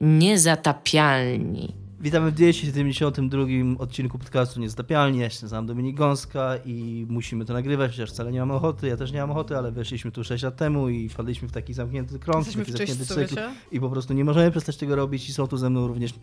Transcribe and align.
Niezatapialni. 0.00 1.74
Witamy 2.00 2.30
w 2.30 2.34
272 2.34 3.42
odcinku 3.78 4.18
podcastu 4.18 4.60
Niezatapialni. 4.60 5.18
Ja 5.18 5.30
się 5.30 5.38
nazywam 5.42 5.66
Dominik 5.66 5.96
Gąska 5.96 6.56
i 6.64 7.06
musimy 7.08 7.44
to 7.44 7.52
nagrywać, 7.52 7.90
chociaż 7.90 8.10
wcale 8.10 8.32
nie 8.32 8.40
mam 8.40 8.50
ochoty. 8.50 8.88
Ja 8.88 8.96
też 8.96 9.12
nie 9.12 9.20
mam 9.20 9.30
ochoty, 9.30 9.56
ale 9.58 9.72
weszliśmy 9.72 10.10
tu 10.10 10.24
6 10.24 10.44
lat 10.44 10.56
temu 10.56 10.88
i 10.88 11.08
wpadliśmy 11.08 11.48
w 11.48 11.52
taki 11.52 11.74
zamknięty 11.74 12.18
krąg, 12.18 12.46
Jesteśmy 12.46 12.64
taki 12.64 12.74
w 12.74 12.78
zamknięty 12.96 13.34
cykl 13.34 13.40
i 13.72 13.80
po 13.80 13.90
prostu 13.90 14.14
nie 14.14 14.24
możemy 14.24 14.50
przestać 14.50 14.76
tego 14.76 14.96
robić 14.96 15.28
i 15.28 15.32
są 15.32 15.46
tu 15.46 15.56
ze 15.56 15.70
mną 15.70 15.86
również, 15.86 16.14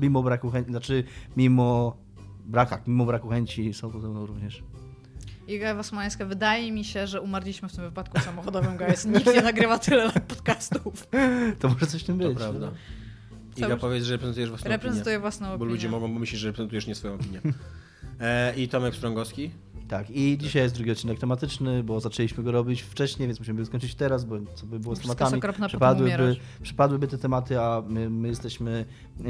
mimo 0.00 0.22
braku 0.22 0.50
chęci, 0.50 0.70
znaczy 0.70 1.04
mimo 1.36 1.96
brakach, 2.46 2.86
mimo 2.86 3.04
braku 3.06 3.28
chęci 3.28 3.74
są 3.74 3.90
tu 3.92 4.00
ze 4.00 4.08
mną 4.08 4.26
również. 4.26 4.62
Iga 5.48 5.74
Wasmańska, 5.74 6.24
wydaje 6.26 6.72
mi 6.72 6.84
się, 6.84 7.06
że 7.06 7.20
umarliśmy 7.20 7.68
w 7.68 7.72
tym 7.76 7.84
wypadku 7.84 8.20
samochodowym, 8.20 8.76
guys. 8.76 9.04
Nikt 9.04 9.26
nie 9.34 9.42
nagrywa 9.42 9.78
tyle 9.78 10.04
lat 10.04 10.20
podcastów. 10.28 11.08
To 11.60 11.68
może 11.68 11.86
coś 11.86 12.02
w 12.02 12.06
tym 12.06 12.18
To 12.18 12.28
być. 12.28 12.36
prawda. 12.38 12.66
Cały- 12.66 13.05
Iga, 13.56 13.76
powiedz, 13.76 14.04
że 14.04 14.12
reprezentujesz 14.12 14.48
własną 14.50 14.70
Reprezentuję 14.70 15.20
własną 15.20 15.46
opinię. 15.46 15.58
Bo 15.58 15.64
opinię. 15.64 15.74
ludzie 15.74 15.88
mogą 15.88 16.12
pomyśleć, 16.12 16.40
że 16.40 16.48
reprezentujesz 16.48 16.86
nie 16.86 16.94
swoją 16.94 17.14
opinię. 17.14 17.40
E, 18.20 18.54
I 18.56 18.68
Tomek 18.68 18.94
Strągowski. 18.94 19.50
Tak, 19.88 20.10
i 20.10 20.38
dzisiaj 20.38 20.62
jest 20.62 20.74
drugi 20.74 20.90
odcinek 20.90 21.18
tematyczny, 21.18 21.82
bo 21.84 22.00
zaczęliśmy 22.00 22.44
go 22.44 22.52
robić 22.52 22.82
wcześniej, 22.82 23.28
więc 23.28 23.38
musimy 23.38 23.60
go 23.60 23.66
skończyć 23.66 23.94
teraz, 23.94 24.24
bo 24.24 24.36
co 24.54 24.66
by 24.66 24.80
było 24.80 24.96
z 24.96 24.98
Wszystko 24.98 25.24
jest 25.24 25.42
tematami. 25.42 25.68
Przypadłyby, 25.68 26.36
przypadłyby 26.62 27.08
te 27.08 27.18
tematy, 27.18 27.60
a 27.60 27.82
my, 27.88 28.10
my 28.10 28.28
jesteśmy 28.28 28.84
e, 29.20 29.24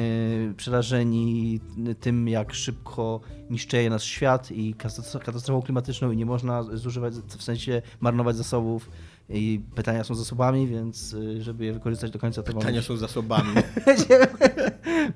przerażeni 0.55 1.61
tym, 2.01 2.29
jak 2.29 2.55
szybko 2.55 3.21
niszczeje 3.51 3.91
nas 3.91 4.03
świat 4.05 4.51
i 4.51 4.75
katastrof- 4.75 5.25
katastrofą 5.25 5.63
klimatyczną 5.63 6.11
i 6.11 6.17
nie 6.17 6.27
można 6.27 6.63
zużywać, 6.63 7.15
w 7.15 7.43
sensie 7.43 7.83
marnować 8.01 8.37
zasobów. 8.37 8.91
I 9.29 9.61
pytania 9.75 10.05
są 10.05 10.15
zasobami, 10.15 10.67
więc 10.67 11.15
e, 11.39 11.43
żeby 11.43 11.65
je 11.65 11.73
wykorzystać 11.73 12.11
do 12.11 12.19
końca, 12.19 12.43
to 12.43 12.53
mamy- 12.53 12.61
Pytania 12.61 12.83
są 12.83 12.97
zasobami. 12.97 13.55
będziemy, 13.87 14.27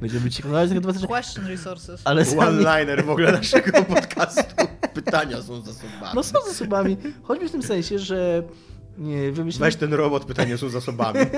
będziemy 0.01 0.31
ci 0.31 0.43
kontynuować 0.43 0.69
tego 0.69 0.81
tematycznego, 0.81 1.15
Question 1.15 1.47
resources. 1.47 2.01
ale 2.05 2.25
sami, 2.25 2.41
One-liner 2.41 3.05
w 3.05 3.11
ogóle 3.11 3.33
naszego 3.33 3.83
podcastu. 3.83 4.55
Pytania 4.95 5.43
są 5.43 5.61
zasobami. 5.63 6.13
no 6.15 6.23
są 6.23 6.39
zasobami, 6.49 6.97
choćby 7.23 7.49
w 7.49 7.52
tym 7.52 7.63
sensie, 7.63 7.99
że 7.99 8.43
nie, 8.99 9.33
wymyślimy 9.33 9.67
Weź 9.67 9.77
ten 9.77 9.95
robot, 9.95 10.24
pytania 10.24 10.57
są 10.59 10.69
zasobami. 10.69 11.19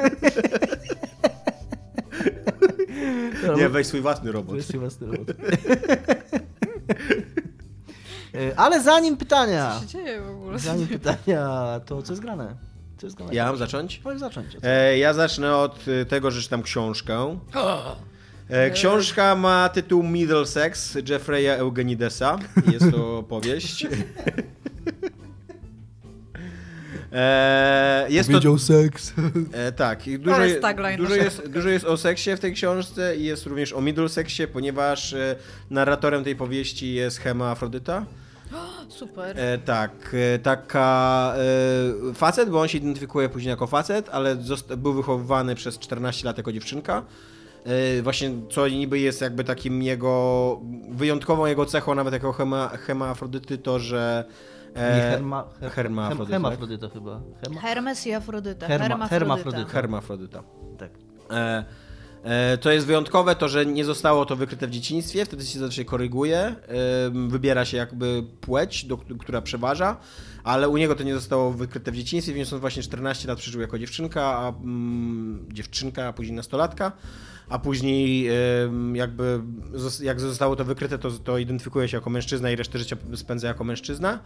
Nie, 3.57 3.69
weź 3.69 3.86
swój 3.86 4.01
własny 4.01 4.33
robot. 4.33 4.57
Weź 4.57 4.64
swój 4.67 4.81
własny 4.81 5.07
robot. 5.07 5.36
E, 8.34 8.58
Ale 8.58 8.83
zanim 8.83 9.16
pytania, 9.16 9.72
Co 9.75 9.80
się 9.80 9.86
dzieje 9.86 10.20
w 10.22 10.30
ogóle? 10.30 10.58
zanim 10.58 10.86
pytania, 10.88 11.80
to 11.86 12.02
co 12.02 12.12
jest 12.12 12.22
grane? 12.22 12.55
Co 12.98 13.06
jest 13.06 13.16
grane? 13.16 13.34
Ja 13.34 13.47
mam 13.47 13.56
zacząć? 13.56 14.00
Możesz 14.05 14.20
zacząć. 14.20 14.47
E, 14.62 14.98
ja 14.98 15.14
zacznę 15.14 15.56
od 15.56 15.78
e, 15.89 16.05
tego, 16.05 16.30
że 16.30 16.42
czytam 16.42 16.62
książkę. 16.62 17.39
E, 18.48 18.70
książka 18.70 19.34
ma 19.36 19.69
tytuł 19.69 20.02
Middlesex 20.02 20.97
Jeffrey'a 20.97 21.58
Eugenidesa. 21.58 22.39
Jest 22.72 22.91
to 22.91 23.22
powieść. 23.28 23.86
E, 27.12 28.06
jest 28.08 28.30
to, 28.42 28.58
seks. 28.58 29.12
e, 29.52 29.72
tak, 29.72 30.06
i 30.06 30.18
dużo, 30.18 30.42
jest 30.42 30.55
je- 30.55 30.60
tagline 30.60 30.96
dużo, 30.96 31.14
jest, 31.14 31.48
dużo 31.48 31.68
jest 31.68 31.84
o 31.84 31.96
seksie 31.96 32.36
w 32.36 32.41
tej 32.41 32.52
książce 32.52 33.16
i 33.16 33.24
jest 33.24 33.46
również 33.46 33.72
o 33.72 33.80
Middlesexie, 33.80 34.48
ponieważ 34.48 35.12
e, 35.12 35.36
narratorem 35.70 36.24
tej 36.24 36.36
powieści 36.36 36.94
jest 36.94 37.18
Hema 37.18 37.50
Afrodyta. 37.50 38.06
Super. 38.88 39.40
E, 39.40 39.58
tak, 39.58 39.90
e, 40.34 40.38
taka 40.38 41.34
e, 42.10 42.14
facet, 42.14 42.50
bo 42.50 42.60
on 42.60 42.68
się 42.68 42.78
identyfikuje 42.78 43.28
później 43.28 43.50
jako 43.50 43.66
facet, 43.66 44.08
ale 44.12 44.36
był 44.77 44.92
wychowywany 44.92 45.55
przez 45.55 45.78
14 45.78 46.27
lat 46.27 46.36
jako 46.36 46.52
dziewczynka. 46.52 47.02
E, 47.64 48.02
właśnie 48.02 48.30
co 48.50 48.68
niby 48.68 48.98
jest 48.98 49.20
jakby 49.20 49.44
takim 49.44 49.83
jego, 49.83 50.60
wyjątkową 50.90 51.46
jego 51.46 51.66
cechą, 51.66 51.94
nawet 51.94 52.14
jako 52.14 52.33
hema, 52.33 52.68
hemafrodyty, 52.68 53.58
to 53.58 53.78
że... 53.78 54.24
e, 54.75 54.97
Nie, 54.97 55.03
herma, 55.03 55.45
her, 55.61 55.70
hermafrodyta, 55.70 56.24
tak? 56.24 56.30
hermafrodyta 56.33 56.89
chyba. 56.89 57.20
Herma, 57.41 57.61
Hermes 57.61 58.07
i 58.07 58.13
Afrodyta. 58.14 58.67
Herma- 58.67 58.79
Hermafrodyta. 58.79 59.08
hermafrodyta. 59.08 59.73
hermafrodyta. 59.73 60.42
tak. 60.79 60.91
E, 61.30 61.64
e, 62.24 62.58
to 62.58 62.70
jest 62.70 62.86
wyjątkowe 62.86 63.35
to, 63.36 63.48
że 63.48 63.67
nie 63.67 63.85
zostało 63.85 64.27
to 64.27 64.36
wykryte 64.36 64.67
w 64.67 64.70
dzieciństwie, 64.70 65.24
wtedy 65.24 65.45
się 65.45 65.58
zazwyczaj 65.58 65.85
koryguje, 65.85 66.39
e, 66.39 66.55
wybiera 67.29 67.64
się 67.64 67.77
jakby 67.77 68.23
płeć, 68.41 68.85
do, 68.85 68.96
która 68.98 69.42
przeważa, 69.42 69.96
ale 70.45 70.69
u 70.69 70.77
niego 70.77 70.95
to 70.95 71.02
nie 71.02 71.14
zostało 71.14 71.52
wykryte 71.52 71.92
w 71.92 71.96
dzieciństwie, 71.96 72.35
więc 72.35 72.52
on 72.52 72.61
właśnie 72.61 72.83
14 72.83 73.29
lat 73.29 73.39
przeżył 73.39 73.61
jako 73.61 73.79
dziewczynka, 73.79 74.23
a 74.25 74.48
mm, 74.48 75.46
dziewczynka, 75.52 76.07
a 76.07 76.13
później 76.13 76.36
nastolatka, 76.36 76.92
a 77.48 77.58
później 77.58 78.29
jakby 78.95 79.41
jak 80.02 80.20
zostało 80.20 80.57
to 80.57 80.64
wykryte, 80.64 80.98
to, 80.98 81.11
to 81.11 81.39
identyfikuje 81.39 81.89
się 81.89 81.96
jako 81.96 82.11
mężczyzna 82.11 82.51
i 82.51 82.57
resztę 82.57 82.79
życia 82.79 82.96
spędza 83.14 83.48
jako 83.48 83.64
mężczyzna. 83.64 84.19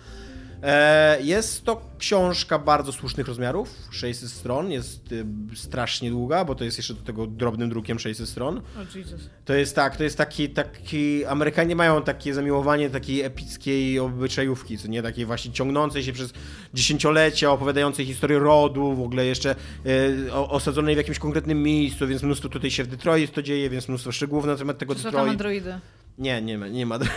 E, 0.63 1.19
Jest 1.23 1.65
to 1.65 1.83
książka 1.99 2.59
bardzo 2.59 2.93
słusznych 2.93 3.27
rozmiarów, 3.29 3.75
600 3.91 4.31
stron, 4.31 4.71
jest 4.71 5.13
y, 5.13 5.25
strasznie 5.55 6.11
długa, 6.11 6.45
bo 6.45 6.55
to 6.55 6.65
jest 6.65 6.77
jeszcze 6.77 6.95
do 6.95 7.03
tego 7.03 7.27
drobnym 7.27 7.69
drukiem 7.71 7.99
600 7.99 8.29
stron. 8.29 8.59
O 8.59 8.99
Jesus. 8.99 9.21
To 9.45 9.55
jest 9.55 9.77
tak, 9.77 9.97
to 9.97 10.05
jest 10.05 10.19
taki, 10.19 10.49
taki, 10.51 11.25
Amerykanie 11.25 11.77
mają 11.77 12.03
takie 12.03 12.35
zamiłowanie 12.35 12.91
takiej 12.91 13.23
epickiej 13.23 13.99
obyczajówki, 13.99 14.79
co 14.79 14.89
nie, 14.89 15.03
takiej 15.03 15.27
właśnie 15.27 15.53
ciągnącej 15.53 16.03
się 16.03 16.13
przez 16.13 16.33
dziesięciolecia, 16.75 17.51
opowiadającej 17.51 18.07
historię 18.07 18.39
rodu, 18.39 18.95
w 18.95 19.03
ogóle 19.03 19.27
jeszcze 19.27 19.55
y, 19.87 20.33
osadzonej 20.33 20.95
w 20.95 20.99
jakimś 20.99 21.19
konkretnym 21.19 21.63
miejscu, 21.63 22.07
więc 22.07 22.23
mnóstwo 22.23 22.49
tutaj 22.49 22.71
się 22.71 22.85
w 22.85 22.87
Detroit 22.87 23.33
to 23.33 23.43
dzieje, 23.43 23.71
więc 23.71 23.89
mnóstwo 23.89 24.13
szczegółów 24.13 24.45
na 24.45 24.57
temat 24.57 24.79
tego 24.79 24.95
Czy 24.95 25.01
są 25.01 25.05
tam 25.05 25.13
Detroit. 25.13 25.31
androidy? 25.33 25.81
Nie, 26.19 26.43
nie 26.43 26.59
ma, 26.59 26.69
nie 26.69 26.87
ma. 26.87 26.99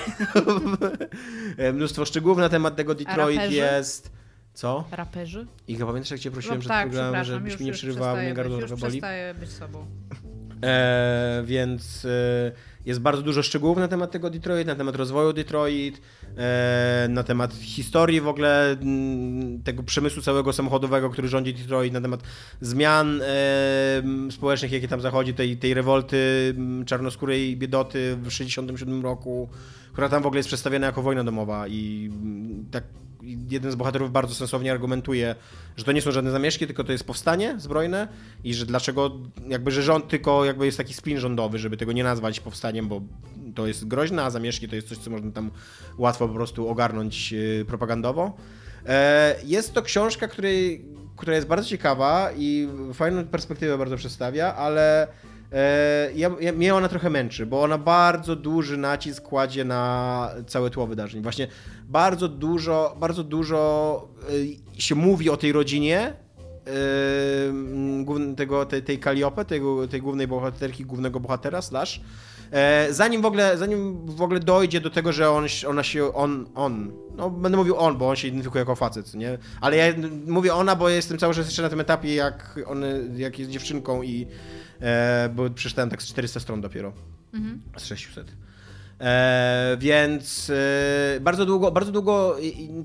E, 1.57 1.73
Mnóstwo 1.73 2.05
szczegółów 2.05 2.37
na 2.37 2.49
temat 2.49 2.75
tego 2.75 2.95
Detroit 2.95 3.51
jest. 3.51 4.11
Co? 4.53 4.83
Raperzy? 4.91 5.47
Iga, 5.67 5.85
pamiętasz 5.85 6.11
jak 6.11 6.19
cię 6.19 6.31
prosiłem 6.31 6.57
No 6.57 6.59
przed 6.59 6.69
tak, 6.69 6.89
programem, 6.89 7.23
żebyś 7.25 7.59
mi 7.59 7.65
nie 7.65 7.69
już 7.71 7.77
przerywał, 7.77 8.17
mnie 8.17 8.33
gardło 8.33 8.57
trochę 8.57 8.71
już 8.73 8.81
boli? 8.81 8.91
przestaję 8.91 9.33
być 9.33 9.49
sobą. 9.51 9.85
E, 10.63 11.43
więc 11.45 12.05
e, 12.05 12.51
jest 12.85 12.99
bardzo 12.99 13.21
dużo 13.21 13.43
szczegółów 13.43 13.77
na 13.77 13.87
temat 13.87 14.11
tego 14.11 14.29
Detroit, 14.29 14.67
na 14.67 14.75
temat 14.75 14.95
rozwoju 14.95 15.33
Detroit, 15.33 16.01
e, 16.37 17.07
na 17.09 17.23
temat 17.23 17.53
historii 17.53 18.21
w 18.21 18.27
ogóle 18.27 18.71
mm, 18.71 19.63
tego 19.63 19.83
przemysłu 19.83 20.21
całego 20.21 20.53
samochodowego, 20.53 21.09
który 21.09 21.27
rządzi 21.27 21.53
Detroit, 21.53 21.93
na 21.93 22.01
temat 22.01 22.23
zmian 22.61 23.21
e, 23.21 23.25
m, 23.97 24.31
społecznych, 24.31 24.71
jakie 24.71 24.87
tam 24.87 25.01
zachodzi, 25.01 25.33
tej, 25.33 25.57
tej 25.57 25.73
rewolty 25.73 26.53
m, 26.57 26.85
czarnoskórej 26.85 27.57
biedoty 27.57 28.17
w 28.21 28.31
67 28.31 29.03
roku, 29.03 29.49
która 29.91 30.09
tam 30.09 30.23
w 30.23 30.25
ogóle 30.25 30.39
jest 30.39 30.49
przedstawiona 30.49 30.85
jako 30.85 31.01
wojna 31.01 31.23
domowa 31.23 31.67
i 31.67 32.11
tak 32.71 32.83
jeden 33.23 33.71
z 33.71 33.75
bohaterów 33.75 34.11
bardzo 34.11 34.35
sensownie 34.35 34.71
argumentuje, 34.71 35.35
że 35.77 35.83
to 35.83 35.91
nie 35.91 36.01
są 36.01 36.11
żadne 36.11 36.31
zamieszki, 36.31 36.67
tylko 36.67 36.83
to 36.83 36.91
jest 36.91 37.03
powstanie 37.03 37.55
zbrojne 37.57 38.07
i 38.43 38.53
że 38.53 38.65
dlaczego, 38.65 39.11
jakby, 39.47 39.71
że 39.71 39.83
rząd 39.83 40.07
tylko 40.07 40.45
jakby 40.45 40.65
jest 40.65 40.77
taki 40.77 40.93
spin 40.93 41.19
rządowy, 41.19 41.59
żeby 41.59 41.77
tego 41.77 41.91
nie 41.91 42.03
nazwać 42.03 42.39
powstaniem, 42.39 42.87
bo 42.87 43.01
to 43.55 43.67
jest 43.67 43.87
groźne, 43.87 44.23
a 44.23 44.29
zamieszki 44.29 44.69
to 44.69 44.75
jest 44.75 44.87
coś, 44.89 44.97
co 44.97 45.09
można 45.09 45.31
tam 45.31 45.51
łatwo 45.97 46.27
po 46.27 46.33
prostu 46.33 46.69
ogarnąć 46.69 47.31
yy, 47.31 47.65
propagandowo. 47.67 48.37
E, 48.85 49.35
Jest 49.45 49.73
to 49.73 49.81
książka, 49.81 50.27
której, 50.27 50.85
która 51.17 51.35
jest 51.35 51.47
bardzo 51.47 51.69
ciekawa 51.69 52.29
i 52.37 52.67
fajną 52.93 53.25
perspektywę 53.25 53.77
bardzo 53.77 53.97
przedstawia, 53.97 54.55
ale 54.55 55.07
ja, 56.15 56.31
ja, 56.39 56.53
mnie 56.53 56.75
ona 56.75 56.89
trochę 56.89 57.09
męczy, 57.09 57.45
bo 57.45 57.61
ona 57.61 57.77
bardzo 57.77 58.35
duży 58.35 58.77
nacisk 58.77 59.23
kładzie 59.23 59.65
na 59.65 60.31
całe 60.47 60.69
tło 60.69 60.87
wydarzeń. 60.87 61.21
Właśnie 61.23 61.47
bardzo 61.87 62.27
dużo, 62.27 62.95
bardzo 62.99 63.23
dużo 63.23 64.07
y, 64.77 64.81
się 64.81 64.95
mówi 64.95 65.29
o 65.29 65.37
tej 65.37 65.51
rodzinie 65.51 66.13
główn- 68.03 68.35
tego, 68.35 68.65
tej, 68.65 68.83
tej 68.83 68.99
tego, 69.47 69.87
tej 69.87 70.01
głównej 70.01 70.27
bohaterki, 70.27 70.85
głównego 70.85 71.19
bohatera, 71.19 71.61
slash, 71.61 72.01
e, 72.51 72.87
zanim 72.93 73.21
w 73.21 73.25
ogóle, 73.25 73.57
zanim 73.57 74.05
w 74.05 74.21
ogóle 74.21 74.39
dojdzie 74.39 74.81
do 74.81 74.89
tego, 74.89 75.13
że 75.13 75.29
on, 75.29 75.45
ona 75.67 75.83
się, 75.83 76.13
on, 76.13 76.45
on, 76.55 76.91
no 77.15 77.29
będę 77.29 77.57
mówił 77.57 77.77
on, 77.77 77.97
bo 77.97 78.09
on 78.09 78.15
się 78.15 78.27
identyfikuje 78.27 78.59
jako 78.59 78.75
facet, 78.75 79.13
nie? 79.13 79.37
Ale 79.61 79.77
ja 79.77 79.93
mówię 80.27 80.53
ona, 80.53 80.75
bo 80.75 80.89
jestem 80.89 81.17
cały 81.17 81.33
czas 81.33 81.45
jeszcze 81.45 81.61
na 81.61 81.69
tym 81.69 81.79
etapie, 81.79 82.15
jak, 82.15 82.59
on, 82.65 82.83
jak 83.15 83.39
jest 83.39 83.51
dziewczynką 83.51 84.03
i, 84.03 84.21
e, 84.21 84.58
bo 85.35 85.49
przeczytałem 85.49 85.89
tak 85.89 86.01
z 86.03 86.07
400 86.07 86.39
stron 86.39 86.61
dopiero, 86.61 86.93
z 87.77 87.85
600. 87.85 88.35
E, 89.01 89.77
więc 89.79 90.49
e, 90.49 91.19
bardzo 91.21 91.45
długo, 91.45 91.71
bardzo 91.71 91.91
długo 91.91 92.37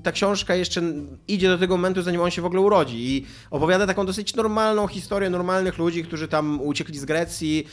ta 0.03 0.11
książka 0.11 0.55
jeszcze 0.55 0.81
idzie 1.27 1.47
do 1.47 1.57
tego 1.57 1.77
momentu, 1.77 2.01
zanim 2.01 2.21
on 2.21 2.31
się 2.31 2.41
w 2.41 2.45
ogóle 2.45 2.61
urodzi 2.61 3.15
i 3.15 3.25
opowiada 3.51 3.87
taką 3.87 4.05
dosyć 4.05 4.35
normalną 4.35 4.87
historię 4.87 5.29
normalnych 5.29 5.77
ludzi, 5.77 6.03
którzy 6.03 6.27
tam 6.27 6.61
uciekli 6.61 6.99
z 6.99 7.05
Grecji, 7.05 7.67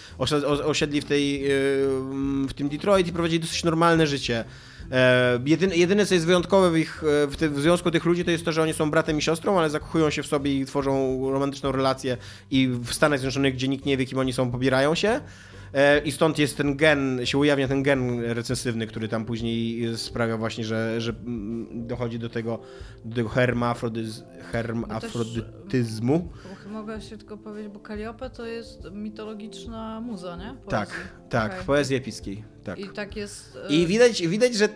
osiedli 0.64 1.00
w, 1.00 1.04
tej, 1.04 1.46
e, 1.46 1.48
w 2.48 2.52
tym 2.54 2.68
Detroit 2.68 3.08
i 3.08 3.12
prowadzili 3.12 3.40
dosyć 3.40 3.64
normalne 3.64 4.06
życie. 4.06 4.44
E, 4.90 5.38
jedyne, 5.46 5.76
jedyne, 5.76 6.06
co 6.06 6.14
jest 6.14 6.26
wyjątkowe 6.26 6.70
w, 6.70 6.76
ich, 6.76 7.04
e, 7.04 7.26
w, 7.26 7.36
w, 7.36 7.60
związku 7.60 7.90
tych 7.90 8.04
ludzi, 8.04 8.24
to 8.24 8.30
jest 8.30 8.44
to, 8.44 8.52
że 8.52 8.62
oni 8.62 8.72
są 8.72 8.90
bratem 8.90 9.18
i 9.18 9.22
siostrą, 9.22 9.58
ale 9.58 9.70
zakochują 9.70 10.10
się 10.10 10.22
w 10.22 10.26
sobie 10.26 10.54
i 10.60 10.66
tworzą 10.66 11.20
romantyczną 11.30 11.72
relację 11.72 12.16
i 12.50 12.68
w 12.68 12.92
Stanach 12.92 13.18
Zjednoczonych, 13.18 13.54
gdzie 13.54 13.68
nikt 13.68 13.86
nie 13.86 13.96
wie, 13.96 14.06
kim 14.06 14.18
oni 14.18 14.32
są, 14.32 14.50
pobierają 14.50 14.94
się. 14.94 15.20
E, 15.74 15.98
I 15.98 16.12
stąd 16.12 16.38
jest 16.38 16.56
ten 16.56 16.76
gen, 16.76 17.20
się 17.24 17.38
ujawnia 17.38 17.68
ten 17.68 17.82
gen 17.82 18.20
recensywny, 18.20 18.86
który 18.86 19.08
tam 19.08 19.24
później 19.24 19.88
sprawia 19.96 20.36
właśnie, 20.36 20.64
że, 20.64 21.00
że 21.00 21.12
mm, 21.12 21.86
dochodzi 21.86 22.18
do 22.18 22.28
tego, 22.28 22.58
do 23.04 23.16
tego 23.16 23.28
hermafrodyz, 23.28 24.24
hermafrodytyzmu. 24.52 26.28
Mogę 26.66 27.00
się 27.00 27.18
tylko 27.18 27.36
powiedzieć, 27.36 27.72
bo 27.72 27.80
Kaliope 27.80 28.30
to 28.30 28.46
jest 28.46 28.90
mitologiczna 28.92 30.00
muza, 30.00 30.36
nie? 30.36 30.44
Poezji. 30.44 30.68
Tak, 30.70 30.88
tak, 31.28 31.52
okay. 31.52 31.64
poezji 31.64 31.96
epickiej. 31.96 32.44
Tak. 32.64 32.78
I 32.78 32.88
tak 32.88 33.16
jest. 33.16 33.58
I 33.68 33.86
widać, 33.86 34.22
widać 34.22 34.54
że 34.54 34.68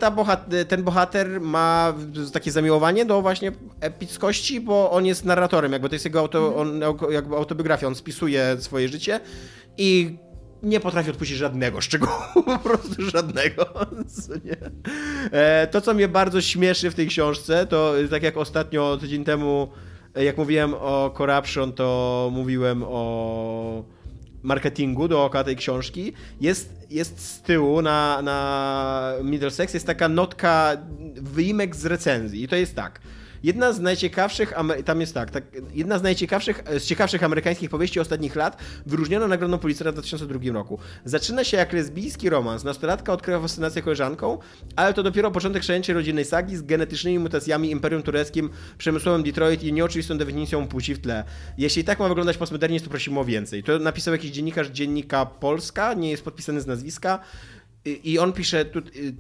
ten 0.68 0.84
bohater 0.84 1.40
ma 1.40 1.94
takie 2.32 2.52
zamiłowanie 2.52 3.04
do 3.04 3.22
właśnie 3.22 3.52
epickości, 3.80 4.60
bo 4.60 4.90
on 4.90 5.06
jest 5.06 5.24
narratorem, 5.24 5.72
jakby 5.72 5.88
to 5.88 5.94
jest 5.94 6.04
jego 6.04 6.20
auto, 6.20 6.56
on, 6.56 6.80
jakby 7.10 7.36
autobiografia, 7.36 7.86
on 7.86 7.94
spisuje 7.94 8.56
swoje 8.60 8.88
życie 8.88 9.20
i 9.78 10.18
nie 10.66 10.80
potrafi 10.80 11.10
odpuścić 11.10 11.36
żadnego 11.36 11.80
szczegółu, 11.80 12.12
po 12.44 12.58
prostu 12.58 13.10
żadnego. 13.10 13.66
E, 15.32 15.66
to, 15.66 15.80
co 15.80 15.94
mnie 15.94 16.08
bardzo 16.08 16.40
śmieszy 16.40 16.90
w 16.90 16.94
tej 16.94 17.06
książce, 17.06 17.66
to 17.66 17.94
tak 18.10 18.22
jak 18.22 18.36
ostatnio 18.36 18.96
tydzień 18.96 19.24
temu, 19.24 19.68
e, 20.14 20.24
jak 20.24 20.38
mówiłem 20.38 20.74
o 20.74 21.14
Corruption, 21.18 21.72
to 21.72 22.28
mówiłem 22.32 22.82
o 22.86 23.84
marketingu 24.42 25.08
dookoła 25.08 25.44
tej 25.44 25.56
książki. 25.56 26.12
Jest, 26.40 26.86
jest 26.90 27.20
z 27.20 27.42
tyłu 27.42 27.82
na, 27.82 28.22
na 28.22 29.12
Middlesex 29.22 29.74
jest 29.74 29.86
taka 29.86 30.08
notka, 30.08 30.76
wyimek 31.14 31.76
z 31.76 31.86
recenzji 31.86 32.42
i 32.42 32.48
to 32.48 32.56
jest 32.56 32.76
tak. 32.76 33.00
Jedna 33.42 33.72
z 33.72 33.80
najciekawszych, 33.80 34.52
tam 34.84 35.00
jest 35.00 35.14
tak, 35.14 35.30
tak, 35.30 35.44
jedna 35.74 35.98
z 35.98 36.02
najciekawszych, 36.02 36.62
z 36.78 36.84
ciekawszych 36.84 37.24
amerykańskich 37.24 37.70
powieści 37.70 38.00
ostatnich 38.00 38.36
lat, 38.36 38.62
wyróżniona 38.86 39.28
nagrodą 39.28 39.58
Pulitzera 39.58 39.90
w 39.90 39.94
2002 39.94 40.52
roku. 40.52 40.78
Zaczyna 41.04 41.44
się 41.44 41.56
jak 41.56 41.72
lesbijski 41.72 42.30
romans. 42.30 42.64
Nastolatka 42.64 43.12
odkrywa 43.12 43.40
fascynację 43.40 43.82
koleżanką, 43.82 44.38
ale 44.76 44.94
to 44.94 45.02
dopiero 45.02 45.30
początek 45.30 45.62
szaleńczej 45.62 45.94
rodzinnej 45.94 46.24
sagi 46.24 46.56
z 46.56 46.62
genetycznymi 46.62 47.18
mutacjami, 47.18 47.70
imperium 47.70 48.02
tureckim, 48.02 48.50
przemysłowym 48.78 49.22
Detroit 49.22 49.62
i 49.62 49.72
nieoczywistą 49.72 50.18
definicją 50.18 50.68
płci 50.68 50.94
w 50.94 50.98
tle. 50.98 51.24
Jeśli 51.58 51.84
tak 51.84 51.98
ma 51.98 52.08
wyglądać 52.08 52.36
postmodernizm, 52.36 52.84
to 52.84 52.90
prosimy 52.90 53.20
o 53.20 53.24
więcej. 53.24 53.62
To 53.62 53.78
napisał 53.78 54.14
jakiś 54.14 54.30
dziennikarz 54.30 54.68
dziennika 54.68 55.26
Polska, 55.26 55.94
nie 55.94 56.10
jest 56.10 56.24
podpisany 56.24 56.60
z 56.60 56.66
nazwiska. 56.66 57.20
I 57.86 58.18
on 58.18 58.32
pisze, 58.32 58.64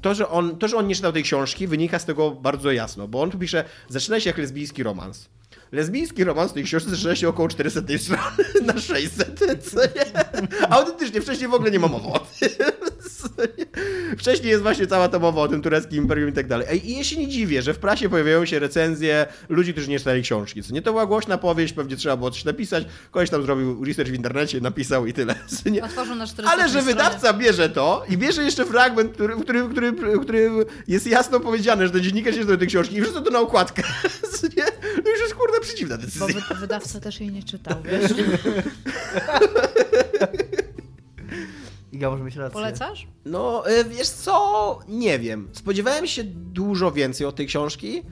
to 0.02 0.14
że 0.14 0.28
on, 0.28 0.58
to, 0.58 0.68
że 0.68 0.76
on 0.76 0.86
nie 0.86 0.94
czytał 0.94 1.12
tej 1.12 1.22
książki, 1.22 1.66
wynika 1.66 1.98
z 1.98 2.04
tego 2.04 2.30
bardzo 2.30 2.72
jasno, 2.72 3.08
bo 3.08 3.22
on 3.22 3.30
tu 3.30 3.38
pisze, 3.38 3.64
zaczyna 3.88 4.20
się 4.20 4.30
jak 4.30 4.38
lesbijski 4.38 4.82
romans. 4.82 5.28
Lesbijski 5.72 6.24
romans 6.24 6.50
w 6.50 6.54
tej 6.54 6.64
książce 6.64 6.90
zaczyna 6.90 7.16
się 7.16 7.28
około 7.28 7.48
400 7.48 7.80
strony 7.98 8.22
na 8.66 8.80
600, 8.80 9.40
co 9.70 9.80
nie? 9.80 10.70
Autentycznie, 10.70 11.20
wcześniej 11.20 11.48
w 11.48 11.54
ogóle 11.54 11.70
nie 11.70 11.78
ma 11.78 11.88
mowy 11.88 12.08
o 12.08 12.18
tym. 12.18 12.48
Wcześniej 14.18 14.50
jest 14.50 14.62
właśnie 14.62 14.86
cała 14.86 15.08
ta 15.08 15.18
mowa 15.18 15.40
o 15.40 15.48
tym 15.48 15.62
tureckim 15.62 16.02
imperium 16.02 16.30
i 16.30 16.32
tak 16.32 16.46
dalej. 16.46 16.90
I 16.90 16.96
ja 16.96 17.04
się 17.04 17.16
nie 17.16 17.28
dziwię, 17.28 17.62
że 17.62 17.74
w 17.74 17.78
prasie 17.78 18.08
pojawiają 18.08 18.44
się 18.44 18.58
recenzje 18.58 19.26
ludzi, 19.48 19.72
którzy 19.72 19.90
nie 19.90 19.98
czytali 19.98 20.22
książki. 20.22 20.62
Co 20.62 20.74
nie 20.74 20.82
to 20.82 20.90
była 20.92 21.06
głośna 21.06 21.38
powieść, 21.38 21.72
pewnie 21.72 21.96
trzeba 21.96 22.16
było 22.16 22.30
coś 22.30 22.44
napisać. 22.44 22.84
Koleś 23.10 23.30
tam 23.30 23.42
zrobił 23.42 23.84
research 23.84 24.10
w 24.10 24.14
internecie, 24.14 24.60
napisał 24.60 25.06
i 25.06 25.12
tyle. 25.12 25.34
Nie? 25.66 25.82
Ale 26.46 26.68
że 26.68 26.82
wydawca 26.82 27.32
bierze 27.32 27.68
to 27.68 28.04
i 28.08 28.18
bierze 28.18 28.42
jeszcze 28.44 28.64
fragment, 28.64 29.12
który, 29.12 29.36
który, 29.36 29.68
który, 29.68 29.92
który 30.22 30.50
jest 30.88 31.06
jasno 31.06 31.40
powiedziane, 31.40 31.86
że 31.86 31.92
to 31.92 32.00
dziennikarz 32.00 32.34
nie 32.34 32.40
czytał 32.40 32.56
tej 32.56 32.68
książki 32.68 32.96
i 32.96 33.02
wrzuca 33.02 33.20
to 33.20 33.30
na 33.30 33.40
okładkę. 33.40 33.82
No 35.04 35.10
już 35.12 35.20
jest 35.20 35.34
kurde 35.34 35.60
przeciwna 35.60 35.96
decyzja. 35.96 36.26
Bo 36.48 36.54
wydawca 36.54 37.00
też 37.00 37.20
jej 37.20 37.32
nie 37.32 37.42
czytał, 37.42 37.82
wiesz? 37.90 38.12
Iga 41.92 42.10
może 42.10 42.24
mieć 42.24 42.36
rację. 42.36 42.52
Polecasz? 42.52 43.06
No, 43.24 43.68
e, 43.68 43.84
wiesz 43.84 44.08
co? 44.08 44.78
Nie 44.88 45.18
wiem. 45.18 45.48
Spodziewałem 45.52 46.06
się 46.06 46.24
dużo 46.24 46.92
więcej 46.92 47.26
od 47.26 47.36
tej 47.36 47.46
książki. 47.46 48.02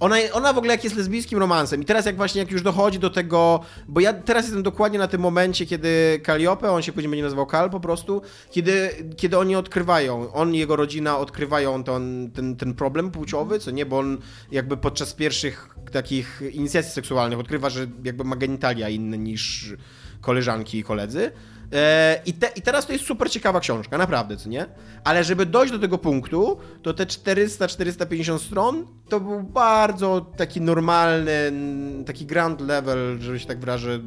Ona, 0.00 0.16
ona 0.32 0.52
w 0.52 0.58
ogóle 0.58 0.72
jak 0.72 0.84
jest 0.84 0.96
lesbijskim 0.96 1.38
romansem 1.38 1.82
i 1.82 1.84
teraz 1.84 2.06
jak 2.06 2.16
właśnie 2.16 2.38
jak 2.38 2.50
już 2.50 2.62
dochodzi 2.62 2.98
do 2.98 3.10
tego, 3.10 3.60
bo 3.88 4.00
ja 4.00 4.12
teraz 4.12 4.44
jestem 4.44 4.62
dokładnie 4.62 4.98
na 4.98 5.08
tym 5.08 5.20
momencie, 5.20 5.66
kiedy 5.66 6.20
Calliope, 6.26 6.72
on 6.72 6.82
się 6.82 6.92
później 6.92 7.10
będzie 7.10 7.24
nazywał 7.24 7.46
Kal 7.46 7.70
po 7.70 7.80
prostu, 7.80 8.22
kiedy, 8.50 8.90
kiedy 9.16 9.38
oni 9.38 9.56
odkrywają, 9.56 10.32
on 10.32 10.54
i 10.54 10.58
jego 10.58 10.76
rodzina 10.76 11.18
odkrywają 11.18 11.84
ten, 11.84 12.30
ten, 12.34 12.56
ten 12.56 12.74
problem 12.74 13.10
płciowy, 13.10 13.58
co 13.58 13.70
nie, 13.70 13.86
bo 13.86 13.98
on 13.98 14.18
jakby 14.50 14.76
podczas 14.76 15.14
pierwszych 15.14 15.74
takich 15.92 16.42
inicjacji 16.52 16.92
seksualnych 16.92 17.38
odkrywa, 17.38 17.70
że 17.70 17.86
jakby 18.04 18.24
ma 18.24 18.36
genitalia 18.36 18.88
inne 18.88 19.18
niż 19.18 19.74
koleżanki 20.20 20.78
i 20.78 20.84
koledzy. 20.84 21.30
E, 21.72 22.22
I, 22.26 22.32
te, 22.32 22.48
I 22.56 22.62
teraz 22.62 22.86
to 22.86 22.92
jest 22.92 23.04
super 23.04 23.30
ciekawa 23.30 23.60
książka, 23.60 23.98
naprawdę, 23.98 24.36
co 24.36 24.48
nie? 24.48 24.66
Ale 25.04 25.24
żeby 25.24 25.46
dojść 25.46 25.72
do 25.72 25.78
tego 25.78 25.98
punktu, 25.98 26.58
to 26.82 26.94
te 26.94 27.06
400-450 27.06 28.38
stron 28.38 28.86
to 29.08 29.20
był 29.20 29.42
bardzo 29.42 30.20
taki 30.36 30.60
normalny, 30.60 31.52
taki 32.06 32.26
grand 32.26 32.60
level, 32.60 33.18
żeby 33.20 33.40
się 33.40 33.46
tak 33.46 33.60
wyrażę, 33.60 34.00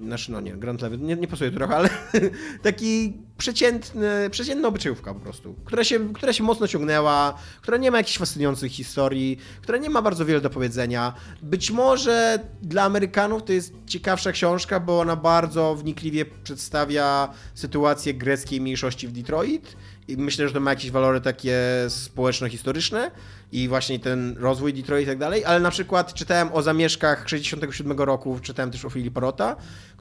znaczy, 0.00 0.32
no 0.32 0.40
nie, 0.40 0.56
Grand 0.56 0.82
Level, 0.82 1.00
nie, 1.00 1.16
nie 1.16 1.28
pasuje 1.28 1.50
trochę, 1.50 1.76
ale 1.76 1.88
taki 2.62 3.12
przeciętny, 3.38 4.30
przeciętna 4.30 4.68
obyczajówka 4.68 5.14
po 5.14 5.20
prostu, 5.20 5.54
która 5.64 5.84
się, 5.84 6.12
która 6.12 6.32
się 6.32 6.44
mocno 6.44 6.68
ciągnęła, 6.68 7.38
która 7.62 7.76
nie 7.76 7.90
ma 7.90 7.98
jakichś 7.98 8.18
fascynujących 8.18 8.72
historii, 8.72 9.38
która 9.62 9.78
nie 9.78 9.90
ma 9.90 10.02
bardzo 10.02 10.24
wiele 10.24 10.40
do 10.40 10.50
powiedzenia. 10.50 11.14
Być 11.42 11.70
może 11.70 12.38
dla 12.62 12.82
Amerykanów 12.82 13.44
to 13.44 13.52
jest 13.52 13.74
ciekawsza 13.86 14.32
książka, 14.32 14.80
bo 14.80 15.00
ona 15.00 15.16
bardzo 15.16 15.74
wnikliwie 15.74 16.24
przedstawia 16.24 17.28
sytuację 17.54 18.14
greckiej 18.14 18.60
mniejszości 18.60 19.08
w 19.08 19.12
Detroit 19.12 19.76
i 20.08 20.16
myślę, 20.16 20.48
że 20.48 20.54
to 20.54 20.60
ma 20.60 20.70
jakieś 20.70 20.90
walory 20.90 21.20
takie 21.20 21.58
społeczno-historyczne 21.88 23.10
i 23.52 23.68
właśnie 23.68 23.98
ten 23.98 24.36
rozwój 24.38 24.74
Detroit 24.74 25.04
i 25.04 25.06
tak 25.06 25.18
dalej, 25.18 25.44
ale 25.44 25.60
na 25.60 25.70
przykład 25.70 26.14
czytałem 26.14 26.52
o 26.52 26.62
zamieszkach 26.62 27.28
67 27.28 27.98
roku, 27.98 28.38
czytałem 28.42 28.70
też 28.70 28.84
o 28.84 28.90
Filipa 28.90 29.20
Rota, 29.20 29.56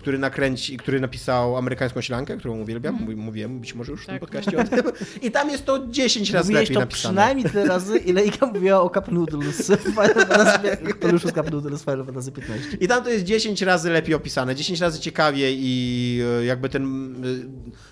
który 0.05 0.19
nakręci, 0.19 0.77
który 0.77 0.99
napisał 0.99 1.57
amerykańską 1.57 2.01
ślankę, 2.01 2.37
którą 2.37 2.59
uwielbiam, 2.59 2.95
mm. 2.95 3.17
mówiłem 3.17 3.59
być 3.59 3.75
może 3.75 3.91
już 3.91 4.03
w 4.03 4.05
tak. 4.05 4.13
tym 4.13 4.19
podcaście 4.19 4.57
o 4.57 4.63
tym. 4.63 4.81
I 5.21 5.31
tam 5.31 5.49
jest 5.49 5.65
to 5.65 5.87
10 5.87 6.31
razy 6.31 6.47
Mówiłeś 6.47 6.61
lepiej 6.61 6.73
to 6.73 6.79
napisane. 6.79 7.13
przynajmniej 7.13 7.45
tyle 7.49 7.65
razy, 7.65 7.97
ile 7.97 8.25
Ika 8.25 8.45
mówiła 8.45 8.81
o 8.81 8.89
Cup 8.89 9.11
Noodles 9.11 9.57
z 9.67 11.31
Cup 11.33 11.51
Noodles 11.51 11.83
Final 11.83 12.05
Fantasy 12.05 12.31
15. 12.31 12.77
I 12.79 12.87
tam 12.87 13.03
to 13.03 13.09
jest 13.09 13.25
10 13.25 13.61
razy 13.61 13.89
lepiej 13.89 14.15
opisane, 14.15 14.55
10 14.55 14.81
razy 14.81 14.99
ciekawiej 14.99 15.57
i 15.59 16.21
e, 16.41 16.45
jakby 16.45 16.69
ten... 16.69 17.15
E, 17.15 17.27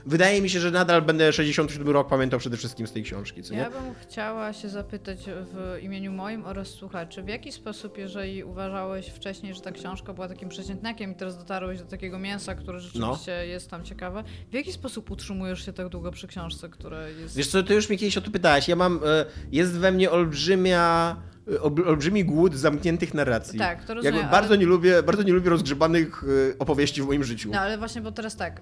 wydaje 0.06 0.42
mi 0.42 0.50
się, 0.50 0.60
że 0.60 0.71
nadal 0.71 1.01
będę 1.01 1.33
67 1.33 1.89
rok 1.89 2.10
pamiętał 2.10 2.39
przede 2.39 2.58
wszystkim 2.58 2.88
z 2.88 2.91
tej 2.91 3.03
książki, 3.03 3.43
co 3.43 3.53
nie? 3.53 3.60
Ja 3.60 3.70
bym 3.70 3.93
chciała 4.01 4.53
się 4.53 4.70
zapytać 4.70 5.20
w 5.27 5.84
imieniu 5.84 6.12
moim 6.12 6.46
oraz 6.46 6.67
słuchaczy, 6.67 7.24
w 7.24 7.27
jaki 7.27 7.51
sposób, 7.51 7.98
jeżeli 7.98 8.43
uważałeś 8.43 9.08
wcześniej, 9.08 9.53
że 9.53 9.62
ta 9.62 9.72
książka 9.72 10.13
była 10.13 10.27
takim 10.27 10.50
przeciętniakiem 10.50 11.12
i 11.12 11.15
teraz 11.15 11.38
dotarłeś 11.38 11.79
do 11.79 11.86
takiego 12.03 12.19
mięsa, 12.19 12.55
które 12.55 12.79
rzeczywiście 12.79 13.36
no. 13.38 13.43
jest 13.43 13.69
tam 13.69 13.83
ciekawe, 13.83 14.24
w 14.51 14.53
jaki 14.53 14.74
sposób 14.74 15.12
utrzymujesz 15.12 15.65
się 15.65 15.74
tak 15.74 15.89
długo 15.89 16.12
przy 16.12 16.27
książce, 16.27 16.69
która 16.69 17.07
jest... 17.07 17.36
Wiesz 17.36 17.48
co, 17.48 17.63
ty 17.63 17.74
już 17.74 17.89
mi 17.89 17.98
kiedyś 17.98 18.17
o 18.17 18.22
to 18.22 18.31
pytałeś. 18.31 18.67
Ja 18.67 18.75
mam, 18.75 19.00
e, 19.05 19.25
jest 19.51 19.72
we 19.72 19.91
mnie 19.91 20.12
olbrzymia 20.12 21.15
olbrzymi 21.85 22.25
głód 22.25 22.55
zamkniętych 22.55 23.13
narracji. 23.13 23.59
Tak, 23.59 23.85
to 23.85 23.93
rozumiem. 23.93 24.15
Jakby 24.15 24.31
bardzo, 24.31 24.50
ale... 24.50 24.57
nie 24.57 24.65
lubię, 24.65 25.03
bardzo 25.03 25.23
nie 25.23 25.33
lubię 25.33 25.50
rozgrzebanych 25.50 26.23
e, 26.53 26.57
opowieści 26.59 27.01
w 27.01 27.05
moim 27.05 27.23
życiu. 27.23 27.50
No 27.53 27.59
ale 27.59 27.77
właśnie, 27.77 28.01
bo 28.01 28.12
teraz 28.12 28.35
tak, 28.35 28.62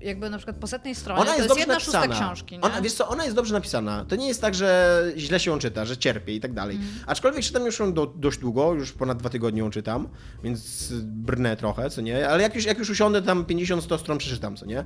jakby 0.00 0.30
na 0.30 0.36
przykład 0.38 0.56
po 0.56 0.66
setnej 0.66 0.94
stronie 0.94 1.20
ona 1.20 1.36
jest, 1.36 1.48
to 1.48 1.54
jest 1.54 1.58
jedna 1.58 1.74
napisana. 1.74 2.04
szósta 2.04 2.24
książki. 2.24 2.54
Nie? 2.54 2.60
Ona, 2.60 2.80
wiesz 2.80 2.92
co, 2.92 3.08
ona 3.08 3.24
jest 3.24 3.36
dobrze 3.36 3.54
napisana. 3.54 4.04
To 4.08 4.16
nie 4.16 4.28
jest 4.28 4.40
tak, 4.40 4.54
że 4.54 5.02
źle 5.16 5.40
się 5.40 5.50
ją 5.50 5.58
czyta, 5.58 5.84
że 5.84 5.96
cierpie 5.96 6.34
i 6.34 6.40
tak 6.40 6.52
dalej. 6.52 6.76
Mm. 6.76 6.88
Aczkolwiek 7.06 7.42
czytam 7.42 7.66
już 7.66 7.78
ją 7.78 7.92
do, 7.92 8.06
dość 8.06 8.38
długo, 8.38 8.74
już 8.74 8.92
ponad 8.92 9.18
dwa 9.18 9.30
tygodnie 9.30 9.60
ją 9.60 9.70
czytam, 9.70 10.08
więc 10.44 10.92
brnę 11.02 11.56
trochę, 11.56 11.90
co 11.90 12.00
nie? 12.00 12.28
Ale 12.28 12.42
jak 12.42 12.54
już, 12.54 12.64
jak 12.64 12.78
już 12.78 12.90
usiądę, 12.90 13.22
tam 13.22 13.44
50-100 13.44 13.98
stron 13.98 14.18
przeczytam, 14.18 14.56
co 14.56 14.66
nie? 14.66 14.84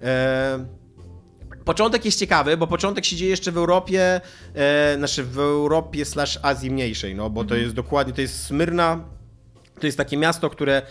Eee... 0.00 0.80
Początek 1.70 2.04
jest 2.04 2.18
ciekawy, 2.18 2.56
bo 2.56 2.66
początek 2.66 3.04
się 3.04 3.16
dzieje 3.16 3.30
jeszcze 3.30 3.52
w 3.52 3.56
Europie, 3.56 4.20
e, 4.54 4.94
znaczy 4.96 5.24
w 5.24 5.38
Europie 5.38 6.04
slash 6.04 6.38
Azji 6.42 6.70
mniejszej, 6.70 7.14
no 7.14 7.30
bo 7.30 7.40
to 7.40 7.44
mhm. 7.44 7.62
jest 7.62 7.74
dokładnie, 7.74 8.12
to 8.12 8.20
jest 8.20 8.44
Smyrna, 8.44 9.04
to 9.80 9.86
jest 9.86 9.98
takie 9.98 10.16
miasto, 10.16 10.50
które 10.50 10.82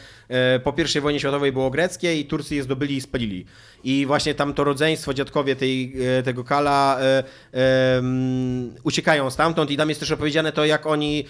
po 0.63 0.73
I 0.95 1.01
wojnie 1.01 1.19
światowej 1.19 1.51
było 1.51 1.69
greckie 1.69 2.19
i 2.19 2.25
Turcy 2.25 2.55
je 2.55 2.63
zdobyli 2.63 2.95
i 2.95 3.01
spalili. 3.01 3.45
I 3.83 4.05
właśnie 4.05 4.35
tam 4.35 4.53
to 4.53 4.63
rodzeństwo, 4.63 5.13
dziadkowie 5.13 5.55
tej, 5.55 5.95
e, 6.19 6.23
tego 6.23 6.43
Kala 6.43 6.99
e, 6.99 7.23
e, 7.53 8.01
uciekają 8.83 9.29
stamtąd 9.29 9.71
i 9.71 9.77
tam 9.77 9.89
jest 9.89 9.99
też 9.99 10.11
opowiedziane 10.11 10.51
to, 10.51 10.65
jak 10.65 10.85
oni 10.87 11.25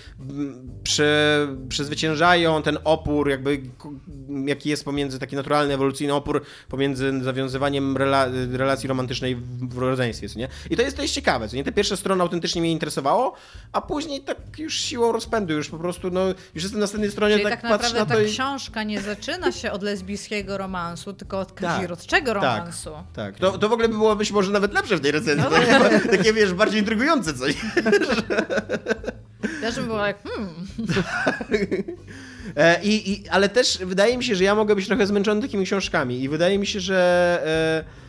prze, 0.84 1.48
przezwyciężają 1.70 2.62
ten 2.62 2.78
opór, 2.84 3.30
jakby 3.30 3.62
jaki 4.46 4.70
jest 4.70 4.86
pomiędzy, 4.86 5.20
taki 5.20 5.36
naturalny, 5.36 5.74
ewolucyjny 5.74 6.14
opór 6.14 6.42
pomiędzy 6.70 7.24
zawiązywaniem 7.24 7.98
rela, 7.98 8.28
relacji 8.52 8.90
romantycznej 8.90 9.36
w, 9.36 9.70
w 9.74 9.78
rodzeństwie, 9.78 10.28
nie? 10.36 10.48
I 10.70 10.76
to 10.76 10.82
jest, 10.82 10.96
to 10.96 11.02
jest 11.02 11.14
ciekawe, 11.14 11.48
co 11.48 11.56
nie? 11.56 11.64
Te 11.64 11.72
pierwsze 11.72 11.98
strony 11.98 12.24
autentycznie 12.24 12.62
mnie 12.62 12.72
interesowało, 12.72 13.34
a 13.72 13.82
później 13.82 14.22
tak 14.22 14.38
już 14.58 14.82
siłą 14.82 15.12
rozpędu, 15.12 15.54
już 15.54 15.70
po 15.70 15.78
prostu, 15.78 16.12
no, 16.12 16.28
już 16.28 16.64
jestem 16.64 16.80
na 16.80 16.84
następnej 16.84 17.12
stronie, 17.12 17.34
Czyli 17.34 17.50
tak, 17.50 17.62
tak 17.62 17.72
patrzę 17.72 17.94
na 17.94 18.00
naprawdę 18.00 18.16
to 18.16 18.22
ta 18.22 18.28
i... 18.28 18.34
książka 18.34 18.84
nie 18.90 19.02
zaczyna 19.02 19.52
się 19.52 19.72
od 19.72 19.84
lesbijskiego 19.84 20.58
romansu, 20.58 21.14
tylko 21.14 21.40
od 21.40 21.56
Tak. 21.56 21.72
kazirodczego 21.72 22.34
romansu. 22.34 22.90
Tak, 23.14 23.36
tak. 23.36 23.40
To, 23.40 23.58
to 23.58 23.70
w 23.70 23.74
ogóle 23.74 23.88
by 23.90 23.94
było 23.94 24.16
być 24.16 24.32
może 24.32 24.52
nawet 24.52 24.74
lepsze 24.74 24.98
w 24.98 25.02
tej 25.02 25.12
recenzji. 25.12 25.44
No 25.44 25.50
takie, 25.50 26.00
takie, 26.18 26.34
wiesz, 26.34 26.54
bardziej 26.54 26.80
intrygujące 26.80 27.34
coś. 27.34 27.56
Ja 29.64 29.72
bym 29.72 29.86
była 29.86 30.08
jak, 30.08 30.24
hmm. 30.24 30.50
E, 32.56 32.84
I, 32.84 33.12
i, 33.12 33.30
ale 33.30 33.50
też 33.50 33.78
wydaje 33.78 34.18
mi 34.18 34.24
się, 34.24 34.36
że 34.36 34.44
ja 34.44 34.56
mogę 34.56 34.76
być 34.76 34.88
trochę 34.88 35.08
zmęczony 35.08 35.42
takimi 35.42 35.66
książkami 35.66 36.24
i 36.24 36.30
wydaje 36.30 36.60
mi 36.60 36.68
się, 36.68 36.80
że... 36.80 37.42
E, 37.86 38.09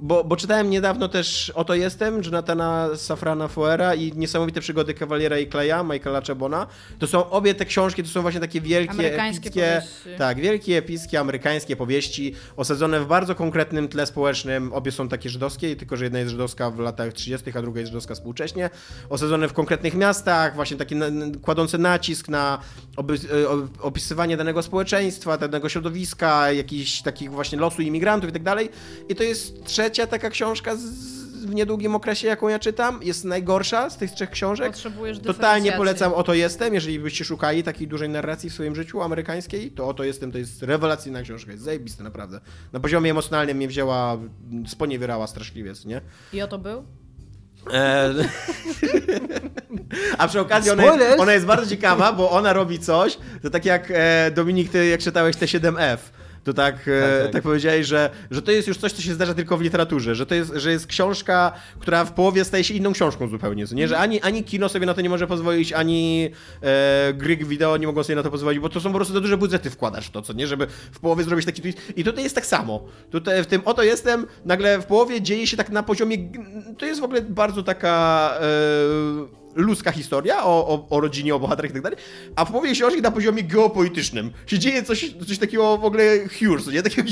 bo, 0.00 0.24
bo, 0.24 0.36
czytałem 0.36 0.70
niedawno 0.70 1.08
też 1.08 1.52
Oto 1.54 1.74
Jestem, 1.74 2.22
Jonathana 2.24 2.88
Safrana 2.96 3.48
Foera 3.48 3.94
i 3.94 4.12
Niesamowite 4.12 4.60
Przygody 4.60 4.94
Kawaliera 4.94 5.38
i 5.38 5.46
Kleja, 5.46 5.82
Michaela 5.82 6.20
Chabona. 6.20 6.66
To 6.98 7.06
są 7.06 7.30
obie 7.30 7.54
te 7.54 7.64
książki, 7.64 8.02
to 8.02 8.08
są 8.08 8.22
właśnie 8.22 8.40
takie 8.40 8.60
wielkie, 8.60 9.14
epickie, 9.14 9.82
tak, 10.18 10.40
wielkie, 10.40 10.78
epickie, 10.78 11.20
amerykańskie 11.20 11.76
powieści, 11.76 12.34
osadzone 12.56 13.00
w 13.00 13.06
bardzo 13.06 13.34
konkretnym 13.34 13.88
tle 13.88 14.06
społecznym. 14.06 14.72
Obie 14.72 14.92
są 14.92 15.08
takie 15.08 15.30
żydowskie, 15.30 15.76
tylko 15.76 15.96
że 15.96 16.04
jedna 16.04 16.18
jest 16.18 16.30
żydowska 16.30 16.70
w 16.70 16.78
latach 16.78 17.12
30., 17.12 17.50
a 17.58 17.62
druga 17.62 17.80
jest 17.80 17.90
żydowska 17.92 18.14
współcześnie. 18.14 18.70
Osadzone 19.10 19.48
w 19.48 19.52
konkretnych 19.52 19.94
miastach, 19.94 20.54
właśnie 20.54 20.76
takie 20.76 20.96
na, 20.96 21.06
kładące 21.42 21.78
nacisk 21.78 22.28
na 22.28 22.58
oby, 22.96 23.14
e, 23.14 23.18
opisywanie 23.82 24.36
danego 24.36 24.62
społeczeństwa, 24.62 25.38
danego 25.38 25.68
środowiska, 25.68 26.52
jakichś 26.52 27.02
takich 27.02 27.30
właśnie 27.30 27.58
losu 27.58 27.82
imigrantów 27.82 28.30
i 28.30 28.32
tak 28.32 28.42
dalej. 28.42 28.68
I 29.08 29.14
to 29.14 29.22
jest 29.22 29.64
trzecia 29.64 30.06
taka 30.06 30.30
książka 30.30 30.76
z, 30.76 30.84
w 31.46 31.54
niedługim 31.54 31.94
okresie, 31.94 32.28
jaką 32.28 32.48
ja 32.48 32.58
czytam. 32.58 33.00
Jest 33.02 33.24
najgorsza 33.24 33.90
z 33.90 33.96
tych 33.96 34.10
trzech 34.10 34.30
książek. 34.30 34.72
Potrzebujesz 34.72 35.18
Totalnie 35.18 35.72
polecam 35.72 36.12
Oto 36.12 36.34
Jestem, 36.34 36.74
jeżeli 36.74 36.98
byście 36.98 37.24
szukali 37.24 37.62
takiej 37.62 37.88
dużej 37.88 38.08
narracji 38.08 38.50
w 38.50 38.52
swoim 38.52 38.74
życiu 38.74 39.02
amerykańskiej, 39.02 39.70
to 39.70 39.88
Oto 39.88 40.04
Jestem 40.04 40.32
to 40.32 40.38
jest 40.38 40.62
rewelacyjna 40.62 41.22
książka, 41.22 41.52
jest 41.52 41.64
zajebista 41.64 42.04
naprawdę. 42.04 42.40
Na 42.72 42.80
poziomie 42.80 43.10
emocjonalnym 43.10 43.56
mnie 43.56 43.68
wzięła, 43.68 44.18
sponiewierała 44.66 45.26
straszliwie, 45.26 45.72
nie? 45.84 46.00
I 46.32 46.42
oto 46.42 46.58
był? 46.58 46.84
E... 47.72 48.14
A 50.18 50.28
przy 50.28 50.40
okazji 50.40 50.70
ona 50.70 50.84
jest, 50.84 51.20
ona 51.20 51.32
jest, 51.32 51.46
bardzo 51.46 51.66
ciekawa, 51.66 52.12
bo 52.12 52.30
ona 52.30 52.52
robi 52.52 52.78
coś, 52.78 53.18
to 53.42 53.50
tak 53.50 53.64
jak 53.64 53.92
e, 53.94 54.30
Dominik, 54.30 54.70
ty 54.70 54.86
jak 54.86 55.00
czytałeś 55.00 55.36
T7F, 55.36 55.98
to 56.48 56.54
tak, 56.54 56.74
tak, 56.74 56.84
tak. 57.22 57.32
tak 57.32 57.42
powiedziałeś, 57.42 57.86
że, 57.86 58.10
że 58.30 58.42
to 58.42 58.50
jest 58.50 58.68
już 58.68 58.78
coś, 58.78 58.92
co 58.92 59.02
się 59.02 59.14
zdarza 59.14 59.34
tylko 59.34 59.56
w 59.56 59.60
literaturze, 59.60 60.14
że 60.14 60.26
to 60.26 60.34
jest, 60.34 60.52
że 60.54 60.70
jest 60.70 60.86
książka, 60.86 61.52
która 61.78 62.04
w 62.04 62.12
połowie 62.12 62.44
staje 62.44 62.64
się 62.64 62.74
inną 62.74 62.92
książką 62.92 63.28
zupełnie, 63.28 63.66
co 63.66 63.74
nie? 63.74 63.88
Że 63.88 63.98
ani, 63.98 64.20
ani 64.20 64.44
kino 64.44 64.68
sobie 64.68 64.86
na 64.86 64.94
to 64.94 65.00
nie 65.00 65.08
może 65.08 65.26
pozwolić, 65.26 65.72
ani 65.72 66.30
e, 66.62 67.12
gry 67.14 67.36
wideo 67.36 67.76
nie 67.76 67.86
mogą 67.86 68.02
sobie 68.02 68.16
na 68.16 68.22
to 68.22 68.30
pozwolić, 68.30 68.60
bo 68.60 68.68
to 68.68 68.80
są 68.80 68.90
po 68.90 68.96
prostu 68.96 69.14
za 69.14 69.20
duże 69.20 69.36
budżety 69.36 69.70
wkładasz 69.70 70.06
w 70.06 70.10
to, 70.10 70.22
co 70.22 70.32
nie? 70.32 70.46
Żeby 70.46 70.66
w 70.92 71.00
połowie 71.00 71.24
zrobić 71.24 71.46
taki 71.46 71.62
twist. 71.62 71.78
I 71.96 72.04
tutaj 72.04 72.24
jest 72.24 72.34
tak 72.34 72.46
samo. 72.46 72.84
Tutaj 73.10 73.42
w 73.42 73.46
tym 73.46 73.62
oto 73.64 73.82
jestem, 73.82 74.26
nagle 74.44 74.78
w 74.78 74.86
połowie 74.86 75.22
dzieje 75.22 75.46
się 75.46 75.56
tak 75.56 75.70
na 75.70 75.82
poziomie, 75.82 76.16
to 76.78 76.86
jest 76.86 77.00
w 77.00 77.04
ogóle 77.04 77.22
bardzo 77.22 77.62
taka... 77.62 78.34
E, 78.40 79.47
ludzka 79.58 79.92
historia 79.92 80.44
o, 80.44 80.68
o, 80.68 80.86
o 80.90 81.00
rodzinie, 81.00 81.34
o 81.34 81.38
bohaterach 81.40 81.70
i 81.70 81.74
tak 81.74 81.82
dalej, 81.82 81.98
a 82.36 82.44
w 82.44 82.50
połowie 82.50 82.72
książki 82.72 83.02
na 83.02 83.10
poziomie 83.10 83.42
geopolitycznym 83.42 84.32
się 84.46 84.58
dzieje 84.58 84.82
coś, 84.82 85.14
coś 85.28 85.38
takiego 85.38 85.78
w 85.78 85.84
ogóle 85.84 86.18
huge, 86.28 86.72
nie? 86.72 86.82
Takiego 86.82 87.08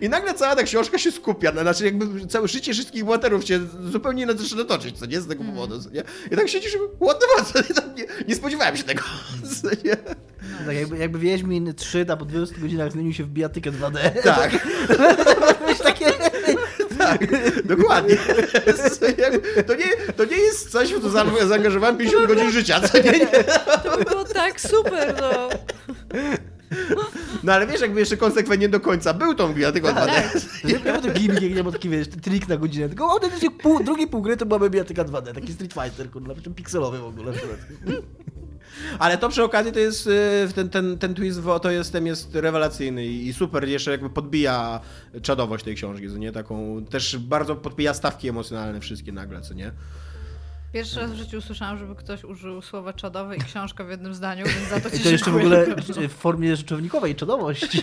I 0.00 0.08
nagle 0.08 0.34
cała 0.34 0.56
ta 0.56 0.62
książka 0.62 0.98
się 0.98 1.12
skupia, 1.12 1.52
no, 1.52 1.60
znaczy 1.60 1.84
jakby 1.84 2.26
całe 2.26 2.48
życie 2.48 2.72
wszystkich 2.72 3.04
bohaterów 3.04 3.44
się 3.44 3.60
zupełnie 3.92 4.22
inaczej 4.22 4.42
zaczyna 4.42 4.64
toczyć, 4.64 4.98
co 4.98 5.06
nie? 5.06 5.20
Z 5.20 5.26
tego 5.28 5.44
powodu, 5.44 5.82
co 5.82 5.90
nie? 5.90 6.02
I 6.32 6.36
tak 6.36 6.48
siedzisz, 6.48 6.76
what 7.02 7.18
the 7.20 7.44
fuck, 7.44 7.70
nie, 7.96 8.04
nie 8.28 8.34
spodziewałem 8.34 8.76
się 8.76 8.84
tego, 8.84 9.02
co 9.62 9.68
nie? 9.84 9.96
No, 10.42 10.66
tak 10.66 10.76
jakby, 10.76 10.98
jakby 10.98 11.18
Wiedźmin 11.18 11.74
3 11.74 12.04
na 12.04 12.16
po 12.16 12.24
20 12.24 12.56
godzinach 12.58 12.92
zmienił 12.92 13.12
się 13.12 13.24
w 13.24 13.28
bijatykę 13.28 13.72
2D. 13.72 14.22
Tak. 14.22 14.68
takie... 15.82 16.29
tak, 17.00 17.26
dokładnie. 17.64 18.16
To 19.66 19.74
nie, 19.74 20.12
to 20.16 20.24
nie 20.24 20.36
jest 20.36 20.70
coś, 20.70 20.94
w 20.94 21.00
co 21.02 21.10
zaangażowałem 21.48 21.96
50 21.96 22.26
godzin 22.26 22.50
życia, 22.50 22.80
co 22.80 22.98
nie? 22.98 23.10
nie. 23.12 23.26
To 23.84 23.98
by 23.98 24.04
było 24.04 24.24
tak 24.24 24.60
super, 24.60 25.14
no. 25.20 25.48
No 27.42 27.52
ale 27.52 27.66
wiesz, 27.66 27.80
jakby 27.80 28.00
jeszcze 28.00 28.16
konsekwentnie 28.16 28.68
do 28.68 28.80
końca 28.80 29.14
był 29.14 29.34
tą 29.34 29.52
bijatyką 29.54 29.88
2D. 29.88 30.06
Tak. 30.06 30.34
Nie 30.64 30.78
był 30.78 31.00
to 31.02 31.10
gimmick, 31.10 31.56
nie 31.56 31.62
był 31.62 31.72
taki, 31.72 31.88
wiesz, 31.88 32.08
trik 32.08 32.48
na 32.48 32.56
godzinę, 32.56 32.88
tylko 32.88 33.06
on 33.06 33.20
pół, 33.62 33.84
drugi 33.84 34.06
pół 34.06 34.22
gry 34.22 34.36
to 34.36 34.46
byłaby 34.46 34.70
bijatyka 34.70 35.04
2D, 35.04 35.34
taki 35.34 35.52
Street 35.52 35.72
Fighter, 35.72 36.10
kurwa, 36.10 36.34
pikselowy 36.56 36.98
w 36.98 37.04
ogóle. 37.04 37.32
Ale 38.98 39.18
to 39.18 39.28
przy 39.28 39.44
okazji 39.44 39.72
to 39.72 39.78
jest 39.78 40.06
y, 40.06 40.48
ten, 40.54 40.70
ten, 40.70 40.98
ten 40.98 41.14
twist 41.14 41.40
w 41.40 41.48
Oto 41.48 41.70
Jestem 41.70 42.06
jest 42.06 42.34
rewelacyjny 42.34 43.06
i 43.06 43.32
super 43.32 43.68
jeszcze 43.68 43.90
jakby 43.90 44.10
podbija 44.10 44.80
czadowość 45.22 45.64
tej 45.64 45.74
książki, 45.74 46.10
co 46.10 46.16
nie? 46.16 46.32
Taką, 46.32 46.84
też 46.84 47.18
bardzo 47.18 47.56
podbija 47.56 47.94
stawki 47.94 48.28
emocjonalne 48.28 48.80
wszystkie 48.80 49.12
nagle, 49.12 49.40
co 49.40 49.54
nie? 49.54 49.72
Pierwszy 50.72 51.00
raz 51.00 51.12
w 51.12 51.14
życiu 51.14 51.38
usłyszałam, 51.38 51.78
żeby 51.78 51.94
ktoś 51.94 52.24
użył 52.24 52.62
słowa 52.62 52.92
czadowe 52.92 53.36
i 53.36 53.40
książka 53.40 53.84
w 53.84 53.90
jednym 53.90 54.14
zdaniu, 54.14 54.46
więc 54.46 54.68
za 54.68 54.80
to 54.80 54.90
ci 54.90 54.96
I 54.96 55.00
to 55.00 55.10
jeszcze 55.10 55.30
w 55.30 55.36
ogóle 55.36 55.66
w 56.08 56.12
formie 56.12 56.56
rzeczownikowej, 56.56 57.14
czadowość. 57.14 57.82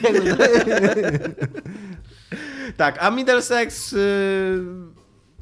tak, 2.77 2.97
a 2.99 3.11
Middlesex... 3.11 3.91
Yy 3.91 4.96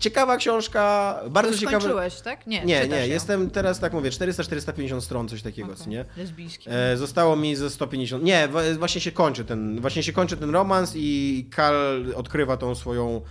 Ciekawa 0.05 0.37
książka, 0.37 1.15
bardzo 1.29 1.57
ciekawa. 1.57 1.79
skończyłeś, 1.79 2.21
tak? 2.21 2.47
Nie, 2.47 2.65
nie, 2.65 2.87
nie 2.87 3.07
jestem 3.07 3.49
teraz, 3.49 3.79
tak 3.79 3.93
mówię, 3.93 4.09
400-450 4.09 5.01
stron, 5.01 5.27
coś 5.27 5.41
takiego, 5.41 5.73
okay. 5.73 5.87
nie? 5.87 6.05
Lesbijski. 6.17 6.69
E, 6.71 6.97
zostało 6.97 7.35
mi 7.35 7.55
ze 7.55 7.69
150. 7.69 8.23
Nie, 8.23 8.49
właśnie 8.77 9.01
się 9.01 9.11
kończy 9.11 9.45
ten, 9.45 9.81
właśnie 9.81 10.03
się 10.03 10.13
kończy 10.13 10.37
ten 10.37 10.49
romans 10.49 10.93
i 10.95 11.47
Kal 11.51 12.05
odkrywa 12.15 12.57
tą 12.57 12.75
swoją 12.75 13.21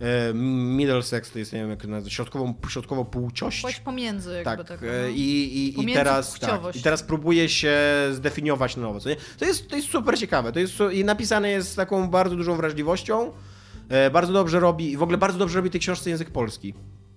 e, 0.00 0.34
Middlesex, 0.34 1.30
to 1.30 1.38
jest, 1.38 1.52
nie 1.52 1.58
wiem, 1.58 1.70
jak 1.70 1.84
nazwać, 1.84 2.12
środkową, 2.12 2.54
środkową 2.68 3.04
płciość. 3.04 3.60
Płeć 3.60 3.80
pomiędzy 3.80 4.42
jakby 4.44 4.64
tak. 4.64 4.82
E, 4.82 5.10
i, 5.10 5.58
i, 5.58 5.90
i, 5.90 5.94
teraz, 5.94 6.38
tak, 6.38 6.76
I 6.76 6.82
teraz 6.82 7.02
próbuje 7.02 7.48
się 7.48 7.78
zdefiniować 8.12 8.76
na 8.76 8.82
nowo, 8.82 9.00
co 9.00 9.08
nie? 9.08 9.16
To 9.38 9.44
jest, 9.44 9.68
to 9.68 9.76
jest 9.76 9.88
super 9.88 10.18
ciekawe, 10.18 10.52
to 10.52 10.58
jest, 10.58 10.74
i 10.92 11.04
napisane 11.04 11.50
jest 11.50 11.72
z 11.72 11.74
taką 11.74 12.08
bardzo 12.08 12.36
dużą 12.36 12.56
wrażliwością, 12.56 13.32
bardzo 14.12 14.32
dobrze 14.32 14.60
robi 14.60 14.92
i 14.92 14.96
w 14.96 15.02
ogóle 15.02 15.18
bardzo 15.18 15.38
dobrze 15.38 15.58
robi 15.58 15.70
tej 15.70 15.80
książce 15.80 16.10
język 16.10 16.30
polski. 16.30 16.74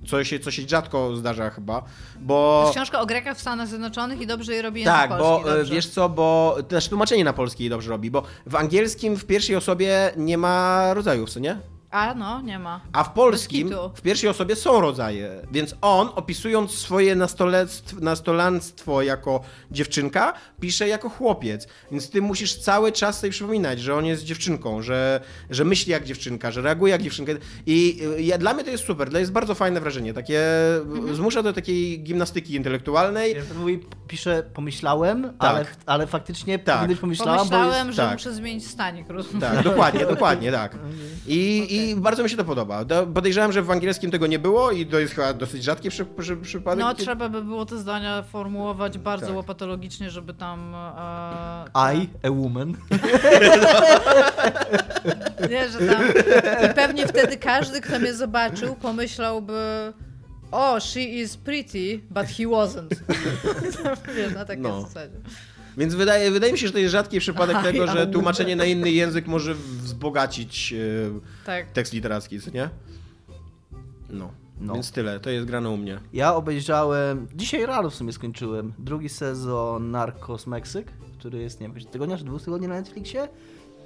Co 0.07 0.23
się, 0.23 0.39
co 0.39 0.51
się 0.51 0.61
rzadko 0.67 1.15
zdarza 1.15 1.49
chyba, 1.49 1.83
bo... 2.19 2.59
To 2.61 2.67
jest 2.67 2.77
książka 2.77 3.01
o 3.01 3.05
Grekach 3.05 3.37
w 3.37 3.41
Stanach 3.41 3.67
Zjednoczonych 3.67 4.21
i 4.21 4.27
dobrze 4.27 4.53
je 4.53 4.61
robi 4.61 4.81
język 4.81 4.95
tak, 4.95 5.09
polski. 5.09 5.43
Tak, 5.43 5.43
bo 5.43 5.57
dobrze. 5.57 5.73
wiesz 5.73 5.87
co, 5.87 6.09
bo 6.09 6.57
też 6.67 6.89
tłumaczenie 6.89 7.23
na 7.23 7.33
polski 7.33 7.63
jej 7.63 7.69
dobrze 7.69 7.89
robi, 7.89 8.11
bo 8.11 8.23
w 8.45 8.55
angielskim 8.55 9.15
w 9.15 9.25
pierwszej 9.25 9.55
osobie 9.55 10.11
nie 10.17 10.37
ma 10.37 10.93
rodzajów, 10.93 11.29
co 11.29 11.39
nie? 11.39 11.59
A 11.91 12.13
no, 12.13 12.41
nie 12.41 12.59
ma. 12.59 12.81
A 12.93 13.03
w 13.03 13.13
polskim 13.13 13.69
w 13.95 14.01
pierwszej 14.01 14.29
osobie 14.29 14.55
są 14.55 14.81
rodzaje, 14.81 15.41
więc 15.51 15.75
on 15.81 16.09
opisując 16.15 16.71
swoje 16.71 17.15
nastolanstwo 18.01 19.01
jako 19.01 19.41
dziewczynka, 19.71 20.33
pisze 20.59 20.87
jako 20.87 21.09
chłopiec. 21.09 21.67
Więc 21.91 22.09
ty 22.09 22.21
musisz 22.21 22.55
cały 22.55 22.91
czas 22.91 23.19
sobie 23.19 23.31
przypominać, 23.31 23.79
że 23.79 23.95
on 23.95 24.05
jest 24.05 24.23
dziewczynką, 24.23 24.81
że, 24.81 25.21
że 25.49 25.65
myśli 25.65 25.91
jak 25.91 26.03
dziewczynka, 26.03 26.51
że 26.51 26.61
reaguje 26.61 26.91
jak 26.91 27.01
dziewczynka. 27.01 27.33
I 27.65 27.99
ja, 28.19 28.37
dla 28.37 28.53
mnie 28.53 28.63
to 28.63 28.69
jest 28.69 28.85
super, 28.85 29.11
to 29.11 29.19
jest 29.19 29.31
bardzo 29.31 29.55
fajne 29.55 29.79
wrażenie. 29.79 30.13
Takie 30.13 30.41
mhm. 30.77 31.15
zmusza 31.15 31.43
do 31.43 31.53
takiej 31.53 32.03
gimnastyki 32.03 32.55
intelektualnej. 32.55 33.35
Ja 33.35 33.41
mówi, 33.59 33.79
pisze 34.07 34.43
pomyślałem, 34.53 35.23
tak. 35.23 35.35
ale, 35.39 35.65
ale 35.85 36.07
faktycznie 36.07 36.59
tak. 36.59 36.81
kiedyś 36.81 36.99
pomyślałam, 36.99 37.37
Pomyślałem, 37.37 37.87
jest... 37.87 37.95
że 37.95 38.03
tak. 38.03 38.13
muszę 38.13 38.33
zmienić 38.33 38.67
stanik, 38.67 39.09
rozumiem. 39.09 39.41
Tak, 39.41 39.63
dokładnie, 39.63 40.05
dokładnie, 40.05 40.51
tak. 40.51 40.75
I, 41.27 41.63
okay. 41.63 41.76
I 41.77 41.95
bardzo 41.95 42.23
mi 42.23 42.29
się 42.29 42.37
to 42.37 42.45
podoba. 42.45 42.85
Podejrzewam, 43.13 43.51
że 43.51 43.61
w 43.61 43.71
angielskim 43.71 44.11
tego 44.11 44.27
nie 44.27 44.39
było 44.39 44.71
i 44.71 44.85
to 44.85 44.99
jest 44.99 45.13
chyba 45.13 45.33
dosyć 45.33 45.63
rzadki 45.63 45.89
przy, 45.89 46.05
przy, 46.05 46.37
przypadek. 46.37 46.85
No, 46.85 46.93
trzeba 46.93 47.29
by 47.29 47.43
było 47.43 47.65
te 47.65 47.77
zdania 47.77 48.23
formułować 48.23 48.97
bardzo 48.97 49.25
tak. 49.25 49.35
łopatologicznie, 49.35 50.09
żeby 50.09 50.33
tam... 50.33 50.75
E, 51.75 51.95
I, 51.95 52.09
a 52.23 52.31
woman. 52.31 52.69
nie, 55.51 55.69
że 55.69 55.79
tam... 55.79 56.03
I 56.65 56.73
pewnie 56.75 57.07
wtedy 57.07 57.37
każdy, 57.37 57.81
kto 57.81 57.99
mnie 57.99 58.13
zobaczył, 58.13 58.75
pomyślałby 58.75 59.93
oh, 60.51 60.79
she 60.79 61.03
is 61.03 61.37
pretty, 61.37 62.01
but 62.09 62.27
he 62.27 62.43
wasn't. 62.47 62.95
Wiesz, 64.15 64.33
na 64.33 64.45
takiej 64.45 64.63
no. 64.63 64.81
zasadzie. 64.81 65.17
Więc 65.77 65.95
wydaje, 65.95 66.31
wydaje 66.31 66.51
mi 66.51 66.59
się, 66.59 66.67
że 66.67 66.73
to 66.73 66.79
jest 66.79 66.91
rzadki 66.91 67.19
przypadek 67.19 67.57
tego, 67.63 67.87
że 67.87 68.07
tłumaczenie 68.07 68.55
na 68.55 68.65
inny 68.65 68.91
język 68.91 69.27
może 69.27 69.55
wzbogacić 69.55 70.73
e, 70.73 71.45
tak. 71.45 71.71
tekst 71.71 71.93
literacki, 71.93 72.41
co 72.41 72.51
nie? 72.51 72.69
No. 74.09 74.31
No. 74.61 74.73
Więc 74.73 74.91
tyle, 74.91 75.19
to 75.19 75.29
jest 75.29 75.45
grane 75.45 75.69
u 75.69 75.77
mnie. 75.77 75.99
Ja 76.13 76.35
obejrzałem, 76.35 77.27
dzisiaj 77.35 77.65
rano 77.65 77.89
w 77.89 77.95
sumie 77.95 78.13
skończyłem, 78.13 78.73
drugi 78.79 79.09
sezon 79.09 79.91
Narcos 79.91 80.47
Meksyk, 80.47 80.91
który 81.19 81.41
jest, 81.41 81.61
nie 81.61 81.69
wiem, 81.69 81.85
tygodnia 81.85 82.17
czy 82.17 82.23
dwóch 82.23 82.41
tygodni 82.41 82.67
na 82.67 82.75
Netflixie. 82.75 83.27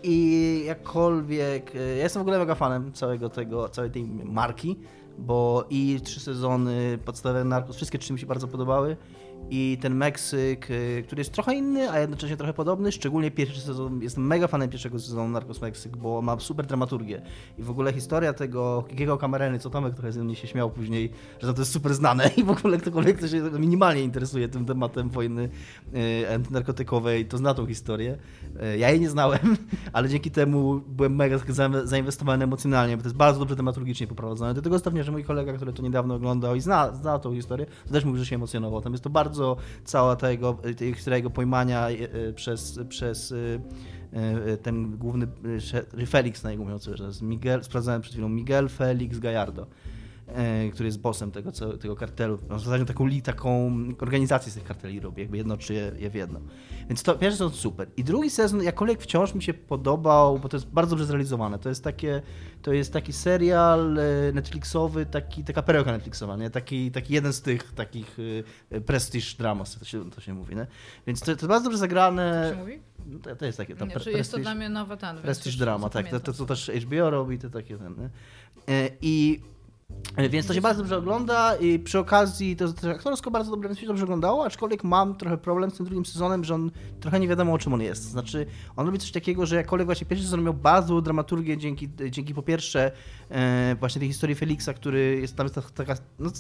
I 0.04 0.64
jakkolwiek, 0.66 1.76
e, 1.76 1.80
ja 1.80 2.04
jestem 2.04 2.20
w 2.20 2.22
ogóle 2.22 2.40
mega 2.40 2.56
fanem 2.56 2.94
całego 2.94 3.30
tego, 3.30 3.70
całej 3.70 3.92
tej 3.92 4.04
marki, 4.24 4.80
bo 5.18 5.66
i 5.70 6.00
trzy 6.04 6.20
sezony 6.20 7.00
podstawowe 7.06 7.44
Narcos, 7.44 7.76
wszystkie 7.76 7.98
trzy 7.98 8.14
mi 8.14 8.20
się 8.20 8.26
bardzo 8.26 8.48
podobały 8.48 8.98
i 9.50 9.78
ten 9.82 9.96
Meksyk, 9.96 10.72
y, 10.72 11.04
który 11.08 11.20
jest 11.20 11.32
trochę 11.32 11.56
inny, 11.56 11.92
a 11.92 12.00
jednocześnie 12.00 12.38
trochę 12.38 12.54
podobny, 12.54 12.92
szczególnie 12.92 13.32
pierwszy 13.32 13.62
sezon, 13.62 14.02
jestem 14.02 14.28
mega 14.28 14.48
fanem 14.48 14.70
pierwszego 14.70 15.00
sezonu 15.00 15.30
Narcos 15.30 15.62
Meksyk, 15.62 15.98
bo 15.98 16.22
ma 16.22 16.40
super 16.40 16.66
dramaturgię 16.66 17.22
i 17.58 17.64
w 17.64 17.70
ogóle 17.70 17.94
historia 17.94 18.34
tego 18.34 18.84
Kikiego 18.90 19.18
Kamereny, 19.18 19.60
co 19.60 19.70
Tomek 19.70 19.94
trochę 19.94 20.12
ze 20.12 20.24
mnie 20.24 20.36
się 20.36 20.48
śmiał 20.48 20.70
później, 20.70 21.12
że 21.42 21.54
to 21.54 21.62
jest 21.62 21.72
super 21.72 21.94
znane 21.94 22.30
i 22.38 22.44
w 22.44 22.50
ogóle 22.50 22.78
ktokolwiek, 22.78 23.18
kto 23.18 23.28
się 23.28 23.42
minimalnie 23.60 24.02
interesuje 24.02 24.48
tym 24.48 24.66
tematem 24.66 25.10
wojny 25.10 25.50
antynarkotykowej, 26.36 27.26
to 27.26 27.38
zna 27.38 27.54
tą 27.54 27.66
historię. 27.66 28.18
Y, 28.74 28.78
ja 28.78 28.90
jej 28.90 29.00
nie 29.00 29.10
znałem, 29.10 29.58
ale 29.94 30.10
dzięki 30.10 30.32
temu 30.32 30.82
byłem 30.88 31.16
mega 31.16 31.38
zainwestowany 31.84 32.44
emocjonalnie, 32.44 32.98
bo 32.98 33.04
to 33.04 33.10
jest 33.10 33.18
bardzo 33.18 33.40
dobrze 33.40 33.56
dramaturgicznie 33.56 34.08
poprowadzone. 34.08 34.54
Do 34.54 34.62
tego 34.62 34.80
stopnia, 34.80 35.04
że 35.04 35.12
mój 35.12 35.24
kolega, 35.24 35.54
który 35.54 35.74
to 35.74 35.84
niedawno 35.84 36.16
oglądał 36.16 36.56
i 36.56 36.62
zna, 36.62 36.94
zna 36.94 37.20
tą 37.20 37.34
historię, 37.34 37.66
to 37.88 37.94
też 37.94 38.06
mówił, 38.06 38.20
że 38.20 38.26
się 38.26 38.36
emocjonował. 38.36 38.82
Tam 38.82 38.92
jest 38.92 39.04
to 39.04 39.10
bardzo 39.10 39.31
bardzo 39.32 39.58
cała 39.86 40.16
tego, 40.16 40.58
tej, 40.78 40.96
jego 41.12 41.30
pojmania 41.30 41.90
e, 41.90 41.94
e, 41.94 42.34
przez, 42.34 42.80
przez 42.90 43.34
e, 44.14 44.58
ten 44.58 44.98
główny 44.98 45.28
Felix 46.08 46.44
na 46.44 46.52
jego 46.52 46.64
mówiąc, 46.64 46.90
że 46.94 47.04
jest 47.04 47.22
Miguel, 47.22 47.64
sprawdzałem 47.64 48.02
przed 48.02 48.14
chwilą, 48.14 48.30
Miguel 48.30 48.70
Felix 48.70 49.20
Gallardo 49.20 49.68
który 50.74 50.88
jest 50.88 51.00
bossem 51.00 51.32
tego, 51.32 51.52
tego 51.82 51.96
kartelu. 51.96 52.40
On 52.50 52.58
w 52.60 52.64
zasadzie 52.64 52.86
taką, 52.86 53.10
taką 53.24 53.72
organizację 54.00 54.52
z 54.52 54.56
tych 54.56 54.64
karteli 54.64 55.00
robi, 55.00 55.22
jakby 55.22 55.38
jednoczy 55.38 55.74
je, 55.74 55.92
je 55.98 56.10
w 56.10 56.16
jedno. 56.16 56.40
Więc 56.90 57.04
to 57.04 57.16
pierwszy 57.16 57.38
sezon 57.38 57.54
super. 57.54 57.88
I 57.98 58.04
drugi 58.04 58.30
sezon, 58.30 58.64
jakkolwiek 58.64 59.02
wciąż 59.02 59.34
mi 59.34 59.44
się 59.44 59.54
podobał, 59.54 60.40
bo 60.40 60.50
to 60.50 60.58
jest 60.58 60.68
bardzo 60.68 60.90
dobrze 60.90 61.06
zrealizowane. 61.06 61.60
To 61.60 61.70
jest 61.70 61.84
takie, 61.84 62.22
to 62.62 62.74
jest 62.74 62.94
taki 62.94 63.14
serial 63.14 64.00
e, 64.00 64.32
Netflixowy, 64.34 65.06
taki, 65.06 65.44
taka 65.44 65.62
perełka 65.62 65.92
Netflixowa, 65.92 66.38
nie? 66.38 66.50
Taki, 66.50 66.92
taki 66.92 67.14
jeden 67.14 67.34
z 67.34 67.42
tych 67.42 67.74
takich 67.74 68.18
e, 68.72 68.82
prestige 68.82 69.38
dramas, 69.38 69.80
to 69.80 69.86
się, 69.86 70.12
to 70.12 70.22
się 70.22 70.34
mówi, 70.34 70.56
nie? 70.56 70.68
Więc 71.08 71.20
to, 71.20 71.26
to 71.26 71.32
jest 71.32 71.48
bardzo 71.48 71.64
dobrze 71.64 71.78
zagrane. 71.78 72.48
To 72.50 72.56
się 72.56 72.62
mówi? 72.62 72.80
No 73.06 73.20
to, 73.20 73.36
to 73.36 73.46
jest 73.46 73.58
takie. 73.58 73.76
Tam, 73.76 73.88
nie, 73.88 73.94
pre, 73.94 74.12
jest 74.12 74.32
to 74.32 74.38
dla 74.38 74.56
mnie 74.56 74.70
nowe 74.70 74.98
ten. 74.98 75.18
Prestige 75.18 75.58
drama, 75.58 75.90
tak. 75.90 76.10
To, 76.10 76.20
to, 76.20 76.34
to 76.34 76.46
też 76.46 76.72
HBO 76.86 77.10
robi, 77.10 77.40
te 77.40 77.50
takie 77.50 77.78
ten, 77.78 77.96
nie? 77.98 78.10
E, 78.74 78.90
I 79.02 79.42
E, 79.42 79.51
więc 80.30 80.48
to 80.48 80.54
się 80.54 80.62
bardzo 80.62 80.82
dobrze 80.82 80.98
ogląda 80.98 81.56
i 81.56 81.80
przy 81.80 82.00
okazji 82.00 82.56
to 82.56 82.90
aktorsko 82.92 83.32
bardzo 83.32 83.52
dobrze, 83.52 83.76
się 83.76 83.88
dobrze 83.88 84.04
oglądało, 84.04 84.46
aczkolwiek 84.46 84.84
mam 84.84 85.16
trochę 85.16 85.38
problem 85.38 85.72
z 85.72 85.74
tym 85.74 85.86
drugim 85.86 86.06
sezonem, 86.06 86.44
że 86.44 86.56
on 86.56 86.72
trochę 87.00 87.20
nie 87.20 87.28
wiadomo 87.28 87.54
o 87.54 87.58
czym 87.58 87.74
on 87.74 87.82
jest. 87.82 88.04
Znaczy, 88.04 88.46
on 88.76 88.86
robi 88.86 89.00
coś 89.00 89.12
takiego, 89.12 89.46
że 89.46 89.56
jakkolwiek 89.56 89.86
właśnie 89.86 90.08
pierwszy 90.08 90.26
sezon 90.26 90.44
miał 90.44 90.54
bardzo 90.54 91.02
dramaturgię 91.02 91.58
dzięki, 91.58 91.90
dzięki 92.10 92.34
po 92.34 92.42
pierwsze 92.42 92.92
e, 93.30 93.76
właśnie 93.80 94.00
tej 94.00 94.08
historii 94.08 94.36
Felixa, 94.36 94.74
który 94.76 95.20
jest 95.22 95.36
tam 95.36 95.50
taka, 95.76 95.96
no, 96.20 96.32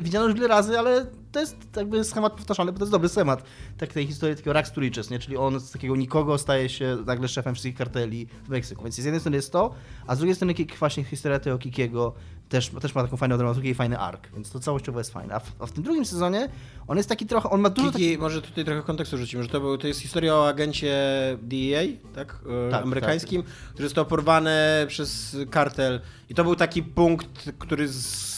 widziano 0.00 0.26
już 0.26 0.34
wiele 0.34 0.48
razy, 0.48 0.78
ale 0.78 1.06
to 1.32 1.40
jest 1.40 1.56
jakby 1.76 2.04
schemat 2.04 2.32
powtarzany, 2.32 2.72
bo 2.72 2.78
to 2.78 2.84
jest 2.84 2.92
dobry 2.92 3.08
schemat 3.08 3.42
tak 3.78 3.92
tej 3.92 4.06
historii 4.06 4.36
takiego 4.36 4.52
Rags 4.52 4.72
to 4.72 4.80
Riches, 4.80 5.10
nie? 5.10 5.18
czyli 5.18 5.36
on 5.36 5.60
z 5.60 5.70
takiego 5.70 5.96
nikogo 5.96 6.38
staje 6.38 6.68
się 6.68 6.96
nagle 7.06 7.28
szefem 7.28 7.54
wszystkich 7.54 7.74
karteli 7.74 8.26
w 8.44 8.48
Meksyku. 8.48 8.82
Więc 8.82 8.94
z 8.94 9.04
jednej 9.04 9.20
strony 9.20 9.36
jest 9.36 9.52
to, 9.52 9.74
a 10.06 10.14
z 10.14 10.18
drugiej 10.18 10.34
strony 10.34 10.54
właśnie 10.78 11.04
historia 11.04 11.38
tego 11.38 11.58
Kikiego 11.58 12.14
też, 12.48 12.68
też 12.68 12.94
ma 12.94 13.02
taką 13.02 13.16
fajną 13.16 13.36
dramaturgię 13.36 13.70
i 13.70 13.74
fajny 13.74 13.98
ark, 13.98 14.28
więc 14.34 14.50
to 14.50 14.60
całościowo 14.60 15.00
jest 15.00 15.12
fajne. 15.12 15.34
A 15.34 15.40
w, 15.40 15.52
a 15.58 15.66
w, 15.66 15.72
tym 15.72 15.82
drugim 15.82 16.04
sezonie 16.04 16.48
on 16.86 16.96
jest 16.96 17.08
taki 17.08 17.26
trochę, 17.26 17.50
on 17.50 17.60
ma 17.60 17.70
dużo... 17.70 17.92
Kiki, 17.92 18.10
taki... 18.10 18.18
może 18.18 18.42
tutaj 18.42 18.64
trochę 18.64 18.82
kontekstu 18.82 19.18
rzucimy, 19.18 19.42
że 19.42 19.48
to, 19.48 19.60
był, 19.60 19.78
to 19.78 19.86
jest 19.86 20.00
historia 20.00 20.34
o 20.34 20.48
agencie 20.48 20.96
DEA, 21.42 21.98
tak? 22.14 22.38
E, 22.68 22.70
tak 22.70 22.82
amerykańskim, 22.82 23.42
tak. 23.42 23.52
który 23.52 23.88
został 23.88 24.06
porwany 24.06 24.52
przez 24.88 25.36
kartel 25.50 26.00
i 26.30 26.34
to 26.34 26.44
był 26.44 26.56
taki 26.56 26.82
punkt, 26.82 27.50
który 27.58 27.88
z 27.88 28.34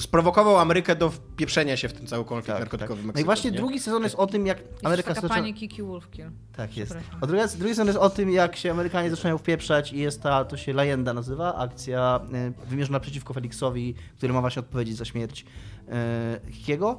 sprowokował 0.00 0.58
Amerykę 0.58 0.96
do 0.96 1.10
wpieprzenia 1.10 1.76
się 1.76 1.88
w 1.88 1.92
ten 1.92 2.06
cały 2.06 2.24
konflikt 2.24 2.46
tak, 2.46 2.58
narkotykowy 2.58 3.02
tak. 3.02 3.14
No 3.14 3.20
i 3.20 3.24
właśnie 3.24 3.50
nie? 3.50 3.56
drugi 3.56 3.80
sezon 3.80 4.02
jest 4.02 4.14
o 4.14 4.26
tym, 4.26 4.46
jak 4.46 4.58
Ameryka 4.84 5.14
zaczyna... 5.14 5.34
pani 5.34 5.54
Kiki 5.54 5.82
Wolfkill. 5.82 6.30
Tak 6.52 6.76
jest. 6.76 6.96
A 7.20 7.26
drugi, 7.26 7.42
drugi 7.58 7.74
sezon 7.74 7.86
jest 7.86 7.98
o 7.98 8.10
tym, 8.10 8.30
jak 8.30 8.56
się 8.56 8.70
Amerykanie 8.70 9.10
zaczynają 9.10 9.38
wpieprzać 9.38 9.92
i 9.92 9.98
jest 9.98 10.22
ta, 10.22 10.44
to 10.44 10.56
się 10.56 10.72
Lejenda 10.72 11.14
nazywa, 11.14 11.54
akcja 11.54 12.20
y, 12.66 12.68
wymierzona 12.68 13.00
przeciwko 13.00 13.34
Felixowi, 13.34 13.94
który 14.16 14.32
ma 14.32 14.40
właśnie 14.40 14.60
odpowiedzieć 14.60 14.96
za 14.96 15.04
śmierć 15.04 15.44
y, 16.46 16.52
Kikiego. 16.52 16.96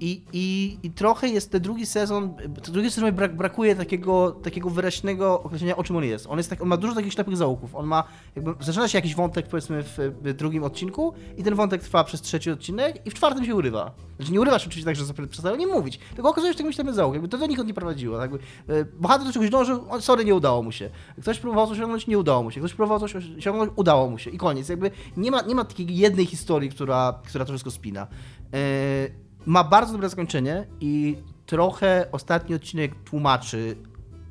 I, 0.00 0.22
i, 0.32 0.78
I 0.82 0.90
trochę 0.90 1.28
jest 1.28 1.50
ten 1.50 1.62
drugi 1.62 1.86
sezon, 1.86 2.34
drugi 2.48 2.90
sezon 2.90 3.12
brak, 3.12 3.36
brakuje 3.36 3.76
takiego, 3.76 4.30
takiego 4.30 4.70
wyraźnego 4.70 5.42
określenia, 5.42 5.76
o 5.76 5.84
czym 5.84 5.96
on 5.96 6.04
jest. 6.04 6.26
On, 6.26 6.38
jest 6.38 6.50
tak, 6.50 6.62
on 6.62 6.68
ma 6.68 6.76
dużo 6.76 6.94
takich 6.94 7.12
ślepych 7.12 7.36
zaułków. 7.36 7.74
On 7.74 7.86
ma, 7.86 8.04
jakby, 8.36 8.64
zaczyna 8.64 8.88
się 8.88 8.98
jakiś 8.98 9.14
wątek, 9.14 9.46
powiedzmy, 9.46 9.82
w, 9.82 9.98
w 10.22 10.32
drugim 10.32 10.64
odcinku 10.64 11.12
i 11.36 11.42
ten 11.42 11.54
wątek 11.54 11.82
trwa 11.82 12.04
przez 12.04 12.20
trzeci 12.20 12.50
odcinek 12.50 13.06
i 13.06 13.10
w 13.10 13.14
czwartym 13.14 13.44
się 13.44 13.54
urywa. 13.54 13.90
Znaczy 14.16 14.32
nie 14.32 14.40
urywa 14.40 14.58
się 14.58 14.66
oczywiście 14.66 14.84
tak, 14.84 14.96
że 14.96 15.26
przestają 15.28 15.56
nie 15.56 15.66
mówić, 15.66 15.98
tylko 16.14 16.30
okazuje 16.30 16.54
się, 16.54 16.64
że 16.64 16.72
ślepy 16.72 16.92
zaułek. 16.92 17.14
Jakby 17.14 17.28
to 17.28 17.38
do 17.38 17.46
nikąd 17.46 17.68
nie 17.68 17.74
prowadziło. 17.74 18.18
Jakby, 18.18 18.38
e, 18.68 18.84
bohater 18.84 19.26
do 19.26 19.32
czegoś 19.32 19.50
dążył, 19.50 19.84
sorry, 20.00 20.24
nie 20.24 20.34
udało 20.34 20.62
mu 20.62 20.72
się. 20.72 20.90
Ktoś 21.22 21.38
próbował 21.38 21.66
coś 21.66 21.78
osiągnąć, 21.78 22.06
nie 22.06 22.18
udało 22.18 22.42
mu 22.42 22.50
się. 22.50 22.60
Ktoś 22.60 22.74
próbował 22.74 23.00
coś 23.00 23.16
osiągnąć, 23.16 23.72
udało 23.76 24.10
mu 24.10 24.18
się. 24.18 24.30
I 24.30 24.38
koniec. 24.38 24.68
Jakby 24.68 24.90
nie 25.16 25.30
ma, 25.30 25.40
nie 25.40 25.54
ma 25.54 25.64
takiej 25.64 25.96
jednej 25.96 26.26
historii, 26.26 26.70
która, 26.70 27.20
która 27.26 27.44
to 27.44 27.52
wszystko 27.52 27.70
spina. 27.70 28.06
Yy, 28.52 29.29
ma 29.46 29.64
bardzo 29.64 29.92
dobre 29.92 30.08
zakończenie 30.08 30.66
i 30.80 31.16
trochę 31.46 32.06
ostatni 32.12 32.54
odcinek 32.54 32.94
tłumaczy 32.94 33.76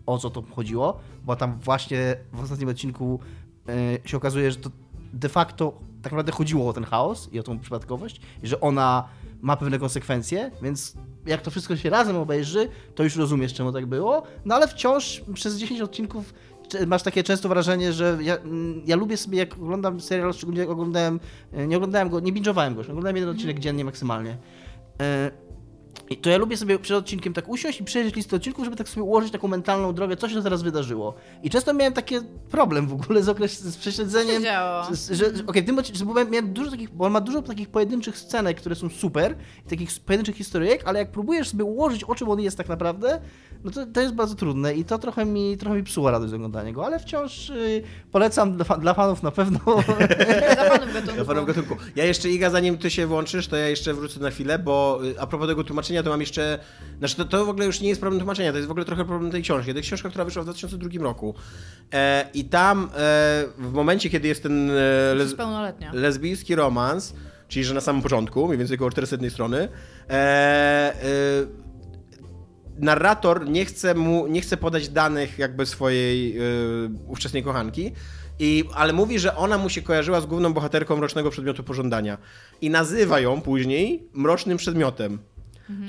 o 0.05 0.17
co 0.17 0.29
to 0.29 0.43
chodziło, 0.55 0.99
bo 1.25 1.35
tam 1.35 1.59
właśnie 1.59 2.15
w 2.33 2.43
ostatnim 2.43 2.69
odcinku 2.69 3.19
e, 3.69 4.09
się 4.09 4.17
okazuje, 4.17 4.51
że 4.51 4.57
to 4.57 4.69
de 5.13 5.29
facto 5.29 5.73
tak 6.01 6.11
naprawdę 6.11 6.31
chodziło 6.31 6.69
o 6.69 6.73
ten 6.73 6.83
chaos 6.83 7.29
i 7.31 7.39
o 7.39 7.43
tą 7.43 7.59
przypadkowość, 7.59 8.21
i 8.43 8.47
że 8.47 8.59
ona 8.59 9.07
ma 9.41 9.57
pewne 9.57 9.79
konsekwencje, 9.79 10.51
więc 10.61 10.93
jak 11.25 11.41
to 11.41 11.51
wszystko 11.51 11.75
się 11.75 11.89
razem 11.89 12.15
obejrzy, 12.15 12.69
to 12.95 13.03
już 13.03 13.15
rozumiesz, 13.15 13.53
czemu 13.53 13.71
tak 13.71 13.85
było, 13.85 14.23
no 14.45 14.55
ale 14.55 14.67
wciąż 14.67 15.23
przez 15.33 15.57
10 15.57 15.81
odcinków 15.81 16.33
masz 16.87 17.03
takie 17.03 17.23
często 17.23 17.49
wrażenie, 17.49 17.93
że 17.93 18.17
ja, 18.21 18.37
ja 18.85 18.95
lubię 18.95 19.17
sobie, 19.17 19.37
jak 19.37 19.53
oglądam 19.53 20.01
serial, 20.01 20.33
szczególnie 20.33 20.61
jak 20.61 20.69
oglądałem, 20.69 21.19
e, 21.53 21.67
nie 21.67 21.77
oglądałem 21.77 22.09
go, 22.09 22.19
nie 22.19 22.33
binge'owałem 22.33 22.75
go, 22.75 22.81
oglądałem 22.81 23.15
jeden 23.15 23.29
odcinek 23.29 23.59
dziennie 23.59 23.85
maksymalnie. 23.85 24.37
E, 24.99 25.31
I 26.09 26.17
to 26.17 26.29
ja 26.29 26.37
lubię 26.37 26.57
sobie 26.57 26.79
przed 26.79 26.97
odcinkiem 26.97 27.33
tak 27.33 27.49
usiąść 27.49 27.81
i 27.81 27.83
przejrzeć 27.83 28.15
listę 28.15 28.35
odcinków, 28.35 28.65
żeby 28.65 28.77
tak 28.77 28.89
sobie 28.89 29.03
ułożyć 29.03 29.31
taką 29.31 29.47
mentalną 29.47 29.93
drogę, 29.93 30.17
co 30.17 30.29
się 30.29 30.43
teraz 30.43 30.61
wydarzyło. 30.61 31.15
I 31.43 31.49
często 31.49 31.73
miałem 31.73 31.93
taki 31.93 32.15
problem 32.51 32.87
w 32.87 32.93
ogóle 32.93 33.23
z, 33.23 33.29
okres, 33.29 33.59
z 33.59 33.77
prześledzeniem. 33.77 34.43
Co 34.43 35.15
że, 35.15 35.25
okej, 35.25 35.45
okay, 35.47 35.61
w 35.61 35.65
tym 35.65 35.79
odcinku, 35.79 36.13
miałem 36.13 36.53
dużo 36.53 36.71
takich, 36.71 36.89
bo 36.89 37.05
on 37.05 37.11
ma 37.11 37.21
dużo 37.21 37.41
takich 37.41 37.69
pojedynczych 37.69 38.17
scenek, 38.17 38.57
które 38.57 38.75
są 38.75 38.89
super, 38.89 39.35
takich 39.69 39.89
pojedynczych 40.05 40.35
historyjek, 40.35 40.81
ale 40.85 40.99
jak 40.99 41.11
próbujesz 41.11 41.49
sobie 41.49 41.63
ułożyć, 41.63 42.03
o 42.03 42.15
czym 42.15 42.29
on 42.29 42.39
jest 42.39 42.57
tak 42.57 42.69
naprawdę, 42.69 43.21
no 43.63 43.71
to, 43.71 43.85
to 43.85 44.01
jest 44.01 44.13
bardzo 44.13 44.35
trudne 44.35 44.75
i 44.75 44.85
to 44.85 44.99
trochę 44.99 45.25
mi, 45.25 45.57
trochę 45.57 45.75
mi 45.75 45.83
psuło 45.83 46.11
radość 46.11 46.31
z 46.31 46.33
oglądania 46.33 46.71
go, 46.71 46.85
ale 46.85 46.99
wciąż 46.99 47.49
y, 47.49 47.83
polecam 48.11 48.57
dla, 48.57 48.77
dla, 48.77 48.93
fanów 48.93 49.23
na 49.23 49.31
pewno. 49.31 49.59
dla 50.55 50.69
fanów 50.69 50.93
gatunku. 50.93 51.15
Dla 51.15 51.23
fanów 51.25 51.45
gatunku. 51.45 51.75
Ja 51.95 52.05
jeszcze, 52.05 52.29
Iga, 52.29 52.49
zanim 52.49 52.77
ty 52.77 52.89
się 52.89 53.07
włączysz, 53.07 53.47
to 53.47 53.55
ja 53.55 53.67
jeszcze 53.67 53.93
wrócę 53.93 54.19
na 54.19 54.31
chwilę, 54.31 54.59
bo 54.59 54.99
y, 55.05 55.19
a 55.19 55.27
propos 55.27 55.47
tego 55.47 55.63
tłumaczenia, 55.63 55.78
to 56.03 56.09
mam 56.09 56.19
jeszcze, 56.19 56.59
znaczy 56.99 57.15
to, 57.15 57.25
to 57.25 57.45
w 57.45 57.49
ogóle 57.49 57.65
już 57.65 57.81
nie 57.81 57.89
jest 57.89 58.01
problem 58.01 58.19
tłumaczenia, 58.19 58.51
to 58.51 58.57
jest 58.57 58.67
w 58.67 58.71
ogóle 58.71 58.85
trochę 58.85 59.05
problem 59.05 59.31
tej 59.31 59.41
książki. 59.41 59.71
To 59.71 59.77
jest 59.77 59.87
książka, 59.87 60.09
która 60.09 60.25
wyszła 60.25 60.41
w 60.41 60.45
2002 60.45 61.03
roku 61.03 61.35
e, 61.93 62.29
i 62.33 62.45
tam 62.45 62.83
e, 62.83 62.87
w 63.57 63.71
momencie, 63.73 64.09
kiedy 64.09 64.27
jest 64.27 64.43
ten 64.43 64.71
e, 64.71 64.73
les, 65.15 65.35
lesbijski 65.93 66.55
romans, 66.55 67.13
czyli 67.47 67.65
że 67.65 67.73
na 67.73 67.81
samym 67.81 68.01
początku, 68.01 68.45
mniej 68.45 68.57
więcej 68.57 68.75
około 68.75 68.91
400 68.91 69.29
strony, 69.29 69.67
e, 70.09 70.13
e 70.13 71.69
narrator 72.79 73.49
nie 73.49 73.65
chce, 73.65 73.95
mu, 73.95 74.27
nie 74.27 74.41
chce 74.41 74.57
podać 74.57 74.89
danych 74.89 75.39
jakby 75.39 75.65
swojej 75.65 76.33
yy, 76.33 76.89
ówczesnej 77.07 77.43
kochanki, 77.43 77.91
i, 78.39 78.63
ale 78.73 78.93
mówi, 78.93 79.19
że 79.19 79.35
ona 79.35 79.57
mu 79.57 79.69
się 79.69 79.81
kojarzyła 79.81 80.21
z 80.21 80.25
główną 80.25 80.53
bohaterką 80.53 80.97
Mrocznego 80.97 81.29
Przedmiotu 81.29 81.63
Pożądania. 81.63 82.17
I 82.61 82.69
nazywa 82.69 83.19
ją 83.19 83.41
później 83.41 84.09
Mrocznym 84.13 84.57
Przedmiotem. 84.57 85.19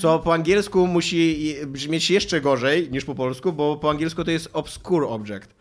Co 0.00 0.18
po 0.18 0.34
angielsku 0.34 0.86
musi 0.86 1.56
brzmieć 1.66 2.10
jeszcze 2.10 2.40
gorzej 2.40 2.90
niż 2.90 3.04
po 3.04 3.14
polsku, 3.14 3.52
bo 3.52 3.76
po 3.76 3.90
angielsku 3.90 4.24
to 4.24 4.30
jest 4.30 4.48
Obscure 4.52 5.08
Object. 5.08 5.54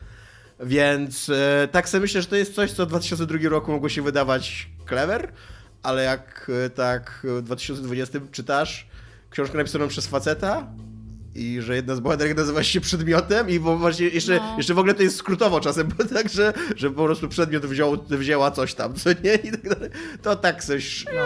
Więc 0.59 1.29
e, 1.29 1.67
tak 1.71 1.89
sobie 1.89 2.01
myślę, 2.01 2.21
że 2.21 2.27
to 2.27 2.35
jest 2.35 2.55
coś, 2.55 2.71
co 2.71 2.85
w 2.85 2.89
2002 2.89 3.49
roku 3.49 3.71
mogło 3.71 3.89
się 3.89 4.01
wydawać 4.01 4.69
clever, 4.89 5.31
ale 5.83 6.03
jak 6.03 6.51
e, 6.65 6.69
tak 6.69 7.19
w 7.23 7.41
2020 7.41 8.19
czytasz 8.31 8.87
książkę 9.29 9.57
napisaną 9.57 9.87
przez 9.87 10.07
faceta, 10.07 10.67
i 11.35 11.61
że 11.61 11.75
jedna 11.75 11.95
z 11.95 11.99
bohaterek 11.99 12.37
nazywa 12.37 12.63
się 12.63 12.81
przedmiotem 12.81 13.49
i 13.49 13.59
bo 13.59 13.77
właśnie 13.77 14.07
jeszcze, 14.07 14.37
no. 14.37 14.57
jeszcze 14.57 14.73
w 14.73 14.79
ogóle 14.79 14.93
to 14.93 15.03
jest 15.03 15.15
skrótowo 15.15 15.59
czasem, 15.59 15.89
bo 15.97 16.03
tak, 16.15 16.29
że, 16.29 16.53
że 16.75 16.89
po 16.89 17.03
prostu 17.03 17.29
przedmiot 17.29 17.65
wziął, 17.65 17.97
wzięła 18.09 18.51
coś 18.51 18.73
tam, 18.73 18.93
co 18.93 19.09
nie? 19.09 19.33
I 19.33 19.51
tak 19.51 19.69
dalej. 19.69 19.89
To 20.21 20.35
tak 20.35 20.63
coś... 20.63 21.05
No. 21.05 21.21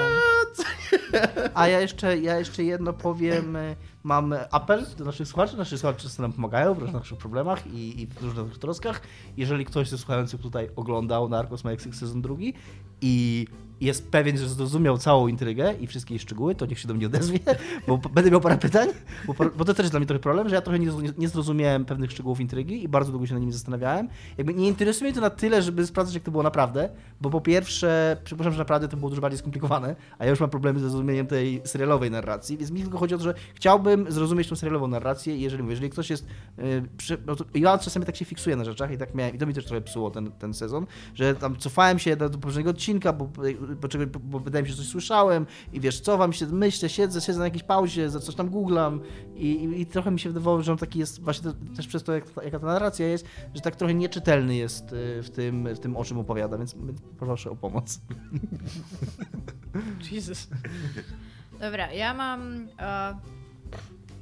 A 1.54 1.68
ja 1.68 1.80
jeszcze, 1.80 2.18
ja 2.18 2.39
jeszcze 2.39 2.63
jedno 2.63 2.94
powiem. 2.94 3.58
Mam 4.04 4.36
apel 4.52 4.86
do 4.98 5.06
naszych 5.06 5.28
słuchaczy. 5.28 5.58
Nasi 5.58 5.78
słuchacze 5.78 6.02
często 6.02 6.22
nam 6.22 6.34
pomagają 6.34 6.74
w 6.74 6.78
różnych 6.78 7.02
naszych 7.02 7.18
problemach 7.18 7.68
i, 7.68 8.02
i 8.02 8.08
w 8.08 8.22
różnych 8.22 8.58
troskach. 8.58 9.02
Jeżeli 9.38 9.66
ktoś 9.66 9.89
ze 9.89 9.98
słuchających 9.98 10.42
tutaj 10.42 10.70
oglądał 10.76 11.30
Narcos 11.30 11.63
Mexico 11.63 11.96
sezon 11.96 12.22
drugi 12.22 12.54
i 13.02 13.48
jest 13.86 14.12
pewien, 14.12 14.38
że 14.38 14.50
zrozumiał 14.50 14.98
całą 14.98 15.28
intrygę 15.28 15.74
i 15.80 15.88
wszystkie 15.88 16.13
jej 16.13 16.19
szczegóły, 16.19 16.56
to 16.56 16.65
niech 16.65 16.80
się 16.80 16.88
do 16.88 16.93
mnie 16.93 17.06
odezwie, 17.06 17.39
bo 17.88 17.98
będę 17.98 18.32
miał 18.32 18.41
parę 18.41 18.58
pytań, 18.58 18.89
bo, 19.28 19.34
bo 19.58 19.65
to 19.65 19.74
też 19.74 19.84
jest 19.84 19.93
dla 19.93 20.00
mnie 20.00 20.08
trochę 20.08 20.19
problem, 20.19 20.50
że 20.50 20.56
ja 20.56 20.62
trochę 20.62 20.80
nie, 20.80 20.91
nie 21.17 21.28
zrozumiałem 21.28 21.86
pewnych 21.86 22.12
szczegółów 22.12 22.39
intrygi 22.39 22.84
i 22.84 22.88
bardzo 22.88 23.12
długo 23.12 23.28
się 23.28 23.34
na 23.34 23.39
nimi 23.39 23.52
zastanawiałem. 23.52 24.10
Jakby 24.38 24.54
nie 24.54 24.67
interesuje 24.67 25.12
mnie 25.12 25.15
to 25.15 25.22
na 25.22 25.30
tyle, 25.30 25.62
żeby 25.62 25.88
sprawdzać, 25.88 26.13
jak 26.13 26.24
to 26.24 26.32
było 26.32 26.43
naprawdę, 26.43 26.89
bo 27.22 27.30
po 27.30 27.41
pierwsze, 27.41 28.17
przypuszczam, 28.24 28.54
że 28.54 28.60
naprawdę 28.60 28.88
to 28.88 28.98
było 28.98 29.10
dużo 29.10 29.22
bardziej 29.22 29.39
skomplikowane, 29.39 29.96
a 30.19 30.26
ja 30.26 30.30
już 30.30 30.39
mam 30.39 30.50
problemy 30.50 30.80
ze 30.80 30.89
zrozumieniem 30.89 31.28
tej 31.28 31.62
serialowej 31.65 32.12
narracji, 32.12 32.58
więc 32.58 32.72
mi 32.72 32.82
tylko 32.82 32.98
chodzi 32.98 33.15
o 33.15 33.17
to, 33.17 33.24
że 33.24 33.34
chciałbym 33.56 34.12
zrozumieć 34.12 34.48
tą 34.48 34.56
serialową 34.56 34.88
narrację 34.88 35.38
jeżeli, 35.38 35.69
jeżeli 35.69 35.89
ktoś 35.89 36.10
jest... 36.10 36.26
Yy, 36.58 36.63
przy, 36.98 37.17
no 37.26 37.36
to, 37.36 37.46
ja 37.54 37.78
czasami 37.78 38.06
tak 38.06 38.15
się 38.15 38.26
fiksuję 38.26 38.56
na 38.56 38.63
rzeczach 38.63 38.91
i 38.91 38.98
tak 38.98 39.15
miałem, 39.15 39.36
i 39.36 39.38
to 39.38 39.46
mi 39.46 39.54
też 39.54 39.65
trochę 39.65 39.82
psuło 39.82 40.12
ten, 40.12 40.32
ten 40.32 40.54
sezon, 40.54 40.86
że 41.15 41.36
tam 41.36 41.58
cofałem 41.58 42.00
się 42.00 42.15
do, 42.15 42.30
do 42.30 42.38
poprzedniego 42.38 42.69
odcinka, 42.69 43.13
bo 43.13 43.30
bo, 43.76 44.20
bo 44.20 44.40
wydaje 44.40 44.64
mi 44.64 44.70
się, 44.70 44.76
że 44.76 44.82
coś 44.82 44.92
słyszałem 44.92 45.46
i 45.74 45.80
wiesz, 45.80 46.00
co 46.00 46.18
wam 46.18 46.34
się, 46.34 46.46
myślę, 46.46 46.90
siedzę, 46.90 47.22
siedzę 47.22 47.40
na 47.40 47.46
jakiejś 47.46 47.64
pauzie, 47.64 48.10
za 48.10 48.20
coś 48.20 48.36
tam 48.36 48.50
googlam 48.50 49.02
i, 49.36 49.48
i, 49.48 49.82
i 49.82 49.86
trochę 49.86 50.12
mi 50.12 50.20
się 50.20 50.30
wydawało, 50.30 50.62
że 50.62 50.72
on 50.72 50.78
taki 50.78 51.00
jest, 51.00 51.22
właśnie 51.22 51.52
też 51.76 51.88
przez 51.88 52.04
to, 52.04 52.14
jak, 52.14 52.26
jaka 52.44 52.60
ta 52.60 52.66
narracja 52.66 53.08
jest, 53.08 53.26
że 53.54 53.62
tak 53.62 53.76
trochę 53.76 53.94
nieczytelny 53.94 54.56
jest 54.56 54.94
y, 54.94 55.24
w 55.24 55.30
tym, 55.30 55.76
w 55.76 55.80
tym 55.80 55.98
o 55.98 56.04
czym 56.04 56.20
opowiada, 56.20 56.58
więc 56.58 56.76
proszę 57.20 57.52
o 57.52 57.56
pomoc. 57.56 58.02
Jesus. 60.12 60.48
Dobra, 61.60 61.94
ja 61.94 62.14
mam... 62.14 62.68
Uh 62.74 63.42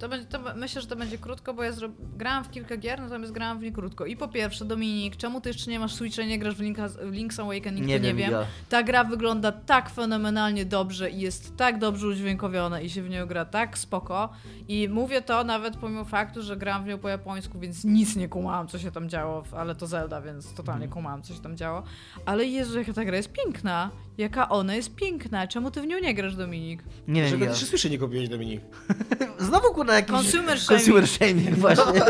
to, 0.02 0.10
będzie, 0.10 0.28
to 0.28 0.40
myślę, 0.56 0.82
że 0.82 0.88
to 0.88 0.96
będzie 0.96 1.18
krótko, 1.18 1.54
bo 1.54 1.64
ja 1.64 1.72
zro... 1.72 1.90
grałam 2.18 2.44
w 2.44 2.52
kilka 2.52 2.78
gier, 2.78 3.02
natomiast 3.02 3.34
grałam 3.34 3.60
w 3.60 3.64
nie 3.64 3.72
krótko. 3.72 4.06
I 4.06 4.18
po 4.18 4.28
pierwsze, 4.28 4.66
Dominik, 4.66 5.16
czemu 5.16 5.42
ty 5.42 5.50
jeszcze 5.50 5.72
nie 5.72 5.80
masz 5.80 5.94
Switcha 5.94 6.24
nie 6.24 6.40
grasz 6.40 6.56
w, 6.56 6.60
Linka, 6.60 6.88
w 6.88 7.12
Link's 7.12 7.42
Awakening, 7.42 7.88
nie 7.88 7.98
to 7.98 8.04
wiem, 8.04 8.18
nie 8.18 8.24
wiem. 8.24 8.32
Ja. 8.32 8.46
Ta 8.70 8.84
gra 8.84 9.04
wygląda 9.04 9.52
tak 9.52 9.90
fenomenalnie 9.90 10.66
dobrze 10.66 11.10
i 11.10 11.20
jest 11.20 11.58
tak 11.58 11.80
dobrze 11.80 12.08
udźwiękowiona 12.08 12.82
i 12.82 12.90
się 12.90 13.04
w 13.04 13.10
nią 13.10 13.26
gra 13.26 13.46
tak 13.46 13.78
spoko. 13.78 14.30
I 14.68 14.90
mówię 14.90 15.22
to 15.22 15.44
nawet 15.44 15.78
pomimo 15.78 16.06
faktu, 16.06 16.44
że 16.44 16.58
gram 16.58 16.84
w 16.84 16.88
nią 16.88 16.98
po 16.98 17.10
japońsku, 17.10 17.60
więc 17.60 17.84
nic 17.84 18.16
nie 18.16 18.30
kumałam, 18.30 18.68
co 18.68 18.80
się 18.80 18.92
tam 18.92 19.10
działo, 19.10 19.44
ale 19.52 19.76
to 19.76 19.88
Zelda, 19.88 20.22
więc 20.22 20.54
totalnie 20.54 20.86
mhm. 20.86 20.92
kumałam, 20.92 21.22
co 21.22 21.34
się 21.34 21.42
tam 21.42 21.58
działo. 21.58 21.84
Ale 22.26 22.46
Jezu, 22.46 22.80
jaka 22.80 22.94
ta 22.94 23.06
gra 23.06 23.18
jest 23.18 23.32
piękna. 23.32 23.90
Jaka 24.18 24.50
ona 24.50 24.76
jest 24.76 24.96
piękna. 24.96 25.48
Czemu 25.48 25.72
ty 25.72 25.82
w 25.82 25.88
nią 25.88 26.00
nie 26.00 26.14
grasz, 26.14 26.36
Dominik? 26.36 26.84
Nie, 27.08 27.22
wiem. 27.22 27.30
Dlaczego 27.30 27.46
ja. 27.46 27.56
słyszę 27.56 27.90
nie 27.90 28.00
kupiłeś, 28.00 28.30
Dominik? 28.30 28.62
Znowu 29.40 29.74
kurna 29.74 29.94
jakiś... 29.94 30.12
Consumer 30.12 30.60
shaming. 30.60 30.86
Consumer 30.86 31.08
shaming, 31.08 31.56
właśnie. 31.56 32.02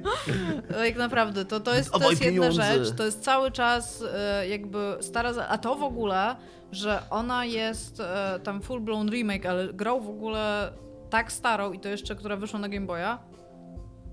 Jak 0.86 0.96
naprawdę, 0.96 1.44
to, 1.44 1.60
to 1.60 1.74
jest, 1.74 1.90
to 1.90 2.10
jest 2.10 2.24
jedna 2.24 2.50
rzecz. 2.50 2.90
To 2.96 3.04
jest 3.04 3.20
cały 3.20 3.50
czas 3.50 4.04
e, 4.14 4.48
jakby 4.48 4.96
stara... 5.00 5.32
A 5.48 5.58
to 5.58 5.74
w 5.74 5.82
ogóle, 5.82 6.36
że 6.72 7.02
ona 7.10 7.44
jest 7.44 8.00
e, 8.00 8.40
tam 8.42 8.62
full 8.62 8.80
blown 8.80 9.10
remake, 9.10 9.46
ale 9.46 9.72
grał 9.72 10.00
w 10.00 10.08
ogóle 10.08 10.72
tak 11.10 11.32
starą 11.32 11.72
i 11.72 11.80
to 11.80 11.88
jeszcze, 11.88 12.16
która 12.16 12.36
wyszła 12.36 12.58
na 12.58 12.68
Game 12.68 12.86
Boya, 12.86 13.18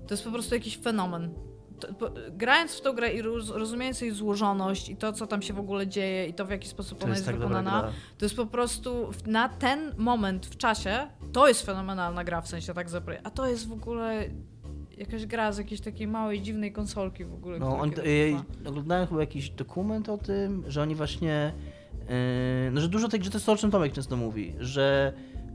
to 0.06 0.14
jest 0.14 0.24
po 0.24 0.30
prostu 0.30 0.54
jakiś 0.54 0.78
fenomen 0.78 1.34
grając 2.30 2.72
w 2.72 2.80
tą 2.80 2.92
grę 2.92 3.12
i 3.12 3.22
roz, 3.22 3.50
rozumiejąc 3.50 4.00
jej 4.00 4.10
złożoność 4.10 4.88
i 4.88 4.96
to, 4.96 5.12
co 5.12 5.26
tam 5.26 5.42
się 5.42 5.54
w 5.54 5.58
ogóle 5.58 5.86
dzieje 5.86 6.26
i 6.26 6.34
to, 6.34 6.44
w 6.44 6.50
jaki 6.50 6.68
sposób 6.68 6.98
to 6.98 7.04
ona 7.04 7.14
jest, 7.14 7.26
jest 7.26 7.38
tak 7.38 7.48
wykonana, 7.48 7.92
to 8.18 8.24
jest 8.24 8.36
po 8.36 8.46
prostu 8.46 9.10
na 9.26 9.48
ten 9.48 9.94
moment 9.96 10.46
w 10.46 10.56
czasie, 10.56 11.06
to 11.32 11.48
jest 11.48 11.66
fenomenalna 11.66 12.24
gra, 12.24 12.40
w 12.40 12.48
sensie 12.48 12.74
tak 12.74 12.90
zapre. 12.90 13.20
A 13.24 13.30
to 13.30 13.46
jest 13.46 13.68
w 13.68 13.72
ogóle 13.72 14.24
jakaś 14.96 15.26
gra 15.26 15.52
z 15.52 15.58
jakiejś 15.58 15.80
takiej 15.80 16.08
małej, 16.08 16.42
dziwnej 16.42 16.72
konsolki 16.72 17.24
w 17.24 17.34
ogóle. 17.34 17.58
No, 17.58 17.78
on, 17.78 17.90
oglądałem 18.64 19.06
chyba 19.06 19.20
jakiś 19.20 19.50
dokument 19.50 20.08
o 20.08 20.18
tym, 20.18 20.64
że 20.68 20.82
oni 20.82 20.94
właśnie, 20.94 21.52
yy, 22.08 22.70
no, 22.72 22.80
że 22.80 22.88
dużo 22.88 23.08
tych, 23.08 23.24
że 23.24 23.30
to 23.30 23.36
jest 23.36 23.46
to, 23.46 23.52
o 23.52 23.56
czym 23.56 23.70
Tomek 23.70 23.92
często 23.92 24.16
mówi, 24.16 24.54
że 24.58 25.12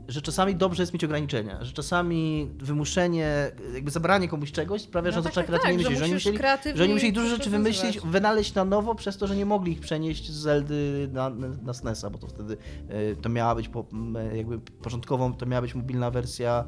że 0.08 0.22
czasami 0.22 0.54
dobrze 0.54 0.82
jest 0.82 0.92
mieć 0.92 1.04
ograniczenia, 1.04 1.64
że 1.64 1.72
czasami 1.72 2.50
wymuszenie, 2.58 3.50
jakby 3.74 3.90
zabranie 3.90 4.28
komuś 4.28 4.52
czegoś 4.52 4.82
sprawia, 4.82 5.10
no 5.10 5.12
że 5.12 5.18
on 5.18 5.24
tak, 5.24 5.34
zaczyna 5.34 5.46
tak, 5.46 5.60
kreatywnie 5.60 5.84
tak, 5.84 5.96
że, 5.96 6.04
oni 6.04 6.14
musieli, 6.14 6.38
że 6.74 6.84
oni 6.84 6.92
musieli 6.92 7.12
dużo 7.12 7.28
rzeczy 7.28 7.50
wymyślić, 7.50 8.00
wynaleźć 8.00 8.54
na 8.54 8.64
nowo 8.64 8.94
przez 8.94 9.16
to, 9.16 9.26
że 9.26 9.36
nie 9.36 9.46
mogli 9.46 9.72
ich 9.72 9.80
przenieść 9.80 10.30
z 10.30 10.34
Zeldy 10.34 11.08
na, 11.12 11.30
na 11.62 11.72
SNES-a, 11.72 12.10
bo 12.10 12.18
to 12.18 12.26
wtedy 12.26 12.56
e, 12.88 13.16
to 13.16 13.28
miała 13.28 13.54
być 13.54 13.68
po, 13.68 13.86
jakby 14.34 14.58
początkową, 14.58 15.34
to 15.34 15.46
miała 15.46 15.62
być 15.62 15.74
mobilna 15.74 16.10
wersja 16.10 16.64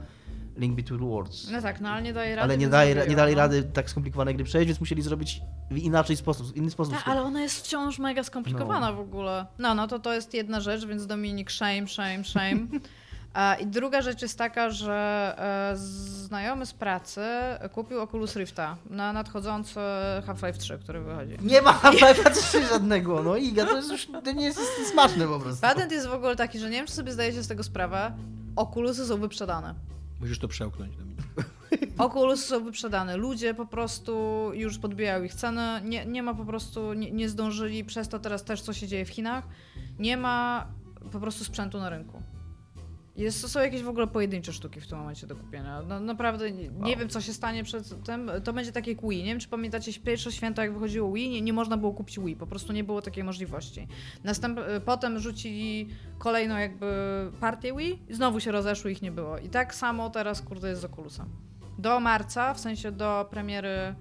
Link 0.57 0.77
Between 0.77 1.01
Worlds. 1.01 1.51
No 1.51 1.62
tak, 1.62 1.81
no 1.81 1.88
ale 1.88 2.03
nie 2.03 2.12
daje 2.12 2.37
rady. 2.37 2.44
Ale 2.44 2.59
nie, 2.59 2.68
daje, 2.68 3.07
nie 3.09 3.16
dali 3.16 3.35
no. 3.35 3.38
rady 3.38 3.62
tak 3.62 3.90
skomplikowanej 3.90 4.35
gry 4.35 4.44
przejść, 4.44 4.66
więc 4.66 4.81
musieli 4.81 5.03
zrobić 5.03 5.40
w 5.70 5.77
inaczej 5.77 6.16
sposób, 6.16 6.57
inny 6.57 6.70
sposób. 6.70 6.94
Tak, 6.94 7.09
ale 7.09 7.23
ona 7.23 7.42
jest 7.42 7.66
wciąż 7.66 7.99
mega 7.99 8.23
skomplikowana 8.23 8.90
no. 8.90 8.97
w 8.97 9.01
ogóle. 9.01 9.47
No, 9.59 9.75
no 9.75 9.88
to 9.88 9.99
to 9.99 10.12
jest 10.12 10.35
jedna 10.35 10.61
rzecz, 10.61 10.87
więc 10.87 11.07
Dominik, 11.07 11.51
shame, 11.51 11.88
shame, 11.88 12.25
shame. 12.25 12.61
I 13.61 13.66
druga 13.66 14.03
rzecz 14.03 14.23
jest 14.23 14.38
taka, 14.38 14.70
że 14.70 14.94
e, 15.73 15.77
znajomy 15.77 16.66
z 16.66 16.73
pracy 16.73 17.20
kupił 17.73 18.01
Oculus 18.01 18.37
Rifta 18.37 18.77
na 18.90 19.12
nadchodzący 19.12 19.81
Half-Life 20.27 20.59
3, 20.59 20.79
który 20.79 21.01
wychodzi. 21.01 21.37
Nie 21.42 21.62
ma 21.62 21.73
Half-Life 21.73 22.31
3 22.31 22.66
żadnego, 22.66 23.23
no 23.23 23.37
Iga, 23.37 23.66
to 23.66 23.77
jest 23.77 23.90
już 23.90 24.07
to 24.25 24.33
nie 24.33 24.44
jest 24.44 24.61
smaczne 24.92 25.27
po 25.27 25.40
prostu. 25.40 25.61
Patent 25.61 25.92
jest 25.92 26.07
w 26.07 26.12
ogóle 26.12 26.37
taki, 26.37 26.59
że 26.59 26.70
nie 26.70 26.77
wiem, 26.77 26.87
czy 26.87 26.92
sobie 26.92 27.12
zdajecie 27.12 27.42
z 27.42 27.49
tego 27.49 27.62
sprawę, 27.62 28.12
Oculusy 28.57 29.07
są 29.07 29.20
wyprzedane. 29.20 29.75
Musisz 30.20 30.38
to 30.38 30.49
przełknąć. 30.49 30.92
Oculus 31.99 32.44
są 32.44 32.64
wyprzedane. 32.64 33.16
Ludzie 33.16 33.55
po 33.55 33.66
prostu 33.66 34.51
już 34.55 34.79
podbijają 34.79 35.23
ich 35.23 35.35
ceny. 35.35 35.81
Nie, 35.85 36.07
nie 36.07 36.23
ma 36.23 36.35
po 36.35 36.44
prostu, 36.44 36.92
nie, 36.92 37.11
nie 37.11 37.29
zdążyli 37.29 37.85
przez 37.85 38.09
to 38.09 38.18
teraz 38.18 38.44
też, 38.44 38.62
co 38.62 38.73
się 38.73 38.88
dzieje 38.88 39.05
w 39.05 39.09
Chinach. 39.09 39.44
Nie 39.99 40.16
ma 40.16 40.66
po 41.12 41.20
prostu 41.20 41.44
sprzętu 41.44 41.79
na 41.79 41.90
rynku. 41.90 42.23
Jest, 43.16 43.48
są 43.48 43.61
jakieś 43.61 43.83
w 43.83 43.88
ogóle 43.88 44.07
pojedyncze 44.07 44.53
sztuki 44.53 44.81
w 44.81 44.87
tym 44.87 44.98
momencie 44.98 45.27
do 45.27 45.37
kupienia. 45.37 45.83
No, 45.83 46.00
naprawdę 46.00 46.50
nie, 46.50 46.68
nie 46.68 46.96
wiem, 46.96 47.09
co 47.09 47.20
się 47.20 47.33
stanie 47.33 47.64
przed 47.64 48.05
tym. 48.05 48.31
To 48.44 48.53
będzie 48.53 48.72
takie 48.72 48.92
jak 48.92 49.09
Wii. 49.09 49.22
Nie 49.22 49.31
wiem, 49.31 49.40
czy 49.40 49.48
pamiętacie 49.48 49.92
pierwsze 50.00 50.33
święto, 50.33 50.62
jak 50.62 50.72
wychodziło 50.72 51.12
Wii, 51.12 51.31
nie, 51.31 51.40
nie 51.40 51.53
można 51.53 51.77
było 51.77 51.92
kupić 51.92 52.20
Wii. 52.20 52.37
Po 52.37 52.46
prostu 52.46 52.72
nie 52.72 52.85
było 52.85 53.03
takiej 53.03 53.24
możliwości. 53.24 53.88
Następ, 54.24 54.61
potem 54.85 55.18
rzucili 55.18 55.88
kolejną 56.18 56.57
jakby 56.57 56.87
partię 57.40 57.77
Wii 57.77 58.03
i 58.09 58.14
znowu 58.14 58.40
się 58.40 58.53
rozeszły, 58.53 58.92
ich 58.92 59.03
nie 59.03 59.12
było. 59.12 59.38
I 59.38 59.48
tak 59.48 59.74
samo 59.74 60.11
teraz, 60.11 60.42
kurde, 60.42 60.68
jest 60.68 60.81
z 60.81 60.85
Oculusem. 60.85 61.29
Do 61.79 62.00
marca, 62.00 62.55
w 62.55 62.61
sensie 62.61 62.92
do 62.92 63.27
premiery 63.31 63.94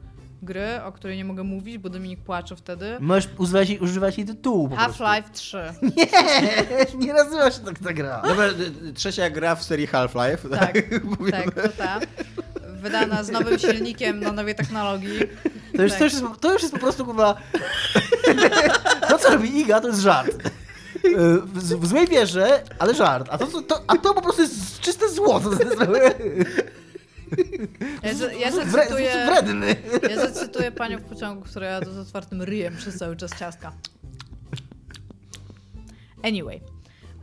gry, 0.44 0.82
o 0.84 0.92
której 0.92 1.18
nie 1.18 1.26
mogę 1.26 1.44
mówić, 1.44 1.78
bo 1.78 1.90
Dominik 1.90 2.20
płacze 2.20 2.56
wtedy. 2.56 2.98
Możesz 3.00 3.30
używać, 3.38 3.70
używać 3.82 4.18
jej 4.18 4.28
tytułu 4.28 4.70
Half-Life 4.70 5.30
3. 5.34 5.58
Nie, 5.98 7.06
nie 7.06 7.14
nazywa 7.14 7.52
się 7.52 7.60
tak 7.60 7.80
ta 7.80 7.94
gra. 7.94 8.22
Dobra, 8.28 8.46
trzecia 8.96 9.30
gra 9.30 9.56
w 9.56 9.64
serii 9.64 9.88
Half-Life. 9.88 10.50
Tak, 10.50 10.74
tak, 11.32 11.54
tak, 11.54 11.64
to 11.64 11.70
ta. 11.70 12.00
Wydana 12.82 13.24
z 13.24 13.30
nowym 13.30 13.60
silnikiem 13.60 14.20
na 14.20 14.32
nowej 14.32 14.56
technologii. 14.56 15.20
To 15.76 15.84
już, 15.84 15.92
tak. 15.92 16.00
to 16.00 16.06
już, 16.06 16.14
jest, 16.14 16.26
to 16.40 16.54
już 16.54 16.62
jest 16.62 16.74
po 16.74 16.80
prostu 16.80 17.06
chyba... 17.06 17.36
To, 19.10 19.18
co 19.18 19.30
robi 19.30 19.60
Iga, 19.60 19.82
to 19.82 19.88
jest 19.88 20.00
żart. 20.00 20.32
W, 21.54 21.80
w 21.80 21.88
złej 21.88 22.08
wierze, 22.08 22.64
ale 22.80 22.96
żart. 22.96 23.28
A 23.32 23.38
to, 23.38 23.48
to, 23.48 23.62
to, 23.62 23.84
a 23.88 23.98
to 23.98 24.14
po 24.14 24.22
prostu 24.22 24.42
jest 24.42 24.80
czyste 24.80 25.10
złoto. 25.10 25.50
Ja, 28.04 28.32
ja 28.32 28.52
zacytuję, 28.52 29.26
wredny. 29.26 29.76
Ja 30.10 30.16
zacytuję 30.28 30.72
panią 30.72 30.98
w 30.98 31.04
pociągu, 31.04 31.42
która 31.42 31.68
jadła 31.68 31.94
z 31.94 31.98
otwartym 31.98 32.42
ryjem 32.42 32.78
przez 32.78 32.98
cały 32.98 33.16
czas 33.16 33.40
ciastka. 33.40 33.74
Anyway. 36.24 36.62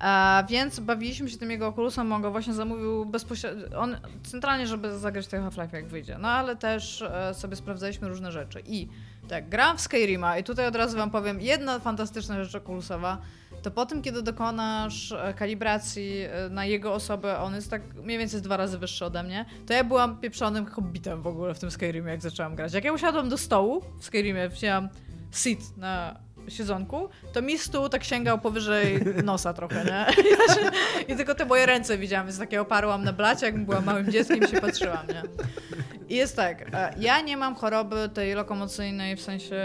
A 0.00 0.44
więc 0.48 0.80
bawiliśmy 0.80 1.30
się 1.30 1.38
tym 1.38 1.50
jego 1.50 1.66
Oculusem, 1.66 2.12
on 2.12 2.22
go 2.22 2.30
właśnie 2.30 2.52
zamówił 2.52 3.06
bezpośrednio, 3.06 3.78
on 3.78 3.96
centralnie, 4.22 4.66
żeby 4.66 4.98
zagrać 4.98 5.26
tego 5.26 5.42
Half-Life 5.42 5.76
jak 5.76 5.86
wyjdzie. 5.86 6.18
No 6.18 6.28
ale 6.28 6.56
też 6.56 7.02
e, 7.02 7.34
sobie 7.34 7.56
sprawdzaliśmy 7.56 8.08
różne 8.08 8.32
rzeczy 8.32 8.62
i 8.66 8.88
tak, 9.28 9.48
gram 9.48 9.78
w 9.78 9.80
Skyrima 9.80 10.38
i 10.38 10.44
tutaj 10.44 10.66
od 10.66 10.76
razu 10.76 10.96
wam 10.96 11.10
powiem, 11.10 11.40
jedna 11.40 11.78
fantastyczna 11.78 12.44
rzecz 12.44 12.54
Oculusowa, 12.54 13.18
to 13.62 13.70
po 13.70 13.86
tym, 13.86 14.02
kiedy 14.02 14.22
dokonasz 14.22 15.12
e, 15.12 15.34
kalibracji 15.34 16.20
e, 16.20 16.48
na 16.48 16.64
jego 16.64 16.94
osobę, 16.94 17.38
on 17.38 17.54
jest 17.54 17.70
tak 17.70 17.94
mniej 17.94 18.18
więcej 18.18 18.42
dwa 18.42 18.56
razy 18.56 18.78
wyższy 18.78 19.04
ode 19.04 19.22
mnie, 19.22 19.44
to 19.66 19.72
ja 19.72 19.84
byłam 19.84 20.20
pieprzonym 20.20 20.66
hobbitem 20.66 21.22
w 21.22 21.26
ogóle 21.26 21.54
w 21.54 21.58
tym 21.58 21.70
Skyrimie, 21.70 22.10
jak 22.10 22.22
zaczęłam 22.22 22.54
grać. 22.54 22.72
Jak 22.72 22.84
ja 22.84 22.92
usiadłam 22.92 23.28
do 23.28 23.38
stołu 23.38 23.82
w 24.00 24.04
Skyrimie, 24.04 24.48
wzięłam 24.48 24.88
sit 25.30 25.76
na 25.76 26.20
siedzonku, 26.48 27.08
to 27.32 27.42
mi 27.42 27.58
stół 27.58 27.88
tak 27.88 28.04
sięgał 28.04 28.38
powyżej 28.38 29.00
nosa 29.24 29.52
trochę, 29.52 29.84
nie? 29.84 30.06
I 31.14 31.16
tylko 31.16 31.34
te 31.34 31.44
moje 31.44 31.66
ręce 31.66 31.98
widziałam, 31.98 32.26
więc 32.26 32.38
takie 32.38 32.60
oparłam 32.60 33.04
na 33.04 33.12
blacie, 33.12 33.46
jak 33.46 33.64
byłam 33.64 33.84
małym 33.84 34.10
dzieckiem 34.10 34.48
się 34.48 34.60
patrzyłam, 34.60 35.06
nie? 35.08 35.22
I 36.10 36.14
jest 36.14 36.36
tak, 36.36 36.74
e, 36.74 36.94
ja 36.98 37.20
nie 37.20 37.36
mam 37.36 37.54
choroby 37.54 38.08
tej 38.14 38.34
lokomocyjnej, 38.34 39.16
w 39.16 39.22
sensie 39.22 39.56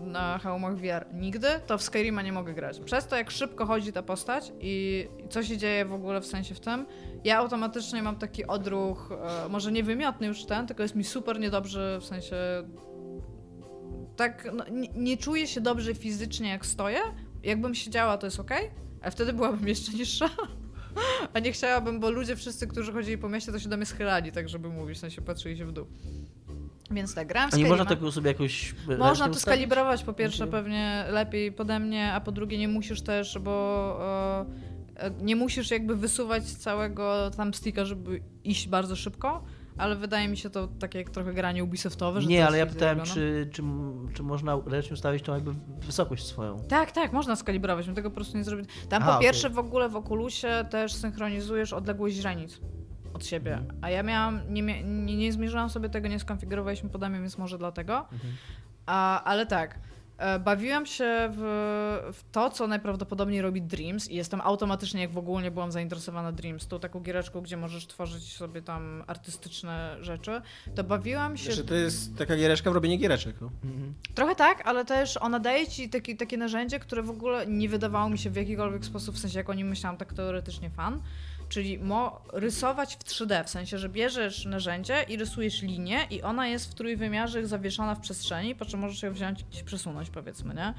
na 0.00 0.38
hełmach 0.38 0.76
VR 0.76 1.06
nigdy, 1.12 1.48
to 1.66 1.78
w 1.78 1.82
Skyrima 1.82 2.22
nie 2.22 2.32
mogę 2.32 2.54
grać. 2.54 2.80
Przez 2.80 3.06
to, 3.06 3.16
jak 3.16 3.30
szybko 3.30 3.66
chodzi 3.66 3.92
ta 3.92 4.02
postać 4.02 4.52
i 4.60 5.08
co 5.30 5.42
się 5.42 5.56
dzieje 5.56 5.84
w 5.84 5.92
ogóle 5.92 6.20
w 6.20 6.26
sensie 6.26 6.54
w 6.54 6.60
tym, 6.60 6.86
ja 7.24 7.38
automatycznie 7.38 8.02
mam 8.02 8.16
taki 8.16 8.46
odruch, 8.46 9.12
e, 9.44 9.48
może 9.48 9.72
nie 9.72 9.82
wymiotny 9.82 10.26
już 10.26 10.44
ten, 10.44 10.66
tylko 10.66 10.82
jest 10.82 10.94
mi 10.94 11.04
super 11.04 11.40
niedobrze, 11.40 11.98
w 12.00 12.04
sensie 12.04 12.36
tak 14.22 14.48
no, 14.54 14.64
nie, 14.70 14.88
nie, 14.88 15.16
czuję 15.16 15.46
się 15.46 15.60
dobrze 15.60 15.94
fizycznie 15.94 16.48
jak 16.48 16.66
stoję. 16.66 16.98
Jakbym 17.42 17.74
siedziała, 17.74 18.18
to 18.18 18.26
jest 18.26 18.40
ok, 18.40 18.50
ale 19.02 19.10
wtedy 19.10 19.32
byłabym 19.32 19.68
jeszcze 19.68 19.92
niższa. 19.92 20.28
A 21.34 21.38
nie 21.38 21.52
chciałabym, 21.52 22.00
bo 22.00 22.10
ludzie 22.10 22.36
wszyscy, 22.36 22.66
którzy 22.66 22.92
chodzili 22.92 23.18
po 23.18 23.28
mieście, 23.28 23.52
to 23.52 23.58
się 23.58 23.68
do 23.68 23.76
mnie 23.76 23.86
schylali, 23.86 24.32
tak 24.32 24.48
żeby 24.48 24.68
mówić, 24.68 24.96
w 24.96 25.00
sensie 25.00 25.22
patrzyli 25.22 25.56
się 25.56 25.66
w 25.66 25.72
dół. 25.72 25.86
Więc 26.90 27.14
tak, 27.14 27.28
gram 27.28 27.50
w 27.50 27.54
A 27.54 27.56
nie 27.56 27.66
można 27.66 27.84
tego 27.84 28.12
sobie 28.12 28.28
jakoś... 28.28 28.74
Można 28.98 29.28
to 29.28 29.34
skalibrować, 29.34 30.04
po 30.04 30.12
pierwsze 30.12 30.46
pewnie 30.46 31.04
lepiej 31.10 31.52
pode 31.52 31.78
mnie, 31.78 32.12
a 32.12 32.20
po 32.20 32.32
drugie 32.32 32.58
nie 32.58 32.68
musisz 32.68 33.02
też, 33.02 33.38
bo 33.38 33.98
e, 34.96 35.10
nie 35.20 35.36
musisz 35.36 35.70
jakby 35.70 35.96
wysuwać 35.96 36.44
całego 36.44 37.30
tam 37.36 37.54
sticka, 37.54 37.84
żeby 37.84 38.22
iść 38.44 38.68
bardzo 38.68 38.96
szybko, 38.96 39.44
ale 39.78 39.96
wydaje 39.96 40.28
mi 40.28 40.36
się 40.36 40.50
to 40.50 40.68
takie 40.68 40.98
jak 40.98 41.10
trochę 41.10 41.34
granie 41.34 41.64
Ubisoftowe. 41.64 42.20
Że 42.20 42.28
nie, 42.28 42.46
ale 42.46 42.58
ja 42.58 42.66
pytałem, 42.66 43.00
czy, 43.00 43.48
czy, 43.52 43.62
czy 44.14 44.22
można 44.22 44.58
ręcznie 44.66 44.94
ustawić 44.94 45.22
tą 45.22 45.34
jakby 45.34 45.52
wysokość 45.86 46.26
swoją. 46.26 46.60
Tak, 46.68 46.92
tak, 46.92 47.12
można 47.12 47.36
skalibrować, 47.36 47.88
my 47.88 47.94
tego 47.94 48.10
po 48.10 48.14
prostu 48.14 48.36
nie 48.36 48.44
zrobimy. 48.44 48.68
Tam 48.88 49.02
Aha, 49.02 49.14
po 49.14 49.20
pierwsze 49.20 49.48
okay. 49.48 49.56
w 49.56 49.58
ogóle 49.58 49.88
w 49.88 49.96
Oculusie 49.96 50.64
też 50.70 50.94
synchronizujesz 50.94 51.72
odległość 51.72 52.16
źrenic 52.16 52.60
od 53.14 53.26
siebie, 53.26 53.52
mhm. 53.52 53.78
a 53.82 53.90
ja 53.90 54.02
miałam, 54.02 54.40
nie, 54.48 54.62
nie, 54.84 55.16
nie 55.16 55.32
zmierzyłam 55.32 55.70
sobie 55.70 55.88
tego, 55.88 56.08
nie 56.08 56.18
skonfigurowaliśmy 56.18 56.88
podami, 56.88 57.20
więc 57.20 57.38
może 57.38 57.58
dlatego. 57.58 57.98
Mhm. 57.98 58.34
A, 58.86 59.24
ale 59.24 59.46
tak, 59.46 59.78
bawiłam 60.40 60.86
się 60.86 61.30
w, 61.32 61.40
w, 62.12 62.32
to, 62.32 62.50
co 62.50 62.66
najprawdopodobniej 62.66 63.42
robi 63.42 63.62
Dreams 63.62 64.10
i 64.10 64.14
jestem 64.14 64.40
automatycznie, 64.40 65.00
jak 65.00 65.10
w 65.10 65.18
ogóle 65.18 65.42
nie 65.42 65.50
byłam 65.50 65.72
zainteresowana 65.72 66.32
Dreams, 66.32 66.66
tą 66.66 66.80
taką 66.80 67.00
giereczką, 67.00 67.40
gdzie 67.40 67.56
możesz 67.56 67.86
tworzyć 67.86 68.36
sobie 68.36 68.62
tam 68.62 69.04
artystyczne 69.06 69.96
rzeczy, 70.00 70.42
to 70.74 70.84
bawiłam 70.84 71.36
się... 71.36 71.52
Że 71.52 71.64
to 71.64 71.74
jest 71.74 72.16
taka 72.16 72.36
giereczka 72.36 72.70
w 72.70 72.74
robienie 72.74 72.96
giereczek. 72.96 73.36
No. 73.40 73.50
Mhm. 73.64 73.94
Trochę 74.14 74.34
tak, 74.34 74.62
ale 74.68 74.84
też 74.84 75.16
ona 75.16 75.38
daje 75.38 75.68
ci 75.68 75.88
taki, 75.88 76.16
takie 76.16 76.36
narzędzie, 76.36 76.78
które 76.80 77.02
w 77.02 77.10
ogóle 77.10 77.46
nie 77.46 77.68
wydawało 77.68 78.08
mi 78.08 78.18
się 78.18 78.30
w 78.30 78.36
jakikolwiek 78.36 78.84
sposób, 78.84 79.14
w 79.14 79.18
sensie 79.18 79.38
jak 79.38 79.50
o 79.50 79.54
nim 79.54 79.68
myślałam 79.68 79.96
tak 79.96 80.12
teoretycznie 80.12 80.70
fan, 80.70 81.02
Czyli 81.52 81.80
rysować 82.32 82.96
w 82.96 82.98
3D, 82.98 83.44
w 83.44 83.50
sensie, 83.50 83.78
że 83.78 83.88
bierzesz 83.88 84.44
narzędzie 84.44 85.02
i 85.08 85.16
rysujesz 85.16 85.62
linię 85.62 86.06
i 86.10 86.22
ona 86.22 86.48
jest 86.48 86.70
w 86.70 86.74
trójwymiarze 86.74 87.46
zawieszona 87.46 87.94
w 87.94 88.00
przestrzeni, 88.00 88.54
po 88.54 88.64
czym 88.64 88.80
możesz 88.80 89.02
ją 89.02 89.12
wziąć 89.12 89.44
i 89.60 89.64
przesunąć, 89.64 90.10
powiedzmy, 90.10 90.54
nie? 90.54 90.74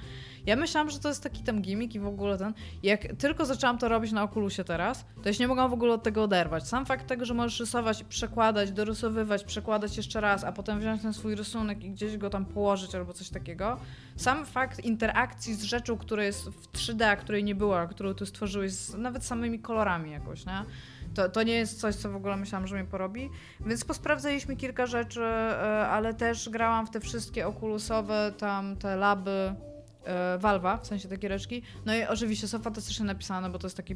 Ja 0.45 0.55
myślałam, 0.55 0.89
że 0.89 0.99
to 0.99 1.07
jest 1.07 1.23
taki 1.23 1.43
tam 1.43 1.61
gimmick 1.61 1.95
i 1.95 1.99
w 1.99 2.07
ogóle 2.07 2.37
ten... 2.37 2.53
Jak 2.83 3.01
tylko 3.17 3.45
zaczęłam 3.45 3.77
to 3.77 3.89
robić 3.89 4.11
na 4.11 4.23
Oculusie 4.23 4.63
teraz, 4.63 5.05
to 5.23 5.29
już 5.29 5.39
nie 5.39 5.47
mogłam 5.47 5.69
w 5.69 5.73
ogóle 5.73 5.93
od 5.93 6.03
tego 6.03 6.23
oderwać. 6.23 6.67
Sam 6.67 6.85
fakt 6.85 7.07
tego, 7.07 7.25
że 7.25 7.33
możesz 7.33 7.59
rysować, 7.59 8.03
przekładać, 8.03 8.71
dorysowywać, 8.71 9.43
przekładać 9.43 9.97
jeszcze 9.97 10.21
raz, 10.21 10.43
a 10.43 10.51
potem 10.51 10.79
wziąć 10.79 11.01
ten 11.01 11.13
swój 11.13 11.35
rysunek 11.35 11.83
i 11.83 11.89
gdzieś 11.89 12.17
go 12.17 12.29
tam 12.29 12.45
położyć 12.45 12.95
albo 12.95 13.13
coś 13.13 13.29
takiego. 13.29 13.79
Sam 14.15 14.45
fakt 14.45 14.79
interakcji 14.79 15.53
z 15.53 15.63
rzeczą, 15.63 15.97
która 15.97 16.23
jest 16.23 16.49
w 16.49 16.71
3D, 16.71 17.03
a 17.03 17.15
której 17.15 17.43
nie 17.43 17.55
było, 17.55 17.87
którą 17.87 18.13
tu 18.13 18.25
stworzyłeś, 18.25 18.71
z 18.71 18.93
nawet 18.93 19.25
samymi 19.25 19.59
kolorami 19.59 20.11
jakoś, 20.11 20.45
nie? 20.45 20.65
To, 21.13 21.29
to 21.29 21.43
nie 21.43 21.53
jest 21.53 21.79
coś, 21.79 21.95
co 21.95 22.11
w 22.11 22.15
ogóle 22.15 22.37
myślałam, 22.37 22.67
że 22.67 22.75
mnie 22.75 22.85
porobi. 22.85 23.29
Więc 23.65 23.85
posprawdzaliśmy 23.85 24.55
kilka 24.55 24.85
rzeczy, 24.85 25.23
e, 25.23 25.87
ale 25.87 26.13
też 26.13 26.49
grałam 26.49 26.87
w 26.87 26.89
te 26.89 26.99
wszystkie 26.99 27.47
okulusowe, 27.47 28.33
tam 28.37 28.75
te 28.75 28.95
laby 28.95 29.55
e, 30.03 30.37
Valva, 30.37 30.77
w 30.77 30.87
sensie 30.87 31.09
takie 31.09 31.27
reczki. 31.27 31.61
No 31.85 31.95
i 31.95 32.03
oczywiście 32.03 32.47
są 32.47 32.59
fantastycznie 32.59 33.05
napisane, 33.05 33.49
bo 33.49 33.59
to 33.59 33.67
jest 33.67 33.77
takie 33.77 33.95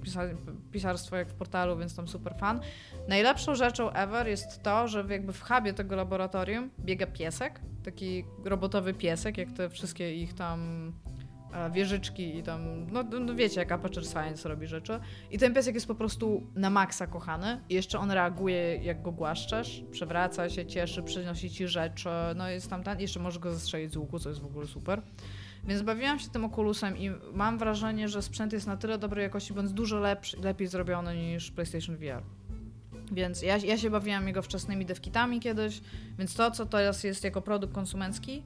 pisarstwo 0.71 1.15
jak 1.15 1.29
w 1.29 1.33
portalu, 1.33 1.77
więc 1.77 1.95
tam 1.95 2.07
super 2.07 2.35
fan. 2.39 2.59
Najlepszą 3.07 3.55
rzeczą 3.55 3.91
ever 3.91 4.27
jest 4.27 4.63
to, 4.63 4.87
że 4.87 5.05
jakby 5.09 5.33
w 5.33 5.41
hubie 5.41 5.73
tego 5.73 5.95
laboratorium 5.95 6.69
biega 6.79 7.07
piesek, 7.07 7.61
taki 7.83 8.25
robotowy 8.45 8.93
piesek, 8.93 9.37
jak 9.37 9.51
te 9.51 9.69
wszystkie 9.69 10.15
ich 10.15 10.33
tam 10.33 10.91
wieżyczki 11.71 12.37
i 12.37 12.43
tam, 12.43 12.91
no, 12.91 13.03
no, 13.03 13.35
wiecie, 13.35 13.59
jak 13.59 13.71
Aperture 13.71 14.05
Science 14.05 14.49
robi 14.49 14.67
rzeczy. 14.67 14.99
I 15.31 15.37
ten 15.37 15.53
piesek 15.53 15.75
jest 15.75 15.87
po 15.87 15.95
prostu 15.95 16.47
na 16.55 16.69
maksa 16.69 17.07
kochany 17.07 17.61
i 17.69 17.73
jeszcze 17.73 17.99
on 17.99 18.11
reaguje, 18.11 18.75
jak 18.75 19.01
go 19.01 19.11
głaszczesz, 19.11 19.83
przewraca 19.91 20.49
się, 20.49 20.65
cieszy, 20.65 21.03
przynosi 21.03 21.49
ci 21.49 21.67
rzeczy, 21.67 22.09
no 22.35 22.49
jest 22.49 22.69
tam 22.69 22.83
ten, 22.83 22.99
jeszcze 22.99 23.19
może 23.19 23.39
go 23.39 23.53
zastrzelić 23.53 23.93
z 23.93 23.97
łuku, 23.97 24.19
co 24.19 24.29
jest 24.29 24.41
w 24.41 24.45
ogóle 24.45 24.67
super. 24.67 25.01
Więc 25.67 25.81
bawiłam 25.81 26.19
się 26.19 26.29
tym 26.29 26.45
Oculusem 26.45 26.97
i 26.97 27.11
mam 27.33 27.57
wrażenie, 27.57 28.09
że 28.09 28.21
sprzęt 28.21 28.53
jest 28.53 28.67
na 28.67 28.77
tyle 28.77 28.97
dobrej 28.97 29.23
jakości, 29.23 29.53
bądź 29.53 29.71
dużo 29.71 29.99
lepszy, 29.99 30.37
lepiej 30.37 30.67
zrobiony 30.67 31.15
niż 31.15 31.51
PlayStation 31.51 31.95
VR. 31.95 32.23
Więc 33.11 33.41
ja, 33.41 33.57
ja 33.57 33.77
się 33.77 33.89
bawiłam 33.89 34.27
jego 34.27 34.41
wczesnymi 34.41 34.85
devkitami 34.85 35.39
kiedyś, 35.39 35.81
więc 36.17 36.35
to, 36.35 36.51
co 36.51 36.65
teraz 36.65 37.03
jest 37.03 37.23
jako 37.23 37.41
produkt 37.41 37.73
konsumencki, 37.73 38.43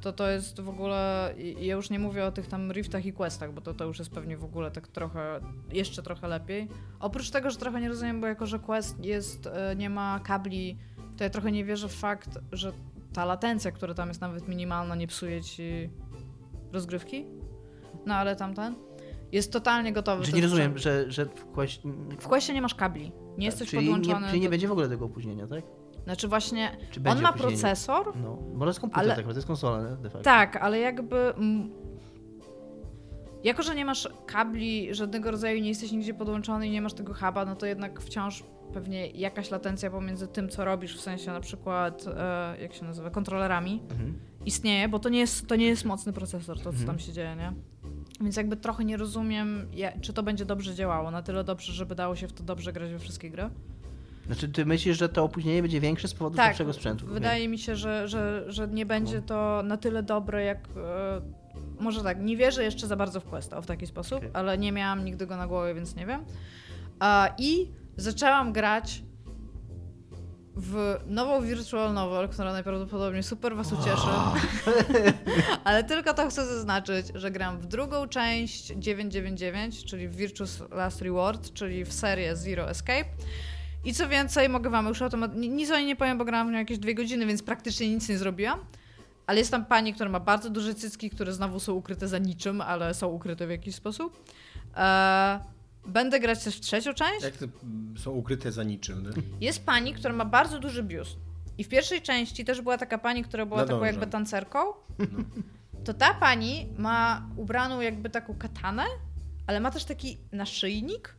to 0.00 0.12
to 0.12 0.30
jest 0.30 0.60
w 0.60 0.68
ogóle, 0.68 1.34
ja 1.60 1.74
już 1.74 1.90
nie 1.90 1.98
mówię 1.98 2.24
o 2.24 2.32
tych 2.32 2.46
tam 2.46 2.72
riftach 2.72 3.06
i 3.06 3.12
questach, 3.12 3.52
bo 3.52 3.60
to, 3.60 3.74
to 3.74 3.84
już 3.84 3.98
jest 3.98 4.10
pewnie 4.10 4.36
w 4.36 4.44
ogóle 4.44 4.70
tak 4.70 4.88
trochę, 4.88 5.40
jeszcze 5.72 6.02
trochę 6.02 6.28
lepiej. 6.28 6.68
Oprócz 7.00 7.30
tego, 7.30 7.50
że 7.50 7.56
trochę 7.56 7.80
nie 7.80 7.88
rozumiem, 7.88 8.20
bo 8.20 8.26
jako, 8.26 8.46
że 8.46 8.58
quest 8.58 9.04
jest, 9.04 9.46
e, 9.46 9.76
nie 9.76 9.90
ma 9.90 10.20
kabli, 10.20 10.78
to 11.16 11.24
ja 11.24 11.30
trochę 11.30 11.52
nie 11.52 11.64
wierzę 11.64 11.88
w 11.88 11.94
fakt, 11.94 12.38
że 12.52 12.72
ta 13.12 13.24
latencja, 13.24 13.72
która 13.72 13.94
tam 13.94 14.08
jest 14.08 14.20
nawet 14.20 14.48
minimalna, 14.48 14.94
nie 14.94 15.06
psuje 15.06 15.42
ci 15.42 15.90
rozgrywki. 16.72 17.26
No 18.06 18.14
ale 18.14 18.36
tamten 18.36 18.74
jest 19.32 19.52
totalnie 19.52 19.92
gotowy. 19.92 20.24
Czy 20.24 20.32
nie 20.32 20.42
rozumiem, 20.42 20.78
że, 20.78 21.10
że 21.10 21.24
w 21.26 21.44
Questie... 21.44 21.92
W 22.20 22.28
Questie 22.28 22.54
nie 22.54 22.62
masz 22.62 22.74
kabli. 22.74 23.04
Nie 23.04 23.10
tak, 23.10 23.44
jesteś 23.44 23.70
czyli 23.70 23.86
podłączony. 23.86 24.20
Nie, 24.20 24.26
czyli 24.26 24.40
nie 24.40 24.46
do... 24.46 24.50
będzie 24.50 24.68
w 24.68 24.72
ogóle 24.72 24.88
tego 24.88 25.04
opóźnienia, 25.04 25.46
tak? 25.46 25.64
Znaczy 26.04 26.28
właśnie, 26.28 26.76
on 27.10 27.20
ma 27.20 27.32
procesor. 27.32 28.16
No, 28.16 28.38
może 28.54 28.70
jest 28.70 28.80
komputer, 28.80 29.04
ale, 29.04 29.16
tak, 29.16 29.24
to 29.24 29.32
jest 29.32 29.46
konsola, 29.46 29.90
nie? 29.90 29.96
De 29.96 30.10
facto. 30.10 30.24
Tak, 30.24 30.56
ale 30.56 30.78
jakby... 30.78 31.34
Jako, 33.44 33.62
że 33.62 33.74
nie 33.74 33.84
masz 33.84 34.08
kabli 34.26 34.94
żadnego 34.94 35.30
rodzaju, 35.30 35.60
nie 35.60 35.68
jesteś 35.68 35.92
nigdzie 35.92 36.14
podłączony 36.14 36.66
i 36.66 36.70
nie 36.70 36.82
masz 36.82 36.92
tego 36.92 37.14
huba, 37.14 37.44
no 37.44 37.56
to 37.56 37.66
jednak 37.66 38.00
wciąż 38.00 38.44
pewnie 38.72 39.06
jakaś 39.06 39.50
latencja 39.50 39.90
pomiędzy 39.90 40.28
tym, 40.28 40.48
co 40.48 40.64
robisz, 40.64 40.96
w 40.96 41.00
sensie 41.00 41.32
na 41.32 41.40
przykład, 41.40 42.04
e, 42.16 42.56
jak 42.60 42.74
się 42.74 42.84
nazywa, 42.84 43.10
kontrolerami, 43.10 43.82
mhm. 43.90 44.18
Istnieje, 44.48 44.88
bo 44.88 44.98
to 44.98 45.08
nie, 45.08 45.18
jest, 45.18 45.46
to 45.46 45.56
nie 45.56 45.66
jest 45.66 45.84
mocny 45.84 46.12
procesor, 46.12 46.56
to 46.56 46.62
co 46.62 46.70
mhm. 46.70 46.86
tam 46.86 46.98
się 46.98 47.12
dzieje, 47.12 47.36
nie? 47.36 47.52
Więc 48.20 48.36
jakby 48.36 48.56
trochę 48.56 48.84
nie 48.84 48.96
rozumiem, 48.96 49.68
czy 50.00 50.12
to 50.12 50.22
będzie 50.22 50.44
dobrze 50.44 50.74
działało, 50.74 51.10
na 51.10 51.22
tyle 51.22 51.44
dobrze, 51.44 51.72
żeby 51.72 51.94
dało 51.94 52.16
się 52.16 52.28
w 52.28 52.32
to 52.32 52.44
dobrze 52.44 52.72
grać 52.72 52.90
we 52.90 52.98
wszystkie 52.98 53.30
gry. 53.30 53.50
Znaczy, 54.26 54.48
ty 54.48 54.66
myślisz, 54.66 54.98
że 54.98 55.08
to 55.08 55.24
opóźnienie 55.24 55.62
będzie 55.62 55.80
większe 55.80 56.08
z 56.08 56.14
powodu 56.14 56.36
tak, 56.36 56.48
lepszego 56.48 56.72
sprzętu? 56.72 57.06
Wydaje 57.06 57.42
nie? 57.42 57.48
mi 57.48 57.58
się, 57.58 57.76
że, 57.76 58.08
że, 58.08 58.44
że 58.48 58.68
nie 58.68 58.86
będzie 58.86 59.22
to 59.22 59.62
na 59.64 59.76
tyle 59.76 60.02
dobre, 60.02 60.44
jak. 60.44 60.68
E, 60.76 61.20
może 61.80 62.02
tak, 62.02 62.20
nie 62.20 62.36
wierzę 62.36 62.64
jeszcze 62.64 62.86
za 62.86 62.96
bardzo 62.96 63.20
w 63.20 63.24
Questa 63.24 63.60
w 63.60 63.66
taki 63.66 63.86
sposób, 63.86 64.18
okay. 64.18 64.30
ale 64.32 64.58
nie 64.58 64.72
miałam 64.72 65.04
nigdy 65.04 65.26
go 65.26 65.36
na 65.36 65.46
głowie, 65.46 65.74
więc 65.74 65.96
nie 65.96 66.06
wiem. 66.06 66.24
I 67.38 67.70
zaczęłam 67.96 68.52
grać 68.52 69.02
w 70.60 71.00
nową 71.06 71.42
virtual 71.42 71.94
novel, 71.94 72.28
która 72.28 72.52
najprawdopodobniej 72.52 73.22
super 73.22 73.56
was 73.56 73.72
ucieszy. 73.72 74.06
Ale 75.64 75.84
tylko 75.84 76.14
to 76.14 76.28
chcę 76.30 76.46
zaznaczyć, 76.46 77.06
że 77.14 77.30
gram 77.30 77.58
w 77.58 77.66
drugą 77.66 78.08
część 78.08 78.66
999, 78.66 79.84
czyli 79.84 80.08
w 80.08 80.16
Virtuous 80.16 80.62
Last 80.70 81.02
Reward, 81.02 81.52
czyli 81.52 81.84
w 81.84 81.92
serię 81.92 82.36
Zero 82.36 82.70
Escape. 82.70 83.04
I 83.84 83.94
co 83.94 84.08
więcej, 84.08 84.48
mogę 84.48 84.70
wam 84.70 84.86
już 84.86 85.02
automat... 85.02 85.36
Nic 85.36 85.70
o 85.70 85.76
niej 85.76 85.86
nie 85.86 85.96
powiem, 85.96 86.18
bo 86.18 86.24
grałam 86.24 86.48
w 86.48 86.50
nią 86.50 86.58
jakieś 86.58 86.78
dwie 86.78 86.94
godziny, 86.94 87.26
więc 87.26 87.42
praktycznie 87.42 87.88
nic 87.88 88.08
nie 88.08 88.18
zrobiłam. 88.18 88.60
Ale 89.26 89.38
jest 89.38 89.50
tam 89.50 89.64
pani, 89.64 89.94
która 89.94 90.10
ma 90.10 90.20
bardzo 90.20 90.50
duże 90.50 90.74
cycki, 90.74 91.10
które 91.10 91.32
znowu 91.32 91.60
są 91.60 91.72
ukryte 91.72 92.08
za 92.08 92.18
niczym, 92.18 92.60
ale 92.60 92.94
są 92.94 93.08
ukryte 93.08 93.46
w 93.46 93.50
jakiś 93.50 93.74
sposób. 93.74 94.24
Eee, 94.76 95.38
będę 95.88 96.20
grać 96.20 96.44
też 96.44 96.56
w 96.56 96.60
trzecią 96.60 96.94
część. 96.94 97.22
Jak 97.22 97.36
to 97.36 97.46
są 97.96 98.10
ukryte 98.10 98.52
za 98.52 98.64
niczym? 98.64 99.02
Nie? 99.02 99.46
Jest 99.46 99.66
pani, 99.66 99.94
która 99.94 100.14
ma 100.14 100.24
bardzo 100.24 100.58
duży 100.58 100.82
biust. 100.82 101.16
I 101.58 101.64
w 101.64 101.68
pierwszej 101.68 102.02
części 102.02 102.44
też 102.44 102.60
była 102.60 102.78
taka 102.78 102.98
pani, 102.98 103.24
która 103.24 103.46
była 103.46 103.60
no 103.60 103.66
taką 103.66 103.84
jakby 103.84 104.06
tancerką. 104.06 104.58
No. 104.98 105.06
To 105.84 105.94
ta 105.94 106.14
pani 106.14 106.66
ma 106.78 107.28
ubraną 107.36 107.80
jakby 107.80 108.10
taką 108.10 108.34
katanę, 108.38 108.84
ale 109.46 109.60
ma 109.60 109.70
też 109.70 109.84
taki 109.84 110.18
naszyjnik 110.32 111.14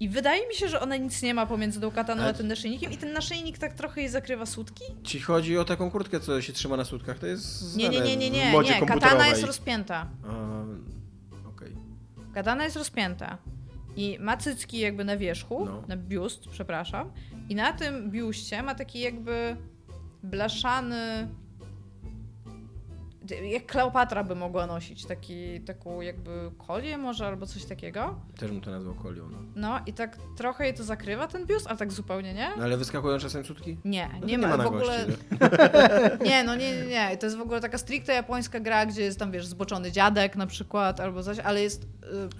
I 0.00 0.08
wydaje 0.08 0.48
mi 0.48 0.54
się, 0.54 0.68
że 0.68 0.80
ona 0.80 0.96
nic 0.96 1.22
nie 1.22 1.34
ma 1.34 1.46
pomiędzy 1.46 1.80
tą 1.80 1.90
kataną 1.90 2.22
a 2.22 2.32
tym 2.32 2.48
naszyjnikiem 2.48 2.92
i 2.92 2.96
ten 2.96 3.12
naszyjnik 3.12 3.58
tak 3.58 3.74
trochę 3.74 4.00
jej 4.00 4.10
zakrywa 4.10 4.46
sutki. 4.46 4.84
Ci 5.04 5.20
chodzi 5.20 5.58
o 5.58 5.64
taką 5.64 5.90
kurtkę, 5.90 6.20
co 6.20 6.42
się 6.42 6.52
trzyma 6.52 6.76
na 6.76 6.84
sutkach, 6.84 7.18
to 7.18 7.26
jest 7.26 7.76
Nie, 7.76 7.88
nie, 7.88 8.00
nie, 8.00 8.16
nie, 8.16 8.30
nie, 8.30 8.52
nie. 8.52 8.86
katana 8.86 9.26
jest 9.26 9.44
rozpięta. 9.44 10.06
okej. 11.30 11.72
Okay. 11.72 12.34
Katana 12.34 12.64
jest 12.64 12.76
rozpięta. 12.76 13.38
I 13.98 14.18
ma 14.20 14.36
cycki 14.36 14.78
jakby 14.78 15.04
na 15.04 15.16
wierzchu, 15.16 15.64
no. 15.64 15.82
na 15.88 15.96
biust, 15.96 16.48
przepraszam. 16.48 17.12
I 17.48 17.54
na 17.54 17.72
tym 17.72 18.10
biuście 18.10 18.62
ma 18.62 18.74
taki 18.74 19.00
jakby 19.00 19.56
blaszany 20.22 21.28
jak 23.30 23.66
Kleopatra 23.66 24.24
by 24.24 24.34
mogła 24.34 24.66
nosić 24.66 25.06
taki, 25.06 25.60
taką 25.60 26.00
jakby 26.00 26.30
kolię 26.66 26.98
może 26.98 27.26
albo 27.26 27.46
coś 27.46 27.64
takiego. 27.64 28.20
Też 28.36 28.50
bym 28.50 28.60
to 28.60 28.70
nazwał 28.70 28.94
kolią. 28.94 29.28
No. 29.28 29.38
no 29.56 29.80
i 29.86 29.92
tak 29.92 30.16
trochę 30.36 30.64
jej 30.64 30.74
to 30.74 30.84
zakrywa 30.84 31.26
ten 31.26 31.46
biust, 31.46 31.66
a 31.70 31.76
tak 31.76 31.92
zupełnie 31.92 32.34
nie. 32.34 32.50
No 32.56 32.64
ale 32.64 32.76
wyskakują 32.76 33.18
czasem 33.18 33.44
sutki? 33.44 33.78
Nie, 33.84 34.10
no 34.20 34.26
nie, 34.26 34.26
nie, 34.26 34.38
ma, 34.38 34.56
ma 34.56 34.64
w 34.64 34.66
ogóle. 34.66 35.06
nie, 36.30 36.44
no 36.44 36.56
nie, 36.56 36.76
nie, 36.76 36.86
nie. 36.86 37.16
To 37.16 37.26
jest 37.26 37.36
w 37.36 37.40
ogóle 37.40 37.60
taka 37.60 37.78
stricte 37.78 38.12
japońska 38.12 38.60
gra, 38.60 38.86
gdzie 38.86 39.02
jest 39.02 39.18
tam, 39.18 39.30
wiesz, 39.32 39.46
zboczony 39.46 39.92
dziadek 39.92 40.36
na 40.36 40.46
przykład 40.46 41.00
albo 41.00 41.22
coś, 41.22 41.38
ale 41.38 41.62
jest, 41.62 41.82
y, 41.84 41.86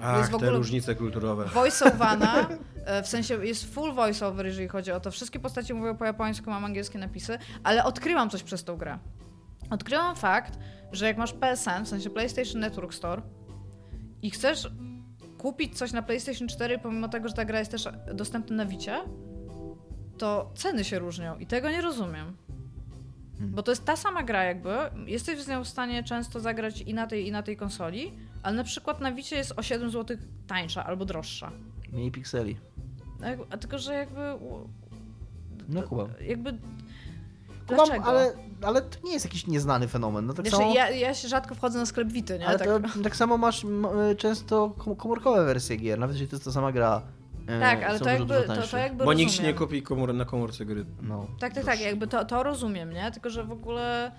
Ach, 0.02 0.18
jest 0.18 0.30
w 0.30 0.34
ogóle. 0.34 0.50
te 0.50 0.56
różnice 0.56 0.94
kulturowe. 0.94 1.44
Voiceowana, 1.54 2.48
y, 3.00 3.02
w 3.04 3.08
sensie 3.08 3.46
jest 3.46 3.74
full 3.74 3.92
voiceover, 3.94 4.46
jeżeli 4.46 4.68
chodzi 4.68 4.92
o 4.92 5.00
to. 5.00 5.10
Wszystkie 5.10 5.40
postacie 5.40 5.74
mówią 5.74 5.96
po 5.96 6.04
japońsku, 6.04 6.50
mam 6.50 6.64
angielskie 6.64 6.98
napisy, 6.98 7.38
ale 7.64 7.84
odkryłam 7.84 8.30
coś 8.30 8.42
przez 8.42 8.64
tą 8.64 8.76
grę. 8.76 8.98
Odkryłam 9.70 10.16
fakt, 10.16 10.58
że 10.92 11.06
jak 11.06 11.18
masz 11.18 11.32
PSN, 11.32 11.84
w 11.84 11.88
sensie 11.88 12.10
PlayStation 12.10 12.60
Network 12.60 12.94
Store 12.94 13.22
i 14.22 14.30
chcesz 14.30 14.68
kupić 15.38 15.78
coś 15.78 15.92
na 15.92 16.02
PlayStation 16.02 16.48
4, 16.48 16.78
pomimo 16.78 17.08
tego, 17.08 17.28
że 17.28 17.34
ta 17.34 17.44
gra 17.44 17.58
jest 17.58 17.70
też 17.70 17.88
dostępna 18.14 18.56
na 18.56 18.66
Wicie, 18.66 18.96
to 20.18 20.52
ceny 20.54 20.84
się 20.84 20.98
różnią 20.98 21.38
i 21.38 21.46
tego 21.46 21.70
nie 21.70 21.82
rozumiem. 21.82 22.36
Hmm. 23.38 23.54
Bo 23.54 23.62
to 23.62 23.72
jest 23.72 23.84
ta 23.84 23.96
sama 23.96 24.22
gra 24.22 24.44
jakby, 24.44 24.70
jesteś 25.06 25.40
z 25.40 25.48
nią 25.48 25.64
w 25.64 25.68
stanie 25.68 26.04
często 26.04 26.40
zagrać 26.40 26.80
i 26.80 26.94
na 26.94 27.06
tej, 27.06 27.26
i 27.26 27.32
na 27.32 27.42
tej 27.42 27.56
konsoli, 27.56 28.12
ale 28.42 28.56
na 28.56 28.64
przykład 28.64 29.00
na 29.00 29.12
Wicie 29.12 29.36
jest 29.36 29.52
o 29.56 29.62
7 29.62 29.90
zł 29.90 30.16
tańsza 30.46 30.84
albo 30.84 31.04
droższa. 31.04 31.52
Mniej 31.92 32.10
pikseli. 32.10 32.56
A, 33.50 33.56
tylko, 33.56 33.78
że 33.78 33.94
jakby... 33.94 34.20
No 35.68 35.88
chyba. 35.88 36.08
Jakby 36.20 36.58
Dlaczego? 37.68 38.04
ale, 38.04 38.32
ale 38.62 38.82
to 38.82 38.98
nie 39.04 39.12
jest 39.12 39.24
jakiś 39.24 39.46
nieznany 39.46 39.88
fenomen. 39.88 40.26
No, 40.26 40.34
tak 40.34 40.48
znaczy, 40.48 40.62
samo... 40.62 40.74
ja, 40.74 40.90
ja 40.90 41.14
się 41.14 41.28
rzadko 41.28 41.54
wchodzę 41.54 41.78
na 41.78 41.86
sklep 41.86 42.08
Wity, 42.08 42.38
nie? 42.38 42.46
Ale 42.46 42.58
tak... 42.58 42.68
To, 42.68 43.02
tak 43.02 43.16
samo 43.16 43.38
masz 43.38 43.66
często 44.16 44.70
komórkowe 44.98 45.44
wersje 45.44 45.76
gier, 45.76 45.98
nawet 45.98 46.16
jeśli 46.16 46.28
to 46.28 46.36
jest 46.36 46.44
ta 46.44 46.52
sama 46.52 46.72
gra. 46.72 47.02
E, 47.46 47.60
tak, 47.60 47.82
ale 47.82 47.98
to 47.98 48.08
jakby, 48.10 48.34
to, 48.34 48.66
to 48.70 48.76
jakby 48.76 49.04
Bo 49.04 49.12
nikt 49.12 49.42
nie 49.42 49.54
kupi 49.54 49.82
komór, 49.82 50.14
na 50.14 50.24
komórce 50.24 50.64
gry. 50.64 50.84
No. 51.02 51.26
Tak, 51.40 51.54
tak, 51.54 51.64
tak, 51.64 51.80
jakby 51.80 52.06
to, 52.06 52.24
to 52.24 52.42
rozumiem, 52.42 52.92
nie? 52.92 53.10
Tylko, 53.10 53.30
że 53.30 53.44
w 53.44 53.52
ogóle 53.52 54.12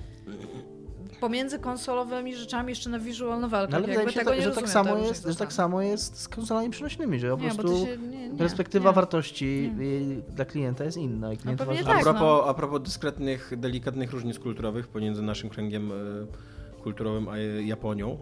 pomiędzy 1.19 1.59
konsolowymi 1.59 2.35
rzeczami 2.35 2.69
jeszcze 2.69 2.89
na 2.89 2.99
visual 2.99 3.39
novelkach. 3.39 3.71
No, 3.71 3.77
ale 3.77 3.87
wydaje 3.87 4.05
mi 4.07 4.13
się, 4.13 4.23
że, 4.23 4.41
że, 4.41 4.51
tak 4.51 4.69
samo 4.69 4.97
jest, 4.97 5.27
że 5.27 5.35
tak 5.35 5.53
samo 5.53 5.81
jest 5.81 6.21
z 6.21 6.27
konsolami 6.27 6.69
przenośnymi, 6.69 7.19
że 7.19 7.37
po 7.37 7.43
nie, 7.43 7.51
prostu 7.51 7.85
się, 7.85 7.97
nie, 7.97 8.29
nie, 8.29 8.37
perspektywa 8.37 8.91
wartości 8.91 9.73
dla 10.35 10.45
klienta 10.45 10.83
jest 10.83 10.97
inna. 10.97 11.33
I 11.33 11.37
klient 11.37 11.59
no 11.59 11.65
tak, 11.65 11.97
a, 11.97 12.03
propos, 12.03 12.21
no. 12.21 12.45
a 12.45 12.53
propos 12.53 12.81
dyskretnych, 12.81 13.51
delikatnych 13.57 14.11
różnic 14.11 14.39
kulturowych 14.39 14.87
pomiędzy 14.87 15.21
naszym 15.21 15.49
kręgiem 15.49 15.91
e, 15.91 15.95
kulturowym 16.83 17.27
a 17.29 17.37
Japonią, 17.37 18.17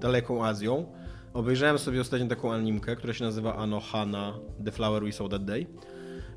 daleką 0.00 0.44
Azją, 0.44 0.86
obejrzałem 1.34 1.78
sobie 1.78 2.00
ostatnio 2.00 2.26
taką 2.26 2.52
animkę, 2.52 2.96
która 2.96 3.12
się 3.12 3.24
nazywa 3.24 3.56
Anohana 3.56 4.34
The 4.64 4.72
Flower 4.72 5.04
We 5.04 5.12
Saw 5.12 5.30
That 5.30 5.44
Day. 5.44 5.66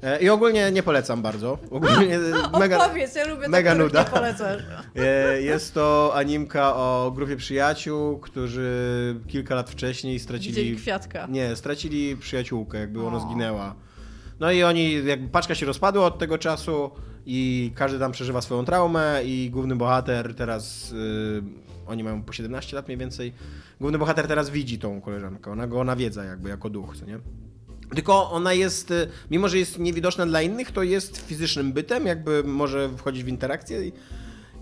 E, 0.06 0.20
I 0.20 0.30
ogólnie 0.30 0.72
nie 0.72 0.84
polecam 0.84 1.22
bardzo. 1.22 1.58
Ogólnie 1.72 2.20
mega, 2.60 2.86
Opowiedz, 2.86 3.16
ja 3.16 3.28
lubię 3.28 3.48
mega 3.48 3.76
nuda. 3.76 4.04
Nie 4.04 4.10
polecasz. 4.10 4.62
E, 4.96 5.42
jest 5.42 5.74
to 5.74 6.12
animka 6.16 6.76
o 6.76 7.12
grupie 7.16 7.36
przyjaciół, 7.36 8.20
którzy 8.20 9.16
kilka 9.28 9.56
lat 9.56 9.70
wcześniej 9.70 10.20
stracili... 10.20 10.56
Widzieli 10.56 10.78
kwiatka. 10.78 11.28
Nie, 11.30 11.56
stracili 11.56 12.18
przyjaciółkę, 12.18 12.80
jakby 12.80 13.06
ona 13.06 13.20
zginęła. 13.20 13.76
No 14.40 14.52
i 14.52 14.64
oni, 14.64 15.06
jakby 15.06 15.30
paczka 15.30 15.56
się 15.56 15.66
rozpadła 15.66 16.06
od 16.06 16.20
tego 16.20 16.38
czasu 16.38 16.92
i 17.26 17.72
każdy 17.76 18.00
tam 18.00 18.12
przeżywa 18.12 18.42
swoją 18.42 18.66
traumę 18.66 19.22
i 19.26 19.50
główny 19.50 19.76
bohater 19.76 20.36
teraz, 20.36 20.92
yy, 20.92 21.44
oni 21.88 22.04
mają 22.04 22.24
po 22.24 22.34
17 22.34 22.76
lat 22.76 22.88
mniej 22.88 22.98
więcej, 22.98 23.34
główny 23.82 23.98
bohater 23.98 24.28
teraz 24.28 24.50
widzi 24.50 24.80
tą 24.80 25.02
koleżankę, 25.02 25.52
ona 25.52 25.68
go 25.68 25.84
nawiedza 25.84 26.24
jakby 26.24 26.50
jako 26.50 26.70
duch, 26.70 26.98
co 26.98 27.06
nie? 27.06 27.20
Tylko 27.96 28.32
ona 28.32 28.54
jest, 28.54 28.92
y, 28.92 29.08
mimo 29.32 29.48
że 29.48 29.58
jest 29.58 29.80
niewidoczna 29.80 30.26
dla 30.26 30.42
innych, 30.42 30.72
to 30.72 30.84
jest 30.84 31.18
fizycznym 31.18 31.74
bytem, 31.74 32.06
jakby 32.06 32.44
może 32.44 32.90
wchodzić 32.98 33.24
w 33.24 33.28
interakcję. 33.28 33.88
I, 33.88 33.94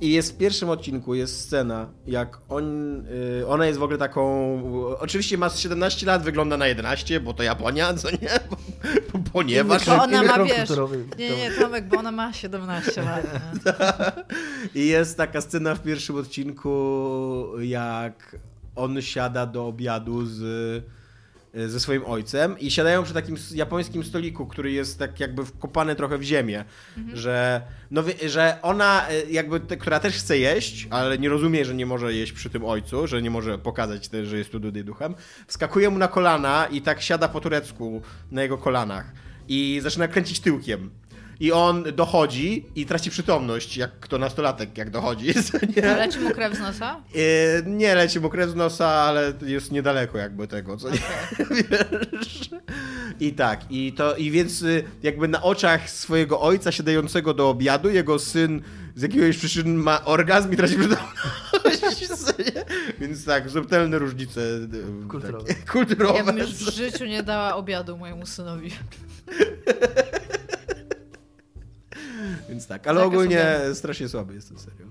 i 0.02 0.12
jest 0.12 0.34
w 0.34 0.38
pierwszym 0.38 0.70
odcinku 0.70 1.16
jest 1.16 1.40
scena, 1.40 1.90
jak 2.08 2.38
on, 2.50 2.98
y, 3.42 3.48
ona 3.48 3.66
jest 3.66 3.80
w 3.80 3.84
ogóle 3.84 3.98
taką. 3.98 4.24
Oczywiście 5.00 5.38
ma 5.38 5.50
17 5.50 6.06
lat, 6.06 6.24
wygląda 6.24 6.58
na 6.58 6.68
11, 6.68 7.20
bo 7.20 7.34
to 7.34 7.44
Japonia, 7.44 7.94
co 7.94 8.12
nie? 8.12 8.40
Bo, 9.14 9.20
ponieważ. 9.34 9.86
Bo 9.86 10.04
ona 10.04 10.24
ma 10.24 10.44
wiesz. 10.44 10.70
Nie, 11.20 11.30
nie, 11.30 11.52
Tomek, 11.52 11.88
bo 11.88 11.98
ona 11.98 12.12
ma 12.12 12.34
17 12.34 13.02
lat. 13.02 13.26
I 14.76 14.88
jest 14.88 15.18
taka 15.18 15.42
scena 15.42 15.76
w 15.76 15.84
pierwszym 15.84 16.16
odcinku, 16.16 17.46
jak 17.60 18.36
on 18.76 19.02
siada 19.02 19.46
do 19.46 19.68
obiadu 19.68 20.26
z 20.26 20.44
ze 21.54 21.80
swoim 21.80 22.06
ojcem 22.06 22.60
i 22.60 22.72
siadają 22.72 23.04
przy 23.04 23.14
takim 23.14 23.36
japońskim 23.54 24.04
stoliku, 24.04 24.46
który 24.46 24.72
jest 24.72 25.00
tak 25.00 25.20
jakby 25.20 25.46
wkopany 25.46 25.96
trochę 25.96 26.18
w 26.18 26.24
ziemię, 26.24 26.66
mhm. 26.98 27.18
że, 27.18 27.62
no, 27.92 28.04
że 28.28 28.60
ona 28.62 29.08
e, 29.10 29.32
jakby, 29.32 29.78
która 29.78 30.00
też 30.00 30.16
chce 30.16 30.38
jeść, 30.38 30.88
ale 30.90 31.18
nie 31.18 31.30
rozumie, 31.30 31.66
że 31.66 31.76
nie 31.76 31.86
może 31.86 32.14
jeść 32.14 32.32
przy 32.32 32.50
tym 32.50 32.66
ojcu, 32.66 33.08
że 33.08 33.22
nie 33.22 33.32
może 33.32 33.58
pokazać 33.58 34.10
też, 34.10 34.28
że 34.28 34.38
jest 34.38 34.52
tu 34.52 34.60
duchem, 34.60 35.16
wskakuje 35.48 35.90
mu 35.90 35.98
na 35.98 36.08
kolana 36.08 36.68
i 36.72 36.82
tak 36.82 37.02
siada 37.02 37.28
po 37.28 37.42
turecku 37.42 38.02
na 38.32 38.42
jego 38.42 38.58
kolanach 38.58 39.06
i 39.48 39.80
zaczyna 39.84 40.08
kręcić 40.08 40.40
tyłkiem. 40.40 40.90
I 41.44 41.52
on 41.52 41.84
dochodzi 41.96 42.66
i 42.76 42.86
traci 42.86 43.10
przytomność, 43.10 43.78
jak 43.78 44.00
kto 44.00 44.18
nastolatek, 44.18 44.78
jak 44.78 44.90
dochodzi. 44.90 45.28
Nie? 45.76 45.82
Leci 45.82 46.20
mu 46.20 46.32
krew 46.32 46.56
z 46.56 46.60
nosa? 46.60 47.02
E, 47.16 47.62
nie 47.66 47.96
leci 47.96 48.20
mu 48.20 48.30
krew 48.30 48.50
z 48.50 48.56
nosa, 48.56 48.88
ale 48.88 49.34
jest 49.42 49.72
niedaleko 49.72 50.18
jakby 50.18 50.48
tego, 50.48 50.78
co 50.78 50.88
okay. 50.88 51.00
nie? 51.00 51.56
Wiesz? 51.56 52.50
I 53.20 53.34
tak, 53.34 53.62
i 53.70 53.94
to, 53.94 54.16
i 54.16 54.32
więc 54.32 54.62
y, 54.62 54.84
jakby 55.04 55.28
na 55.28 55.42
oczach 55.42 55.90
swojego 55.90 56.42
ojca 56.42 56.72
siadającego 56.72 57.34
do 57.34 57.50
obiadu, 57.50 57.90
jego 57.90 58.20
syn 58.20 58.62
z 58.96 59.02
jakiegoś 59.02 59.38
przyczyn 59.38 59.76
ma 59.76 60.06
orgazm 60.06 60.54
i 60.54 60.58
traci 60.58 60.76
przytomność. 60.76 61.14
Więc 63.00 63.26
tak, 63.26 63.50
subtelne 63.50 64.00
różnice 64.00 64.42
y, 64.42 65.08
kulturowe. 65.10 65.48
Takie, 65.48 65.62
kulturowe. 65.72 66.18
Ja 66.18 66.24
bym 66.24 66.38
już 66.38 66.50
w 66.50 66.74
życiu 66.74 67.06
nie 67.06 67.24
dała 67.24 67.56
obiadu 67.56 67.98
mojemu 67.98 68.26
synowi. 68.26 68.72
Więc 72.50 72.68
tak, 72.68 72.88
ale 72.88 73.04
ogólnie 73.04 73.60
strasznie 73.74 74.10
słaby 74.10 74.34
jest 74.34 74.50
ten 74.50 74.58
serial. 74.60 74.90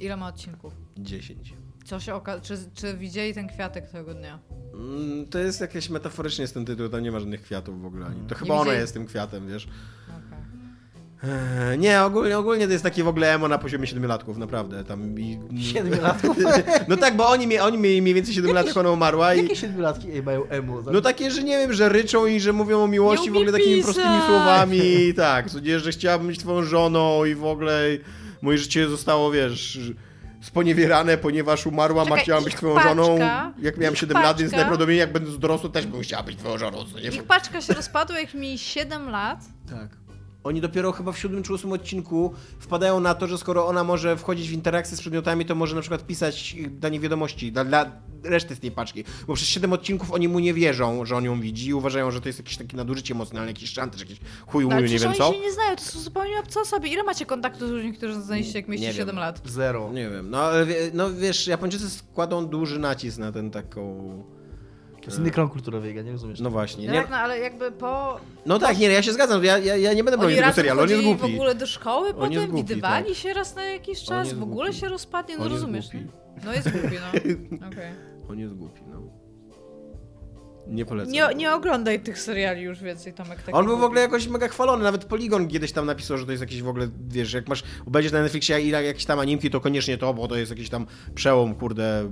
Ile 0.00 0.16
ma 0.16 0.26
odcinków? 0.28 0.72
10. 0.96 1.54
Co 1.84 2.00
się 2.00 2.12
oka- 2.14 2.40
czy, 2.40 2.58
czy 2.74 2.96
widzieli 2.96 3.34
ten 3.34 3.48
kwiatek 3.48 3.90
tego 3.90 4.14
dnia? 4.14 4.38
Mm, 4.74 5.26
to 5.26 5.38
jest 5.38 5.60
jakieś 5.60 5.90
metaforycznie 5.90 6.42
jest 6.42 6.54
ten 6.54 6.64
tytuł, 6.64 6.88
tam 6.88 7.02
nie 7.02 7.12
ma 7.12 7.20
żadnych 7.20 7.42
kwiatów 7.42 7.82
w 7.82 7.86
ogóle. 7.86 8.06
To 8.28 8.34
chyba 8.34 8.54
ona 8.54 8.72
jest 8.72 8.94
tym 8.94 9.06
kwiatem, 9.06 9.48
wiesz. 9.48 9.68
Eee, 11.24 11.78
nie, 11.78 12.02
ogólnie, 12.02 12.38
ogólnie 12.38 12.66
to 12.66 12.72
jest 12.72 12.84
takie 12.84 13.04
w 13.04 13.08
ogóle 13.08 13.34
emo 13.34 13.48
na 13.48 13.58
poziomie 13.58 13.86
7-latków, 13.86 14.36
naprawdę. 14.36 14.84
Tam 14.84 15.18
i... 15.18 15.38
7-latków? 15.74 16.34
no 16.88 16.96
tak, 16.96 17.16
bo 17.16 17.28
oni, 17.28 17.58
oni 17.58 17.78
mieli 17.78 18.02
mniej 18.02 18.14
więcej 18.14 18.34
7 18.34 18.54
lat, 18.54 18.66
jak 18.66 18.76
ona 18.76 18.90
umarła. 18.90 19.34
I... 19.34 19.42
Jakie 19.42 19.54
7-latki 19.54 20.22
mają 20.22 20.48
emo? 20.48 20.82
No 20.92 21.00
takie, 21.00 21.30
że 21.30 21.42
nie 21.42 21.58
wiem, 21.58 21.72
że 21.72 21.88
ryczą 21.88 22.26
i 22.26 22.40
że 22.40 22.52
mówią 22.52 22.84
o 22.84 22.88
miłości 22.88 23.30
w 23.30 23.36
ogóle 23.36 23.52
takimi 23.52 23.82
prostymi 23.82 24.20
słowami. 24.26 24.80
tak, 25.16 25.46
że 25.76 25.92
chciałabym 25.92 26.26
być 26.26 26.38
twoją 26.38 26.62
żoną 26.62 27.24
i 27.24 27.34
w 27.34 27.44
ogóle 27.44 27.82
moje 28.42 28.58
życie 28.58 28.88
zostało, 28.88 29.30
wiesz 29.30 29.78
sponiewierane, 30.42 31.18
ponieważ 31.18 31.66
umarła, 31.66 32.04
Czekaj, 32.04 32.18
a 32.18 32.22
chciałam 32.22 32.44
być 32.44 32.54
twoją 32.54 32.74
paczka, 32.74 32.88
żoną. 32.88 33.18
Jak 33.58 33.76
miałem 33.78 33.96
7 33.96 34.14
paczka, 34.14 34.28
lat, 34.28 34.38
więc 34.40 34.52
najprawdopodobniej 34.52 34.98
jak 34.98 35.12
będę 35.12 35.38
dorosły, 35.38 35.70
też 35.70 35.86
bym 35.86 36.00
chciała 36.00 36.22
być 36.22 36.36
twoją 36.36 36.58
żoną. 36.58 36.84
Nie? 37.02 37.08
Ich 37.08 37.22
paczka 37.22 37.60
się 37.60 37.74
rozpadła, 37.74 38.18
jak 38.18 38.34
mi 38.34 38.58
7 38.58 39.10
lat. 39.10 39.38
Tak. 39.70 40.01
Oni 40.44 40.60
dopiero 40.60 40.92
chyba 40.92 41.12
w 41.12 41.18
siódmym 41.18 41.42
czy 41.42 41.54
ósmym 41.54 41.72
odcinku 41.72 42.34
wpadają 42.58 43.00
na 43.00 43.14
to, 43.14 43.26
że 43.26 43.38
skoro 43.38 43.66
ona 43.66 43.84
może 43.84 44.16
wchodzić 44.16 44.48
w 44.48 44.52
interakcję 44.52 44.96
z 44.96 45.00
przedmiotami, 45.00 45.46
to 45.46 45.54
może 45.54 45.74
na 45.74 45.80
przykład 45.80 46.06
pisać 46.06 46.56
dla 46.70 46.88
niej 46.88 47.00
wiadomości, 47.00 47.52
dla, 47.52 47.64
dla 47.64 47.92
reszty 48.24 48.54
z 48.54 48.60
tej 48.60 48.70
paczki. 48.70 49.04
Bo 49.26 49.34
przez 49.34 49.48
siedem 49.48 49.72
odcinków 49.72 50.12
oni 50.12 50.28
mu 50.28 50.38
nie 50.38 50.54
wierzą, 50.54 51.04
że 51.04 51.16
on 51.16 51.24
ją 51.24 51.40
widzi 51.40 51.68
i 51.68 51.74
uważają, 51.74 52.10
że 52.10 52.20
to 52.20 52.28
jest 52.28 52.38
jakieś 52.38 52.56
takie 52.56 52.76
nadużycie 52.76 53.14
emocjonalne, 53.14 53.50
jakiś 53.50 53.70
szantaż, 53.70 54.00
jakiś 54.00 54.18
chuj, 54.46 54.68
no, 54.68 54.80
nie 54.80 54.98
wiem 54.98 55.14
co. 55.14 55.26
oni 55.28 55.36
się 55.36 55.42
nie 55.42 55.52
znają, 55.52 55.76
to 55.76 55.82
są 55.82 56.00
zupełnie 56.00 56.40
obce 56.40 56.60
osoby. 56.60 56.88
Ile 56.88 57.02
macie 57.02 57.26
kontaktu 57.26 57.68
z 57.68 57.70
ludźmi, 57.70 57.92
którzy 57.92 58.22
znaliście 58.22 58.58
jak 58.58 58.68
mieliście 58.68 58.94
7 58.94 59.16
lat? 59.16 59.42
Zero. 59.44 59.92
Nie 59.92 60.10
wiem. 60.10 60.30
No, 60.30 60.48
no 60.92 61.14
wiesz, 61.14 61.46
Japończycy 61.46 61.90
składą 61.90 62.46
duży 62.46 62.78
nacisk 62.78 63.18
na 63.18 63.32
ten 63.32 63.50
taką 63.50 64.24
To 65.02 65.06
jest 65.06 65.18
inny 65.18 65.30
krąg 65.30 65.52
kulturowy, 65.52 65.92
ja 65.92 66.02
nie 66.02 66.12
rozumiesz. 66.12 66.40
No 66.40 66.50
właśnie. 66.50 66.86
No 66.86 66.92
Nie, 66.92 67.00
tak, 67.00 67.10
no 67.10 67.16
ale 67.16 67.38
jakby 67.38 67.72
po... 67.72 68.20
no 68.46 68.58
tak, 68.58 68.78
nie, 68.78 68.86
ja 68.86 69.02
się 69.02 69.12
zgadzam, 69.12 69.44
ja, 69.44 69.58
ja, 69.58 69.76
ja 69.76 69.92
nie 69.92 70.04
będę 70.04 70.18
bronił 70.18 70.36
Oni 70.36 70.42
tego 70.42 70.54
serialu, 70.54 70.80
on 70.82 70.88
jest 70.90 71.02
głupi. 71.02 71.20
w 71.20 71.34
ogóle 71.34 71.54
do 71.54 71.66
szkoły 71.66 72.06
jest 72.06 72.18
potem, 72.18 72.46
głupi, 72.50 72.64
widywali 72.64 73.06
tak. 73.06 73.16
się 73.16 73.32
raz 73.32 73.56
na 73.56 73.64
jakiś 73.64 74.00
On 74.00 74.06
czas, 74.06 74.32
w 74.32 74.42
ogóle 74.42 74.66
głupi. 74.66 74.80
się 74.80 74.88
rozpadnie, 74.88 75.38
no 75.38 75.44
On 75.44 75.52
rozumiesz. 75.52 75.88
głupi. 75.90 76.06
No. 76.36 76.42
no 76.44 76.52
jest 76.52 76.70
głupi, 76.70 76.96
no. 77.00 77.18
Okej. 77.68 77.92
On 78.30 78.38
jest 78.38 78.54
głupi, 78.54 78.80
no. 78.90 79.02
Nie 80.66 80.84
polecam. 80.84 81.12
Nie, 81.12 81.28
nie 81.36 81.52
oglądaj 81.52 82.00
tych 82.00 82.18
seriali 82.18 82.62
już 82.62 82.82
więcej, 82.82 83.12
Tomek. 83.14 83.42
taki 83.42 83.52
On 83.52 83.66
był 83.66 83.78
w 83.78 83.84
ogóle 83.84 84.00
jakoś 84.00 84.28
mega 84.28 84.48
chwalony, 84.48 84.84
nawet 84.84 85.04
Polygon 85.04 85.48
kiedyś 85.48 85.72
tam 85.72 85.86
napisał, 85.86 86.18
że 86.18 86.24
to 86.26 86.30
jest 86.30 86.40
jakiś 86.40 86.62
w 86.62 86.68
ogóle, 86.68 86.88
wiesz, 87.08 87.32
jak 87.32 87.48
masz, 87.48 87.62
obejrzysz 87.86 88.12
na 88.12 88.22
Netflixie 88.22 88.60
i 88.60 88.68
jakieś 88.68 89.04
tam 89.04 89.18
animki, 89.18 89.50
to 89.50 89.60
koniecznie 89.60 89.98
to, 89.98 90.14
bo 90.14 90.28
to 90.28 90.36
jest 90.36 90.50
jakiś 90.50 90.70
tam 90.70 90.86
przełom, 91.14 91.54
kurde, 91.54 92.10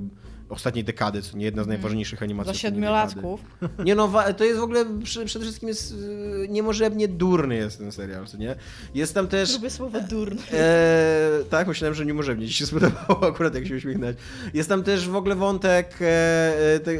ostatniej 0.51 0.85
dekady, 0.85 1.23
co 1.23 1.37
nie 1.37 1.45
jedna 1.45 1.65
z 1.65 1.67
najważniejszych 1.67 2.23
animacji. 2.23 2.47
Za 2.47 2.53
ostatniej 2.53 2.73
siedmiolatków. 2.73 3.41
Nie 3.85 3.95
no, 3.95 4.13
to 4.37 4.45
jest 4.45 4.61
w 4.61 4.63
ogóle, 4.63 4.85
przede 5.05 5.45
wszystkim 5.45 5.69
jest, 5.69 5.95
yy, 5.95 6.49
niemożebnie 6.49 7.09
durny 7.09 7.57
jest 7.57 7.79
ten 7.79 7.93
serial, 7.93 8.27
co 8.27 8.37
nie? 8.37 8.57
Jest 8.95 9.15
tam 9.15 9.29
też... 9.29 9.55
Lubię 9.55 9.71
słowo 9.71 10.01
durny. 10.01 10.43
E, 10.53 11.31
tak, 11.51 11.69
myślałem, 11.69 11.95
że 11.95 12.07
niemożebnie 12.07 12.49
ci 12.49 12.55
się 12.55 12.67
spodobało 12.67 13.27
akurat, 13.31 13.55
jak 13.55 13.67
się 13.67 13.77
uśmiechnąć. 13.77 14.17
Jest 14.55 14.69
tam 14.69 14.83
też 14.83 15.09
w 15.09 15.17
ogóle 15.17 15.35
wątek, 15.35 15.97
e, 16.01 16.75
e, 16.75 16.81
te, 16.81 16.93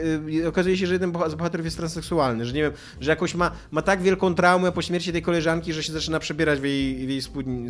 e, 0.45 0.49
okazuje 0.49 0.77
się, 0.77 0.87
że 0.87 0.93
jeden 0.93 1.13
z 1.29 1.35
bohaterów 1.35 1.65
jest 1.65 1.77
transseksualny, 1.77 2.47
że 2.47 2.53
nie 2.53 2.63
wiem, 2.63 2.73
że 3.01 3.11
jakoś 3.11 3.35
ma, 3.35 3.51
ma 3.71 3.83
tak 3.83 4.03
wielką 4.03 4.35
traumę 4.35 4.73
po 4.73 4.83
śmierci 4.83 5.13
tej 5.13 5.23
koleżanki, 5.23 5.73
że 5.73 5.83
się 5.83 5.93
zaczyna 5.93 6.19
przebierać 6.21 6.61
w 6.61 6.65
jej, 6.65 7.07
w 7.07 7.11
jej 7.11 7.23
spódni, 7.23 7.69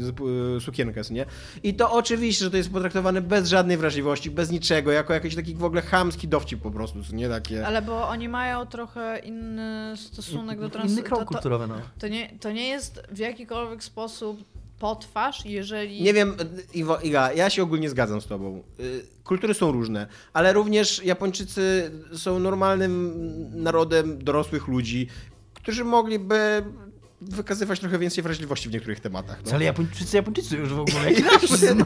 e, 0.56 0.60
sukienkę, 0.60 1.04
co 1.04 1.14
nie? 1.14 1.26
I 1.62 1.74
to 1.74 1.92
oczywiście, 1.92 2.44
że 2.44 2.50
to 2.50 2.56
jest 2.56 2.70
potraktowane 2.70 3.22
bez 3.22 3.48
żadnej 3.48 3.76
wrażliwości, 3.76 4.30
bez 4.30 4.50
niczego, 4.50 4.92
jako 4.92 5.14
jakiś 5.14 5.34
taki 5.34 5.54
w 5.54 5.64
ogóle 5.70 5.82
chamski 5.82 6.28
dowcip 6.28 6.62
po 6.62 6.70
prostu, 6.70 7.04
co 7.04 7.16
nie 7.16 7.28
takie... 7.28 7.66
Ale 7.66 7.82
bo 7.82 8.08
oni 8.08 8.28
mają 8.28 8.66
trochę 8.66 9.18
inny 9.18 9.96
stosunek 9.96 10.60
do 10.60 10.70
trans... 10.70 10.92
Inny 10.92 11.02
kulturowy, 11.02 11.66
no. 11.66 11.74
to, 11.98 12.08
nie, 12.08 12.38
to 12.40 12.52
nie 12.52 12.68
jest 12.68 13.02
w 13.10 13.18
jakikolwiek 13.18 13.84
sposób 13.84 14.44
potwarz, 14.78 15.46
jeżeli... 15.46 16.02
Nie 16.02 16.14
wiem, 16.14 16.34
Iwo, 16.74 16.98
Iga, 17.00 17.32
ja 17.32 17.50
się 17.50 17.62
ogólnie 17.62 17.90
zgadzam 17.90 18.20
z 18.20 18.26
tobą. 18.26 18.62
Y, 18.80 19.06
Kultury 19.24 19.54
są 19.54 19.72
różne, 19.72 20.06
ale 20.32 20.52
również 20.52 21.04
Japończycy 21.04 21.90
są 22.16 22.38
normalnym 22.38 23.14
narodem 23.62 24.24
dorosłych 24.24 24.68
ludzi, 24.68 25.08
którzy 25.54 25.84
mogliby 25.84 26.64
wykazywać 27.20 27.80
trochę 27.80 27.98
więcej 27.98 28.24
wrażliwości 28.24 28.68
w 28.68 28.72
niektórych 28.72 29.00
tematach. 29.00 29.42
No. 29.46 29.52
Ale 29.52 29.64
Japończycy, 29.64 30.16
Japończycy 30.16 30.56
już 30.56 30.68
w 30.74 30.80
ogóle. 30.80 31.12
Jaki 31.12 31.22
rasizm? 31.22 31.84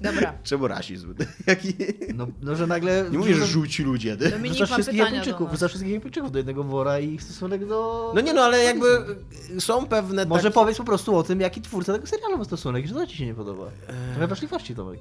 Dobra. 0.00 0.38
Czemu 0.42 0.68
rasizm? 0.68 1.14
Jaki... 1.46 1.74
No, 2.14 2.26
no, 2.42 2.56
że 2.56 2.66
nagle... 2.66 3.06
Nie 3.10 3.18
mówię, 3.18 3.34
że 3.34 3.46
żółci 3.46 3.82
ludzie. 3.82 4.16
ty. 4.16 4.30
Wrzucasz 4.30 4.70
ma 4.70 4.76
wszystkich 4.76 4.98
Japończyków, 4.98 5.48
wrzucasz 5.48 5.70
wszystkich 5.70 5.94
Japończyków 5.94 6.32
do 6.32 6.38
jednego 6.38 6.64
wora 6.64 7.00
i 7.00 7.14
ich 7.14 7.22
stosunek 7.22 7.66
do... 7.66 8.12
No 8.14 8.20
nie 8.20 8.32
no, 8.32 8.42
ale 8.42 8.64
jakby 8.64 8.86
są 9.58 9.86
pewne... 9.86 10.26
Może 10.26 10.42
takie- 10.42 10.54
powiedz 10.54 10.76
po 10.78 10.84
prostu 10.84 11.16
o 11.16 11.22
tym, 11.22 11.40
jaki 11.40 11.62
twórca 11.62 11.92
tego 11.92 12.06
serialu 12.06 12.38
ma 12.38 12.44
stosunek 12.44 12.86
że 12.86 12.94
to 12.94 13.06
ci 13.06 13.16
się 13.16 13.26
nie 13.26 13.34
podoba. 13.34 13.70
Trochę 14.12 14.26
wrażliwości, 14.26 14.74
Tomek. 14.74 15.00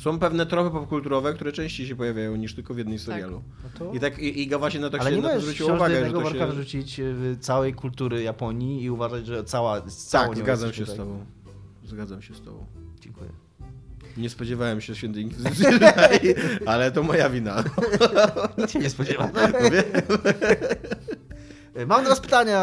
Są 0.00 0.18
pewne 0.18 0.46
tropy 0.46 0.70
popkulturowe, 0.70 1.34
które 1.34 1.52
częściej 1.52 1.86
się 1.86 1.96
pojawiają 1.96 2.36
niż 2.36 2.54
tylko 2.54 2.74
w 2.74 2.78
jednym 2.78 2.98
serialu. 2.98 3.42
No 3.64 3.70
to... 3.78 3.92
I 3.92 4.00
tak 4.00 4.18
i, 4.18 4.42
Iga 4.42 4.58
właśnie 4.58 4.80
na 4.80 4.90
to 4.90 5.00
Ale 5.00 5.10
się 5.10 5.16
nie 5.16 5.22
na 5.22 5.28
to 5.28 5.34
możesz 5.34 5.60
uwagę, 5.60 6.12
to 6.12 6.20
worka 6.20 6.38
się... 6.38 6.46
wrzucić 6.46 7.00
y, 7.00 7.36
całej 7.40 7.74
kultury 7.74 8.22
Japonii 8.22 8.82
i 8.82 8.90
uważać, 8.90 9.26
że 9.26 9.44
cała... 9.44 9.90
z 9.90 10.10
Tak, 10.10 10.28
nią 10.28 10.36
zgadzam 10.36 10.72
się 10.72 10.84
z 10.84 10.88
tutaj. 10.88 10.96
tobą. 11.06 11.24
Zgadzam 11.84 12.22
się 12.22 12.34
z 12.34 12.40
tobą. 12.40 12.66
Dziękuję. 13.00 13.30
Nie 14.16 14.30
spodziewałem 14.30 14.80
się 14.80 14.94
świętej 14.94 15.22
inkwizycji, 15.22 15.66
ale 16.66 16.92
to 16.92 17.02
moja 17.02 17.30
wina. 17.30 17.64
Nic 18.58 18.70
się 18.70 18.78
nie 18.78 18.90
spodziewam. 18.90 19.30
Mówię? 19.62 19.82
Mam 21.86 22.04
do 22.04 22.10
was 22.10 22.20
pytania! 22.20 22.56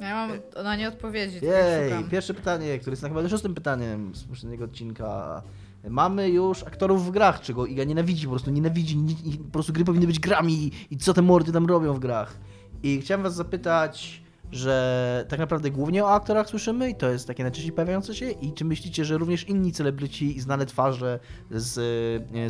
Ja 0.00 0.14
mam 0.14 0.30
na 0.64 0.76
nie 0.76 0.88
odpowiedzi. 0.88 1.40
Jej, 1.42 2.04
pierwsze 2.10 2.34
pytanie, 2.34 2.78
które 2.78 2.92
jest 2.92 3.02
na 3.02 3.08
chyba 3.08 3.28
szóstym 3.28 3.54
pytaniem 3.54 4.14
z 4.14 4.24
poprzedniego 4.24 4.64
odcinka. 4.64 5.42
Mamy 5.90 6.28
już 6.28 6.62
aktorów 6.62 7.06
w 7.06 7.10
grach, 7.10 7.40
czego 7.40 7.66
Iga 7.66 7.84
nienawidzi, 7.84 8.24
po 8.26 8.30
prostu 8.30 8.50
nienawidzi, 8.50 8.96
ni- 8.96 9.16
i 9.34 9.38
po 9.38 9.50
prostu 9.50 9.72
gry 9.72 9.84
powinny 9.84 10.06
być 10.06 10.18
grami 10.20 10.70
i 10.90 10.96
co 10.96 11.14
te 11.14 11.22
mordy 11.22 11.52
tam 11.52 11.66
robią 11.66 11.94
w 11.94 11.98
grach. 11.98 12.36
I 12.82 13.00
chciałem 13.00 13.22
was 13.22 13.34
zapytać, 13.34 14.22
że 14.52 15.24
tak 15.28 15.38
naprawdę 15.38 15.70
głównie 15.70 16.04
o 16.04 16.10
aktorach 16.10 16.48
słyszymy 16.48 16.90
i 16.90 16.94
to 16.94 17.08
jest 17.10 17.26
takie 17.26 17.42
najczęściej 17.42 17.72
pojawiające 17.72 18.14
się 18.14 18.30
i 18.30 18.52
czy 18.52 18.64
myślicie, 18.64 19.04
że 19.04 19.18
również 19.18 19.48
inni 19.48 19.72
celebryci 19.72 20.36
i 20.36 20.40
znane 20.40 20.66
twarze 20.66 21.20
z, 21.50 21.72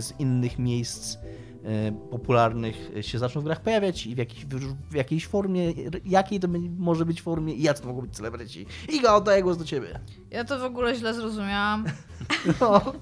z 0.05 0.21
innych 0.21 0.59
miejsc 0.59 1.17
popularnych 2.11 2.91
się 3.01 3.19
zaczną 3.19 3.41
w 3.41 3.45
grach 3.45 3.61
pojawiać 3.61 4.07
i 4.07 4.15
w, 4.15 4.19
jakiej, 4.19 4.47
w 4.91 4.95
jakiejś 4.95 5.27
formie, 5.27 5.73
jakiej 6.05 6.41
to 6.41 6.49
może 6.79 7.05
być 7.05 7.23
formie 7.23 7.55
i 7.55 7.63
jacy 7.63 7.83
to 7.83 7.89
mogą 7.89 8.01
być 8.01 8.17
celebryci. 8.17 8.67
Iga, 8.89 9.15
oddaję 9.15 9.43
głos 9.43 9.57
do 9.57 9.65
ciebie. 9.65 10.01
Ja 10.31 10.45
to 10.45 10.59
w 10.59 10.65
ogóle 10.65 10.95
źle 10.95 11.15
zrozumiałam. 11.15 11.85
No. 12.61 12.93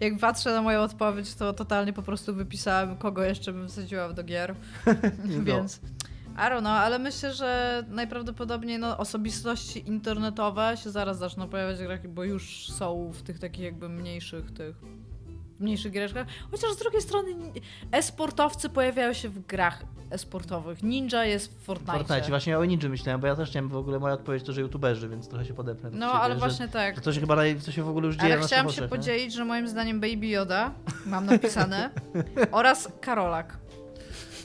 Jak 0.00 0.18
patrzę 0.18 0.52
na 0.52 0.62
moją 0.62 0.80
odpowiedź, 0.80 1.34
to 1.34 1.52
totalnie 1.52 1.92
po 1.92 2.02
prostu 2.02 2.34
wypisałam, 2.34 2.96
kogo 2.96 3.22
jeszcze 3.22 3.52
bym 3.52 3.68
wsadziła 3.68 4.12
do 4.12 4.24
gier. 4.24 4.54
No. 5.24 5.44
Więc. 5.44 5.80
I 6.34 6.42
don't 6.42 6.60
know, 6.60 6.72
ale 6.72 6.98
myślę, 6.98 7.34
że 7.34 7.82
najprawdopodobniej 7.88 8.78
no, 8.78 8.98
osobistości 8.98 9.88
internetowe 9.88 10.76
się 10.76 10.90
zaraz 10.90 11.18
zaczną 11.18 11.48
pojawiać 11.48 11.78
w 11.78 11.82
grach, 11.82 12.08
bo 12.08 12.24
już 12.24 12.68
są 12.72 13.10
w 13.12 13.22
tych 13.22 13.38
takich 13.38 13.64
jakby 13.64 13.88
mniejszych 13.88 14.50
tych 14.50 14.76
mniejszych 15.60 15.92
giereczkach. 15.92 16.26
Chociaż 16.50 16.72
z 16.72 16.76
drugiej 16.76 17.02
strony 17.02 17.28
e-sportowcy 17.92 18.68
pojawiają 18.68 19.12
się 19.12 19.28
w 19.28 19.46
grach 19.46 19.84
e-sportowych. 20.10 20.82
Ninja 20.82 21.24
jest 21.24 21.60
w 21.60 21.64
Fortnite. 21.64 21.92
Fortnite, 21.98 22.28
właśnie 22.28 22.58
o 22.58 22.64
Ninja 22.64 22.88
myślałem, 22.88 23.20
bo 23.20 23.26
ja 23.26 23.36
też 23.36 23.50
chciałem 23.50 23.68
w 23.68 23.76
ogóle 23.76 23.98
moja 23.98 24.14
odpowiedź 24.14 24.42
to, 24.42 24.52
że 24.52 24.60
youtuberzy, 24.60 25.08
więc 25.08 25.28
trochę 25.28 25.44
się 25.44 25.54
podepnę. 25.54 25.90
No, 25.92 26.12
ale 26.12 26.34
że, 26.34 26.40
właśnie 26.40 26.68
tak. 26.68 27.00
To 27.00 27.12
się 27.12 27.20
chyba 27.20 27.36
naj, 27.36 27.56
to 27.56 27.72
się 27.72 27.82
w 27.82 27.88
ogóle 27.88 28.06
już 28.06 28.16
dzieje 28.16 28.34
Ale 28.34 28.42
chciałam 28.46 28.70
się 28.70 28.82
nie? 28.82 28.88
podzielić, 28.88 29.34
że 29.34 29.44
moim 29.44 29.68
zdaniem 29.68 30.00
Baby 30.00 30.26
Yoda, 30.26 30.72
mam 31.06 31.26
napisane, 31.26 31.90
oraz 32.52 32.88
Karolak. 33.00 33.58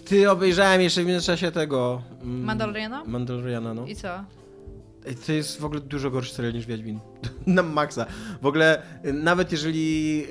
Ty 0.05 0.31
obejrzałem 0.31 0.81
jeszcze 0.81 1.03
w 1.03 1.05
międzyczasie 1.05 1.51
tego... 1.51 2.01
mm, 2.21 2.43
Mandaloriana? 2.43 3.03
Mandaloriana, 3.05 3.73
no. 3.73 3.85
I 3.85 3.95
co? 3.95 4.23
To 5.25 5.31
jest 5.31 5.59
w 5.59 5.65
ogóle 5.65 5.81
dużo 5.81 6.11
gorszy 6.11 6.33
serial 6.33 6.53
niż 6.53 6.65
Wiedźmin. 6.65 6.99
Na 7.47 7.63
maksa. 7.63 8.05
W 8.41 8.45
ogóle 8.45 8.81
y, 9.05 9.13
nawet 9.13 9.51
jeżeli... 9.51 10.25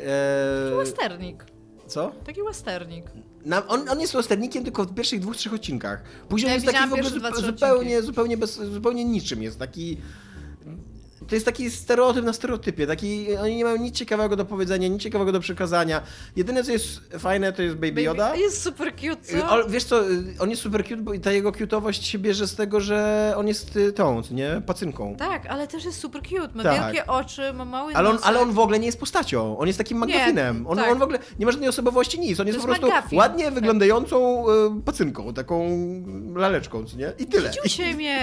E... 0.72 0.76
Westernik. 0.76 1.44
Co? 1.86 2.12
Taki 2.26 2.42
westernik. 2.42 3.04
Na, 3.44 3.66
on, 3.66 3.88
on 3.88 4.00
jest 4.00 4.12
westernikiem 4.12 4.64
tylko 4.64 4.84
w 4.84 4.94
pierwszych 4.94 5.20
dwóch, 5.20 5.36
trzech 5.36 5.54
odcinkach. 5.54 6.02
Później 6.28 6.48
Ja 6.48 6.54
jest 6.54 6.66
taki 6.66 6.88
w 6.88 6.92
ogóle 6.92 7.10
zupełnie, 7.42 8.02
zupełnie, 8.02 8.36
bez, 8.36 8.54
zupełnie 8.54 9.04
niczym. 9.04 9.42
Jest 9.42 9.58
taki... 9.58 9.96
To 11.28 11.34
jest 11.34 11.46
taki 11.46 11.70
stereotyp 11.70 12.24
na 12.24 12.32
stereotypie. 12.32 12.86
Taki, 12.86 13.36
oni 13.36 13.56
nie 13.56 13.64
mają 13.64 13.76
nic 13.76 13.94
ciekawego 13.94 14.36
do 14.36 14.44
powiedzenia, 14.44 14.88
nic 14.88 15.02
ciekawego 15.02 15.32
do 15.32 15.40
przekazania. 15.40 16.02
Jedyne, 16.36 16.64
co 16.64 16.72
jest 16.72 17.00
fajne, 17.18 17.52
to 17.52 17.62
jest 17.62 17.76
Baby 17.76 18.02
Yoda. 18.02 18.26
Baby, 18.28 18.40
jest 18.42 18.62
super 18.62 18.92
cute, 18.96 19.36
Y, 19.36 19.40
co? 19.40 19.50
o, 19.50 19.68
wiesz 19.68 19.84
co, 19.84 20.10
y, 20.10 20.24
on 20.38 20.50
jest 20.50 20.62
super 20.62 20.82
cute, 20.84 20.96
bo 20.96 21.18
ta 21.18 21.32
jego 21.32 21.50
cute'owość 21.52 22.02
się 22.02 22.18
bierze 22.18 22.46
z 22.48 22.54
tego, 22.56 22.80
że 22.80 23.32
on 23.36 23.48
jest 23.48 23.76
y, 23.76 23.92
tą, 23.92 24.22
nie? 24.30 24.62
Pacynką. 24.66 25.16
Tak, 25.16 25.46
ale 25.46 25.68
też 25.68 25.84
jest 25.84 26.00
super 26.00 26.22
cute. 26.22 26.48
Ma 26.54 26.62
Tak. 26.62 26.82
wielkie 26.92 27.06
oczy, 27.06 27.52
ma 27.52 27.64
mały 27.64 27.94
Ale 27.94 28.08
on, 28.08 28.14
nosek. 28.14 28.28
ale 28.28 28.40
on 28.40 28.52
w 28.52 28.58
ogóle 28.58 28.78
nie 28.78 28.86
jest 28.86 29.00
postacią. 29.00 29.58
On 29.58 29.66
jest 29.66 29.78
takim 29.78 29.98
McGuffinem. 29.98 30.66
On, 30.66 30.76
tak. 30.78 30.90
on 30.92 30.98
w 30.98 31.02
ogóle 31.02 31.18
nie 31.38 31.46
ma 31.46 31.52
żadnej 31.52 31.68
osobowości, 31.68 32.20
nic. 32.20 32.40
On 32.40 32.46
jest, 32.46 32.58
po 32.58 32.64
prostu 32.66 32.86
McGuffin. 32.86 33.18
ładnie 33.18 33.44
Tak. 33.44 33.54
wyglądającą 33.54 34.44
y, 34.78 34.82
pacynką, 34.84 35.34
taką 35.34 35.68
laleczką, 36.36 36.84
co 36.84 36.96
nie? 36.96 37.12
I 37.18 37.26
tyle. 37.26 37.50
Ciusie 37.50 37.94
mnie! 37.94 38.18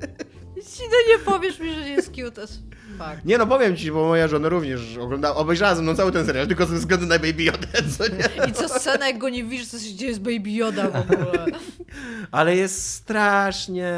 Ci 0.60 0.82
no 0.82 1.12
nie 1.12 1.18
powiesz 1.24 1.58
mi, 1.60 1.74
że 1.74 1.88
jest 1.88 2.08
cute 2.08 2.42
as 2.42 2.58
fuck. 2.98 3.24
Nie 3.24 3.38
no, 3.38 3.46
powiem 3.46 3.76
ci, 3.76 3.92
bo 3.92 4.08
moja 4.08 4.28
żona 4.28 4.48
również 4.48 4.96
ogląda, 4.96 5.34
obejrzała 5.34 5.74
ze 5.74 5.82
mną 5.82 5.94
cały 5.94 6.12
ten 6.12 6.26
serial, 6.26 6.46
tylko 6.46 6.66
ze 6.66 6.76
względu 6.76 7.06
na 7.06 7.18
Baby 7.18 7.42
Yoda, 7.42 7.66
co 7.98 8.04
nie? 8.08 8.48
I 8.48 8.52
co 8.52 8.68
scena, 8.68 9.06
jak 9.06 9.18
go 9.18 9.28
nie 9.28 9.44
widzisz, 9.44 9.70
to 9.70 9.78
się 9.78 9.94
dzieje 9.94 10.14
z 10.14 10.18
Baby 10.18 10.50
Yoda 10.50 10.90
w 10.90 10.96
ogóle. 10.96 11.46
Ale 12.30 12.56
jest 12.56 12.94
strasznie... 12.94 13.92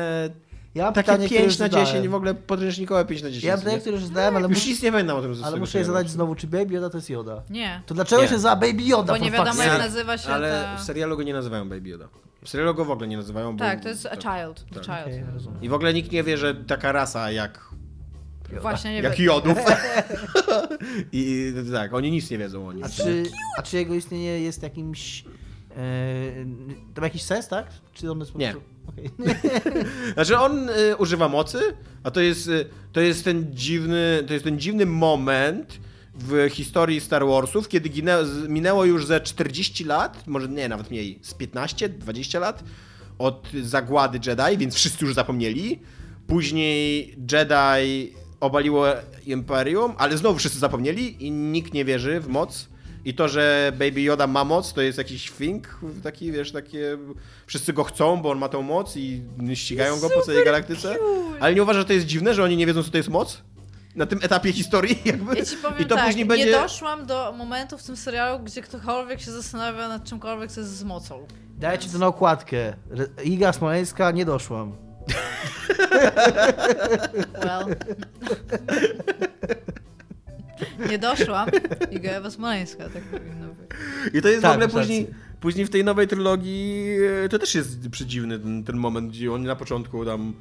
Ja 0.74 0.84
mam 0.84 0.94
Takie 0.94 1.06
pytanie, 1.12 1.26
które 1.26 1.40
5 1.40 1.50
już 1.52 1.58
na 1.58 1.64
zadałem. 1.66 1.86
10, 1.86 2.08
w 2.08 2.14
ogóle 2.14 2.34
podręcznikowe 2.34 3.04
5 3.04 3.22
na 3.22 3.28
10. 3.28 3.44
Ja 3.44 3.52
co 3.54 3.58
pytanie, 3.58 3.76
nie? 3.76 3.80
które 3.80 3.96
już 3.96 4.04
zadałem, 4.04 4.36
ale, 4.36 4.48
Już 4.48 4.58
mus, 4.58 4.66
nic 4.66 4.82
nie 4.82 4.92
pamiętam 4.92 5.16
o 5.16 5.22
tym, 5.22 5.36
co 5.36 5.44
ale 5.44 5.56
muszę 5.56 5.78
je 5.78 5.84
zadać 5.84 6.10
znowu, 6.10 6.34
czy 6.34 6.46
Baby 6.46 6.74
Yoda 6.74 6.90
to 6.90 6.98
jest 6.98 7.10
Yoda? 7.10 7.42
Nie. 7.50 7.82
To 7.86 7.94
dlaczego 7.94 8.22
Nie. 8.22 8.28
się 8.28 8.38
za 8.38 8.56
Baby 8.56 8.82
Yoda? 8.82 9.12
Bo 9.12 9.18
nie 9.18 9.30
wiadomo, 9.30 9.62
jak 9.62 9.78
nazywa 9.78 10.18
się 10.18 10.28
Ale 10.28 10.50
ta... 10.50 10.76
w 10.76 10.84
serialu 10.84 11.16
go 11.16 11.22
nie 11.22 11.32
nazywają 11.32 11.68
Baby 11.68 11.88
Yoda. 11.88 12.08
W 12.44 12.48
serialu 12.48 12.74
go 12.74 12.84
w 12.84 12.90
ogóle 12.90 13.08
nie 13.08 13.16
nazywają, 13.16 13.56
bo... 13.56 13.64
Tak, 13.64 13.80
to 13.82 13.88
jest 13.88 14.06
a 14.06 14.16
tak. 14.16 14.20
child. 14.20 14.64
The 14.74 14.80
Tak. 14.80 14.84
child. 15.06 15.26
Rozumiem. 15.34 15.62
I 15.62 15.68
w 15.68 15.74
ogóle 15.74 15.94
nikt 15.94 16.12
nie 16.12 16.22
wie, 16.22 16.38
że 16.38 16.54
taka 16.54 16.92
rasa 16.92 17.30
jak, 17.30 17.60
Właśnie 18.62 18.90
nie 18.92 19.00
jak 19.00 19.16
wiem. 19.16 19.26
jodów. 19.26 19.58
I 21.12 21.52
tak, 21.72 21.94
oni 21.94 22.10
nic 22.10 22.30
nie 22.30 22.38
wiedzą 22.38 22.68
o 22.68 22.72
nim. 22.72 22.84
A 22.84 22.88
czy, 22.88 23.22
a 23.58 23.62
czy 23.62 23.76
jego 23.76 23.94
istnienie 23.94 24.40
jest 24.40 24.62
jakimś... 24.62 25.24
E, 25.76 25.76
to 26.94 27.00
ma 27.00 27.06
jakiś 27.06 27.22
sens, 27.22 27.48
tak? 27.48 27.66
Czy 27.92 28.10
on 28.10 28.18
jest 28.18 28.32
po 28.32 28.38
Nie. 28.38 28.52
prostu... 28.52 28.68
Okej. 28.88 29.10
Znaczy 30.14 30.38
on 30.38 30.68
y, 30.68 30.96
używa 30.96 31.28
mocy, 31.28 31.60
a 32.02 32.10
to 32.10 32.20
jest, 32.20 32.48
y, 32.48 32.66
to 32.92 33.00
jest 33.00 33.24
ten 33.24 33.46
dziwny, 33.56 34.24
to 34.26 34.32
jest 34.32 34.44
ten 34.44 34.58
dziwny 34.58 34.86
moment, 34.86 35.78
w 36.14 36.48
historii 36.50 37.00
Star 37.00 37.26
Warsów, 37.26 37.68
kiedy 37.68 37.90
minęło 38.48 38.84
już 38.84 39.06
ze 39.06 39.20
40 39.20 39.84
lat, 39.84 40.26
może 40.26 40.48
nie, 40.48 40.68
nawet 40.68 40.90
mniej, 40.90 41.18
z 41.22 41.34
15, 41.34 41.88
20 41.88 42.38
lat 42.38 42.64
od 43.18 43.48
zagłady 43.62 44.20
Jedi, 44.26 44.58
więc 44.58 44.74
wszyscy 44.74 45.04
już 45.04 45.14
zapomnieli. 45.14 45.80
Później 46.26 47.08
Jedi 47.32 48.12
obaliło 48.40 48.86
Imperium, 49.26 49.94
ale 49.98 50.18
znowu 50.18 50.38
wszyscy 50.38 50.58
zapomnieli 50.58 51.26
i 51.26 51.30
nikt 51.30 51.74
nie 51.74 51.84
wierzy 51.84 52.20
w 52.20 52.28
moc. 52.28 52.68
I 53.04 53.14
to, 53.14 53.28
że 53.28 53.72
Baby 53.78 54.02
Yoda 54.02 54.26
ma 54.26 54.44
moc, 54.44 54.72
to 54.72 54.82
jest 54.82 54.98
jakiś 54.98 55.30
thing, 55.30 55.80
taki, 56.02 56.32
wiesz, 56.32 56.52
takie... 56.52 56.98
Wszyscy 57.46 57.72
go 57.72 57.84
chcą, 57.84 58.16
bo 58.16 58.30
on 58.30 58.38
ma 58.38 58.48
tą 58.48 58.62
moc 58.62 58.96
i 58.96 59.22
ścigają 59.54 60.00
go 60.00 60.10
po 60.10 60.22
całej 60.22 60.44
galaktyce. 60.44 60.96
Ale 61.40 61.54
nie 61.54 61.62
uważasz, 61.62 61.82
że 61.82 61.86
to 61.86 61.92
jest 61.92 62.06
dziwne, 62.06 62.34
że 62.34 62.44
oni 62.44 62.56
nie 62.56 62.66
wiedzą, 62.66 62.82
co 62.82 62.90
to 62.90 62.96
jest 62.96 63.08
moc? 63.08 63.42
Na 63.94 64.06
tym 64.06 64.18
etapie 64.22 64.52
historii 64.52 64.98
jakby. 65.04 65.36
Ja 65.36 65.44
ci 65.44 65.56
powiem 65.56 65.78
I 65.78 65.84
to 65.86 65.94
tak, 65.94 66.06
później 66.06 66.24
będzie... 66.26 66.46
nie 66.46 66.52
doszłam 66.52 67.06
do 67.06 67.32
momentu 67.38 67.78
w 67.78 67.82
tym 67.82 67.96
serialu, 67.96 68.38
gdzie 68.44 68.62
ktokolwiek 68.62 69.20
się 69.20 69.30
zastanawia 69.30 69.88
nad 69.88 70.04
czymkolwiek, 70.04 70.52
co 70.52 70.60
jest 70.60 70.76
z 70.76 70.84
mocą. 70.84 71.26
Daję 71.58 71.78
ci 71.78 71.90
to 71.90 71.98
na 71.98 72.06
okładkę. 72.06 72.74
Iga 73.24 73.52
Smoleńska, 73.52 74.10
nie 74.10 74.24
doszłam. 74.24 74.72
Well. 77.44 77.76
nie 80.90 80.98
doszłam. 80.98 81.48
Iga 81.90 82.10
Ewa 82.10 82.30
Smoleńska, 82.30 82.84
tak 82.84 83.02
powinno 83.02 83.46
być. 83.48 84.14
I 84.14 84.22
to 84.22 84.28
jest 84.28 84.42
Tak, 84.42 84.50
w 84.50 84.54
ogóle 84.54 84.68
później, 84.68 85.00
rację. 85.00 85.14
później 85.40 85.66
w 85.66 85.70
tej 85.70 85.84
nowej 85.84 86.08
trylogii 86.08 86.86
e, 87.24 87.28
to 87.28 87.38
też 87.38 87.54
jest 87.54 87.88
przedziwny 87.90 88.38
ten, 88.38 88.64
ten 88.64 88.76
moment, 88.76 89.10
gdzie 89.10 89.32
oni 89.32 89.44
na 89.46 89.56
początku 89.56 90.04
tam 90.04 90.34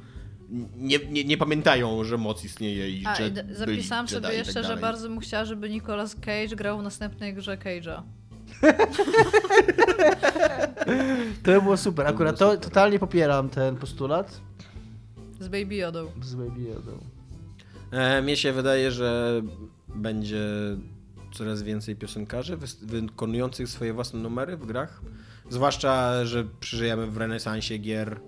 nie, 0.76 0.98
nie, 1.10 1.24
nie 1.24 1.36
pamiętają, 1.36 2.04
że 2.04 2.18
moc 2.18 2.44
istnieje 2.44 2.90
i 2.90 3.06
A, 3.06 3.14
że 3.14 3.28
i 3.28 3.54
zapisałam 3.54 4.06
Jedi 4.06 4.14
sobie 4.14 4.28
i 4.28 4.30
tak 4.30 4.34
jeszcze, 4.46 4.62
że 4.62 4.68
dalej. 4.68 4.82
bardzo 4.82 5.08
bym 5.08 5.20
chciała, 5.20 5.44
żeby 5.44 5.70
Nicolas 5.70 6.14
Cage 6.14 6.56
grał 6.56 6.78
w 6.78 6.82
następnej 6.82 7.34
grze 7.34 7.56
Cage'a. 7.56 8.02
To 11.42 11.52
by 11.52 11.62
było 11.62 11.76
super. 11.76 12.06
Akurat 12.06 12.38
było 12.38 12.56
to 12.56 12.60
totalnie 12.62 12.98
popieram 12.98 13.48
ten 13.48 13.76
postulat 13.76 14.40
Z 15.40 15.48
Baby 15.48 15.74
Yodą. 15.74 16.10
z 16.22 16.34
Baby 16.34 16.62
Yoda. 16.62 16.92
E, 17.90 18.22
mnie 18.22 18.36
się 18.36 18.52
wydaje, 18.52 18.90
że 18.90 19.42
będzie 19.94 20.44
coraz 21.32 21.62
więcej 21.62 21.96
piosenkarzy 21.96 22.56
wykonujących 22.82 23.68
swoje 23.68 23.92
własne 23.92 24.20
numery 24.20 24.56
w 24.56 24.66
grach. 24.66 25.00
Zwłaszcza, 25.50 26.24
że 26.24 26.44
przeżyjemy 26.60 27.06
w 27.06 27.16
renesansie 27.16 27.78
gier 27.78 28.20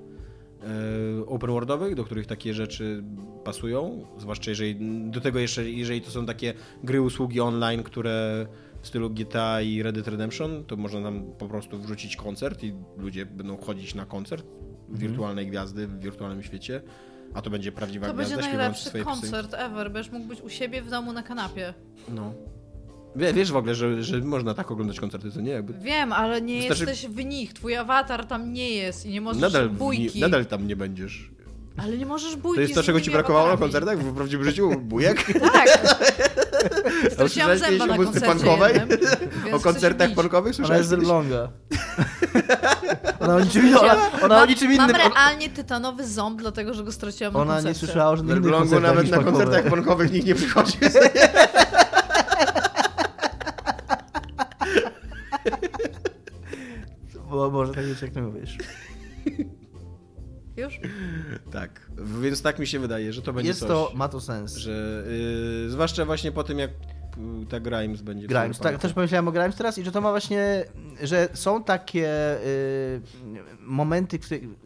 e, 0.64 1.26
open 1.26 1.50
worldowych, 1.50 1.94
do 1.94 2.04
których 2.04 2.26
takie 2.26 2.54
rzeczy 2.54 3.04
pasują. 3.44 4.06
Zwłaszcza 4.18 4.50
jeżeli 4.50 4.76
do 5.10 5.20
tego 5.20 5.38
jeszcze, 5.38 5.70
jeżeli 5.70 6.00
to 6.00 6.10
są 6.10 6.26
takie 6.26 6.54
gry 6.84 7.00
usługi 7.00 7.40
online, 7.40 7.82
które 7.82 8.46
w 8.82 8.86
stylu 8.86 9.10
GTA 9.10 9.60
i 9.60 9.82
Red 9.82 9.94
Dead 9.94 10.08
Redemption, 10.08 10.64
to 10.64 10.76
można 10.76 11.02
tam 11.02 11.24
po 11.38 11.48
prostu 11.48 11.78
wrzucić 11.78 12.16
koncert 12.16 12.62
i 12.64 12.74
ludzie 12.96 13.26
będą 13.26 13.56
chodzić 13.56 13.94
na 13.94 14.06
koncert 14.06 14.46
wirtualnej 14.88 15.46
gwiazdy 15.46 15.86
w 15.86 16.00
wirtualnym 16.00 16.42
świecie. 16.42 16.82
A 17.34 17.42
to 17.42 17.50
będzie 17.50 17.72
prawdziwa 17.72 18.06
To 18.06 18.14
gwiazda 18.14 18.36
będzie 18.36 18.48
śpiewająca 18.48 18.58
najlepszy 18.58 18.88
swoje 18.88 19.04
piosenki. 19.04 19.20
koncert 19.32 19.54
ever, 19.54 19.90
będziesz 19.90 20.12
mógł 20.12 20.26
być 20.26 20.40
u 20.40 20.48
siebie 20.48 20.82
w 20.82 20.90
domu 20.90 21.12
na 21.12 21.22
kanapie. 21.22 21.74
No. 22.08 22.34
Wie, 23.16 23.32
wiesz 23.32 23.52
w 23.52 23.56
ogóle, 23.56 23.74
że, 23.74 24.02
że 24.02 24.18
można 24.18 24.54
tak 24.54 24.70
oglądać 24.70 25.00
koncerty, 25.00 25.30
co 25.30 25.40
nie? 25.40 25.50
Jakby 25.52 25.72
Wiem, 25.72 26.12
ale 26.12 26.40
nie 26.42 26.58
Wystarczy- 26.68 26.90
jesteś 26.90 27.10
w 27.10 27.24
nich. 27.24 27.52
Twój 27.52 27.76
awatar 27.76 28.26
tam 28.26 28.52
nie 28.52 28.70
jest 28.70 29.06
i 29.06 29.10
nie 29.10 29.20
możesz 29.20 29.42
nadal, 29.42 29.68
bójki. 29.70 30.14
nie, 30.14 30.20
nadal 30.20 30.46
tam 30.46 30.66
nie 30.68 30.76
będziesz. 30.76 31.30
Ale 31.76 31.96
nie 31.96 32.06
możesz 32.06 32.36
bójki 32.36 32.56
To 32.56 32.60
jest 32.60 32.74
to, 32.74 32.82
czego 32.82 33.00
ci 33.00 33.10
brakowało 33.10 33.48
na 33.48 33.56
koncertach 33.56 33.98
w 33.98 34.14
prawdziwym 34.14 34.44
życiu? 34.44 34.70
Bujek? 34.80 35.40
Tak. 35.52 35.68
Straciłam 37.12 37.58
zęba 37.58 37.86
na 37.86 37.96
koncercie 37.96 38.28
jednym, 38.74 38.88
więc 39.44 39.54
O 39.54 39.60
koncertach 39.60 40.08
bić. 40.08 40.16
punkowych 40.16 40.46
Ona 40.46 40.54
słyszałeś 40.56 40.80
jest? 40.80 40.92
Elbląga. 40.92 41.48
ona 43.20 43.36
o 43.36 43.40
niczym, 43.40 43.76
ona, 43.76 43.96
ona 44.22 44.36
o 44.36 44.38
Mam, 44.38 44.48
niczym 44.48 44.76
mam 44.76 44.90
innym... 44.90 44.96
realnie 45.14 45.50
tytanowy 45.50 46.06
ząb, 46.06 46.40
dlatego 46.40 46.74
że 46.74 46.84
go 46.84 46.92
straciłam 46.92 47.32
na 47.34 47.40
Ona 47.40 47.60
nie 47.60 47.74
słyszała 47.74 48.10
o 48.10 48.14
W 48.14 48.16
żadnych 48.16 48.36
innych 48.36 48.46
Elblągu 48.46 48.70
koncertach 48.70 48.96
nawet 48.96 49.10
na 49.10 49.32
koncertach 49.32 49.64
punkowych 49.64 50.12
nikt 50.12 50.26
nie 50.26 50.34
przychodzi. 50.34 50.78
Bo 57.44 57.50
może 57.50 57.74
tak 57.74 57.86
być, 57.86 58.02
jak 58.02 58.10
ty 58.10 58.22
mówisz. 58.22 58.58
Już? 60.56 60.80
tak, 61.52 61.90
więc 62.20 62.42
tak 62.42 62.58
mi 62.58 62.66
się 62.66 62.78
wydaje, 62.78 63.12
że 63.12 63.22
to 63.22 63.32
będzie 63.32 63.48
Jest 63.48 63.60
coś. 63.60 63.68
to, 63.68 63.92
ma 63.94 64.08
to 64.08 64.20
sens. 64.20 64.56
Że, 64.56 65.04
yy, 65.64 65.70
zwłaszcza 65.70 66.04
właśnie 66.04 66.32
po 66.32 66.44
tym, 66.44 66.58
jak 66.58 66.70
yy, 67.40 67.46
ta 67.46 67.60
Grimes 67.60 68.02
będzie... 68.02 68.26
Grimes, 68.26 68.58
tak, 68.58 68.78
też 68.78 68.92
pomyślałem 68.92 69.28
o 69.28 69.32
Grimes 69.32 69.56
teraz 69.56 69.78
i 69.78 69.84
że 69.84 69.92
to 69.92 70.00
ma 70.00 70.10
właśnie, 70.10 70.64
że 71.02 71.28
są 71.32 71.64
takie 71.64 72.36
y, 72.40 73.00
momenty, 73.66 74.18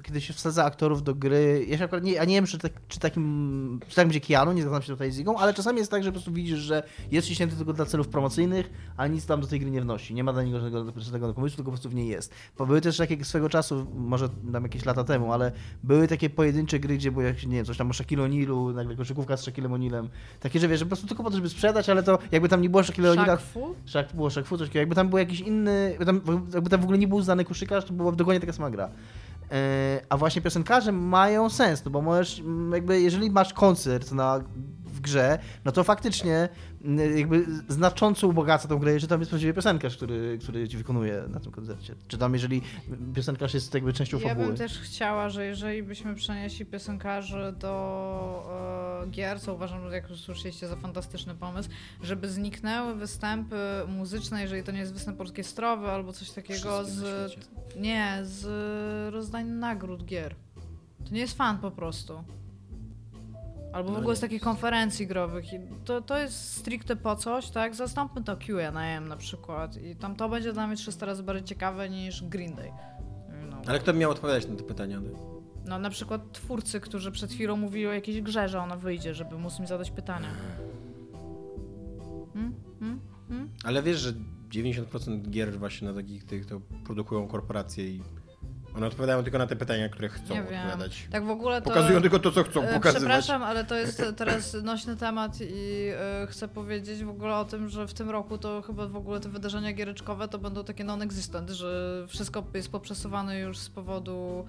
kiedy 0.03 0.21
się 0.21 0.33
wsadza 0.33 0.65
aktorów 0.65 1.03
do 1.03 1.15
gry, 1.15 1.67
ja 1.69 1.79
się 1.79 1.85
akurat 1.85 2.05
nie, 2.05 2.21
a 2.21 2.25
nie 2.25 2.35
wiem, 2.35 2.47
czy, 2.47 2.59
tak, 2.59 2.73
czy 2.89 3.01
takim, 3.01 3.81
czy 3.89 3.97
tak 3.97 4.07
będzie 4.07 4.21
Keanu, 4.21 4.53
nie 4.53 4.63
zgadzam 4.63 4.83
się 4.83 4.93
tutaj 4.93 5.13
z 5.13 5.19
Igą, 5.19 5.37
ale 5.37 5.55
czasami 5.55 5.79
jest 5.79 5.91
tak, 5.91 6.03
że 6.03 6.11
po 6.11 6.13
prostu 6.13 6.33
widzisz, 6.33 6.59
że 6.59 6.83
jest 7.11 7.27
ściśnięty 7.27 7.57
tylko 7.57 7.73
dla 7.73 7.87
celów 7.87 8.09
promocyjnych, 8.09 8.71
a 8.97 9.07
nic 9.07 9.27
tam 9.27 9.41
do 9.41 9.47
tej 9.47 9.61
gry 9.61 9.71
nie 9.71 9.81
wnosi, 9.81 10.15
nie 10.15 10.25
ma 10.25 10.33
dla 10.33 10.43
niego 10.43 10.61
żadnego 10.61 10.93
żadnego 10.97 11.35
pomysłu, 11.35 11.57
tylko 11.57 11.71
po 11.71 11.73
prostu 11.73 11.91
w 11.91 11.95
niej 11.95 12.09
jest. 12.09 12.35
Bo 12.59 12.67
były 12.67 12.81
też 12.81 12.97
takie 12.97 13.25
swego 13.25 13.49
czasu, 13.49 13.87
może 13.95 14.29
tam 14.53 14.63
jakieś 14.63 14.85
lata 14.85 15.05
temu, 15.05 15.33
ale 15.33 15.53
były 15.83 16.09
takie 16.09 16.31
pojedyncze 16.31 16.79
gry, 16.79 16.97
gdzie 16.97 17.13
było 17.13 17.25
jakieś, 17.25 17.47
nie 17.47 17.57
wiem, 17.57 17.65
coś 17.65 17.77
tam 17.77 17.91
o 17.91 17.93
Shaquille 17.93 18.23
O'Nealu, 18.23 18.75
nagle 18.75 18.97
koszykówka 18.97 19.37
z 19.37 19.43
Shaquillem 19.43 19.73
O'Nealem, 19.73 20.09
takie, 20.41 20.61
że 20.61 20.69
wiesz, 20.69 20.79
że 20.79 20.85
po 20.85 20.89
prostu 20.89 21.07
tylko 21.07 21.23
po 21.23 21.31
to, 21.31 21.37
żeby 21.37 21.49
sprzedać, 21.49 21.89
ale 21.89 22.03
to 22.03 22.19
jakby 22.33 22.49
tam 22.49 22.63
nie 22.63 22.71
było 22.71 22.83
Shaquille 22.83 23.13
O'Neala, 23.13 23.39
Shaq 23.87 24.07
było 24.15 24.31
Szak 24.31 24.47
Fu, 24.47 24.59
coś. 24.59 24.75
Jakby 24.75 24.95
tam 24.95 25.09
był 25.09 25.19
jakiś 25.19 25.41
inny, 25.41 25.89
jakby 25.91 26.07
tam, 26.07 26.21
jakby 26.55 26.71
tam 26.71 26.81
w 26.81 26.85
ogóle 26.85 26.99
nie 26.99 27.09
był 27.09 27.23
znany 27.23 27.45
koszykarz, 27.45 27.85
to 27.85 27.93
była 27.93 28.13
dokładnie 28.13 28.41
taka 28.41 28.53
sama 28.53 28.71
gra. 28.71 28.88
E, 29.51 30.01
a 30.09 30.17
właśnie 30.17 30.43
piosenkarze 30.43 30.93
mają 30.93 31.51
sens, 31.51 31.85
no 31.85 31.91
bo 31.91 32.03
możesz, 32.03 32.43
jakby 32.73 33.01
jeżeli 33.01 33.31
masz 33.31 33.53
koncert 33.53 34.13
na, 34.13 34.41
w 34.85 35.01
grze, 35.01 35.39
no 35.65 35.73
to 35.73 35.85
faktycznie 35.85 36.49
jakby 37.17 37.47
znacząco 37.69 38.29
ubogaca 38.29 38.69
tą 38.69 38.79
grę, 38.79 38.93
jeżeli 38.93 39.09
tam 39.11 39.21
jest 39.21 39.31
prawdziwy 39.31 39.55
piosenkarz, 39.55 39.97
który, 39.97 40.39
który 40.43 40.69
ci 40.69 40.77
wykonuje 40.77 41.25
na 41.29 41.41
tym 41.41 41.53
koncercie. 41.53 41.95
Czy 42.09 42.19
tam 42.19 42.35
jeżeli 42.35 42.63
piosenkarz 43.15 43.55
jest 43.55 43.75
jakby 43.75 43.93
częścią 43.93 44.19
Ja 44.19 44.29
fabuły. 44.29 44.47
bym 44.47 44.57
też 44.57 44.79
chciała, 44.79 45.29
że 45.29 45.45
jeżeli 45.47 45.83
byśmy 45.83 46.15
przenieśli 46.15 46.67
piosenkarzy 46.67 47.55
do 47.59 49.03
e, 49.05 49.11
gier, 49.11 49.41
co 49.41 49.55
uważam, 49.55 49.89
że 49.89 49.95
jak 49.95 50.11
już 50.11 50.21
słyszeliście, 50.21 50.69
za 50.69 50.77
fantastyczny 50.77 51.35
pomysł, 51.35 51.69
żeby 52.03 52.29
zniknęły 52.31 52.95
występy 52.95 53.57
muzyczne, 53.89 54.43
jeżeli 54.43 54.63
to 54.63 54.73
nie 54.73 54.79
jest 54.81 54.93
występ 54.93 55.21
orkiestrowy 55.21 55.89
albo 55.91 56.13
coś 56.13 56.31
takiego 56.31 56.85
z... 56.85 57.33
Nie, 57.77 58.19
z 58.23 58.45
rozdań 59.15 59.47
nagród 59.47 60.05
gier. 60.05 60.35
To 61.05 61.15
nie 61.15 61.21
jest 61.21 61.37
fan 61.37 61.59
po 61.59 61.71
prostu. 61.71 62.25
Albo 63.73 63.91
w 63.91 63.93
No 63.93 63.99
ogóle 63.99 64.17
z 64.17 64.21
takich 64.21 64.43
konferencji 64.43 65.07
growych. 65.07 65.53
I 65.53 65.61
to, 65.85 66.01
to 66.01 66.19
jest 66.19 66.57
stricte 66.57 66.97
po 66.97 67.17
coś, 67.17 67.51
tak? 67.51 67.75
Zastąpmy 67.75 68.25
to 68.25 68.37
Q&A 68.37 69.01
na 69.01 69.17
przykład 69.17 69.77
i 69.77 69.97
tam 69.97 70.17
to 70.17 70.29
będzie 70.29 70.53
dla 70.53 70.67
mnie 70.67 70.77
300 70.77 71.07
razy 71.07 71.23
bardziej 71.23 71.45
ciekawe 71.45 71.89
niż 71.89 72.23
Green 72.25 72.55
Day. 72.55 72.73
No. 73.51 73.63
Ale 73.67 73.79
kto 73.79 73.93
by 73.93 73.99
miał 73.99 74.11
odpowiadać 74.11 74.49
na 74.49 74.57
te 74.57 74.63
pytania? 74.63 75.01
No 75.65 75.79
na 75.79 75.91
przykład 75.91 76.33
twórcy, 76.33 76.81
którzy 76.81 77.11
przed 77.13 77.33
chwilą 77.33 77.57
mówili 77.57 77.87
o 77.87 77.93
jakiejś 77.93 78.21
grze, 78.21 78.49
że 78.49 78.61
ona 78.61 78.77
wyjdzie, 78.77 79.15
żeby 79.15 79.39
móc 79.39 79.59
im 79.61 79.67
zadać 79.67 79.91
pytania. 79.91 80.29
Hmm? 82.33 82.55
Hmm? 82.81 83.01
Hmm? 83.29 83.49
Ale 83.65 83.83
wiesz, 83.83 83.99
że 83.99 84.13
90% 84.51 85.31
gier 85.31 85.59
właśnie 85.59 85.89
na 85.89 85.95
takich 85.95 86.25
tych 86.25 86.47
to 86.47 86.61
produkują 86.85 87.29
korporacje 87.29 87.89
i 87.89 88.03
one 88.79 88.87
odpowiadają 88.87 89.23
tylko 89.23 89.39
na 89.39 89.47
te 89.47 89.57
pytania, 89.57 89.89
które 89.89 90.09
chcą 90.09 90.35
Nie 90.35 90.43
wiem. 90.43 90.45
odpowiadać. 90.45 91.07
Tak 91.11 91.25
w 91.25 91.31
ogóle 91.31 91.63
to... 91.63 91.71
Pokazują 91.71 92.03
tylko 92.03 92.19
to, 92.19 92.31
co 92.33 92.45
chcą 92.45 92.63
E, 92.63 92.75
pokazywać. 92.75 93.03
Przepraszam, 93.03 93.43
ale 93.43 93.65
to 93.65 93.75
jest 93.75 94.03
teraz 94.17 94.55
nośny 94.63 94.97
temat 94.97 95.41
i 95.41 95.89
e, 96.23 96.27
chcę 96.27 96.49
powiedzieć 96.49 97.05
w 97.05 97.09
ogóle 97.09 97.37
o 97.37 97.45
tym, 97.45 97.69
że 97.69 97.89
w 97.89 97.95
tym 97.95 98.11
roku 98.11 98.39
to 98.39 98.63
chyba 98.63 98.89
w 98.89 98.97
ogóle 98.97 99.21
te 99.21 99.29
wydarzenia 99.29 99.73
giereczkowe 99.73 100.29
to 100.29 100.39
będą 100.39 100.65
takie 100.65 100.85
non-existent, 100.85 101.51
że 101.51 102.05
wszystko 102.09 102.45
jest 102.55 102.73
poprzesuwane 102.73 103.39
już 103.39 103.59
z 103.59 103.69
powodu 103.69 104.47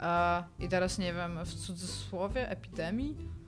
e, 0.00 0.42
i 0.58 0.68
teraz 0.68 0.98
nie 0.98 1.14
wiem, 1.14 1.38
w 1.44 1.54
cudzysłowie 1.54 2.50
epidemii? 2.50 3.39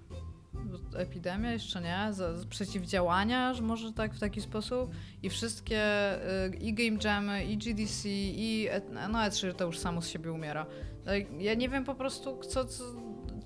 Epidemia 0.96 1.52
jeszcze 1.52 1.80
nie, 1.80 2.12
za, 2.12 2.32
przeciwdziałania, 2.50 3.54
że 3.54 3.62
może 3.62 3.92
tak 3.92 4.14
w 4.14 4.20
taki 4.20 4.40
sposób 4.40 4.90
i 5.22 5.30
wszystkie 5.30 5.80
e, 5.80 6.48
i 6.60 6.74
Game 6.74 6.98
Jamy, 7.04 7.44
i 7.44 7.56
GDC, 7.56 8.08
i 8.08 8.68
no 8.92 9.18
E3 9.18 9.54
to 9.54 9.66
już 9.66 9.78
samo 9.78 10.02
z 10.02 10.08
siebie 10.08 10.32
umiera. 10.32 10.66
Tak, 11.04 11.40
Ja 11.40 11.54
nie 11.54 11.68
wiem 11.68 11.84
po 11.84 11.94
prostu, 11.94 12.38
co, 12.48 12.64
co, 12.64 12.84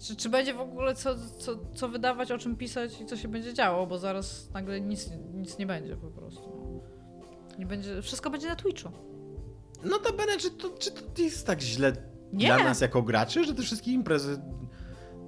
czy, 0.01 0.17
czy 0.17 0.29
będzie 0.29 0.55
w 0.55 0.61
ogóle 0.61 0.95
co, 0.95 1.15
co, 1.39 1.59
co 1.75 1.89
wydawać, 1.89 2.31
o 2.33 2.39
czym 2.39 2.57
pisać 2.57 3.01
i 3.01 3.07
co 3.07 3.17
się 3.17 3.29
będzie 3.29 3.55
działo, 3.55 3.87
bo 3.87 3.99
zaraz 3.99 4.51
nagle 4.55 4.81
nic, 4.81 5.11
nic 5.35 5.59
nie 5.59 5.67
będzie 5.67 5.97
po 5.97 6.11
prostu. 6.11 6.83
Nie 7.59 7.67
będzie, 7.67 8.03
wszystko 8.03 8.31
będzie 8.31 8.49
na 8.49 8.57
Twitchu. 8.57 8.89
No 9.85 9.99
to 9.99 10.13
Bene, 10.13 10.37
czy 10.39 10.51
to, 10.51 10.71
czy 10.71 10.91
to 10.91 11.23
jest 11.23 11.47
tak 11.47 11.61
źle 11.61 11.93
Nie. 12.33 12.47
dla 12.47 12.65
nas 12.65 12.81
jako 12.81 13.03
graczy, 13.03 13.45
że 13.45 13.55
te 13.55 13.63
wszystkie 13.63 13.93
imprezy 13.93 14.43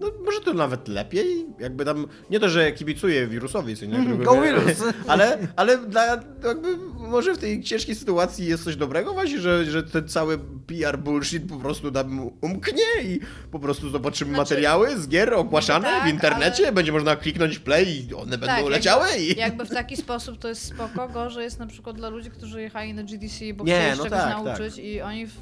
no 0.01 0.07
może 0.25 0.41
to 0.41 0.53
nawet 0.53 0.89
lepiej, 0.89 1.47
jakby 1.59 1.85
tam, 1.85 2.07
nie 2.31 2.41
to, 2.41 2.49
że 2.49 2.73
kibicuję 2.73 3.27
wirusowi, 3.27 3.77
co 3.77 3.87
nie, 3.87 3.99
Mm, 3.99 4.23
go 4.23 4.43
wirus! 4.43 4.63
ale, 5.09 5.39
ale 5.57 5.79
dla, 5.79 6.07
jakby 6.45 6.77
może 6.99 7.35
w 7.35 7.39
tej 7.39 7.63
ciężkiej 7.63 7.95
sytuacji 7.95 8.47
jest 8.47 8.65
coś 8.65 8.77
dobrego 8.77 9.13
właśnie, 9.13 9.39
że, 9.41 9.65
że 9.65 9.83
ten 9.83 10.09
cały 10.09 10.39
PR 10.67 10.99
bullshit 10.99 11.49
po 11.49 11.57
prostu 11.57 11.91
nam 11.91 12.31
umknie 12.41 13.03
i 13.03 13.21
po 13.51 13.59
prostu 13.59 13.91
zobaczymy 13.91 14.31
Znaczy- 14.35 14.55
materiały 14.55 14.97
z 14.99 15.09
gier 15.09 15.35
ogłaszane 15.35 15.89
Tak, 15.89 16.05
w 16.05 16.09
internecie, 16.13 16.63
ale- 16.63 16.73
będzie 16.73 16.93
można 16.93 17.17
kliknąć 17.17 17.59
play 17.59 18.07
i 18.11 18.15
one 18.15 18.31
będą 18.39 18.47
Tak, 18.47 18.67
leciały 18.71 19.07
jakby, 19.09 19.25
i... 19.25 19.37
jakby 19.39 19.65
w 19.65 19.71
taki 19.71 19.97
sposób 19.97 20.39
to 20.39 20.49
jest 20.49 20.65
spoko, 20.65 21.09
gorzej 21.09 21.45
jest 21.45 21.59
na 21.59 21.67
przykład 21.67 21.97
dla 21.97 22.09
ludzi, 22.09 22.31
którzy 22.31 22.63
jechali 22.63 22.95
na 22.95 23.03
GDC, 23.03 23.55
bo 23.55 23.65
Nie, 23.65 23.73
chcieli 23.75 23.91
się 23.91 23.97
no 23.97 24.05
czegoś 24.05 24.19
tak, 24.21 24.45
nauczyć 24.45 24.79
i 24.79 25.01
oni, 25.01 25.27
w, 25.27 25.41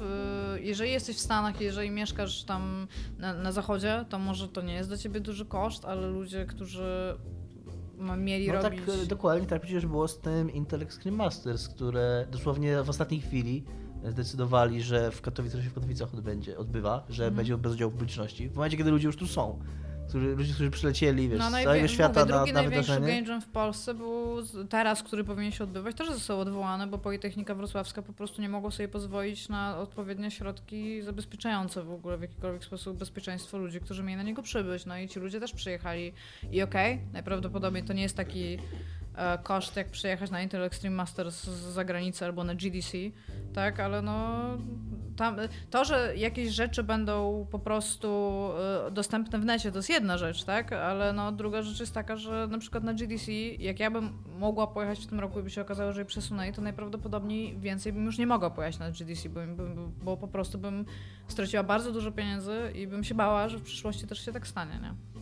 jeżeli 0.61 0.91
jesteś 0.91 1.15
w 1.15 1.19
Stanach, 1.19 1.61
jeżeli 1.61 1.89
mieszkasz 1.91 2.43
tam 2.43 2.87
na, 3.19 3.33
na 3.33 3.51
zachodzie, 3.51 4.05
to 4.09 4.19
może 4.19 4.46
to 4.47 4.61
nie 4.61 4.73
jest 4.73 4.89
dla 4.89 4.97
ciebie 4.97 5.19
duży 5.19 5.45
koszt, 5.45 5.85
ale 5.85 6.07
ludzie, 6.07 6.45
którzy 6.45 7.17
mieli 8.17 8.47
No 8.47 8.53
tak, 8.61 8.63
robić... 8.63 9.03
e, 9.03 9.05
dokładnie 9.05 9.47
tak 9.47 9.61
przecież 9.61 9.85
było 9.85 10.07
z 10.07 10.19
tym 10.19 10.51
Intel 10.51 10.81
Extreme 10.81 11.17
Masters, 11.17 11.67
które 11.67 12.27
dosłownie 12.31 12.83
w 12.83 12.89
ostatniej 12.89 13.21
chwili 13.21 13.63
zdecydowali, 14.09 14.81
że 14.81 15.11
w 15.11 15.21
Katowicach 15.21 15.63
się 15.63 15.69
w 15.69 15.73
Katowicach 15.73 16.13
odbędzie, 16.13 16.57
odbywa, 16.57 17.05
że 17.09 17.23
Mhm. 17.23 17.35
będzie 17.35 17.57
bez 17.57 17.73
udziału 17.73 17.91
publiczności. 17.91 18.49
W 18.49 18.55
momencie, 18.55 18.77
kiedy 18.77 18.91
ludzie 18.91 19.07
już 19.07 19.15
tu 19.17 19.27
są. 19.27 19.59
Którzy, 20.09 20.35
ludzie, 20.35 20.53
którzy 20.53 20.71
przylecieli 20.71 21.29
wiesz, 21.29 21.39
No, 21.39 21.49
z 21.49 21.63
całego 21.63 21.87
świata 21.87 22.19
mówię, 22.19 22.31
na, 22.31 22.37
drugi 22.37 22.53
na 22.53 22.61
największy. 22.61 22.99
Game 22.99 23.21
Jam 23.21 23.41
w 23.41 23.47
Polsce 23.47 23.93
był 23.93 24.37
teraz, 24.69 25.03
który 25.03 25.23
powinien 25.23 25.51
się 25.51 25.63
odbywać, 25.63 25.95
też 25.95 26.07
został 26.07 26.39
odwołany, 26.39 26.87
bo 26.87 26.97
Politechnika 26.97 27.55
Wrocławska 27.55 28.01
po 28.01 28.13
prostu 28.13 28.41
nie 28.41 28.49
mogła 28.49 28.71
sobie 28.71 28.87
pozwolić 28.87 29.49
na 29.49 29.77
odpowiednie 29.77 30.31
środki 30.31 31.01
zabezpieczające 31.01 31.83
w 31.83 31.91
ogóle 31.91 32.17
w 32.17 32.21
jakikolwiek 32.21 32.65
sposób 32.65 32.97
bezpieczeństwo 32.97 33.57
ludzi, 33.57 33.79
którzy 33.79 34.03
mieli 34.03 34.17
na 34.17 34.23
niego 34.23 34.41
przybyć. 34.41 34.85
No 34.85 34.97
i 34.97 35.07
ci 35.07 35.19
ludzie 35.19 35.39
też 35.39 35.53
przyjechali 35.53 36.13
i 36.51 36.61
okej, 36.61 36.99
najprawdopodobniej 37.13 37.83
to 37.83 37.93
nie 37.93 38.01
jest 38.01 38.17
taki 38.17 38.57
koszt, 39.43 39.75
jak 39.75 39.89
przyjechać 39.89 40.31
na 40.31 40.41
Intel 40.41 40.63
Extreme 40.63 40.95
Masters 40.95 41.43
z 41.43 41.73
zagranicy 41.73 42.25
albo 42.25 42.43
na 42.43 42.55
GDC, 42.55 42.97
tak, 43.53 43.79
ale 43.79 44.01
no 44.01 44.41
tam, 45.17 45.37
to, 45.69 45.85
że 45.85 46.13
jakieś 46.17 46.49
rzeczy 46.49 46.83
będą 46.83 47.47
po 47.51 47.59
prostu 47.59 48.07
e, 48.87 48.91
dostępne 48.91 49.39
w 49.39 49.45
necie, 49.45 49.71
to 49.71 49.77
jest 49.77 49.89
jedna 49.89 50.17
rzecz, 50.17 50.43
tak, 50.43 50.73
ale 50.73 51.13
no 51.13 51.31
druga 51.31 51.61
rzecz 51.61 51.79
jest 51.79 51.93
taka, 51.93 52.15
że 52.15 52.47
na 52.51 52.57
przykład 52.57 52.83
na 52.83 52.93
GDC, 52.93 53.31
jak 53.59 53.79
ja 53.79 53.91
bym 53.91 54.09
mogła 54.39 54.67
pojechać 54.67 54.99
w 54.99 55.07
tym 55.07 55.19
roku 55.19 55.39
i 55.39 55.43
by 55.43 55.49
się 55.49 55.61
okazało, 55.61 55.91
że 55.91 56.01
je 56.01 56.05
przesunęli, 56.05 56.53
to 56.53 56.61
najprawdopodobniej 56.61 57.57
więcej 57.59 57.93
bym 57.93 58.05
już 58.05 58.17
nie 58.17 58.27
mogła 58.27 58.49
pojechać 58.49 58.79
na 58.79 58.91
GDC, 58.91 59.29
bo, 59.29 59.41
bo 60.03 60.17
po 60.17 60.27
prostu 60.27 60.57
bym 60.57 60.85
straciła 61.27 61.63
bardzo 61.63 61.91
dużo 61.91 62.11
pieniędzy 62.11 62.71
i 62.75 62.87
bym 62.87 63.03
się 63.03 63.15
bała, 63.15 63.49
że 63.49 63.57
w 63.57 63.63
przyszłości 63.63 64.07
też 64.07 64.25
się 64.25 64.31
tak 64.31 64.47
stanie, 64.47 64.79
nie? 64.81 65.16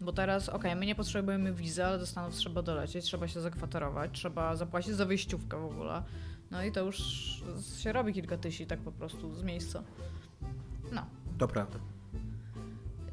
Bo 0.00 0.12
teraz, 0.12 0.48
okej, 0.48 0.76
my 0.76 0.86
nie 0.86 0.94
potrzebujemy 0.94 1.52
wizy, 1.52 1.84
ale 1.84 1.98
do 1.98 2.06
Stanów 2.06 2.34
trzeba 2.34 2.62
dolecieć, 2.62 3.04
trzeba 3.04 3.28
się 3.28 3.40
zakwaterować, 3.40 4.10
trzeba 4.12 4.56
zapłacić 4.56 4.94
za 4.94 5.06
wyjściówkę 5.06 5.60
w 5.60 5.64
ogóle. 5.64 6.02
No 6.50 6.64
i 6.64 6.72
to 6.72 6.80
już 6.80 6.98
się 7.78 7.92
robi 7.92 8.12
kilka 8.12 8.36
tysięcy 8.36 8.68
tak 8.68 8.78
po 8.80 8.92
prostu 8.92 9.34
z 9.34 9.42
miejsca. 9.42 9.82
No. 10.92 11.06
To 11.38 11.48
prawda. 11.48 11.78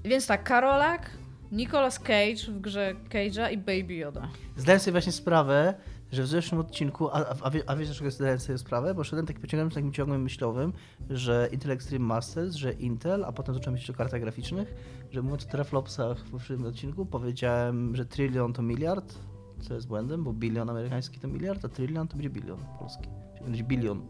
Więc 0.04 0.28
tak, 0.28 0.44
Karolak, 0.44 1.10
Nicolas 1.52 2.00
Cage 2.00 2.52
w 2.52 2.62
grze 2.62 2.96
Cage'a 3.10 3.52
i 3.52 3.58
Baby 3.58 3.94
Yoda. 3.94 4.28
Zdałem 4.58 4.80
sobie 4.80 4.92
właśnie 4.92 5.12
sprawę, 5.12 5.74
że 6.14 6.24
w 6.24 6.28
zeszłym 6.28 6.61
odcinku, 6.61 7.09
a, 7.09 7.14
a, 7.14 7.36
a, 7.41 7.49
wie, 7.49 7.64
a 7.68 7.76
wiesz 7.76 7.88
dlaczego 7.88 8.11
zdałem 8.11 8.39
sobie 8.39 8.57
sprawę? 8.57 8.93
Bo 8.93 9.03
szedłem 9.03 9.26
tak 9.26 9.39
pociągiem 9.39 9.70
takim 9.70 9.93
ciągłym 9.93 10.22
myślowym, 10.22 10.74
że 11.09 11.49
Intel 11.51 11.72
Extreme 11.72 12.05
Masters, 12.05 12.55
że 12.55 12.74
Intel, 12.74 13.26
a 13.26 13.32
potem 13.32 13.55
zacząłem 13.55 13.74
myśleć 13.74 13.89
o 13.89 13.93
kartach 13.93 14.22
graficznych, 14.22 14.76
że 15.11 15.22
mówiąc 15.22 15.45
o 15.45 15.49
teraflopsach 15.49 16.18
w 16.18 16.32
poprzednim 16.32 16.68
odcinku, 16.68 17.05
powiedziałem, 17.05 17.95
że 17.95 18.05
trylion 18.05 18.53
to 18.53 18.61
miliard, 18.61 19.20
co 19.61 19.74
jest 19.74 19.88
błędem, 19.88 20.24
bo 20.24 20.34
bilion 20.34 20.70
amerykański 20.70 21.20
to 21.20 21.28
miliard, 21.28 21.66
a 21.66 21.70
trylion 21.70 22.07
to 22.07 22.16
będzie 22.16 22.30
bilion 22.30 22.59
polski. 22.80 23.09
Czyli 23.34 23.45
będzie 23.45 23.64
bilion 23.64 24.01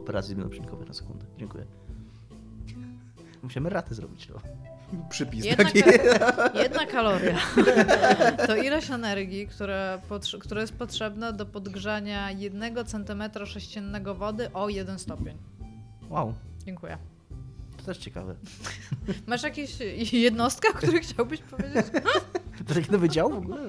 operacji 0.00 0.34
zmiennoprzycinkowych 0.34 0.88
na 0.88 0.94
sekundę. 0.94 1.26
Dziękuję. 1.38 1.64
Musimy 3.42 3.70
raty 3.70 3.94
zrobić, 3.94 4.28
no. 4.28 4.67
Przypis 5.10 5.44
Jedna, 5.44 5.64
taki. 5.64 5.82
ka- 5.82 6.50
jedna 6.62 6.86
kaloria 6.86 7.38
to 8.46 8.56
ilość 8.56 8.90
energii, 8.90 9.46
która, 9.46 9.98
potrze- 10.10 10.38
która 10.38 10.60
jest 10.60 10.72
potrzebna 10.72 11.32
do 11.32 11.46
podgrzania 11.46 12.30
1 12.30 12.74
cm 12.86 13.46
sześciennego 13.46 14.14
wody 14.14 14.52
o 14.52 14.68
1 14.68 14.98
stopień. 14.98 15.36
Wow, 16.10 16.34
Dziękuję. 16.66 16.98
to 17.76 17.82
też 17.84 17.98
ciekawe. 17.98 18.34
Masz 19.26 19.42
jakieś 19.42 19.78
jednostkę, 20.12 20.68
o 20.68 20.72
której 20.72 21.00
chciałbyś 21.00 21.40
powiedzieć? 21.40 21.86
To 22.68 22.74
taki 22.74 22.92
nowy 22.92 23.08
dział 23.08 23.30
w 23.30 23.36
ogóle? 23.38 23.60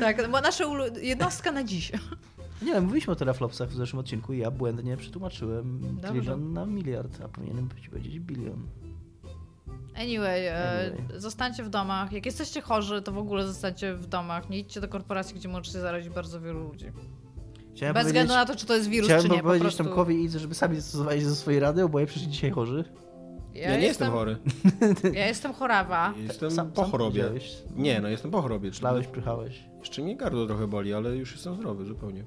Tak, 0.00 0.30
bo 0.30 0.40
nasza 0.40 0.64
ulu- 0.64 0.98
jednostka 1.02 1.52
na 1.52 1.64
dziś. 1.64 1.92
Nie 2.62 2.72
wiem, 2.72 2.84
mówiliśmy 2.84 3.12
o 3.12 3.16
teraflopsach 3.16 3.68
w 3.68 3.74
zeszłym 3.74 4.00
odcinku 4.00 4.32
i 4.32 4.38
ja 4.38 4.50
błędnie 4.50 4.96
przetłumaczyłem 4.96 5.80
Dobrze. 5.80 6.08
trylion 6.08 6.52
na 6.52 6.66
miliard, 6.66 7.18
a 7.24 7.28
powinienem 7.28 7.68
być 7.68 7.88
powiedzieć 7.88 8.18
bilion. 8.20 8.66
Anyway, 9.96 10.46
e, 10.48 10.92
Anyway. 10.92 11.20
zostańcie 11.20 11.62
w 11.62 11.68
domach. 11.68 12.12
Jak 12.12 12.26
jesteście 12.26 12.60
chorzy, 12.60 13.02
to 13.02 13.12
w 13.12 13.18
ogóle 13.18 13.46
zostańcie 13.46 13.94
w 13.94 14.06
domach. 14.06 14.50
Nie 14.50 14.58
idźcie 14.58 14.80
do 14.80 14.88
korporacji, 14.88 15.36
gdzie 15.36 15.48
możecie 15.48 15.80
zarazić 15.80 16.10
bardzo 16.12 16.40
wielu 16.40 16.68
ludzi. 16.68 16.86
Chciałem 17.74 17.94
Bez 17.94 18.06
względu 18.06 18.32
na 18.34 18.46
to, 18.46 18.56
czy 18.56 18.66
to 18.66 18.74
jest 18.74 18.88
wirus, 18.88 19.06
chciałem 19.08 19.22
czy 19.22 19.28
nie. 19.28 19.36
Po 19.36 19.42
powiedzieć 19.42 19.62
prostu... 19.62 19.84
Tomkowi 19.84 20.14
i 20.14 20.24
Idze, 20.24 20.38
żeby 20.38 20.54
sami 20.54 20.76
zastosowali 20.76 21.20
się 21.20 21.26
do 21.26 21.34
swojej 21.34 21.60
rady, 21.60 21.84
oboje 21.84 22.06
przyszli 22.06 22.28
dzisiaj 22.28 22.50
chorzy. 22.50 22.84
Ja 23.54 23.76
nie 23.76 23.86
jestem 23.86 24.12
chory. 24.12 24.36
Ja 25.12 25.26
jestem 25.26 25.52
chorawa. 25.52 26.14
Jestem 26.16 26.50
Sam- 26.50 26.72
po 26.72 26.82
sam 26.82 26.90
chorobie. 26.90 27.24
Nie, 27.76 28.00
no 28.00 28.08
jestem 28.08 28.30
po 28.30 28.42
chorobie. 28.42 28.72
Szlałeś, 28.72 29.06
prychałeś. 29.06 29.64
Jeszcze 29.78 30.02
mnie 30.02 30.16
gardło 30.16 30.46
trochę 30.46 30.66
boli, 30.66 30.94
ale 30.94 31.16
już 31.16 31.32
jestem 31.32 31.54
zdrowy 31.54 31.84
zupełnie. 31.84 32.24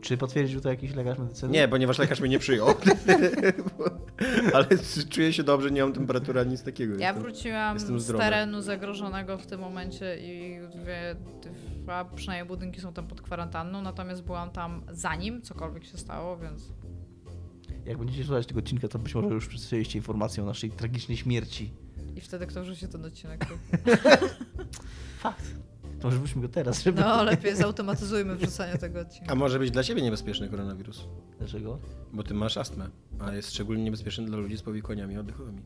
Czy 0.00 0.16
potwierdził 0.16 0.60
to 0.60 0.68
jakiś 0.68 0.94
lekarz 0.94 1.18
medycyny? 1.18 1.52
Nie, 1.52 1.68
ponieważ 1.68 1.98
lekarz 1.98 2.20
mnie 2.20 2.28
nie 2.28 2.38
przyjął. 2.38 2.68
ale 4.54 4.66
czuję 5.10 5.32
się 5.32 5.42
dobrze, 5.42 5.70
nie 5.70 5.82
mam 5.82 5.92
temperatury 5.92 6.40
ani 6.40 6.50
nic 6.50 6.62
takiego. 6.62 6.92
Ja 6.98 7.06
Jestem- 7.06 7.22
wróciłam 7.22 7.74
jestem 7.74 8.00
z 8.00 8.06
terenu 8.06 8.62
zagrożonego 8.62 9.38
w 9.38 9.46
tym 9.46 9.60
momencie 9.60 10.16
i 10.20 10.58
dwie, 10.82 11.16
dwa 11.82 12.04
przynajmniej 12.04 12.48
budynki 12.48 12.80
są 12.80 12.92
tam 12.92 13.06
pod 13.06 13.22
kwarantanną, 13.22 13.82
natomiast 13.82 14.22
byłam 14.22 14.50
tam 14.50 14.82
zanim 14.92 15.42
cokolwiek 15.42 15.84
się 15.84 15.98
stało, 15.98 16.36
więc 16.36 16.62
Jak 17.84 17.98
będziecie 17.98 18.24
słuchać 18.24 18.46
tego 18.46 18.60
odcinka, 18.60 18.88
to 18.88 18.98
być 18.98 19.14
może 19.14 19.28
już 19.28 19.48
przedstawiliście 19.48 19.98
informację 19.98 20.42
o 20.42 20.46
naszej 20.46 20.70
tragicznej 20.70 21.16
śmierci. 21.16 21.72
i 22.16 22.20
wtedy 22.20 22.46
kto 22.46 22.62
wrzuci 22.62 22.88
ten 22.88 23.04
odcinek. 23.04 23.44
Fakt. 25.20 25.44
To 26.00 26.06
może 26.08 26.18
wróćmy 26.18 26.42
go 26.42 26.48
teraz, 26.48 26.82
żeby... 26.82 27.00
No, 27.00 27.24
lepiej 27.24 27.56
zautomatyzujmy 27.56 28.36
wrzucanie 28.36 28.78
tego 28.78 29.00
odcinka. 29.00 29.32
A 29.32 29.34
może 29.34 29.58
być 29.58 29.70
dla 29.70 29.82
ciebie 29.82 30.02
niebezpieczny 30.02 30.48
koronawirus? 30.48 31.04
Dlaczego? 31.38 31.78
Bo 32.12 32.22
ty 32.22 32.34
masz 32.34 32.56
astmę, 32.56 32.88
a 33.18 33.32
jest 33.32 33.50
szczególnie 33.50 33.84
niebezpieczny 33.84 34.24
dla 34.24 34.38
ludzi 34.38 34.56
z 34.56 34.62
powikłaniami 34.62 35.18
oddechowymi. 35.18 35.62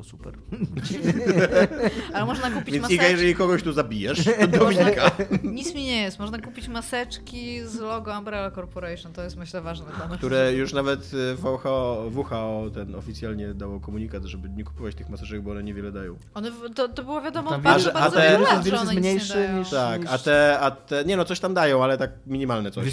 No, 0.00 0.04
to 0.04 0.10
super. 0.10 0.34
Ale 2.14 2.26
można 2.26 2.50
kupić 2.50 2.74
Więc 2.74 2.76
Iga, 2.76 2.82
maseczki. 2.96 3.10
jeżeli 3.12 3.34
kogoś 3.34 3.62
tu 3.62 3.72
zabijesz, 3.72 4.24
to 4.52 4.58
Dominika. 4.58 5.10
Nic 5.42 5.74
mi 5.74 5.84
nie 5.84 6.02
jest. 6.02 6.18
Można 6.18 6.38
kupić 6.38 6.68
maseczki 6.68 7.60
z 7.66 7.78
logo 7.80 8.18
Umbrella 8.18 8.50
Corporation. 8.50 9.12
To 9.12 9.22
jest 9.22 9.36
myślę 9.36 9.60
ważne 9.60 9.86
dla 9.96 10.08
nas. 10.08 10.18
Które 10.18 10.52
już 10.52 10.72
nawet 10.72 11.10
y, 11.14 11.36
WHO, 11.42 12.04
WHO 12.14 12.70
ten 12.74 12.94
oficjalnie 12.94 13.54
dało 13.54 13.80
komunikat, 13.80 14.24
żeby 14.24 14.48
nie 14.48 14.64
kupować 14.64 14.94
tych 14.94 15.08
maseczek, 15.08 15.42
bo 15.42 15.50
one 15.50 15.62
niewiele 15.62 15.92
dają. 15.92 16.16
One, 16.34 16.50
to, 16.74 16.88
to 16.88 17.02
było 17.04 17.20
wiadomo 17.20 17.50
Tam 17.50 17.58
od 17.58 17.62
bardzo, 17.64 17.90
a 17.96 18.00
bardzo 18.00 18.16
te- 18.16 18.30
wielu 18.32 18.44
wirus- 18.44 18.52
lat, 18.54 18.66
że 18.66 18.80
one 18.80 18.94
jest 18.94 18.94
nic 18.94 19.04
nie 19.04 19.10
mniejszy 19.10 19.48
niż- 19.58 19.70
Tak, 19.70 20.02
a 20.08 20.18
te, 20.18 20.58
a 20.60 20.70
te, 20.70 21.04
nie 21.04 21.16
no, 21.16 21.24
coś 21.24 21.40
tam 21.40 21.54
dają, 21.54 21.84
ale 21.84 21.98
tak 21.98 22.10
minimalne 22.26 22.70
coś. 22.70 22.86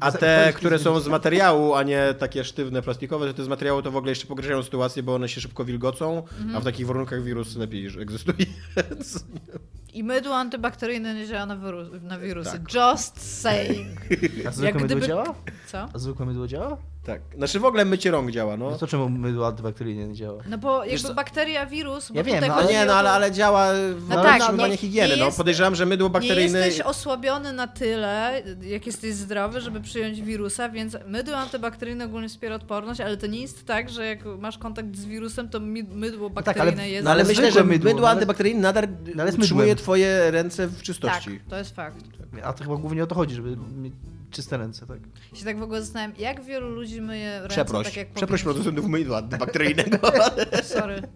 A 0.00 0.12
te, 0.12 0.52
które 0.56 0.78
są 0.78 1.00
z 1.00 1.08
materiału, 1.08 1.74
a 1.74 1.82
nie 1.82 2.14
takie 2.18 2.44
sztywne, 2.44 2.82
plastikowe, 2.82 3.26
to 3.26 3.34
te 3.34 3.44
z 3.44 3.48
materiału 3.48 3.82
to 3.82 3.90
w 3.90 3.96
ogóle 3.96 4.10
jeszcze 4.10 4.26
pogarszają 4.26 4.62
sytuację, 4.62 5.02
bo 5.02 5.14
one 5.14 5.28
się 5.28 5.40
szybko 5.40 5.64
wilgocą, 5.64 6.22
a 6.54 6.60
w 6.60 6.64
takich 6.64 6.86
warunkach 6.86 7.22
wirus 7.22 7.56
lepiej 7.56 7.90
że 7.90 8.00
egzystuje. 8.00 8.46
I 9.94 10.04
mydło 10.04 10.36
antybakteryjne 10.36 11.14
nie 11.14 11.26
działa 11.26 11.46
na, 11.46 11.56
wiru- 11.56 12.02
na 12.02 12.18
wirusy. 12.18 12.50
Tak. 12.50 12.74
Just 12.74 13.40
saying. 13.40 14.00
A 14.48 14.50
zwykłe 14.50 14.80
mydło 14.80 14.96
gdyby- 14.96 15.06
działa? 15.06 15.34
Co? 15.66 15.88
A 15.92 15.98
zwykłe 15.98 16.26
mydło 16.26 16.46
działa? 16.48 16.76
Tak. 17.04 17.20
Znaczy 17.36 17.60
w 17.60 17.64
ogóle 17.64 17.84
mycie 17.84 18.10
rąk 18.10 18.30
działa, 18.30 18.56
no. 18.56 18.70
No 18.70 18.78
to 18.78 18.86
czemu 18.86 19.08
mydło 19.08 19.46
antybakteryjne 19.46 20.08
nie 20.08 20.14
działa? 20.14 20.42
No 20.48 20.58
bo 20.58 20.82
Wiesz 20.82 20.92
jakby 20.92 21.08
co? 21.08 21.14
bakteria, 21.14 21.66
wirus, 21.66 22.08
bo 22.10 22.16
Ja 22.16 22.22
wiem, 22.24 22.34
tutaj 22.34 22.48
no, 22.48 22.56
No 22.62 22.70
nie, 22.70 22.84
no 22.86 22.94
ale, 22.94 23.10
ale 23.10 23.32
działa 23.32 23.72
w 23.94 24.08
No 24.08 24.16
no 24.16 24.22
tak, 24.22 24.40
utrzymywanie 24.40 24.70
nie- 24.70 24.76
higieny. 24.76 25.14
nie 25.14 25.20
No, 25.20 25.24
jest- 25.26 25.38
podejrzewam, 25.38 25.74
że 25.74 25.86
mydło 25.86 26.10
bakteryjne... 26.10 26.58
Nie 26.60 26.66
jesteś 26.66 26.86
osłabiony 26.86 27.52
na 27.52 27.66
tyle, 27.66 28.42
jak 28.62 28.86
jesteś 28.86 29.14
zdrowy, 29.14 29.60
żeby 29.60 29.80
przyjąć 29.80 30.22
wirusa, 30.22 30.68
więc 30.68 30.96
mydło 31.06 31.36
antybakteryjne 31.36 32.04
ogólnie 32.04 32.28
wspiera 32.28 32.54
odporność, 32.54 33.00
ale 33.00 33.16
to 33.16 33.26
nie 33.26 33.40
jest 33.40 33.66
tak, 33.66 33.90
że 33.90 34.06
jak 34.06 34.24
masz 34.38 34.58
kontakt 34.58 34.96
z 34.96 35.04
wirusem, 35.04 35.48
to 35.48 35.60
mydło 35.60 36.30
tak, 36.30 36.44
bakteryjne 36.44 36.82
ale- 36.82 36.90
jest... 36.90 37.04
No 37.04 37.10
ale 37.10 37.20
Ale 37.20 37.28
myślę, 37.28 37.52
że 37.52 37.64
mydło, 37.64 37.84
mydło, 37.84 38.00
no 38.00 38.06
ale- 38.08 38.14
antybakteryjne 38.14 38.60
nadal 38.60 38.84
ale 39.14 39.26
jest 39.26 39.38
utrzymuje 39.38 39.76
twoje 39.76 40.30
ręce 40.30 40.66
w 40.66 40.74
Tak, 40.74 40.82
czystości. 40.82 41.40
to 41.48 41.56
jest 41.58 41.76
fakt. 41.76 41.96
A 42.42 42.52
to 42.52 42.64
chyba 42.64 42.76
głównie 42.76 43.04
o 43.04 43.06
to 43.06 43.14
chodzi, 43.14 43.34
żeby 43.34 43.56
czyste 44.30 44.56
ręce, 44.56 44.86
tak? 44.86 44.98
Ja 45.32 45.38
się 45.38 45.44
tak 45.44 45.58
w 45.58 45.62
ogóle 45.62 45.80
zastanawiam, 45.82 46.12
jak 46.18 46.44
wielu 46.44 46.68
ludzi 46.70 47.00
myje 47.00 47.32
ręce 47.32 47.48
Przeproś. 47.48 47.86
tak 47.86 47.96
jak 47.96 48.08
Przeproś 48.12 48.42
producentów 48.42 48.86
mydła 48.86 49.18
antybakteryjnego. 49.18 49.98
Sorry. 50.62 51.02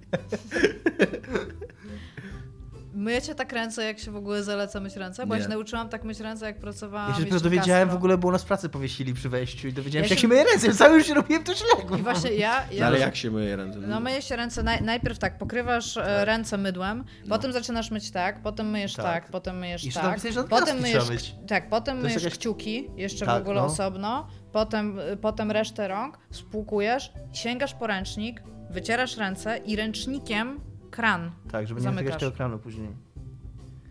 Myjecie 2.94 3.34
tak 3.34 3.52
ręce, 3.52 3.84
jak 3.84 3.98
się 3.98 4.10
w 4.10 4.16
ogóle 4.16 4.42
zaleca 4.42 4.80
myć 4.80 4.96
ręce? 4.96 5.26
Bo 5.26 5.34
Nie. 5.34 5.40
ja 5.40 5.46
się 5.46 5.50
nauczyłam 5.50 5.88
tak 5.88 6.04
myć 6.04 6.20
ręce, 6.20 6.46
jak 6.46 6.58
pracowałam 6.58 7.08
Ja 7.08 7.14
się 7.14 7.20
dopiero 7.20 7.38
w 7.40 7.42
dowiedziałem 7.42 7.88
w 7.88 7.94
ogóle, 7.94 8.18
bo 8.18 8.28
u 8.28 8.30
nas 8.32 8.44
pracę 8.44 8.68
powiesili 8.68 9.14
przy 9.14 9.28
wejściu 9.28 9.68
i 9.68 9.72
dowiedziałem 9.72 10.02
Ja 10.04 10.08
się, 10.08 10.14
jak 10.14 10.20
się- 10.22 10.28
myje 10.28 10.44
ręce. 10.44 10.74
Cały 10.74 10.98
już 10.98 11.08
robiłem 11.08 11.44
to 11.44 11.54
źle. 11.54 11.98
I 11.98 12.02
właśnie 12.02 12.30
ja... 12.30 12.60
No, 12.70 12.76
ja 12.76 12.86
ale 12.86 12.98
jak 12.98 13.16
się 13.16 13.30
myje 13.30 13.56
ręce? 13.56 13.78
No 13.78 14.00
myjesz 14.00 14.28
się 14.28 14.36
ręce, 14.36 14.62
naj, 14.62 14.82
najpierw 14.82 15.18
tak, 15.18 15.38
pokrywasz 15.38 15.96
e, 15.96 16.24
ręce 16.24 16.58
mydłem, 16.58 17.04
potem 17.28 17.52
zaczynasz 17.52 17.90
myć 17.90 18.10
tak, 18.10 18.42
potem 18.42 18.70
myjesz 18.70 18.94
Tak. 18.94 19.04
tak, 19.04 19.30
potem 19.30 19.58
myjesz 19.58 19.84
Jeszcze 19.84 20.00
tak, 20.00 20.20
potem 20.48 20.80
myjesz, 20.80 21.10
myć. 21.10 21.34
tak, 21.48 21.68
potem 21.68 22.00
myjesz 22.00 22.22
jakaś- 22.22 22.38
kciuki, 22.38 22.90
jeszcze 22.96 23.24
w 23.24 23.28
Tak, 23.28 23.42
ogóle 23.42 23.60
no. 23.60 23.66
osobno, 23.66 24.26
potem, 24.52 24.98
y, 24.98 25.16
potem 25.16 25.50
resztę 25.50 25.88
rąk, 25.88 26.18
spłukujesz, 26.30 27.12
sięgasz 27.32 27.74
po 27.74 27.86
ręcznik, 27.86 28.42
wycierasz 28.70 29.16
ręce 29.16 29.58
i 29.58 29.76
ręcznikiem 29.76 30.60
kran. 30.94 31.30
Tak, 31.50 31.66
żeby 31.66 31.80
nie 31.80 31.84
Zamykasz. 31.84 32.04
dotykać 32.04 32.20
tego 32.20 32.32
kranu 32.36 32.58
później. 32.58 32.88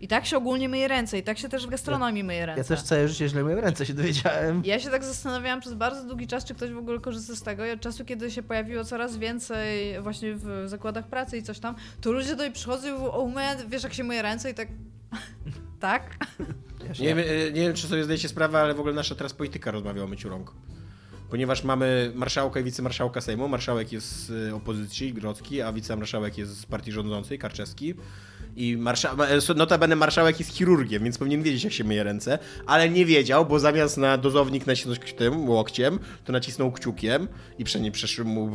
I 0.00 0.08
tak 0.08 0.26
się 0.26 0.36
ogólnie 0.36 0.68
myje 0.68 0.88
ręce 0.88 1.18
i 1.18 1.22
tak 1.22 1.38
się 1.38 1.48
też 1.48 1.66
w 1.66 1.70
gastronomii 1.70 2.24
myje 2.24 2.46
ręce. 2.46 2.60
Ja 2.60 2.64
też 2.64 2.82
całe 2.82 3.08
życie 3.08 3.28
źle 3.28 3.44
myłem 3.44 3.58
ręce, 3.58 3.86
się 3.86 3.94
dowiedziałem. 3.94 4.62
Ja 4.64 4.80
się 4.80 4.90
tak 4.90 5.04
zastanawiałam 5.04 5.60
przez 5.60 5.74
bardzo 5.74 6.04
długi 6.04 6.26
czas, 6.26 6.44
czy 6.44 6.54
ktoś 6.54 6.70
w 6.70 6.78
ogóle 6.78 7.00
korzysta 7.00 7.36
z 7.36 7.42
tego. 7.42 7.66
I 7.66 7.70
od 7.70 7.80
czasu, 7.80 8.04
kiedy 8.04 8.30
się 8.30 8.42
pojawiło 8.42 8.84
coraz 8.84 9.16
więcej 9.16 10.00
właśnie 10.02 10.34
w 10.34 10.64
zakładach 10.66 11.06
pracy 11.06 11.38
i 11.38 11.42
coś 11.42 11.58
tam, 11.58 11.74
to 12.00 12.12
ludzie 12.12 12.30
tutaj 12.30 12.52
przychodzą 12.52 12.88
i 12.88 12.92
mówią, 12.92 13.10
o 13.10 13.28
man, 13.28 13.56
wiesz 13.68 13.82
jak 13.82 13.94
się 13.94 14.04
myje 14.04 14.22
ręce 14.22 14.50
i 14.50 14.54
tak... 14.54 14.68
tak? 15.80 16.02
Ja 16.84 16.90
Nie, 17.04 17.14
wiem, 17.14 17.18
e, 17.18 17.52
nie 17.52 17.60
wiem, 17.60 17.74
czy 17.74 17.86
sobie 17.86 18.04
zdajecie 18.04 18.28
sprawę, 18.28 18.60
ale 18.60 18.74
w 18.74 18.80
ogóle 18.80 18.94
nasza 18.94 19.14
teraz 19.14 19.34
polityka 19.34 19.70
rozmawia 19.70 20.02
o 20.02 20.06
myciu 20.06 20.28
rąk. 20.28 20.52
Ponieważ 21.34 21.64
mamy 21.64 22.12
marszałka 22.14 22.60
i 22.60 22.64
wicemarszałka 22.64 23.20
Sejmu. 23.20 23.48
Marszałek 23.48 23.92
jest 23.92 24.26
z 24.26 24.50
e, 24.50 24.54
opozycji, 24.54 25.12
Grodzki, 25.12 25.62
a 25.62 25.72
wicemarszałek 25.72 26.38
jest 26.38 26.58
z 26.60 26.66
partii 26.66 26.92
rządzącej, 26.92 27.38
Karczewski. 27.38 27.94
I 28.56 28.76
marsza... 28.76 29.16
e, 29.50 29.54
notabene 29.54 29.96
marszałek 29.96 30.38
jest 30.38 30.56
chirurgiem, 30.56 31.04
więc 31.04 31.18
powinien 31.18 31.42
wiedzieć, 31.42 31.64
jak 31.64 31.72
się 31.72 31.84
myje 31.84 32.04
ręce, 32.04 32.38
ale 32.66 32.90
nie 32.90 33.06
wiedział, 33.06 33.46
bo 33.46 33.58
zamiast 33.58 33.96
na 33.96 34.18
dozownik 34.18 34.66
nacisnąć 34.66 35.12
tym 35.12 35.48
łokciem, 35.48 35.98
to 36.24 36.32
nacisnął 36.32 36.72
kciukiem 36.72 37.28
i 37.58 37.64
prze 37.64 37.80
nie 37.80 37.92
przeszły 37.92 38.24
mu 38.24 38.50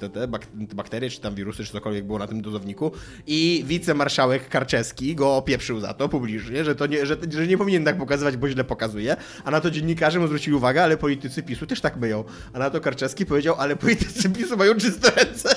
te, 0.00 0.08
te 0.08 0.28
te 0.68 0.74
bakterie, 0.74 1.10
czy 1.10 1.20
tam 1.20 1.34
wirusy, 1.34 1.64
czy 1.64 1.72
cokolwiek 1.72 2.04
było 2.04 2.18
na 2.18 2.26
tym 2.26 2.42
dozowniku. 2.42 2.92
I 3.26 3.64
wicemarszałek 3.66 4.48
Karczewski 4.48 5.14
go 5.14 5.36
opieprzył 5.36 5.80
za 5.80 5.94
to 5.94 6.08
publicznie, 6.08 6.64
że, 6.64 6.74
to 6.74 6.86
nie, 6.86 7.06
że, 7.06 7.16
że 7.30 7.46
nie 7.46 7.58
powinien 7.58 7.84
tak 7.84 7.98
pokazywać, 7.98 8.36
bo 8.36 8.48
źle 8.48 8.64
pokazuje. 8.64 9.16
A 9.44 9.50
na 9.50 9.60
to 9.60 9.70
dziennikarze 9.70 10.18
mu 10.18 10.26
zwrócili 10.26 10.56
uwagę, 10.56 10.82
ale 10.82 10.96
politycy 10.96 11.42
PiSu 11.42 11.66
też 11.66 11.80
tak 11.80 11.96
myją. 11.96 12.09
A 12.52 12.58
na 12.58 12.70
to 12.70 12.80
Karczewski 12.80 13.26
powiedział, 13.26 13.54
ale 13.58 13.76
politycy 13.76 14.30
PiSu 14.30 14.56
mają 14.56 14.74
czyste 14.74 15.10
ręce. 15.10 15.48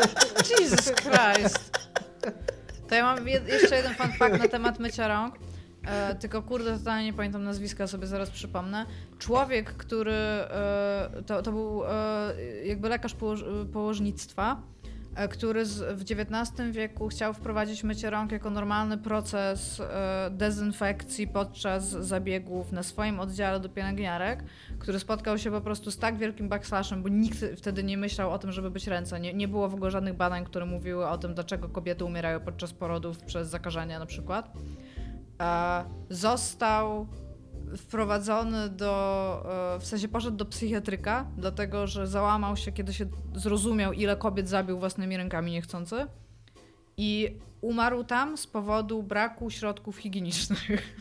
Jesus 0.50 0.92
Christ. 0.92 1.70
To 2.88 2.94
ja 2.94 3.04
mam 3.04 3.24
jed- 3.24 3.48
jeszcze 3.48 3.76
jeden 3.76 3.94
fun 3.94 4.12
fact 4.12 4.38
na 4.38 4.48
temat 4.48 4.78
mycia 4.78 5.08
rąk. 5.08 5.34
E, 5.86 6.14
tylko 6.14 6.42
kurde, 6.42 6.78
totalnie 6.78 7.04
nie 7.04 7.12
pamiętam 7.12 7.44
nazwiska, 7.44 7.86
sobie 7.86 8.06
zaraz 8.06 8.30
przypomnę. 8.30 8.86
Człowiek, 9.18 9.72
który 9.72 10.12
e, 10.12 11.22
to, 11.26 11.42
to 11.42 11.52
był 11.52 11.82
e, 11.84 12.34
jakby 12.64 12.88
lekarz 12.88 13.14
położ, 13.14 13.44
położnictwa, 13.72 14.62
który 15.30 15.66
z, 15.66 15.98
w 15.98 16.02
XIX 16.02 16.70
wieku 16.70 17.08
chciał 17.08 17.34
wprowadzić 17.34 17.84
mycie 17.84 18.10
rąk 18.10 18.32
jako 18.32 18.50
normalny 18.50 18.98
proces 18.98 19.80
e, 19.80 20.30
dezynfekcji 20.30 21.28
podczas 21.28 21.84
zabiegów 21.84 22.72
na 22.72 22.82
swoim 22.82 23.20
oddziale 23.20 23.60
do 23.60 23.68
pielęgniarek, 23.68 24.44
który 24.78 24.98
spotkał 24.98 25.38
się 25.38 25.50
po 25.50 25.60
prostu 25.60 25.90
z 25.90 25.98
tak 25.98 26.18
wielkim 26.18 26.48
backslashem, 26.48 27.02
bo 27.02 27.08
nikt 27.08 27.44
wtedy 27.56 27.84
nie 27.84 27.96
myślał 27.96 28.30
o 28.30 28.38
tym, 28.38 28.52
żeby 28.52 28.70
być 28.70 28.86
ręce. 28.86 29.20
Nie, 29.20 29.34
nie 29.34 29.48
było 29.48 29.68
w 29.68 29.74
ogóle 29.74 29.90
żadnych 29.90 30.14
badań, 30.14 30.44
które 30.44 30.66
mówiły 30.66 31.08
o 31.08 31.18
tym, 31.18 31.34
dlaczego 31.34 31.68
kobiety 31.68 32.04
umierają 32.04 32.40
podczas 32.40 32.72
porodów 32.72 33.18
przez 33.18 33.48
zakażenia 33.48 33.98
na 33.98 34.06
przykład. 34.06 34.52
E, 35.40 35.84
został 36.10 37.06
wprowadzony 37.76 38.68
do, 38.68 39.74
e, 39.76 39.80
w 39.80 39.86
sensie 39.86 40.08
poszedł 40.08 40.36
do 40.36 40.44
psychiatryka, 40.44 41.26
dlatego 41.36 41.86
że 41.86 42.06
załamał 42.06 42.56
się, 42.56 42.72
kiedy 42.72 42.94
się 42.94 43.06
zrozumiał, 43.34 43.92
ile 43.92 44.16
kobiet 44.16 44.48
zabił 44.48 44.78
własnymi 44.78 45.16
rękami 45.16 45.52
niechcący 45.52 46.06
i 46.96 47.36
umarł 47.60 48.04
tam 48.04 48.36
z 48.36 48.46
powodu 48.46 49.02
braku 49.02 49.50
środków 49.50 49.96
higienicznych. 49.96 51.00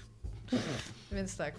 Więc 1.11 1.38
tak. 1.38 1.55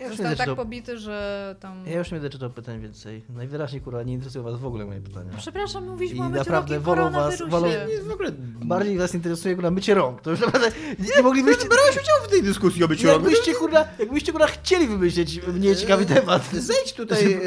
Ja 0.00 0.08
już, 0.08 0.18
nie 0.18 0.24
Został 0.24 0.36
tak 0.36 0.46
czytał, 0.46 0.56
pobity, 0.56 0.98
że 0.98 1.56
tam... 1.60 1.86
ja 1.86 1.98
już 1.98 2.10
nie 2.10 2.14
będę 2.14 2.30
czytał 2.30 2.50
pytań 2.50 2.80
więcej. 2.80 3.22
Najwyraźniej, 3.36 3.82
kurwa, 3.82 4.02
nie 4.02 4.12
interesują 4.12 4.44
was 4.44 4.60
w 4.60 4.66
ogóle 4.66 4.84
moje 4.84 5.00
pytania. 5.00 5.30
Przepraszam, 5.38 5.88
mówiliśmy 5.88 6.18
I 6.18 6.20
o 6.20 6.24
myciu 6.28 6.38
naprawdę 6.38 6.80
wolą 6.80 7.10
was- 7.10 7.40
wolą- 7.42 7.68
Nie, 7.88 8.00
w 8.08 8.10
ogóle... 8.12 8.32
Bardziej 8.64 8.98
was 8.98 9.14
interesuje, 9.14 9.54
kurwa, 9.54 9.70
mycie 9.70 9.94
rąk. 9.94 10.20
To 10.20 10.30
już 10.30 10.40
naprawdę 10.40 10.68
nie, 10.98 11.08
nie 11.16 11.22
moglibyście... 11.22 11.68
Brałeś 11.68 11.90
udział 11.96 12.16
w 12.26 12.30
tej 12.30 12.42
dyskusji 12.42 12.84
o 12.84 12.88
byciu 12.88 13.06
rąk. 13.08 13.22
Jakbyście, 13.22 13.54
kurwa, 13.54 13.84
jakbyście, 13.98 14.32
kurwa, 14.32 14.46
chcieli 14.46 14.88
wymyśleć 14.88 15.40
mnie 15.46 15.76
ciekawy 15.76 16.06
temat. 16.06 16.50
Zejdź 16.52 16.92
tutaj, 16.92 17.32
e, 17.32 17.38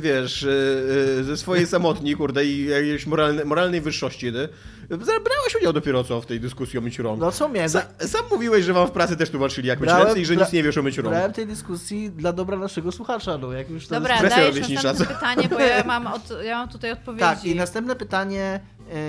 wiesz, 0.00 0.42
e, 0.44 0.48
e, 1.20 1.24
ze 1.24 1.36
swojej 1.36 1.66
samotni, 1.66 2.16
kurde, 2.16 2.44
i 2.44 2.64
jakiejś 2.66 3.06
moralne, 3.06 3.44
moralnej 3.44 3.80
wyższości. 3.80 4.32
Ty. 4.32 4.48
Brałeś 4.96 5.56
udział 5.60 5.72
dopiero 5.72 6.04
co 6.04 6.20
w 6.20 6.26
tej 6.26 6.40
dyskusji 6.40 6.78
o 6.78 6.82
myciu 6.82 7.02
rąk. 7.02 7.20
No 7.20 7.32
co 7.32 7.48
miałem? 7.48 7.70
Sa, 7.70 7.82
sam 8.06 8.20
mówiłeś, 8.30 8.64
że 8.64 8.72
wam 8.72 8.88
w 8.88 8.90
pracy 8.90 9.16
też 9.16 9.30
tłumaczyli, 9.30 9.68
jak 9.68 9.80
myć 9.80 9.90
Brałem- 9.90 10.06
ręce 10.06 10.20
i 10.20 10.24
że 10.24 10.34
bra- 10.34 10.40
nic 10.44 10.52
nie 10.52 10.62
wiesz 10.62 10.78
o 10.78 10.82
myciu 10.82 11.02
rąk. 11.02 11.14
Brałem 11.14 11.32
tej 11.32 11.46
dyskusji 11.46 12.10
dla 12.10 12.32
dobra 12.32 12.56
naszego 12.56 12.92
słuchacza, 12.92 13.38
no 13.38 13.52
jak 13.52 13.70
już 13.70 13.86
to 13.86 13.94
Dobra, 13.94 14.22
dajesz 14.22 14.68
następne 14.68 15.06
pytanie, 15.06 15.48
bo 15.48 15.58
ja 15.60 15.84
mam, 15.92 16.06
od, 16.06 16.22
ja 16.44 16.58
mam 16.58 16.68
tutaj 16.68 16.92
odpowiedzi. 16.92 17.20
Tak, 17.20 17.44
i 17.44 17.54
następne 17.54 17.96
pytanie, 17.96 18.60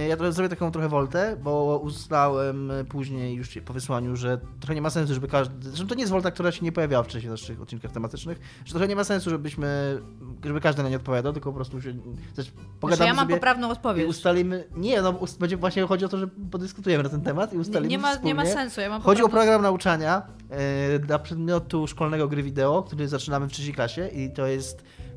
ja 0.09 0.17
trochę 0.17 0.31
zrobię 0.31 0.49
taką 0.49 0.71
trochę 0.71 0.89
woltę, 0.89 1.37
bo 1.43 1.79
uznałem 1.83 2.71
e, 2.71 2.83
później 2.83 3.35
już 3.35 3.49
po 3.65 3.73
wysłaniu, 3.73 4.15
że 4.15 4.39
trochę 4.59 4.75
nie 4.75 4.81
ma 4.81 4.89
sensu, 4.89 5.13
żeby 5.13 5.27
każdy, 5.27 5.69
zresztą 5.69 5.87
to 5.87 5.95
nie 5.95 6.01
jest 6.01 6.11
wolta, 6.11 6.31
która 6.31 6.51
się 6.51 6.65
nie 6.65 6.71
pojawiała 6.71 7.03
wcześniej 7.03 7.29
w 7.29 7.31
naszych 7.31 7.61
odcinkach 7.61 7.91
tematycznych, 7.91 8.39
że 8.65 8.71
trochę 8.71 8.87
nie 8.87 8.95
ma 8.95 9.03
sensu, 9.03 9.29
żebyśmy, 9.29 9.99
żeby 10.45 10.61
każdy 10.61 10.83
na 10.83 10.89
nie 10.89 10.95
odpowiadał, 10.95 11.33
tylko 11.33 11.49
po 11.49 11.55
prostu 11.55 11.81
się, 11.81 11.93
Znaczy, 12.33 12.51
pogadamy 12.79 13.07
ja 13.07 13.13
mam 13.13 13.25
sobie 13.25 13.35
poprawną 13.35 13.67
i 13.67 13.71
odpowiedź. 13.71 14.07
ustalimy, 14.09 14.63
nie, 14.75 15.01
no 15.01 15.19
będzie 15.39 15.57
właśnie 15.57 15.83
chodzi 15.83 16.05
o 16.05 16.09
to, 16.09 16.17
że 16.17 16.27
podyskutujemy 16.51 17.03
na 17.03 17.09
ten 17.09 17.21
temat 17.21 17.53
i 17.53 17.55
Nie, 17.55 17.61
ustalimy 17.61 17.87
nie, 17.89 17.97
ma, 17.97 18.15
nie 18.15 18.35
ma 18.35 18.43
wspólnie. 18.43 18.45
sensu, 18.63 18.81
ja 18.81 18.89
mam 18.89 19.01
Chodzi 19.01 19.21
o 19.21 19.25
poprawną... 19.25 19.45
program 19.45 19.61
nauczania 19.61 20.21
e, 20.49 20.99
dla 20.99 21.19
przedmiotu 21.19 21.87
szkolnego 21.87 22.27
gry 22.27 22.43
wideo, 22.43 22.83
który 22.83 23.07
zaczynamy 23.07 23.47
w 23.47 23.51
trzeciej 23.51 23.73
klasie 23.73 24.07
i 24.07 24.29
to 24.33 24.47
jest 24.47 24.83
e, 24.99 25.08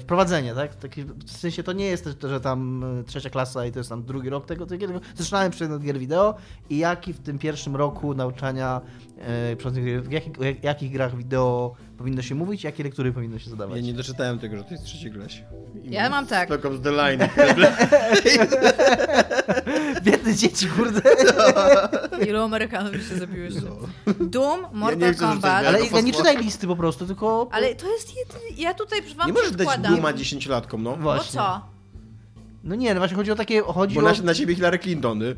wprowadzenie, 0.00 0.54
tak? 0.54 0.74
Taki, 0.74 1.04
w 1.04 1.30
sensie 1.30 1.62
to 1.62 1.72
nie 1.72 1.84
jest 1.84 2.08
że 2.22 2.40
tam 2.40 2.84
e, 3.00 3.04
trzecia 3.04 3.30
klasa 3.30 3.66
i 3.66 3.72
to 3.72 3.78
jest 3.78 3.88
tam 3.88 4.04
drugi 4.04 4.30
rok 4.30 4.46
tego, 4.46 4.66
tego 4.66 4.86
tylko 4.86 5.00
zaczynamy 5.14 5.50
przedmiot 5.50 5.82
gier 5.82 5.98
wideo 5.98 6.34
i 6.70 6.78
jaki 6.78 7.12
w 7.12 7.20
tym 7.20 7.38
pierwszym 7.38 7.76
roku 7.76 8.14
nauczania 8.14 8.80
e, 9.18 9.56
w 10.02 10.12
jakich, 10.12 10.32
jakich 10.62 10.92
grach 10.92 11.16
wideo 11.16 11.74
powinno 11.98 12.22
się 12.22 12.34
mówić, 12.34 12.64
jakie 12.64 12.84
lektury 12.84 13.12
powinno 13.12 13.38
się 13.38 13.50
zadawać. 13.50 13.76
Ja 13.76 13.82
nie 13.86 13.94
doczytałem 13.94 14.38
tego, 14.38 14.56
że 14.56 14.64
to 14.64 14.70
jest 14.70 14.84
trzeci 14.84 15.10
klasie. 15.10 15.44
I 15.84 15.90
Ja 15.90 16.10
mam 16.10 16.26
tak. 16.26 16.48
Stock 16.48 16.64
of 16.64 16.72
the 16.82 16.90
line. 16.90 17.20
Biedne 20.02 20.34
dzieci, 20.34 20.66
kurde. 20.68 21.00
Ilu 22.28 22.42
Amerykanów 22.42 22.92
się 23.08 23.16
zabiłyście? 23.18 23.60
Doom, 24.20 24.66
Mortal 24.72 25.14
rzucać 25.14 25.28
Kombat. 25.30 25.66
Ale 25.66 25.86
ja 25.86 26.00
nie 26.00 26.12
czytaj 26.12 26.38
listy 26.38 26.66
po 26.66 26.76
prostu, 26.76 27.06
tylko... 27.06 27.48
Ale 27.52 27.74
to 27.74 27.92
jest 27.92 28.12
jedyny... 28.16 28.40
Ja 28.62 28.74
tutaj 28.74 29.02
wam 29.16 29.26
Nie 29.26 29.32
możesz 29.32 29.50
dać. 29.52 29.68
Duma 29.88 30.12
dziesięciolatkom, 30.12 30.82
no. 30.82 30.96
Bo 30.96 31.02
Właśnie. 31.02 31.32
co? 31.32 31.75
No 32.66 32.74
nie, 32.74 32.94
no 32.94 33.00
właśnie 33.00 33.16
chodzi 33.16 33.30
o 33.30 33.34
takie... 33.34 33.62
Chodzi 33.62 33.94
Bo 33.94 34.00
o... 34.00 34.04
na, 34.04 34.12
na 34.22 34.34
ciebie 34.34 34.54
Hillary 34.54 34.78
Clintony. 34.78 35.36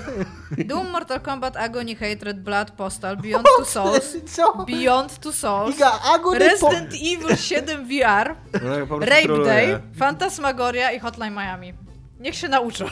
Doom, 0.68 0.90
Mortal 0.90 1.20
Kombat, 1.20 1.56
Agony, 1.56 1.94
Hatred, 1.96 2.40
Blood, 2.40 2.70
Postal, 2.70 3.16
Beyond 3.16 3.46
Two 3.56 3.64
Souls, 3.74 4.16
Co? 4.26 4.64
Beyond 4.68 5.20
Two 5.20 5.32
Souls, 5.32 5.76
Iga, 5.76 6.00
Agony 6.14 6.38
po... 6.38 6.44
Resident 6.44 6.94
Evil 6.94 7.36
7 7.36 7.84
VR, 7.88 8.34
No, 8.52 8.86
po 8.86 8.98
Rape 8.98 9.22
troluje. 9.22 9.46
Day, 9.46 9.80
Fantasmagoria 9.96 10.92
i 10.92 10.98
Hotline 10.98 11.34
Miami. 11.34 11.74
Niech 12.20 12.34
się 12.34 12.48
nauczą. 12.48 12.84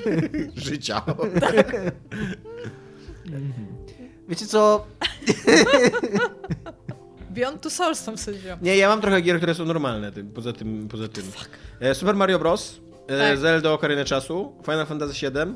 Życia. 0.56 1.02
Wiecie 4.28 4.46
co? 4.46 4.86
Beyond 7.30 7.60
Two 7.60 7.70
Souls 7.70 8.04
tam 8.04 8.18
sędzią. 8.18 8.56
Nie, 8.62 8.76
ja 8.76 8.88
mam 8.88 9.00
trochę 9.00 9.20
gier, 9.20 9.36
które 9.36 9.54
są 9.54 9.64
normalne, 9.64 10.12
poza 10.34 10.52
tym. 10.52 10.88
Poza 10.88 11.08
tym. 11.08 11.24
E, 11.80 11.94
Super 11.94 12.16
Mario 12.16 12.38
Bros. 12.38 12.80
E, 13.12 13.18
Tak. 13.18 13.38
Zelda 13.38 13.72
Ocarina 13.74 14.04
Czasu, 14.04 14.52
Final 14.64 14.86
Fantasy 14.86 15.30
VII 15.30 15.54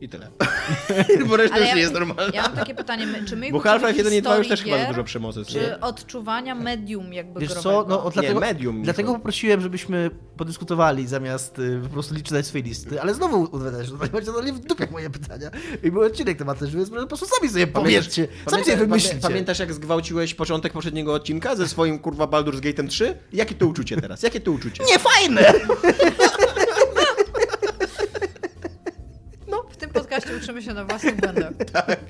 i 0.00 0.08
tyle. 0.08 0.30
Bo 1.28 1.36
reszta 1.36 1.54
Ale 1.54 1.60
już 1.62 1.68
ja- 1.68 1.74
nie 1.74 1.80
jest 1.80 1.92
normalna. 1.92 2.32
Ja 2.34 2.42
mam 2.42 2.52
takie 2.52 2.74
pytanie, 2.74 3.06
czy 3.26 3.36
my 3.36 3.52
Bo 3.52 3.58
Half-Life 3.58 3.96
1 3.96 4.12
i 4.14 4.22
2 4.22 4.36
już 4.36 4.48
też 4.48 4.62
chyba 4.62 4.78
za 4.78 4.86
dużo 4.86 5.04
przemocy. 5.04 5.44
Czy 5.44 5.80
odczuwania 5.80 6.54
medium 6.54 7.12
jakby 7.12 7.40
Wiesz 7.40 7.52
growego? 7.52 7.82
co, 7.82 7.88
no 7.88 8.04
o, 8.04 8.10
dlatego, 8.10 8.40
medium, 8.40 8.82
dlatego 8.82 9.08
Michał. 9.08 9.20
poprosiłem, 9.20 9.60
żebyśmy 9.60 10.10
podyskutowali 10.36 11.06
zamiast 11.06 11.58
y, 11.58 11.80
po 11.82 11.88
prostu 11.88 12.14
czytać 12.14 12.46
swoje 12.46 12.64
listy, 12.64 13.00
ale 13.02 13.14
znowu 13.14 13.48
udawać, 13.52 13.86
że 14.26 14.32
to 14.32 14.42
nie 14.42 14.52
w 14.52 14.58
dupie 14.58 14.88
moje 14.90 15.10
pytania. 15.10 15.50
I 15.82 15.90
był 15.90 16.02
odcinek 16.02 16.38
tematyczny, 16.38 16.76
więc 16.76 16.90
po 16.90 17.06
prostu 17.06 17.26
sami 17.26 17.52
sobie 17.52 17.66
powiedzcie, 17.66 18.28
sami 18.50 18.64
sobie 18.64 18.76
wymyślicie. 18.76 19.16
Pamiętasz 19.22 19.58
jak 19.58 19.72
zgwałciłeś 19.74 20.34
początek 20.34 20.72
poprzedniego 20.72 21.14
odcinka 21.14 21.56
ze 21.56 21.68
swoim 21.68 21.98
kurwa 21.98 22.24
Baldur's 22.24 22.60
Gate'em 22.60 22.88
3? 22.88 23.18
Jakie 23.32 23.54
to 23.54 23.66
uczucie 23.66 23.96
teraz? 23.96 24.22
Jakie 24.22 24.40
to 24.40 24.52
uczucie? 24.52 24.84
Nie 24.84 24.98
fajne! 24.98 25.52
W 30.20 30.24
tym 30.24 30.30
podcaście 30.30 30.36
uczymy 30.44 30.62
się 30.62 30.74
na 30.74 30.84
własnych 30.84 31.16
błędach. 31.20 31.52
tak. 31.72 32.00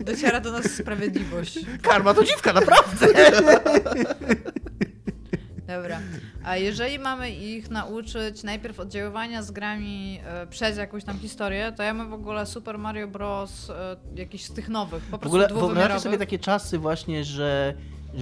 Dociera 0.00 0.40
do 0.40 0.52
nas 0.52 0.64
sprawiedliwość. 0.70 1.58
Karma 1.82 2.14
to 2.14 2.24
dziwka, 2.24 2.52
naprawdę! 2.52 3.06
Dobra. 5.66 6.00
A 6.44 6.56
jeżeli 6.56 6.98
mamy 6.98 7.30
ich 7.30 7.70
nauczyć 7.70 8.42
najpierw 8.42 8.80
oddziaływania 8.80 9.42
z 9.42 9.50
grami 9.50 10.20
e, 10.24 10.46
przez 10.46 10.76
jakąś 10.76 11.04
tam 11.04 11.18
historię, 11.18 11.72
to 11.76 11.82
ja 11.82 11.94
mam 11.94 12.10
w 12.10 12.12
ogóle 12.12 12.46
Super 12.46 12.78
Mario 12.78 13.08
Bros. 13.08 13.70
E, 13.70 13.96
jakiś 14.14 14.44
z 14.44 14.52
tych 14.52 14.68
nowych, 14.68 15.02
po 15.02 15.18
prostu 15.18 15.22
W 15.38 15.42
ogóle 15.42 15.48
dwuwymiarowych. 15.48 16.02
sobie 16.02 16.18
takie 16.18 16.38
czasy 16.38 16.78
właśnie, 16.78 17.24
że 17.24 17.74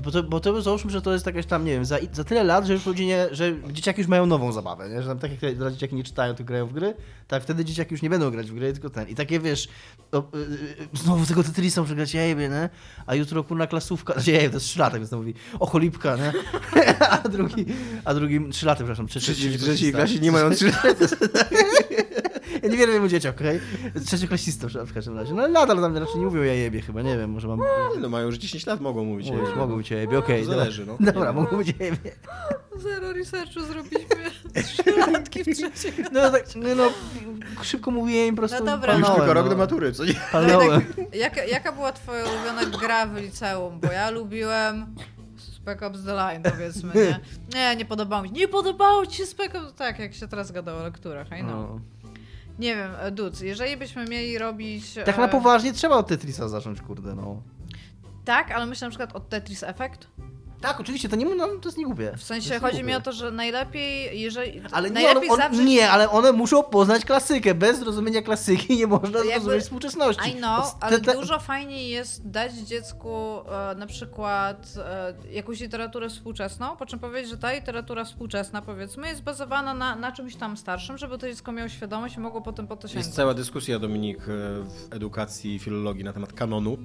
bo 0.03 0.11
to, 0.11 0.23
bo 0.23 0.41
to 0.41 0.63
załóżmy, 0.63 0.91
że 0.91 1.03
to 1.03 1.13
jest 1.13 1.27
jakaś 1.27 1.47
tam, 1.47 1.65
nie 1.65 1.73
wiem, 1.73 1.85
za, 1.85 1.99
za 2.13 2.25
tyle 2.25 2.45
lat, 2.45 2.67
że 2.67 2.73
już 2.73 2.87
ludzie 2.87 3.07
nie, 3.07 3.27
że 3.33 3.53
dzieciaki 3.73 4.01
już 4.01 4.09
mają 4.09 4.27
nową 4.27 4.53
zabawę, 4.53 4.89
nie? 4.89 5.03
że 5.03 5.09
tam 5.09 5.19
tak 5.19 5.31
jak 5.31 5.41
teraz 5.41 5.73
dzieciaki 5.73 5.95
nie 5.95 6.05
czytają, 6.05 6.35
tylko 6.35 6.49
grają 6.49 6.67
w 6.67 6.73
gry, 6.73 6.95
tak 7.29 7.43
wtedy 7.43 7.65
dzieciaki 7.65 7.95
już 7.95 8.03
nie 8.03 8.11
będą 8.11 8.31
grać 8.31 8.51
w 8.51 8.55
gry, 8.55 8.73
tylko 8.73 8.91
ten. 8.91 9.09
I 9.09 9.15
takie 9.15 9.41
wiesz, 9.41 9.69
o, 10.13 10.19
y, 10.19 10.39
y, 10.39 10.89
znowu 10.93 11.27
tego 11.27 11.43
Tetrisa 11.43 11.83
muszę 11.83 11.95
grać, 11.95 12.15
jejbie, 12.15 12.49
nie? 12.49 12.69
A 13.07 13.15
jutro 13.15 13.45
kurna 13.45 13.67
klasówka, 13.67 14.13
znaczy, 14.13 14.31
jej, 14.31 14.49
to 14.49 14.57
jest 14.57 14.67
3 14.67 14.79
lata, 14.79 14.99
więc 14.99 15.11
to 15.11 15.17
mówi, 15.17 15.35
o 15.61 15.67
cholipka, 15.67 16.17
nie? 16.17 16.33
a 17.11 17.29
drugi, 17.29 17.67
a 18.05 18.15
drugi 18.15 18.41
3 18.51 18.67
lata, 18.67 18.77
przepraszam, 18.77 19.07
trzeci, 19.07 19.33
Trzeci, 19.33 19.59
trzeci 19.59 19.93
klasie 19.93 20.19
nie 20.19 20.33
mają 20.33 20.51
3 20.51 20.73
Ja 22.65 22.71
nie 22.71 22.87
wiem 22.87 23.05
o 23.05 23.09
dzieciach, 23.09 23.35
okej? 23.35 23.61
Okay? 23.91 24.01
Trzecioklasistą 24.05 24.69
w 24.87 24.95
każdym 24.95 25.17
razie. 25.17 25.35
No 25.35 25.43
ale 25.43 25.53
nadal 25.53 25.77
tam 25.77 25.97
raczej 25.97 26.21
nie 26.21 26.27
mówią 26.27 26.43
ja 26.43 26.55
jebie 26.55 26.81
chyba, 26.81 27.03
nie 27.03 27.19
wiem, 27.19 27.31
może 27.31 27.49
mam... 27.49 27.61
No 28.01 28.09
mają 28.09 28.27
już 28.27 28.37
10 28.37 28.67
lat, 28.67 28.81
mogą 28.81 29.05
mówić 29.05 29.27
Mówić, 29.27 29.43
jebie. 29.43 29.57
mogą 29.57 29.77
być 29.77 29.91
jebie, 29.91 30.19
okej. 30.19 30.43
To 30.43 30.51
zależy, 30.51 30.87
no. 30.87 30.97
Dobra, 31.01 31.33
mogą 31.33 31.57
być 31.57 31.69
jebie. 31.69 32.11
Zero 32.77 33.13
researchu 33.13 33.61
zrobiliśmy 33.61 34.31
trzylatki 34.65 35.45
w 35.45 35.57
trzeciej 35.57 35.93
No 36.13 36.31
tak, 36.31 36.45
no, 36.57 36.75
no 36.75 36.91
szybko 37.63 37.91
mówiłem, 37.91 38.35
po 38.35 38.41
prostu 38.41 38.65
No 38.65 38.71
dobra, 38.71 38.95
Już 38.95 39.09
no. 39.09 39.15
tylko 39.15 39.35
rok 39.35 39.45
no. 39.45 39.51
do 39.51 39.57
matury, 39.57 39.93
co 39.93 40.05
nie? 40.05 40.15
Palnąłem. 40.33 40.85
Jaka, 41.13 41.45
jaka 41.45 41.73
była 41.73 41.93
twoja 41.93 42.25
ulubiona 42.25 42.79
gra 42.79 43.07
w 43.07 43.17
liceum? 43.17 43.81
Bo 43.81 43.93
ja 43.93 44.11
lubiłem 44.11 44.87
Spec 45.37 45.83
Ops 45.83 46.05
The 46.05 46.15
Line, 46.15 46.43
powiedzmy, 46.43 46.93
nie? 46.95 47.21
Nie, 47.55 47.77
nie 47.77 47.85
podobało 47.85 48.23
mi 48.23 48.29
się. 48.29 48.35
Nie 48.35 48.49
podobało 48.49 49.07
ci 49.07 49.17
się 49.17 49.27
Spec 49.27 49.55
Ops? 49.55 49.75
Tak, 49.75 49.99
jak 49.99 50.15
się 50.15 50.29
teraz 50.29 50.53
gada 50.53 50.75
o 50.75 50.83
lekturach, 50.83 51.27
I 51.27 51.41
know. 51.41 51.51
No. 51.51 51.94
Nie 52.59 52.77
wiem, 52.77 52.91
e, 53.01 53.11
Duc, 53.11 53.41
jeżeli 53.41 53.77
byśmy 53.77 54.05
mieli 54.05 54.39
robić... 54.39 54.95
Tak 55.05 55.19
na 55.19 55.27
e, 55.27 55.29
poważnie 55.29 55.73
trzeba 55.73 55.97
od 55.97 56.07
Tetrisa 56.07 56.49
zacząć, 56.49 56.81
kurde, 56.81 57.15
no. 57.15 57.43
Tak, 58.25 58.51
ale 58.51 58.67
myślę 58.67 58.89
na 58.89 58.91
przykład 58.91 59.17
od 59.17 59.29
Tetris 59.29 59.63
Effect. 59.63 60.07
Tak, 60.65 60.81
oczywiście, 60.81 61.09
to 61.09 61.17
nie 61.17 61.25
no, 61.35 61.47
to 61.47 61.69
jest 61.69 61.79
niegłupie. 61.79 62.13
W 62.17 62.23
sensie 62.23 62.61
chodzi 62.61 62.85
mi 62.85 62.95
o 62.95 63.01
to, 63.01 63.13
że 63.13 63.31
najlepiej, 63.31 64.21
jeżeli... 64.21 64.63
Ale 64.73 64.91
nie, 64.91 64.95
najlepiej 64.95 65.31
on, 65.31 65.35
on, 65.35 65.41
zawrzeć... 65.41 65.67
nie, 65.67 65.91
ale 65.91 66.11
one 66.11 66.33
muszą 66.33 66.63
poznać 66.63 67.05
klasykę. 67.05 67.55
Bez 67.55 67.79
zrozumienia 67.79 68.23
klasyki 68.23 68.77
nie 68.77 68.87
można 68.87 69.19
Jakby- 69.19 69.33
zrozumieć 69.33 69.63
współczesności. 69.65 70.31
I 70.31 70.35
know, 70.35 70.75
Te- 70.75 70.87
ale 70.87 71.01
te- 71.01 71.15
dużo 71.15 71.39
fajniej 71.39 71.89
jest 71.89 72.31
dać 72.31 72.53
dziecku 72.53 73.15
e, 73.71 73.75
na 73.75 73.87
przykład 73.87 74.75
e, 74.79 75.15
jakąś 75.33 75.61
literaturę 75.61 76.09
współczesną, 76.09 76.77
po 76.77 76.87
czym 76.87 76.99
powiedzieć, 76.99 77.31
że 77.31 77.39
ta 77.39 77.53
literatura 77.53 78.05
współczesna, 78.05 78.63
powiedzmy, 78.63 79.09
jest 79.09 79.23
bazowana 79.23 79.75
na, 79.75 79.97
na 79.97 80.13
czymś 80.13 80.37
tam 80.37 80.57
starszym, 80.57 80.99
żeby 80.99 81.19
to 81.19 81.29
dziecko 81.29 81.53
miało 81.53 81.69
świadomość 81.69 82.17
i 82.17 82.21
mogło 82.21 82.41
potem 82.41 82.67
po 82.67 82.77
to 82.77 82.89
sięgnąć. 82.89 83.07
Jest 83.07 83.17
cała 83.17 83.35
dyskusja, 83.35 83.79
Dominik, 83.79 84.19
e, 84.19 84.23
w 84.25 84.89
edukacji 84.91 85.55
i 85.55 85.59
filologii 85.59 86.05
na 86.05 86.13
temat 86.13 86.33
kanonu 86.33 86.79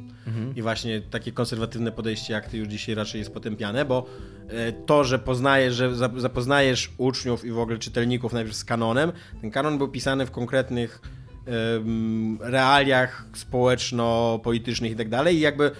i 0.55 0.61
właśnie 0.61 1.01
takie 1.01 1.31
konserwatywne 1.31 1.91
podejście, 1.91 2.33
jak 2.33 2.49
ty 2.49 2.57
już 2.57 2.67
dzisiaj 2.67 2.95
raczej 2.95 3.19
jest 3.19 3.33
potępiane, 3.33 3.68
bo 3.85 4.05
e, 4.49 4.71
to, 4.71 5.03
że 5.03 5.19
poznajesz, 5.19 5.75
że 5.75 5.95
za- 5.95 6.09
zapoznajesz 6.17 6.91
uczniów 6.97 7.45
i 7.45 7.51
w 7.51 7.59
ogóle 7.59 7.77
czytelników 7.77 8.33
najpierw 8.33 8.55
z 8.55 8.65
kanonem, 8.65 9.11
ten 9.41 9.51
kanon 9.51 9.77
był 9.77 9.87
pisany 9.87 10.25
w 10.25 10.31
konkretnych 10.31 11.01
realiach 12.39 13.25
społeczno-politycznych 13.33 14.91
i 14.91 14.95
tak 14.95 15.09
dalej 15.09 15.35
i 15.35 15.39
jakby 15.39 15.71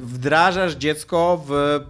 wdrażasz 0.00 0.74
dziecko 0.74 1.44
w 1.48 1.80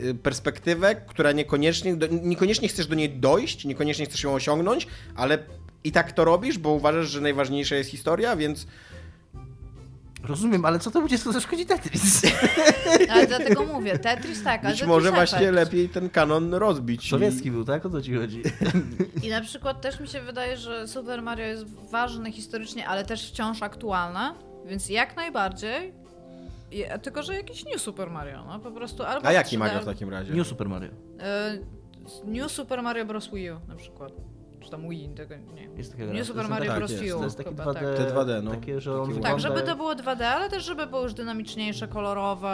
y, 0.00 0.14
perspektywę, 0.14 0.94
która 0.94 1.32
niekoniecznie, 1.32 1.96
niekoniecznie 2.22 2.68
chcesz 2.68 2.86
do 2.86 2.94
niej 2.94 3.10
dojść, 3.10 3.64
niekoniecznie 3.64 4.06
chcesz 4.06 4.22
ją 4.22 4.34
osiągnąć, 4.34 4.86
ale 5.16 5.38
i 5.84 5.92
tak 5.92 6.12
to 6.12 6.24
robisz, 6.24 6.58
bo 6.58 6.70
uważasz, 6.70 7.10
że 7.10 7.20
najważniejsza 7.20 7.76
jest 7.76 7.90
historia, 7.90 8.36
więc 8.36 8.66
Rozumiem, 10.28 10.64
ale 10.64 10.78
co 10.78 10.90
temu 10.90 11.08
dziecku 11.08 11.32
zaszkodzi 11.32 11.66
Tetris? 11.66 12.22
Ale 13.10 13.26
dlatego 13.26 13.64
mówię, 13.64 13.98
Tetris 13.98 14.42
tak, 14.42 14.60
ale 14.60 14.70
być 14.70 14.80
Tetris 14.80 14.88
może 14.88 15.08
Effect. 15.08 15.30
właśnie 15.32 15.52
lepiej 15.52 15.88
ten 15.88 16.10
kanon 16.10 16.54
rozbić. 16.54 17.10
Sowiecki 17.10 17.50
był, 17.50 17.64
tak? 17.64 17.86
O 17.86 17.90
co 17.90 18.02
ci 18.02 18.14
chodzi? 18.16 18.42
I 19.22 19.28
na 19.28 19.40
przykład 19.40 19.80
też 19.80 20.00
mi 20.00 20.08
się 20.08 20.20
wydaje, 20.20 20.56
że 20.56 20.88
Super 20.88 21.22
Mario 21.22 21.46
jest 21.46 21.64
ważne 21.90 22.32
historycznie, 22.32 22.88
ale 22.88 23.04
też 23.04 23.28
wciąż 23.30 23.62
aktualne, 23.62 24.34
więc 24.66 24.88
jak 24.88 25.16
najbardziej. 25.16 25.92
I- 26.72 26.84
Tylko, 27.02 27.22
że 27.22 27.34
jakiś 27.34 27.64
New 27.64 27.80
Super 27.82 28.10
Mario, 28.10 28.44
no 28.46 28.58
po 28.58 28.70
prostu 28.70 29.02
albo 29.02 29.26
A 29.28 29.32
jaki 29.32 29.56
3D, 29.56 29.58
Mario 29.58 29.80
w 29.80 29.84
takim 29.84 30.10
razie? 30.10 30.34
New 30.34 30.46
Super 30.46 30.68
Mario. 30.68 30.90
e, 31.20 31.58
New 32.24 32.52
Super 32.52 32.82
Mario 32.82 33.04
Bros. 33.04 33.30
Wii 33.32 33.50
U 33.50 33.60
na 33.68 33.74
przykład. 33.76 34.12
Czy 34.64 34.70
tam 34.70 34.88
Wii, 34.88 35.08
tego 35.08 35.34
nie 35.54 35.68
Jest. 35.76 35.98
New 35.98 36.18
To 36.18 36.24
Super 36.24 36.48
Mario 36.48 36.70
tak, 36.70 36.78
Bros. 36.78 36.92
U 36.92 37.18
To 37.18 37.24
jest 37.24 37.36
takie 37.36 37.50
chyba, 37.50 37.64
2D, 37.64 37.74
tak. 37.74 37.82
Te 37.82 38.14
2D, 38.14 38.42
no. 38.42 38.50
Takie, 38.50 38.80
że 38.80 39.00
on 39.00 39.08
Takie 39.08 39.20
Tak, 39.20 39.40
żeby 39.40 39.62
to 39.62 39.76
było 39.76 39.94
2D, 39.94 40.22
ale 40.22 40.50
też 40.50 40.64
żeby 40.64 40.86
było 40.86 41.02
już 41.02 41.14
dynamiczniejsze, 41.14 41.88
kolorowe. 41.88 42.48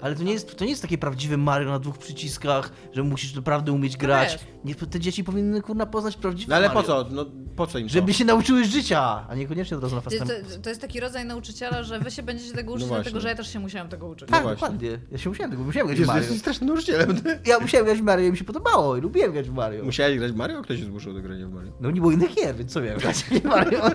Ale 0.00 0.14
to 0.14 0.22
nie, 0.22 0.32
jest, 0.32 0.56
to 0.56 0.64
nie 0.64 0.70
jest 0.70 0.82
takie 0.82 0.98
prawdziwe 0.98 1.36
Mario 1.36 1.70
na 1.70 1.78
dwóch 1.78 1.98
przyciskach, 1.98 2.72
że 2.92 3.02
musisz 3.02 3.34
naprawdę 3.34 3.72
umieć 3.72 3.96
grać. 3.96 4.38
Nie, 4.64 4.74
te 4.74 5.00
dzieci 5.00 5.24
powinny 5.24 5.62
kurna 5.62 5.86
poznać 5.86 6.16
prawdziwe 6.16 6.50
No 6.50 6.56
ale 6.56 6.68
po 6.68 6.74
Mario. 6.74 7.04
co? 7.04 7.10
No, 7.10 7.26
po 7.56 7.66
co 7.66 7.78
im 7.78 7.86
to? 7.86 7.92
Żeby 7.92 8.14
się 8.14 8.24
nauczyły 8.24 8.64
życia, 8.64 9.26
a 9.28 9.34
niekoniecznie 9.34 9.76
od 9.76 9.82
razu 9.82 9.96
na 9.96 10.02
To, 10.02 10.10
fast 10.10 10.26
to, 10.26 10.58
to 10.62 10.68
jest 10.68 10.80
taki 10.80 11.00
rodzaj 11.00 11.24
nauczyciela, 11.24 11.82
że 11.82 12.00
wy 12.00 12.10
się 12.10 12.22
będziecie 12.22 12.52
tego 12.52 12.72
uczyć, 12.72 12.88
No 12.88 12.94
dlatego 12.94 13.20
że 13.20 13.28
ja 13.28 13.34
też 13.34 13.52
się 13.52 13.60
musiałam 13.60 13.88
tego 13.88 14.06
uczyć. 14.06 14.28
Tak, 14.28 14.42
właśnie. 14.42 14.54
dokładnie. 14.60 14.98
Ja 15.10 15.18
się 15.18 15.28
musiałem 15.28 15.50
tego, 15.50 15.64
musiałem 15.64 15.86
grać 15.86 15.96
w 15.96 16.00
Jezu, 16.00 16.12
Mario. 16.12 16.22
jesteś 16.22 16.40
strasznym 16.40 16.68
nauczycielem. 16.68 17.20
Ja 17.46 17.58
musiałem 17.58 17.86
grać 17.86 17.98
w 17.98 18.02
Mario 18.02 18.26
i 18.26 18.30
mi 18.30 18.38
się 18.38 18.44
podobało 18.44 18.96
i 18.96 19.00
lubiłem 19.00 19.32
grać 19.32 19.48
w 19.48 19.54
Mario. 19.54 19.84
Musiałeś 19.84 20.18
grać 20.18 20.32
w 20.32 20.36
Mario? 20.36 20.62
Kto 20.62 20.76
się 20.76 20.84
zmuszał 20.84 21.12
do 21.12 21.22
grania 21.22 21.46
w 21.46 21.51
Mario? 21.52 21.72
No 21.80 21.90
nie 21.90 22.00
było 22.00 22.12
innych 22.12 22.34
gier, 22.34 22.56
więc 22.56 22.72
co 22.72 22.80
miałem 22.80 22.98
grać 22.98 23.16
w 23.24 23.44
Mario? 23.44 23.82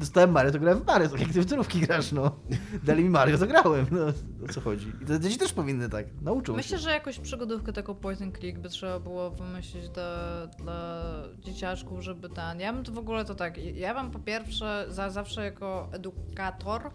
Dostałem 0.00 0.30
Mario, 0.30 0.52
to 0.52 0.58
grałem 0.58 0.78
w 0.80 0.86
Mario, 0.86 1.08
tak 1.08 1.20
jak 1.20 1.32
ty 1.32 1.42
w 1.42 1.50
turówki 1.50 1.80
grasz, 1.80 2.12
no. 2.12 2.36
Dali 2.84 3.04
mi 3.04 3.10
Mario, 3.10 3.38
to 3.38 3.46
grałem, 3.46 3.86
no. 3.90 4.06
O 4.44 4.52
co 4.52 4.60
chodzi? 4.60 4.92
I 5.02 5.04
te 5.04 5.20
dzieci 5.20 5.38
też 5.38 5.52
powinny 5.52 5.88
tak, 5.88 6.06
nauczą 6.22 6.56
Myślę, 6.56 6.78
się. 6.78 6.82
że 6.82 6.90
jakąś 6.90 7.18
przygodówkę 7.18 7.72
taką 7.72 7.94
point 7.94 8.22
and 8.22 8.38
click 8.38 8.58
by 8.58 8.68
trzeba 8.68 9.00
było 9.00 9.30
wymyślić 9.30 9.88
dla, 9.88 10.46
dla 10.46 11.02
dzieciaczków, 11.38 12.00
żeby 12.00 12.28
ten... 12.28 12.60
Ja 12.60 12.72
bym 12.72 12.84
to 12.84 12.92
w 12.92 12.98
ogóle 12.98 13.24
to 13.24 13.34
tak, 13.34 13.58
ja 13.58 13.94
bym 13.94 14.10
po 14.10 14.18
pierwsze 14.18 14.86
za, 14.88 15.10
zawsze 15.10 15.44
jako 15.44 15.88
edukator 15.92 16.90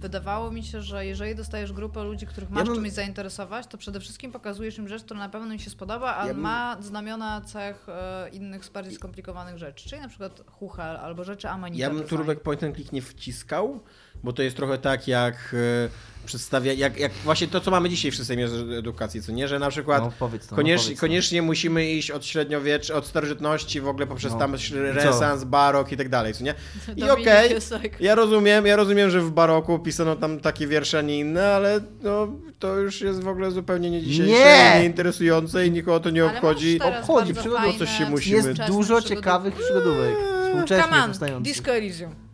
wydawało 0.00 0.50
mi 0.50 0.62
się, 0.64 0.82
że 0.82 1.06
jeżeli 1.06 1.34
dostajesz 1.34 1.72
grupę 1.72 2.04
ludzi, 2.04 2.26
których 2.26 2.50
masz 2.50 2.66
bym- 2.66 2.74
czymś 2.74 2.92
zainteresować, 2.92 3.66
to 3.66 3.78
przede 3.78 4.00
wszystkim 4.00 4.32
pokazujesz 4.32 4.78
im 4.78 4.88
rzecz, 4.88 5.02
która 5.04 5.20
na 5.20 5.28
pewno 5.28 5.52
im 5.52 5.58
się 5.58 5.70
spodoba, 5.70 6.16
a 6.16 6.26
Ja 6.26 6.34
bym- 6.34 6.42
ma 6.42 6.76
znamiona 6.82 7.40
cech 7.40 7.86
e, 7.88 8.28
innych, 8.32 8.70
bardziej 8.74 8.94
skomplikowanych 8.94 9.58
rzeczy, 9.58 9.88
czyli 9.88 10.02
na 10.02 10.08
przykład 10.08 10.42
huchel 10.46 10.96
albo 10.96 11.24
rzeczy 11.24 11.48
Amanita. 11.48 11.82
Ja 11.82 11.90
bym 11.90 12.04
turówek 12.04 12.42
point 12.42 12.62
and 12.64 12.74
click 12.74 12.92
nie 12.92 13.02
wciskał, 13.02 13.80
bo 14.24 14.32
to 14.32 14.42
jest 14.42 14.56
trochę 14.56 14.78
tak 14.78 15.08
jak 15.08 15.34
e, 15.54 15.88
przedstawia, 16.26 16.72
jak, 16.72 16.98
jak 16.98 17.12
właśnie 17.24 17.48
to, 17.48 17.60
co 17.60 17.70
mamy 17.70 17.88
dzisiaj 17.88 18.10
w 18.10 18.16
systemie 18.16 18.48
edukacji, 18.78 19.22
co 19.22 19.32
nie, 19.32 19.48
że 19.48 19.58
na 19.58 19.70
przykład 19.70 20.02
No, 20.02 20.12
powiedz 20.18 20.46
to, 20.46 20.50
no, 20.50 20.56
koniecznie, 20.56 20.94
to. 20.94 21.00
koniecznie 21.00 21.42
musimy 21.42 21.90
iść 21.90 22.10
od 22.10 22.26
średniowiecz, 22.26 22.90
od 22.90 23.06
starożytności 23.06 23.80
w 23.80 23.88
ogóle 23.88 24.06
poprzez 24.06 24.32
No. 24.32 24.38
tam 24.38 24.54
renesans, 24.72 25.44
barok 25.44 25.92
i 25.92 25.96
tak 25.96 26.08
dalej, 26.08 26.34
co 26.34 26.44
nie? 26.44 26.54
I 26.96 27.02
okej, 27.10 27.24
tak- 27.70 28.00
ja 28.00 28.14
rozumiem, 28.14 28.66
ja 28.66 28.76
rozumiem, 28.76 29.10
że 29.10 29.20
w 29.20 29.30
baroku 29.30 29.78
pisano 29.78 30.16
tam 30.16 30.40
takie 30.40 30.66
wiersze, 30.66 30.98
a 30.98 31.02
nie 31.02 31.18
inne, 31.18 31.54
ale 31.54 31.80
no, 32.02 32.28
to 32.58 32.76
już 32.78 33.00
jest 33.00 33.22
w 33.22 33.28
ogóle 33.28 33.50
zupełnie 33.50 33.90
nie 33.90 34.02
dzisiejsze, 34.02 34.32
Nie! 34.32 34.78
nie 34.80 34.84
interesujące 34.86 35.66
i 35.66 35.70
nikogo 35.70 36.00
to 36.00 36.10
nie 36.10 36.22
Ale 36.22 36.32
obchodzi. 36.32 36.80
Obchodzi, 36.82 37.34
przygodą 37.34 37.72
coś 37.78 37.98
się 37.98 38.10
musimy- 38.10 38.36
Jest 38.36 38.60
dużo 38.66 39.02
ciekawych 39.02 39.54
przygodówek, 39.54 40.14
współcześnie 40.46 40.84
Come 40.84 41.36
on. 41.36 41.42
Disco 41.42 41.70
Elysium. 41.70 42.29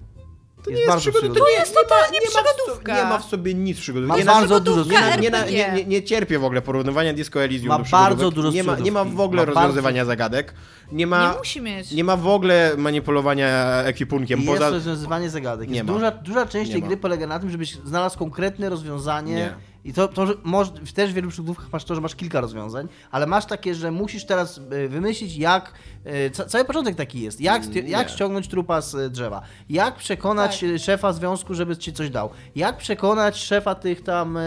To 0.67 0.71
Jest 0.71 0.81
nie 0.81 0.85
jest 0.85 1.05
bardzo 1.07 1.11
przygoda, 1.19 1.41
to 1.41 1.47
nie 1.51 1.53
jest 1.57 1.75
totalnie 1.75 2.19
nie 2.19 2.27
ma 2.27 2.31
w 2.31 2.33
so- 2.47 2.53
przygodówka. 2.57 2.95
Nie 2.97 3.03
ma 3.05 3.19
w 3.19 3.25
sobie 3.25 3.55
nic 3.55 3.81
przygodówki. 3.81 4.09
Ma 4.09 4.17
Nie, 4.19 4.25
bardzo 4.25 4.61
dużo 4.61 4.85
nie, 4.85 5.17
nie, 5.21 5.31
nie, 5.51 5.73
nie, 5.75 5.85
nie 5.85 6.03
cierpię 6.03 6.39
w 6.39 6.45
ogóle 6.45 6.62
porównywania 6.62 7.12
Disco 7.12 7.43
Elysium 7.45 7.69
Ma 7.69 7.79
do 7.79 7.85
przygodówek. 7.85 8.09
bardzo 8.11 8.31
dużo 8.31 8.51
nie 8.51 8.64
ma, 8.64 8.77
nie 8.79 8.93
ma 8.93 9.05
w 9.05 9.21
ogóle 9.21 9.43
Ma 9.43 9.47
bardzo- 9.47 9.61
rozwiązywania 9.61 10.05
zagadek. 10.05 10.55
Nie 10.93 11.07
ma, 11.07 11.32
Nie 11.32 11.39
musi 11.39 11.61
mieć. 11.61 11.93
nie 11.93 12.05
ma 12.05 12.16
w 12.16 12.26
ogóle 12.26 12.72
manipulowania 12.78 13.82
ekwipunkiem. 13.82 14.41
Jest 14.41 14.53
Poza... 14.53 14.70
rozwiązywanie 14.70 15.30
zagadek. 15.30 15.68
Nie 15.68 15.74
Jest 15.76 15.87
ma. 15.87 15.93
duża, 15.95 16.11
duża 16.11 16.47
część 16.47 16.66
Nie 16.68 16.72
tej 16.72 16.82
ma. 16.82 16.89
gry 16.89 16.97
polega 16.97 17.26
na 17.26 17.39
tym, 17.39 17.51
żebyś 17.51 17.74
znalazł 17.74 18.18
konkretne 18.18 18.68
rozwiązanie 18.68 19.34
Nie. 19.34 19.55
I 19.84 19.93
to, 19.93 20.09
to 20.09 20.26
że 20.26 20.34
może, 20.45 20.70
też 20.95 21.11
w 21.11 21.14
wielu 21.14 21.28
przygodówkach 21.30 21.66
masz 21.72 21.84
to, 21.84 21.95
że 21.95 22.01
masz 22.01 22.14
kilka 22.14 22.41
rozwiązań, 22.41 22.89
ale 23.11 23.26
masz 23.26 23.47
takie, 23.47 23.74
że 23.74 23.91
musisz 23.91 24.24
teraz 24.26 24.61
e, 24.70 24.89
wymyślić, 24.89 25.37
jak. 25.37 25.72
e, 26.05 26.30
Ca 26.30 26.45
cały 26.45 26.64
początek 26.64 26.97
taki 26.97 27.20
jest. 27.20 27.41
Jak, 27.41 27.74
Nie. 27.74 27.80
jak 27.80 28.11
ściągnąć 28.11 28.49
trupa 28.49 28.80
z 28.80 28.95
e, 28.95 29.11
drzewa. 29.11 29.43
Jak 29.68 29.97
przekonać 29.97 30.61
Tak. 30.61 30.68
szefa 30.80 31.12
związku, 31.12 31.55
żeby 31.55 31.76
ci 31.76 31.93
coś 31.93 32.11
dał. 32.11 32.30
Jak 32.57 32.76
przekonać 32.76 33.37
szefa 33.37 33.74
tych 33.74 34.03
tam. 34.03 34.39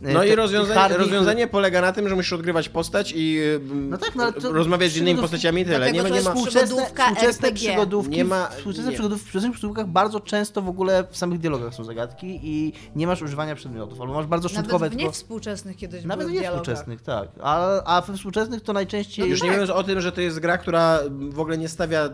No 0.00 0.20
te- 0.20 0.28
i 0.28 0.34
rozwiązanie, 0.34 0.96
rozwiązanie 0.96 1.46
polega 1.46 1.80
na 1.80 1.92
tym, 1.92 2.08
że 2.08 2.14
musisz 2.14 2.32
odgrywać 2.32 2.68
postać 2.68 3.12
i 3.16 3.40
No 3.90 3.98
tak, 3.98 4.14
no 4.14 4.32
to- 4.32 4.52
rozmawiać 4.52 4.90
z 4.92 4.96
innymi 4.96 5.20
postaciami 5.20 5.62
i 5.62 5.64
tyle. 5.64 5.83
Dlatego 5.92 5.96
Nie 5.96 6.02
ma, 6.02 6.08
to 6.08 6.08
nie 6.08 6.14
jest 6.14 6.28
ma... 6.28 6.34
współczesne- 6.34 6.66
Współczesne, 6.66 6.76
Przygodówka 6.76 7.04
współczesne 7.04 7.48
RPG. 7.48 7.70
przygodówki, 7.70 8.16
Nie 8.16 8.24
ma- 8.24 8.46
współczesne 8.46 8.90
nie. 8.90 8.94
przygodów, 8.94 9.18
w 9.18 9.24
współczesnych 9.26 9.52
przygodówkach 9.52 9.86
bardzo 9.86 10.20
często 10.20 10.62
w 10.62 10.68
ogóle 10.68 11.04
w 11.10 11.16
samych 11.16 11.38
dialogach 11.38 11.74
są 11.74 11.84
zagadki 11.84 12.40
i 12.42 12.72
nie 12.96 13.06
masz 13.06 13.22
używania 13.22 13.54
przedmiotów, 13.54 14.00
albo 14.00 14.14
masz 14.14 14.26
bardzo 14.26 14.48
szczątkowe 14.48 14.78
Nawet 14.78 14.92
w 14.92 14.96
tylko... 14.96 15.08
niewspółczesnych 15.08 15.76
kiedyś 15.76 16.04
Nawet 16.04 16.26
były 16.26 16.40
nie 16.40 16.46
współczesnych, 16.48 17.02
tak. 17.02 17.28
A, 17.42 17.82
a 17.96 18.00
we 18.00 18.16
współczesnych 18.16 18.62
to 18.62 18.72
najczęściej... 18.72 19.24
No 19.24 19.30
Już 19.30 19.40
tak. 19.40 19.46
nie 19.46 19.52
mówiąc 19.52 19.70
o 19.70 19.82
tym, 19.82 20.00
że 20.00 20.12
to 20.12 20.20
jest 20.20 20.38
gra, 20.40 20.58
która 20.58 20.98
w 21.30 21.40
ogóle 21.40 21.58
nie 21.58 21.68
stawia 21.68 22.08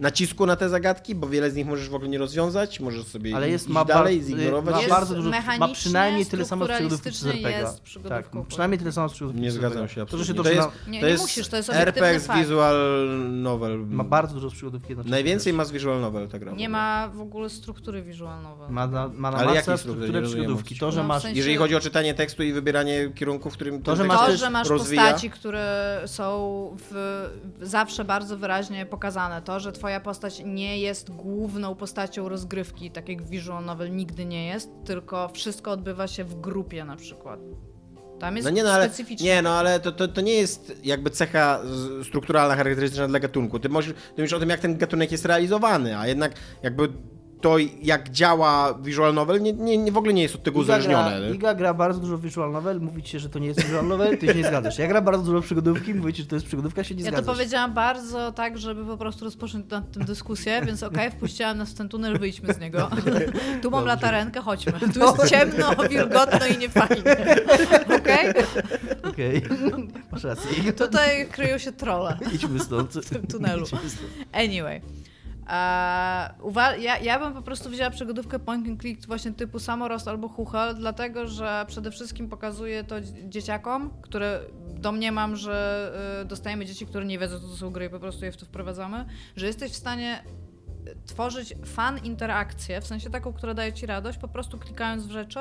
nacisku 0.00 0.46
na 0.46 0.56
te 0.56 0.68
zagadki, 0.68 1.14
bo 1.14 1.28
wiele 1.28 1.50
z 1.50 1.54
nich 1.54 1.66
możesz 1.66 1.88
w 1.88 1.94
ogóle 1.94 2.10
nie 2.10 2.18
rozwiązać, 2.18 2.80
możesz 2.80 3.04
sobie 3.06 3.36
Ale 3.36 3.50
jest, 3.50 3.64
iść 3.66 3.74
ma, 3.74 3.84
dalej, 3.84 4.16
bar- 4.18 4.26
zignorować. 4.26 4.74
ma 4.74 4.80
Jest 4.80 4.90
bardzo 4.94 5.14
dużo, 5.14 5.30
ma 5.58 5.68
przynajmniej 5.68 6.26
tyle 6.26 6.44
samo 6.44 6.66
z 6.66 6.68
przygodówki 6.70 7.12
co 7.12 7.18
z 7.18 7.26
RPG. 7.26 7.66
Tak, 8.08 8.30
przynajmniej 8.48 8.78
tyle 8.78 8.92
samo 8.92 9.08
z 9.08 9.12
przygodówki 9.12 9.42
Nie 9.42 9.50
zgadzam 9.50 9.88
się 9.88 10.06
To, 10.06 10.18
że 10.18 10.24
się 10.24 10.32
absolutnie. 10.32 10.34
to, 10.34 10.42
To 10.42 10.50
jest- 10.50 10.68
Nie, 10.88 11.00
to 11.00 11.06
nie 11.06 11.10
jest 11.12 11.22
musisz, 11.24 11.48
to 11.48 11.56
jest 11.56 11.68
z 11.68 12.26
fakt. 12.26 12.40
visual 12.40 12.76
novel. 13.30 13.78
Ma 13.86 14.04
bardzo 14.04 14.34
dużo 14.34 14.50
z 14.50 14.52
przygodówki 14.52 14.88
jednocześnie. 14.88 15.10
Najwięcej 15.10 15.52
ma 15.52 15.64
z 15.64 15.72
visual 15.72 16.00
novel 16.00 16.28
ta 16.28 16.38
gra. 16.38 16.52
Nie 16.52 16.68
ma 16.68 17.08
w 17.14 17.20
ogóle 17.20 17.50
struktury 17.50 18.02
wizualnowej. 18.02 18.70
Ma 18.70 18.86
na, 18.86 19.08
ma 19.08 19.30
na 19.30 19.38
Ale 19.38 19.54
masę 19.54 19.78
strukturę 19.78 20.22
przygodówki. 20.22 20.78
To, 20.78 20.92
że 20.92 20.98
No, 20.98 21.04
w 21.04 21.08
masz... 21.08 21.22
sensie- 21.22 21.36
Jeżeli 21.38 21.56
chodzi 21.56 21.76
o 21.76 21.80
czytanie 21.80 22.14
tekstu 22.14 22.42
i 22.42 22.52
wybieranie 22.52 23.10
kierunku, 23.14 23.50
w 23.50 23.52
którym 23.52 23.82
To, 23.82 23.96
że 23.96 24.04
masz 24.04 24.26
To, 24.26 24.36
że 24.36 24.50
masz 24.50 24.68
rozwija. 24.68 25.02
postaci, 25.02 25.30
które 25.30 26.00
są 26.06 26.30
w, 26.90 27.26
zawsze 27.60 28.04
bardzo 28.04 28.36
wyraźnie 28.36 28.86
pokazane. 28.86 29.42
To, 29.42 29.60
że 29.60 29.72
twoja 29.72 29.89
postać 30.00 30.42
nie 30.44 30.78
jest 30.78 31.10
główną 31.10 31.74
postacią 31.74 32.28
rozgrywki, 32.28 32.90
tak 32.90 33.08
jak 33.08 33.22
visual 33.22 33.64
novel 33.64 33.96
nigdy 33.96 34.24
nie 34.24 34.46
jest, 34.46 34.70
tylko 34.84 35.28
wszystko 35.28 35.70
odbywa 35.70 36.06
się 36.06 36.24
w 36.24 36.40
grupie 36.40 36.84
na 36.84 36.96
przykład. 36.96 37.40
Tam 38.20 38.36
jest 38.36 38.44
No 38.44 38.50
nie, 38.50 38.62
no 38.62 38.70
ale, 38.70 38.90
nie, 39.20 39.42
no 39.42 39.50
ale 39.50 39.80
to, 39.80 39.92
to, 39.92 40.08
to 40.08 40.20
nie 40.20 40.32
jest 40.32 40.72
jakby 40.84 41.10
cecha 41.10 41.60
strukturalna, 42.08 42.56
charakterystyczna 42.56 43.08
dla 43.08 43.20
gatunku. 43.20 43.58
Ty 43.58 43.68
możesz, 43.68 43.92
ty 43.92 44.22
mówisz 44.22 44.32
o 44.32 44.40
tym, 44.40 44.48
jak 44.50 44.60
ten 44.60 44.78
gatunek 44.78 45.12
jest 45.12 45.24
realizowany, 45.24 45.98
a 45.98 46.06
jednak 46.06 46.32
jakby 46.62 46.88
to, 47.40 47.56
jak 47.82 48.10
działa 48.10 48.74
visual 48.74 49.14
novel, 49.14 49.42
nie, 49.42 49.52
nie, 49.52 49.78
nie, 49.78 49.92
w 49.92 49.96
ogóle 49.96 50.12
nie 50.12 50.22
jest 50.22 50.34
od 50.34 50.42
tego 50.42 50.56
Iga 50.58 50.62
uzależnione. 50.62 51.20
gra? 51.20 51.28
Iga 51.34 51.54
gra 51.54 51.74
bardzo 51.74 52.00
dużo 52.00 52.18
visual 52.18 52.52
novel, 52.52 52.80
mówi 52.80 53.02
ci 53.02 53.10
się, 53.12 53.18
że 53.18 53.28
to 53.28 53.38
nie 53.38 53.46
jest 53.46 53.62
visual 53.64 53.86
novel, 53.86 54.18
ty 54.18 54.26
się 54.26 54.34
nie 54.34 54.44
zgadzasz. 54.48 54.78
Ja 54.78 54.88
gra 54.88 55.00
bardzo 55.00 55.24
dużo 55.24 55.40
przygodówki, 55.40 55.94
mówi 55.94 56.12
ci, 56.12 56.22
że 56.22 56.28
to 56.28 56.36
jest 56.36 56.46
przygodówka, 56.46 56.84
się 56.84 56.94
nie 56.94 57.02
Ja 57.04 57.10
to 57.10 57.16
zgadzasz. 57.16 57.34
powiedziałam 57.36 57.72
bardzo 57.74 58.32
tak, 58.32 58.58
żeby 58.58 58.84
po 58.86 58.96
prostu 58.96 59.24
rozpocząć 59.24 59.70
nad 59.70 59.92
tym 59.92 60.04
dyskusję, 60.04 60.62
więc 60.66 60.82
okej, 60.82 61.10
wpuściłam 61.10 61.58
nas 61.58 61.70
w 61.70 61.74
ten 61.74 61.88
tunel, 61.88 62.18
wyjdźmy 62.18 62.54
z 62.54 62.58
niego. 62.60 62.90
Tu 63.62 63.70
mam 63.70 63.84
latarenkę, 63.84 64.40
chodźmy. 64.40 64.72
Tu 64.94 65.00
jest 65.00 65.28
ciemno, 65.30 65.70
wilgotno 65.90 66.46
i 66.46 66.58
niefajnie. 66.58 67.02
Okej? 67.96 68.32
Okej, 69.10 69.42
masz 70.12 70.24
rację. 70.24 70.72
Tutaj 70.72 71.26
kryją 71.32 71.58
się 71.58 71.72
trolle 71.72 72.18
Idźmy 72.34 72.60
stąd. 72.60 72.92
w 72.92 73.10
tym 73.10 73.26
tunelu. 73.26 73.66
Anyway. 74.32 74.80
Uwa- 76.42 76.76
ja, 76.76 76.98
ja 76.98 77.18
bym 77.18 77.34
po 77.34 77.42
prostu 77.42 77.70
wzięła 77.70 77.90
przygodówkę 77.90 78.38
point 78.38 78.68
and 78.68 78.80
click 78.80 79.06
właśnie 79.06 79.32
typu 79.32 79.58
Samorost 79.58 80.08
albo 80.08 80.28
Huchel, 80.28 80.74
dlatego 80.74 81.26
że 81.28 81.64
przede 81.68 81.90
wszystkim 81.90 82.28
pokazuje 82.28 82.84
to 82.84 83.00
dzie- 83.00 83.28
dzieciakom, 83.28 83.90
które 84.02 84.40
domniemam, 84.74 85.36
że 85.36 85.92
y, 86.22 86.24
dostajemy 86.24 86.66
dzieci, 86.66 86.86
które 86.86 87.04
nie 87.04 87.18
wiedzą, 87.18 87.40
co 87.40 87.48
to 87.48 87.56
są 87.56 87.70
gry 87.70 87.84
i 87.86 87.90
po 87.90 88.00
prostu 88.00 88.24
je 88.24 88.32
w 88.32 88.36
to 88.36 88.46
wprowadzamy, 88.46 89.04
że 89.36 89.46
jesteś 89.46 89.72
w 89.72 89.76
stanie 89.76 90.24
y, 90.88 90.96
tworzyć 91.06 91.54
fan 91.64 91.98
interakcję, 91.98 92.80
w 92.80 92.86
sensie 92.86 93.10
taką, 93.10 93.32
która 93.32 93.54
daje 93.54 93.72
ci 93.72 93.86
radość, 93.86 94.18
po 94.18 94.28
prostu 94.28 94.58
klikając 94.58 95.06
w 95.06 95.10
rzeczy 95.10 95.40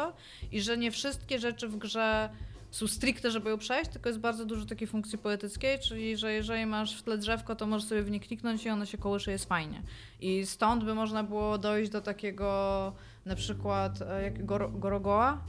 i 0.52 0.62
że 0.62 0.78
nie 0.78 0.92
wszystkie 0.92 1.40
rzeczy 1.40 1.68
w 1.68 1.78
grze 1.78 2.30
są 2.72 2.88
stricte, 2.88 3.32
żeby 3.32 3.50
ją 3.50 3.58
przejść, 3.58 3.92
tylko 3.92 4.10
jest 4.10 4.20
bardzo 4.20 4.46
dużo 4.46 4.66
takiej 4.66 4.88
funkcji 4.88 5.18
poetyckiej, 5.18 5.80
czyli 5.80 6.18
że 6.18 6.34
jeżeli 6.34 6.66
masz 6.66 6.98
w 7.00 7.04
tle 7.04 7.18
drzewko, 7.18 7.56
to 7.56 7.68
możesz 7.68 7.88
sobie 7.88 8.04
w 8.04 8.12
nie 8.12 8.20
kliknąć 8.20 8.66
i 8.66 8.70
ono 8.70 8.86
się 8.86 8.98
kołysze, 8.98 9.32
jest 9.32 9.46
fajnie. 9.46 9.82
I 10.20 10.46
stąd 10.46 10.84
by 10.84 10.96
można 10.96 11.24
było 11.24 11.58
dojść 11.58 11.92
do 11.92 12.02
takiego 12.02 12.94
na 13.26 13.36
przykład 13.36 14.02
e, 14.02 14.24
jak 14.24 14.46
Goro, 14.46 14.70
Gorogoa, 14.70 15.42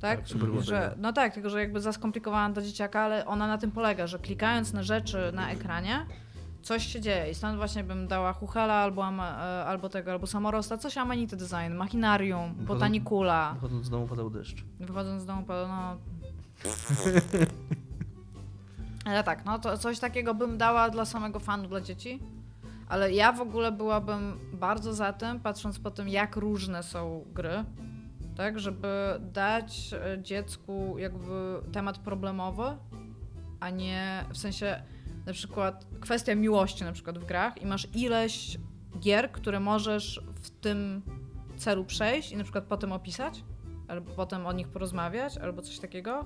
tak? 0.00 0.18
Tak, 0.18 0.28
że, 0.64 0.94
no 0.98 1.12
tak, 1.12 1.34
tylko 1.34 1.50
że 1.50 1.60
jakby 1.60 1.80
zaskomplikowana 1.80 2.54
dla 2.54 2.62
dzieciaka, 2.62 3.00
ale 3.00 3.26
ona 3.26 3.46
na 3.46 3.58
tym 3.58 3.70
polega, 3.70 4.06
że 4.06 4.18
klikając 4.18 4.72
na 4.72 4.82
rzeczy 4.82 5.30
na 5.34 5.50
ekranie, 5.50 6.06
coś 6.62 6.86
się 6.86 7.00
dzieje 7.00 7.30
i 7.30 7.34
stąd 7.34 7.56
właśnie 7.56 7.84
bym 7.84 8.08
dała 8.08 8.32
Huchela 8.32 8.74
albo, 8.74 9.02
e, 9.08 9.14
albo 9.64 9.88
tego, 9.88 10.12
albo 10.12 10.26
Samorosta, 10.26 10.78
coś 10.78 10.98
Amanity 10.98 11.36
Design, 11.36 11.74
Machinarium, 11.74 12.54
Botanicula. 12.54 13.52
Wychodząc 13.54 13.86
z 13.86 13.90
domu 13.90 14.06
padał 14.08 14.30
deszcz. 14.30 14.64
Wychodząc 14.80 15.22
z 15.22 15.26
domu, 15.26 15.42
pa- 15.42 15.66
no. 15.68 15.96
Ale 19.04 19.24
tak, 19.24 19.44
no 19.44 19.58
to 19.58 19.78
coś 19.78 19.98
takiego 19.98 20.34
bym 20.34 20.58
dała 20.58 20.90
dla 20.90 21.04
samego 21.04 21.40
fanu, 21.40 21.68
dla 21.68 21.80
dzieci. 21.80 22.20
Ale 22.88 23.12
ja 23.12 23.32
w 23.32 23.40
ogóle 23.40 23.72
byłabym 23.72 24.38
bardzo 24.52 24.94
za 24.94 25.12
tym, 25.12 25.40
patrząc 25.40 25.78
po 25.78 25.90
tym, 25.90 26.08
jak 26.08 26.36
różne 26.36 26.82
są 26.82 27.24
gry, 27.34 27.64
tak, 28.36 28.60
żeby 28.60 29.20
dać 29.20 29.90
e, 29.92 30.22
dziecku 30.22 30.94
jakby 30.98 31.60
temat 31.72 31.98
problemowy, 31.98 32.76
a 33.60 33.70
nie 33.70 34.24
w 34.32 34.38
sensie 34.38 34.82
na 35.26 35.32
przykład 35.32 35.86
kwestia 36.00 36.34
miłości 36.34 36.84
na 36.84 36.92
przykład 36.92 37.18
w 37.18 37.24
grach 37.24 37.62
i 37.62 37.66
masz 37.66 37.88
ileś 37.94 38.58
gier, 39.00 39.32
które 39.32 39.60
możesz 39.60 40.20
w 40.34 40.50
tym 40.50 41.02
celu 41.56 41.84
przejść 41.84 42.32
i 42.32 42.36
na 42.36 42.42
przykład 42.42 42.64
potem 42.64 42.92
opisać, 42.92 43.44
albo 43.88 44.12
potem 44.14 44.46
o 44.46 44.52
nich 44.52 44.68
porozmawiać, 44.68 45.38
albo 45.38 45.62
coś 45.62 45.78
takiego. 45.78 46.24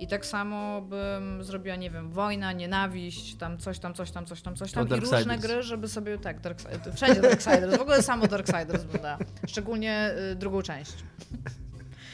I 0.00 0.06
tak 0.06 0.26
samo 0.26 0.82
bym 0.82 1.44
zrobiła, 1.44 1.76
nie 1.76 1.90
wiem, 1.90 2.10
wojna, 2.10 2.52
nienawiść, 2.52 3.34
tam 3.34 3.58
coś 3.58 3.78
tam, 3.78 3.94
coś 3.94 4.10
tam, 4.10 4.26
coś 4.26 4.42
tam, 4.42 4.56
coś 4.56 4.72
tam. 4.72 4.88
To 4.88 4.96
I 4.96 5.00
różne 5.00 5.38
gry, 5.38 5.62
żeby 5.62 5.88
sobie, 5.88 6.18
tak, 6.18 6.40
Darksiders, 6.40 6.96
wszędzie 6.96 7.20
Darksiders, 7.20 7.76
w 7.76 7.80
ogóle 7.80 8.02
samo 8.02 8.26
Darksiders 8.26 8.84
bym 8.84 9.02
dała. 9.02 9.18
Szczególnie 9.46 10.14
y, 10.32 10.36
drugą 10.36 10.62
część. 10.62 10.92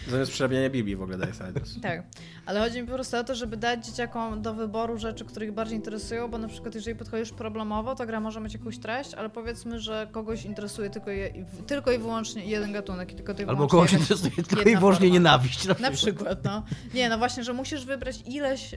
Zamiast 0.09 0.31
przerabiania 0.33 0.71
Biblii 0.71 0.97
w 0.97 1.03
ogóle 1.03 1.19
Darksiders. 1.19 1.75
Tak, 1.83 2.03
ale 2.47 2.61
chodzi 2.61 2.81
mi 2.83 2.89
po 2.89 2.95
prostu 2.95 3.17
o 3.17 3.25
to, 3.25 3.35
żeby 3.35 3.57
dać 3.57 3.87
dzieciakom 3.87 4.43
do 4.43 4.55
wyboru 4.55 4.99
rzeczy, 4.99 5.25
które 5.25 5.47
ich 5.47 5.53
bardziej 5.53 5.77
interesują, 5.77 6.29
bo 6.29 6.39
na 6.39 6.49
przykład 6.49 6.75
jeżeli 6.75 6.97
podchodzisz 6.97 7.31
problemowo, 7.33 7.95
to 7.95 8.07
gra 8.07 8.21
może 8.21 8.41
mieć 8.41 8.53
jakąś 8.55 8.79
treść, 8.79 9.15
ale 9.15 9.29
powiedzmy, 9.31 9.81
że 9.81 10.09
kogoś 10.13 10.45
interesuje 10.45 10.91
tylko, 10.91 11.11
je, 11.11 11.45
tylko 11.67 11.93
i 11.93 11.99
wyłącznie 11.99 12.45
jeden 12.45 12.73
gatunek 12.73 13.13
i 13.13 13.15
tylko 13.15 13.33
i 13.33 13.45
Albo 13.45 13.67
kogoś 13.67 13.93
interesuje 13.93 14.31
tylko 14.45 14.71
i 14.71 14.77
wyłącznie 14.77 15.01
forma. 15.07 15.15
nienawiść. 15.15 15.65
Na 15.67 15.75
Na 15.81 15.91
przykład. 15.91 15.95
przykład, 15.95 16.45
no. 16.45 16.63
Nie, 16.95 17.09
no 17.09 17.19
właśnie, 17.19 17.45
że 17.45 17.53
musisz 17.53 17.85
wybrać 17.85 18.17
ileś 18.27 18.75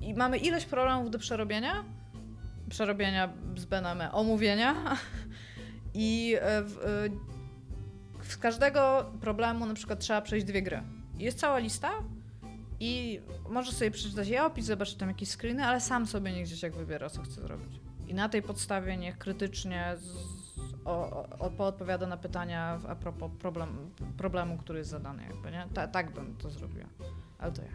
i 0.00 0.14
mamy 0.14 0.38
ileś 0.38 0.64
problemów 0.64 1.10
do 1.10 1.18
przerobienia, 1.18 1.84
przerobienia 2.70 3.32
z 3.56 3.64
Bename, 3.64 4.12
omówienia 4.12 4.74
i 5.94 6.36
e, 6.40 6.62
w, 6.62 6.78
e, 6.78 7.33
z 8.28 8.36
każdego 8.36 9.12
problemu 9.20 9.66
na 9.66 9.74
przykład 9.74 10.00
trzeba 10.00 10.20
przejść 10.22 10.46
dwie 10.46 10.62
gry. 10.62 10.82
Jest 11.18 11.38
cała 11.38 11.58
lista 11.58 11.90
i 12.80 13.20
możesz 13.48 13.74
sobie 13.74 13.90
przeczytać 13.90 14.28
jej 14.28 14.38
opis, 14.40 14.64
zobaczyć 14.66 14.94
tam 14.94 15.08
jakieś 15.08 15.28
screeny, 15.28 15.64
ale 15.64 15.80
sam 15.80 16.06
sobie 16.06 16.32
niech 16.32 16.46
dzieciak 16.46 16.76
wybiera, 16.76 17.10
co 17.10 17.22
chce 17.22 17.40
zrobić. 17.42 17.80
I 18.08 18.14
na 18.14 18.28
tej 18.28 18.42
podstawie 18.42 18.96
niech 18.96 19.18
krytycznie 19.18 19.94
z, 19.98 20.08
o, 20.84 21.26
o, 21.38 21.50
poodpowiada 21.50 22.06
na 22.06 22.16
pytania 22.16 22.80
a 22.88 22.94
propos 22.94 23.30
problem, 23.38 23.90
problemu, 24.16 24.58
który 24.58 24.78
jest 24.78 24.90
zadany 24.90 25.22
jakby, 25.22 25.50
nie? 25.50 25.66
Ta, 25.74 25.88
tak 25.88 26.12
bym 26.14 26.36
to 26.36 26.50
zrobiła. 26.50 26.86
Ale 27.38 27.52
to 27.52 27.62
ja. 27.62 27.68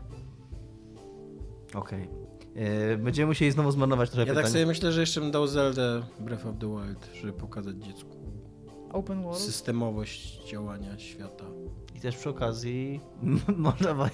Okej. 1.80 2.10
E, 2.56 2.98
Będziemy 2.98 3.28
musieli 3.28 3.52
znowu 3.52 3.72
zmarnować 3.72 4.10
trochę 4.10 4.22
Ja 4.22 4.26
pytań. 4.28 4.44
tak 4.44 4.52
sobie 4.52 4.66
myślę, 4.66 4.92
że 4.92 5.00
jeszcze 5.02 5.22
bym 5.22 5.32
dał 5.32 5.48
Zelda 5.48 5.82
Breath 6.20 6.46
of 6.46 6.56
the 6.60 6.68
Wild, 6.68 7.10
żeby 7.22 7.34
pokazać 7.34 7.76
dziecku 7.76 8.19
Open 8.94 9.24
world? 9.24 9.40
systemowość 9.42 10.38
działania 10.52 11.00
świata. 11.00 11.46
I 11.96 12.00
też 12.02 12.16
przy 12.18 12.30
okazji 12.30 13.00
można 13.58 13.94
ma, 13.94 14.10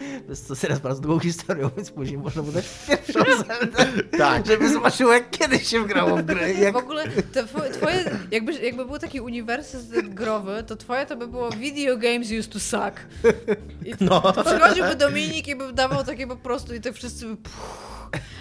to 0.00 0.28
jest 0.28 0.48
to 0.48 0.56
teraz 0.56 0.78
bardzo 0.80 1.00
długą 1.00 1.20
historią, 1.20 1.70
więc 1.76 1.90
później 1.90 2.18
można 2.18 2.42
mu 2.42 2.52
dać 2.52 2.64
pierwszą 2.88 3.20
Zeldę, 3.46 3.86
Tak. 4.18 4.46
żeby 4.46 4.72
zobaczyło 4.72 5.12
jak 5.12 5.30
kiedyś 5.30 5.66
się 5.66 5.80
wgrało 5.80 6.16
w 6.16 6.22
grę. 6.22 6.52
Jak... 6.52 6.74
W 6.74 6.76
ogóle 6.76 7.04
twoje, 7.72 8.18
jakby, 8.30 8.52
jakby 8.52 8.86
był 8.86 8.98
taki 8.98 9.20
uniwersytet 9.20 10.14
growy, 10.14 10.64
to 10.66 10.76
twoje 10.76 11.06
to 11.06 11.16
by 11.16 11.26
było 11.28 11.50
video 11.50 11.96
games 11.96 12.28
used 12.40 12.52
to 12.52 12.60
suck. 12.60 13.00
I 13.86 13.94
No. 14.00 14.20
to 14.20 14.44
przychodziłby 14.44 14.96
Dominik 14.96 15.48
i 15.48 15.56
by 15.56 15.72
dawał 15.72 16.04
takie 16.04 16.26
po 16.26 16.36
prostu 16.36 16.74
i 16.74 16.80
tak 16.80 16.94
wszyscy 16.94 17.26
by 17.26 17.36
puh, 17.36 17.52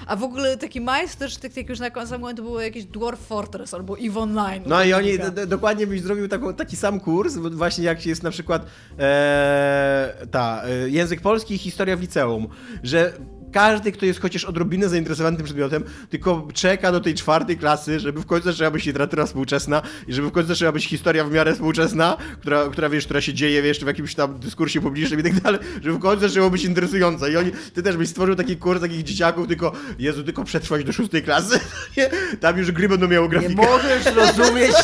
A 0.10 0.16
w 0.16 0.24
ogóle 0.24 0.58
taki 0.58 0.82
majstersztyk, 0.82 1.58
jak 1.58 1.70
już 1.70 1.80
na 1.80 1.90
samym 2.06 2.22
momentu 2.22 2.44
było 2.44 2.62
jakieś 2.62 2.86
Dwarf 2.86 3.20
Fortress 3.20 3.74
albo 3.74 3.98
EVE 4.00 4.20
Online. 4.20 4.64
No 4.66 4.84
i 4.84 4.94
oni 4.94 5.12
dokładnie 5.48 5.88
byś 5.88 6.02
zrobił 6.02 6.28
taką, 6.28 6.54
taki 6.54 6.76
sam 6.76 7.00
kurs, 7.00 7.36
właśnie 7.36 7.84
jak 7.84 8.06
jest 8.06 8.24
na 8.24 8.32
przykład 8.32 8.66
e, 9.00 10.14
ta, 10.32 10.64
e, 10.64 10.90
język 10.90 11.22
polski 11.22 11.54
i 11.54 11.58
historia 11.58 11.98
w 11.98 12.02
liceum, 12.02 12.48
że 12.84 13.14
każdy, 13.52 13.92
kto 13.92 14.06
jest 14.06 14.22
chociaż 14.22 14.46
odrobinę 14.46 14.90
zainteresowany 14.90 15.38
tym 15.38 15.46
przedmiotem, 15.46 15.84
tylko 16.10 16.48
czeka 16.54 16.92
do 16.92 17.00
tej 17.00 17.16
czwartej 17.16 17.58
klasy, 17.58 18.00
żeby 18.00 18.22
w 18.22 18.26
końcu 18.26 18.52
zaczęła 18.52 18.72
być 18.72 18.86
literatura 18.86 19.26
współczesna 19.26 19.82
i 20.08 20.14
żeby 20.14 20.28
w 20.28 20.32
końcu 20.32 20.48
zaczęła 20.48 20.72
być 20.72 20.86
historia 20.86 21.24
w 21.24 21.32
miarę 21.32 21.54
współczesna, 21.54 22.18
która, 22.42 22.70
która 22.70 22.90
wiesz, 22.90 23.06
która 23.06 23.22
się 23.22 23.34
dzieje 23.34 23.62
jeszcze 23.62 23.86
w 23.86 23.88
jakimś 23.88 24.16
tam 24.16 24.40
dyskursie 24.40 24.82
publicznym 24.82 25.20
i 25.20 25.24
tak 25.24 25.42
dalej, 25.42 25.60
żeby 25.82 25.98
w 25.98 26.00
końcu 26.00 26.28
zaczęło 26.28 26.50
być 26.50 26.64
interesująca. 26.64 27.30
I 27.30 27.36
oni, 27.36 27.52
ty 27.74 27.84
też 27.84 27.98
byś 27.98 28.10
stworzył 28.10 28.36
taki 28.36 28.58
kurs 28.58 28.82
takich 28.82 29.04
dzieciaków, 29.04 29.48
tylko, 29.48 29.72
Jezu, 30.00 30.24
tylko 30.24 30.44
przetrwać 30.44 30.84
do 30.84 30.94
szóstej 30.94 31.24
klasy. 31.24 31.60
tam 32.42 32.58
już 32.58 32.72
gry 32.72 32.90
będą 32.90 33.08
miały 33.08 33.30
grafikę. 33.30 33.56
Nie 33.56 33.68
możesz 33.68 34.06
rozumieć... 34.06 34.76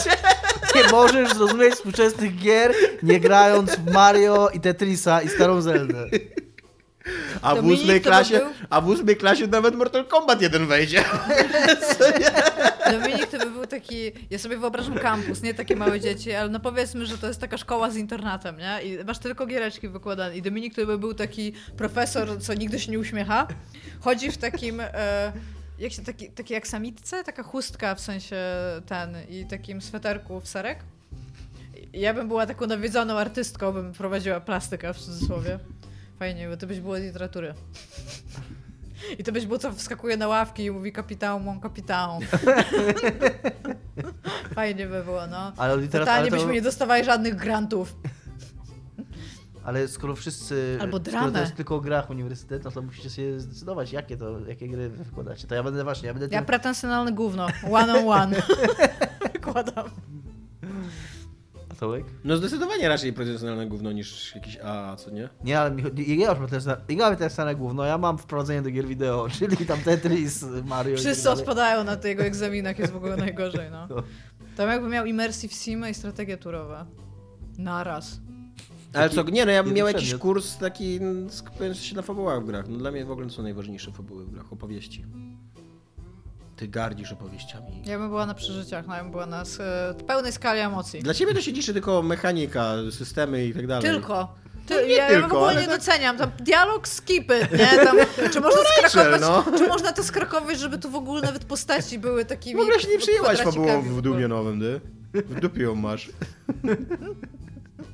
Nie 0.75 0.91
możesz 0.91 1.33
zrozumieć 1.33 1.73
współczesnych 1.73 2.35
gier, 2.35 2.73
nie 3.03 3.19
grając 3.19 3.75
w 3.75 3.91
Mario 3.91 4.49
i 4.49 4.59
Tetrisa 4.59 5.21
i 5.21 5.29
Starą 5.29 5.61
Zeldę. 5.61 6.09
A 7.41 7.55
w 7.55 7.65
ósmej 7.65 8.01
klasie, 8.01 8.41
a 8.69 8.81
w 8.81 8.87
ósmej 8.87 9.17
klasie 9.17 9.47
nawet 9.47 9.75
Mortal 9.75 10.05
Kombat 10.05 10.41
1 10.41 10.67
wejdzie. 10.67 11.03
Dominik 12.91 13.27
to 13.27 13.37
by 13.37 13.51
był 13.51 13.67
taki, 13.67 14.11
ja 14.29 14.39
sobie 14.39 14.57
wyobrażam 14.57 14.95
kampus, 14.95 15.41
nie 15.41 15.53
takie 15.53 15.75
małe 15.75 15.99
dzieci, 15.99 16.33
ale 16.33 16.49
no 16.49 16.59
powiedzmy, 16.59 17.05
że 17.05 17.17
to 17.17 17.27
jest 17.27 17.41
taka 17.41 17.57
szkoła 17.57 17.91
z 17.91 17.95
internatem, 17.95 18.57
nie? 18.57 18.79
I 18.83 19.05
masz 19.05 19.19
tylko 19.19 19.45
giereczki 19.45 19.89
wykładane. 19.89 20.37
I 20.37 20.41
Dominik 20.41 20.75
to 20.75 20.85
by 20.85 20.97
był 20.97 21.13
taki 21.13 21.53
profesor, 21.77 22.41
co 22.41 22.53
nigdy 22.53 22.79
się 22.79 22.91
nie 22.91 22.99
uśmiecha. 22.99 23.47
Chodzi 23.99 24.31
w 24.31 24.37
takim... 24.37 24.79
E, 24.79 25.31
jak 25.79 25.91
się, 25.91 26.01
taki, 26.01 26.31
taki 26.31 26.53
jak 26.53 26.67
samitce, 26.67 27.23
taka 27.23 27.43
chustka 27.43 27.95
w 27.95 27.99
sensie 28.01 28.37
ten 28.85 29.15
i 29.29 29.45
takim 29.45 29.81
sweterku 29.81 30.41
w 30.41 30.47
serek. 30.47 30.79
Ja 31.93 32.13
bym 32.13 32.27
była 32.27 32.45
taką 32.45 32.67
nawiedzoną 32.67 33.13
artystką, 33.13 33.71
bym 33.71 33.93
prowadziła 33.93 34.39
plastykę 34.39 34.93
w 34.93 34.97
cudzysłowie. 34.97 35.59
Fajnie, 36.19 36.49
bo 36.49 36.57
to 36.57 36.67
byś 36.67 36.79
było 36.79 36.97
literatury. 36.97 37.53
I 39.19 39.23
to 39.23 39.31
byś 39.31 39.45
było, 39.45 39.59
co 39.59 39.71
wskakuje 39.71 40.17
na 40.17 40.27
ławki 40.27 40.63
i 40.65 40.71
mówi 40.71 40.91
kapitał, 40.91 41.39
mon 41.39 41.59
kapitał. 41.59 42.19
Fajnie 44.55 44.87
by 44.87 45.03
było, 45.03 45.27
no. 45.27 45.53
Ale 45.57 45.77
literat... 45.77 46.07
Totalnie 46.07 46.29
to... 46.29 46.35
byśmy 46.35 46.53
nie 46.53 46.61
dostawali 46.61 47.05
żadnych 47.05 47.35
grantów. 47.35 47.95
Ale 49.65 49.87
skoro 49.87 50.15
wszyscy. 50.15 50.77
Albo 50.81 50.99
dramę. 50.99 51.19
Skoro 51.19 51.33
to 51.33 51.41
jest 51.41 51.55
tylko 51.55 51.75
o 51.75 51.81
grach 51.81 52.09
uniwersytetu, 52.09 52.71
to 52.71 52.81
musicie 52.81 53.09
się 53.09 53.39
zdecydować, 53.39 53.91
jakie 53.91 54.17
to, 54.17 54.39
jakie 54.47 54.67
gry 54.67 54.89
wykładacie. 54.89 55.47
To 55.47 55.55
ja 55.55 55.63
będę 55.63 55.83
właśnie, 55.83 56.07
ja 56.07 56.13
będę. 56.13 56.27
Tym... 56.27 56.35
Ja 56.35 56.41
pretensjonalne 56.41 57.11
gówno. 57.11 57.47
One 57.71 57.99
on 57.99 58.09
one. 58.09 58.41
Wykładam. 59.33 59.89
No 62.23 62.37
zdecydowanie 62.37 62.89
raczej 62.89 63.13
profesjonalne 63.13 63.67
gówno 63.67 63.91
niż 63.91 64.35
jakiś 64.35 64.57
A, 64.63 64.95
co 64.95 65.11
nie? 65.11 65.29
Nie, 65.43 65.59
ale 65.59 65.71
mi 65.71 65.83
chodzi, 65.83 66.19
ja 66.19 66.27
mam 66.27 66.37
profesjonalne 66.37 67.55
gówno, 67.55 67.85
ja 67.85 67.97
mam 67.97 68.17
wprowadzenie 68.17 68.61
do 68.61 68.71
gier 68.71 68.87
wideo, 68.87 69.27
czyli 69.39 69.65
tam 69.65 69.79
Tetris, 69.79 70.45
Mario 70.65 70.97
Wszyscy 70.97 71.23
tak 71.23 71.33
odpadają 71.33 71.83
na 71.83 71.95
tych 71.95 72.19
egzaminach, 72.19 72.79
jest 72.79 72.93
w 72.93 72.95
ogóle 72.95 73.17
najgorzej, 73.17 73.71
no. 73.71 73.87
no. 73.95 74.03
Tam 74.55 74.69
jakby 74.69 74.89
miał 74.89 75.05
Immersive 75.05 75.53
Sim 75.53 75.89
i 75.89 75.93
strategia 75.93 76.37
turowa. 76.37 76.85
Naraz. 77.57 78.19
Ale 78.93 79.09
co, 79.09 79.23
nie 79.23 79.45
no, 79.45 79.51
ja 79.51 79.63
bym 79.63 79.73
miał 79.73 79.87
jakiś 79.87 80.15
kurs 80.15 80.57
taki 80.57 80.99
skupiający 81.29 81.81
się 81.81 81.95
na 81.95 82.01
fabułach 82.01 82.41
w 82.41 82.45
grach. 82.45 82.67
No 82.67 82.77
dla 82.77 82.91
mnie 82.91 83.05
w 83.05 83.11
ogóle 83.11 83.29
są 83.29 83.43
najważniejsze 83.43 83.91
fabuły 83.91 84.25
w 84.25 84.31
grach, 84.31 84.53
opowieści. 84.53 85.05
Ty 86.55 86.67
gardzisz 86.67 87.11
opowieściami. 87.11 87.81
Ja 87.85 87.99
bym 87.99 88.09
była 88.09 88.25
na 88.25 88.33
przeżyciach, 88.33 88.87
no 88.87 88.95
ja 88.95 89.03
bym 89.03 89.11
była 89.11 89.25
na 89.25 89.43
pełnej 90.07 90.31
skali 90.31 90.59
emocji. 90.59 91.01
Dla 91.01 91.13
ciebie 91.13 91.33
to 91.33 91.41
się 91.41 91.51
liczy 91.51 91.73
tylko 91.73 92.01
mechanika, 92.01 92.73
systemy 92.91 93.45
i 93.45 93.53
tak 93.53 93.67
dalej. 93.67 93.91
Tylko. 93.91 94.35
Ty, 94.67 94.73
no 94.73 94.81
ja, 94.81 95.07
tylko, 95.07 95.21
ja 95.21 95.27
w 95.27 95.33
ogóle 95.33 95.61
nie 95.61 95.67
tak... 95.67 95.79
doceniam. 95.79 96.17
Tam 96.17 96.31
dialog 96.39 96.87
skipy, 96.87 97.47
nie? 97.51 97.85
Tam, 97.85 97.97
czy, 98.31 98.41
można 98.41 98.59
no 98.83 98.89
skrakować, 98.89 99.21
no. 99.21 99.45
czy 99.57 99.67
można 99.67 99.91
to 99.93 100.03
skrakować, 100.03 100.59
żeby 100.59 100.77
tu 100.77 100.89
w 100.89 100.95
ogóle 100.95 101.21
nawet 101.21 101.45
postaci 101.45 101.99
były 101.99 102.25
takimi. 102.25 102.59
W 102.59 102.61
ogóle 102.61 102.79
się 102.79 102.87
nie 102.87 102.97
przyjęłaś 102.97 103.39
fabułą 103.39 103.81
w 103.81 104.01
Dumie 104.01 104.27
Nowym, 104.27 104.59
ty? 104.59 104.81
W 105.13 105.39
dupie 105.39 105.63
ją 105.63 105.75
masz. 105.75 106.09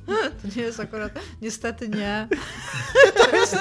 To 0.42 0.48
nie 0.56 0.62
jest 0.62 0.80
akurat, 0.80 1.12
niestety 1.42 1.88
nie. 1.88 2.28
To 3.30 3.36
jest, 3.36 3.56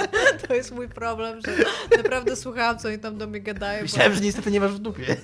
to 0.47 0.53
jest 0.53 0.71
mój 0.71 0.87
problem, 0.89 1.41
że 1.41 1.51
naprawdę 1.97 2.35
słuchałam, 2.35 2.79
co 2.79 2.87
oni 2.87 2.99
tam 2.99 3.17
do 3.17 3.27
mnie 3.27 3.41
gadają. 3.41 3.81
Myślałem, 3.81 4.11
bo... 4.11 4.17
że 4.17 4.23
niestety 4.23 4.51
nie 4.51 4.59
masz 4.59 4.71
w 4.71 4.79
dupie. 4.79 5.03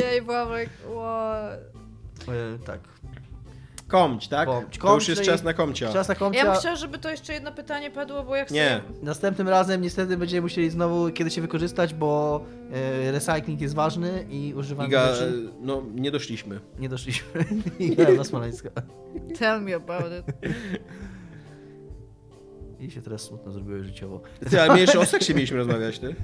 Nie, 0.00 0.16
i 0.16 0.22
byłam 0.22 0.48
like, 0.58 0.70
what? 0.84 1.60
tak. 2.66 2.80
Komć, 3.92 4.28
tak? 4.28 4.48
Komć. 4.48 4.78
to 4.78 4.94
już 4.94 5.08
jest 5.08 5.22
czas 5.22 5.42
na 5.42 5.54
komcia. 5.54 5.92
Czas 5.92 6.08
na 6.08 6.14
komcia. 6.14 6.38
Ja 6.38 6.44
bym 6.44 6.54
chciała, 6.60 6.76
żeby 6.76 6.98
to 6.98 7.10
jeszcze 7.10 7.32
jedno 7.32 7.52
pytanie 7.52 7.90
padło, 7.90 8.22
bo 8.22 8.36
jak 8.36 8.50
Nie. 8.50 8.80
Następnym 9.02 9.48
razem 9.48 9.82
niestety 9.82 10.16
będziemy 10.16 10.42
musieli 10.42 10.70
znowu 10.70 11.10
kiedyś 11.10 11.34
się 11.34 11.40
wykorzystać, 11.40 11.94
bo 11.94 12.40
e, 12.72 13.12
recycling 13.12 13.60
jest 13.60 13.74
ważny 13.74 14.26
i 14.30 14.54
używamy 14.56 14.88
Iga, 14.88 15.14
rzeczy... 15.14 15.48
no 15.60 15.82
nie 15.94 16.10
doszliśmy. 16.10 16.60
Nie 16.78 16.88
doszliśmy. 16.88 17.44
Iga 17.78 18.24
Smoleńska. 18.24 18.70
Tell 19.38 19.62
me 19.62 19.74
about 19.74 20.12
it. 20.18 20.52
I 22.80 22.90
się 22.90 23.02
teraz 23.02 23.22
smutno 23.22 23.52
zrobiło 23.52 23.82
życiowo. 23.82 24.20
Ty, 24.50 24.62
ale 24.62 24.74
my 24.74 24.80
jeszcze 24.80 24.98
o 24.98 25.06
seksie 25.06 25.34
mieliśmy 25.34 25.56
rozmawiać, 25.56 25.98
ty? 25.98 26.14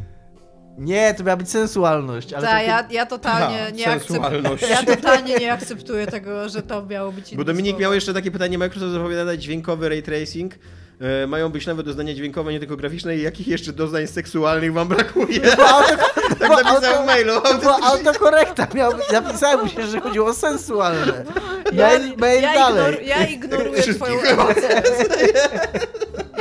Nie, 0.79 1.15
to 1.15 1.25
miała 1.25 1.37
być 1.37 1.51
sensualność. 1.51 2.33
Ale 2.33 2.47
tak, 2.47 2.67
ja, 2.67 2.87
ja 2.91 3.07
totalnie 3.07 3.73
nie 3.73 3.91
akceptuję. 3.91 4.43
Ja 4.71 4.83
totalnie 4.97 5.37
nie 5.37 5.53
akceptuję 5.53 6.07
tego, 6.07 6.49
że 6.49 6.63
to 6.63 6.87
miało 6.87 7.13
być 7.13 7.37
Bo 7.37 7.45
Dominik 7.45 7.71
słowo. 7.71 7.83
miał 7.83 7.95
jeszcze 7.95 8.15
takie 8.15 8.31
pytanie, 8.31 8.59
Microsoft 8.59 8.93
zapowiada 8.93 9.37
dźwiękowy 9.37 9.89
ray 9.89 10.03
tracing. 10.03 10.55
E, 11.01 11.27
mają 11.27 11.49
być 11.49 11.67
nawet 11.67 11.87
doznania 11.87 12.15
dźwiękowe, 12.15 12.53
nie 12.53 12.59
tylko 12.59 12.77
graficzne 12.77 13.17
i 13.17 13.23
jakich 13.23 13.49
jeszcze 13.49 13.73
doznań 13.73 14.07
seksualnych 14.07 14.73
wam 14.73 14.89
brakuje? 14.89 15.59
Auto, 15.69 15.97
tak 16.39 16.51
napisałem 16.51 17.03
w 17.03 17.07
mailu. 17.07 17.41
To 17.41 17.59
była 17.59 17.79
autokorekta. 17.83 18.67
Miał, 18.75 18.93
napisałem 19.13 19.69
się, 19.69 19.87
że 19.87 20.01
chodziło 20.01 20.27
o 20.27 20.35
sensualne. 20.35 21.25
Mail, 21.73 22.17
mail 22.17 22.43
ja, 22.43 22.55
dalej. 22.55 22.95
Ignor, 22.95 23.07
ja 23.07 23.27
ignoruję 23.27 23.83
twoją 23.83 24.19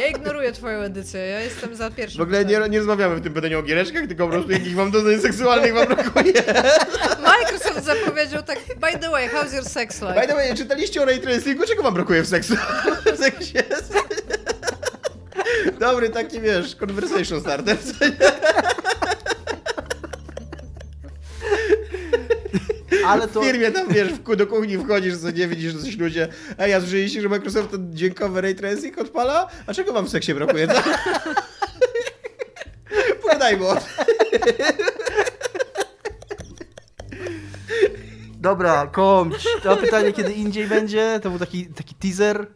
Ja 0.01 0.07
ignoruję 0.07 0.51
twoją 0.51 0.79
edycję, 0.79 1.19
ja 1.19 1.39
jestem 1.39 1.75
za 1.75 1.91
pierwszym. 1.91 2.19
W 2.19 2.21
ogóle 2.21 2.45
nie, 2.45 2.59
nie 2.69 2.77
rozmawiamy 2.77 3.15
w 3.15 3.21
tym 3.21 3.33
pytaniu 3.33 3.59
o 3.59 3.63
giereczkach, 3.63 4.07
tylko 4.07 4.25
po 4.25 4.31
prostu 4.31 4.51
jakich 4.51 4.75
wam 4.75 4.91
doznań 4.91 5.19
seksualnych 5.21 5.73
wam 5.73 5.87
brakuje. 5.87 6.33
Microsoft 7.39 7.83
zapowiedział 7.85 8.43
tak, 8.43 8.59
by 8.75 8.99
the 8.99 9.09
way, 9.09 9.29
how's 9.29 9.55
your 9.55 9.65
sex 9.65 10.01
life? 10.01 10.21
By 10.21 10.27
the 10.27 10.35
way, 10.35 10.55
czytaliście 10.55 11.01
o 11.01 11.05
ray 11.05 11.19
tracingu? 11.19 11.65
Czego 11.67 11.83
wam 11.83 11.93
brakuje 11.93 12.23
w 12.23 12.27
seksu? 12.27 12.55
W 13.13 13.17
seksie? 13.17 13.57
Dobry 15.79 16.09
taki, 16.09 16.41
wiesz, 16.41 16.75
conversation 16.75 17.41
starter. 17.41 17.77
Ale 23.07 23.27
to... 23.27 23.41
W 23.41 23.45
firmie 23.45 23.71
tam, 23.71 23.87
wiesz, 23.87 24.09
do 24.37 24.47
kuchni 24.47 24.77
wchodzisz, 24.77 25.17
co 25.17 25.31
nie 25.31 25.47
widzisz, 25.47 25.73
że 25.73 25.79
coś 25.79 25.97
ludzie, 25.97 26.27
ej, 26.57 26.73
a 26.73 26.79
słyszeliście, 26.81 27.21
że 27.21 27.29
Microsoft 27.29 27.71
to 27.71 27.77
dźwiękowy 27.79 28.41
ray 28.41 28.55
tracing 28.55 28.97
odpala? 28.97 29.47
A 29.67 29.73
czego 29.73 29.93
wam 29.93 30.05
w 30.05 30.09
seksie 30.09 30.33
brakuje? 30.33 30.67
Pogadajmy 33.21 33.67
o 33.67 33.77
Dobra, 38.39 38.87
komć. 38.87 39.47
To 39.63 39.77
pytanie, 39.77 40.13
kiedy 40.13 40.33
indziej 40.33 40.67
będzie? 40.67 41.19
To 41.23 41.29
był 41.29 41.39
taki, 41.39 41.65
taki 41.65 41.95
teaser. 41.95 42.47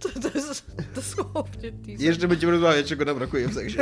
To, 0.00 0.08
to 0.20 0.38
jest 0.38 0.64
dosłownie 0.94 1.72
teaser. 1.72 2.00
Jeszcze 2.00 2.28
będziemy 2.28 2.52
rozmawiać, 2.52 2.86
czego 2.86 3.04
nam 3.04 3.18
brakuje 3.18 3.48
w 3.48 3.54
seksie. 3.54 3.78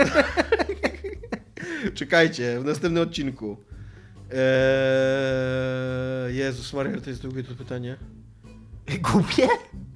Czekajcie, 1.94 2.60
w 2.60 2.64
następnym 2.64 3.02
odcinku. 3.02 3.56
Eee, 4.32 4.38
Jezus 6.34 6.72
Maria, 6.72 7.00
to 7.00 7.10
jest 7.10 7.22
długie 7.22 7.44
to 7.44 7.54
pytanie. 7.54 7.96
Głupie? 9.00 9.48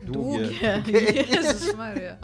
Długie. 0.03 0.83
Długie. 0.83 1.23
Jezus 1.23 1.77
Maria. 1.77 2.17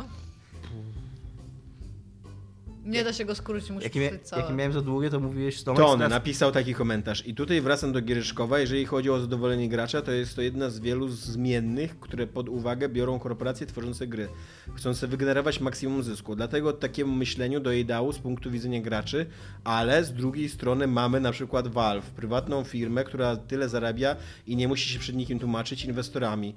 Nie 2.88 3.04
da 3.04 3.12
się 3.12 3.24
go 3.24 3.34
skrócić, 3.34 3.70
muszę 3.70 3.84
jakie, 3.84 4.18
całe. 4.18 4.42
Jakie 4.42 4.54
miałem 4.54 4.72
za 4.72 4.80
długie, 4.80 5.10
to 5.10 5.20
mówiłeś 5.20 5.62
Tomek 5.62 5.82
Ton 5.82 6.00
napisał 6.00 6.52
taki 6.52 6.74
komentarz. 6.74 7.26
I 7.26 7.34
tutaj 7.34 7.60
wracam 7.60 7.92
do 7.92 8.02
Giereszkowa. 8.02 8.58
Jeżeli 8.58 8.86
chodzi 8.86 9.10
o 9.10 9.20
zadowolenie 9.20 9.68
gracza, 9.68 10.02
to 10.02 10.12
jest 10.12 10.36
to 10.36 10.42
jedna 10.42 10.70
z 10.70 10.80
wielu 10.80 11.08
zmiennych, 11.08 12.00
które 12.00 12.26
pod 12.26 12.48
uwagę 12.48 12.88
biorą 12.88 13.18
korporacje 13.18 13.66
tworzące 13.66 14.06
gry, 14.06 14.28
chcące 14.76 15.06
wygenerować 15.06 15.60
maksimum 15.60 16.02
zysku. 16.02 16.36
Dlatego 16.36 16.72
takiemu 16.72 17.12
myśleniu 17.12 17.60
do 17.60 17.72
ideału 17.72 18.12
z 18.12 18.18
punktu 18.18 18.50
widzenia 18.50 18.80
graczy, 18.80 19.26
ale 19.64 20.04
z 20.04 20.12
drugiej 20.12 20.48
strony 20.48 20.86
mamy 20.86 21.20
na 21.20 21.32
przykład 21.32 21.68
Valve, 21.68 22.10
prywatną 22.10 22.64
firmę, 22.64 23.04
która 23.04 23.36
tyle 23.36 23.68
zarabia 23.68 24.16
i 24.46 24.56
nie 24.56 24.68
musi 24.68 24.88
się 24.88 24.98
przed 24.98 25.16
nikim 25.16 25.38
tłumaczyć 25.38 25.84
inwestorami 25.84 26.54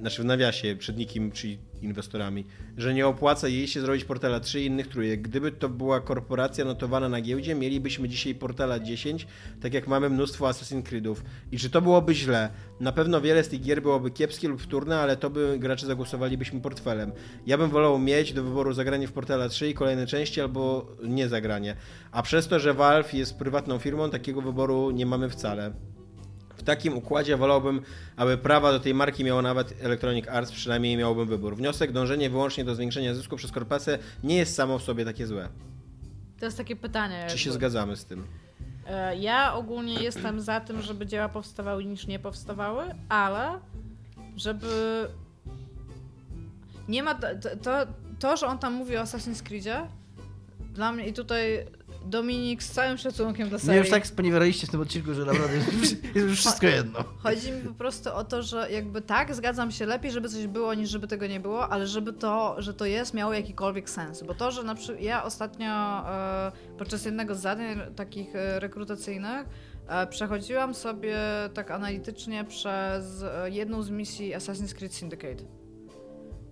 znaczy 0.00 0.22
w 0.22 0.24
nawiasie, 0.24 0.76
przed 0.78 0.96
nikim, 0.96 1.32
czyli 1.32 1.58
inwestorami, 1.82 2.44
że 2.76 2.94
nie 2.94 3.06
opłaca 3.06 3.48
jej 3.48 3.68
się 3.68 3.80
zrobić 3.80 4.04
Portala 4.04 4.40
3 4.40 4.60
i 4.60 4.66
innych 4.66 4.88
trójek. 4.88 5.22
Gdyby 5.22 5.52
to 5.52 5.68
była 5.68 6.00
korporacja 6.00 6.64
notowana 6.64 7.08
na 7.08 7.20
giełdzie, 7.20 7.54
mielibyśmy 7.54 8.08
dzisiaj 8.08 8.34
Portala 8.34 8.78
10, 8.78 9.26
tak 9.60 9.74
jak 9.74 9.86
mamy 9.86 10.10
mnóstwo 10.10 10.46
Assassin's 10.46 10.82
Creedów. 10.82 11.24
I 11.52 11.58
czy 11.58 11.70
to 11.70 11.82
byłoby 11.82 12.14
źle? 12.14 12.50
Na 12.80 12.92
pewno 12.92 13.20
wiele 13.20 13.44
z 13.44 13.48
tych 13.48 13.60
gier 13.60 13.82
byłoby 13.82 14.10
kiepskie 14.10 14.48
lub 14.48 14.62
wtórne, 14.62 14.98
ale 14.98 15.16
to 15.16 15.30
by 15.30 15.56
gracze 15.58 15.86
zagłosowalibyśmy 15.86 16.60
portfelem. 16.60 17.12
Ja 17.46 17.58
bym 17.58 17.70
wolał 17.70 17.98
mieć 17.98 18.32
do 18.32 18.44
wyboru 18.44 18.72
zagranie 18.72 19.08
w 19.08 19.12
Portala 19.12 19.48
3 19.48 19.68
i 19.68 19.74
kolejne 19.74 20.06
części, 20.06 20.40
albo 20.40 20.86
nie 21.02 21.28
zagranie. 21.28 21.76
A 22.12 22.22
przez 22.22 22.48
to, 22.48 22.58
że 22.58 22.74
Valve 22.74 23.14
jest 23.14 23.38
prywatną 23.38 23.78
firmą, 23.78 24.10
takiego 24.10 24.42
wyboru 24.42 24.90
nie 24.90 25.06
mamy 25.06 25.28
wcale. 25.30 25.72
Takim 26.68 26.96
układzie 26.96 27.36
wolałbym, 27.36 27.82
aby 28.16 28.38
prawa 28.38 28.72
do 28.72 28.80
tej 28.80 28.94
marki 28.94 29.24
miało 29.24 29.42
nawet 29.42 29.74
Electronic 29.80 30.28
Arts, 30.28 30.52
przynajmniej 30.52 30.96
miałbym 30.96 31.28
wybór. 31.28 31.56
Wniosek, 31.56 31.92
dążenie 31.92 32.30
wyłącznie 32.30 32.64
do 32.64 32.74
zwiększenia 32.74 33.14
zysku 33.14 33.36
przez 33.36 33.52
korporację 33.52 33.98
nie 34.24 34.36
jest 34.36 34.54
samo 34.54 34.78
w 34.78 34.82
sobie 34.82 35.04
takie 35.04 35.26
złe. 35.26 35.48
To 36.38 36.44
jest 36.44 36.58
takie 36.58 36.76
pytanie. 36.76 37.26
Czy 37.30 37.38
się 37.38 37.52
zgadzamy 37.52 37.96
z 37.96 38.04
tym? 38.04 38.26
E, 38.86 39.16
ja 39.16 39.54
ogólnie 39.54 39.94
jestem 39.94 40.40
za 40.40 40.60
tym, 40.60 40.82
żeby 40.82 41.06
dzieła 41.06 41.28
powstawały 41.28 41.84
niż 41.84 42.06
nie 42.06 42.18
powstawały, 42.18 42.84
ale 43.08 43.58
żeby 44.36 44.68
nie 46.88 47.02
ma 47.02 47.14
to, 47.14 47.26
to, 47.62 47.86
to 48.18 48.36
że 48.36 48.46
on 48.46 48.58
tam 48.58 48.72
mówi 48.72 48.96
o 48.96 49.02
Assassin's 49.02 49.42
Creedzie 49.42 49.86
dla 50.74 50.92
mnie 50.92 51.08
i 51.08 51.12
tutaj 51.12 51.66
Dominik, 52.06 52.62
z 52.62 52.70
całym 52.70 52.98
szacunkiem 52.98 53.48
dla 53.48 53.58
serii. 53.58 53.70
Mnie 53.70 53.80
już 53.80 53.90
tak 53.90 54.06
sponiewieraliście 54.06 54.66
w 54.66 54.70
tym 54.70 54.80
odcinku, 54.80 55.14
że 55.14 55.24
naprawdę 55.24 55.56
jest 55.56 56.04
już 56.14 56.38
wszystko 56.38 56.66
jedno. 56.66 57.04
Chodzi 57.22 57.52
mi 57.52 57.62
po 57.62 57.74
prostu 57.74 58.14
o 58.14 58.24
to, 58.24 58.42
że 58.42 58.70
jakby 58.70 59.02
tak, 59.02 59.34
zgadzam 59.34 59.70
się 59.70 59.86
lepiej, 59.86 60.12
żeby 60.12 60.28
coś 60.28 60.46
było, 60.46 60.74
niż 60.74 60.90
żeby 60.90 61.06
tego 61.08 61.26
nie 61.26 61.40
było, 61.40 61.68
ale 61.68 61.86
żeby 61.86 62.12
to, 62.12 62.62
że 62.62 62.74
to 62.74 62.84
jest, 62.84 63.14
miało 63.14 63.32
jakikolwiek 63.32 63.90
sens. 63.90 64.22
Bo 64.22 64.34
to, 64.34 64.50
że 64.50 64.62
na 64.62 64.74
przykład 64.74 65.02
ja 65.02 65.24
ostatnio 65.24 65.68
e, 65.68 66.52
podczas 66.78 67.04
jednego 67.04 67.34
z 67.34 67.40
zadań 67.40 67.80
takich 67.96 68.36
e, 68.36 68.60
rekrutacyjnych 68.60 69.46
e, 69.88 70.06
przechodziłam 70.06 70.74
sobie 70.74 71.16
tak 71.54 71.70
analitycznie 71.70 72.44
przez 72.44 73.24
jedną 73.44 73.82
z 73.82 73.90
misji 73.90 74.34
Assassin's 74.34 74.74
Creed 74.74 74.94
Syndicate. 74.94 75.57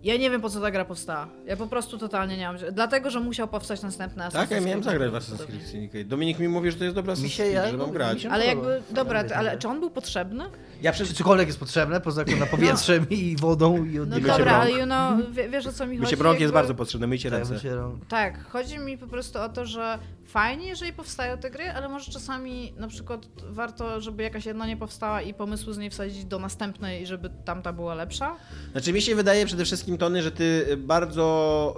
Ja 0.05 0.17
nie 0.17 0.31
wiem, 0.31 0.41
po 0.41 0.51
co 0.51 0.61
ta 0.61 0.71
gra 0.71 0.85
powstała. 0.85 1.29
Ja 1.47 1.57
po 1.57 1.67
prostu 1.67 1.99
totalnie 1.99 2.37
nie 2.37 2.47
mam. 2.47 2.57
Dlatego, 2.73 3.11
że 3.11 3.21
musiał 3.21 3.49
powstać 3.49 3.83
następny 3.83 4.23
Assassin's 4.23 4.33
Tak, 4.33 4.51
ja 4.51 4.61
miałem 4.61 4.83
zagrać 4.83 5.11
w 5.11 5.15
Assassin's 5.15 5.47
Creed 5.47 5.67
Syndicate. 5.67 6.05
Dominik 6.05 6.39
mi 6.39 6.49
mówi, 6.49 6.71
że 6.71 6.79
to 6.79 6.85
jest 6.85 6.97
dobra 6.97 7.15
Assassin's 7.15 7.37
Creed, 7.37 7.71
że 7.71 7.77
mam 7.77 7.91
grać. 7.91 8.27
Ale 8.27 8.47
jakby, 8.47 8.83
dobra, 8.91 9.25
ale 9.37 9.59
czy 9.59 9.69
on 9.69 9.81
był 9.81 9.91
potrzebny? 9.91 10.45
Ja 10.83 10.93
przecież 10.93 11.15
cokolwiek 11.15 11.47
jest 11.47 11.59
potrzebne, 11.59 12.01
poza 12.01 12.25
na 12.39 12.47
powietrzem 12.47 13.07
no. 13.11 13.17
i 13.17 13.37
wodą 13.37 13.85
i 13.85 13.99
No 13.99 14.21
dobra, 14.21 14.57
ale 14.57 14.73
you 14.73 14.85
know, 14.85 15.21
wiesz 15.51 15.67
o 15.67 15.73
co 15.73 15.87
mi 15.87 15.97
chodzi. 15.97 16.07
Mycie 16.07 16.17
brąk 16.17 16.41
jest 16.41 16.53
bardzo 16.53 16.75
potrzebne, 16.75 17.07
myjcie 17.07 17.31
tak, 17.31 17.39
ręce. 17.39 17.61
Tak, 18.09 18.49
chodzi 18.49 18.79
mi 18.79 18.99
po 18.99 19.07
prostu 19.07 19.41
o 19.41 19.49
to, 19.49 19.67
że 19.67 19.99
fajnie, 20.37 20.67
jeżeli 20.67 20.93
powstają 20.93 21.39
te 21.39 21.51
gry, 21.51 21.71
ale 21.71 21.89
może 21.89 22.13
czasami 22.13 22.73
na 22.77 22.89
przykład 22.89 23.27
warto, 23.49 24.01
żeby 24.01 24.23
jakaś 24.23 24.47
jedna 24.47 24.67
nie 24.67 24.77
powstała 24.77 25.23
i 25.23 25.35
pomysłu 25.35 25.73
z 25.73 25.79
niej 25.79 25.91
wsadzić 25.91 26.25
do 26.25 26.39
następnej, 26.39 27.07
żeby 27.07 27.31
tamta 27.45 27.73
była 27.73 27.95
lepsza? 27.95 28.37
Znaczy 28.73 28.93
mi 28.93 29.03
się 29.03 29.15
wydaje 29.15 29.47
przede 29.47 29.65
wszystkim, 29.65 29.99
Tony, 29.99 30.23
że 30.23 30.31
ty 30.31 30.77
bardzo 30.77 31.75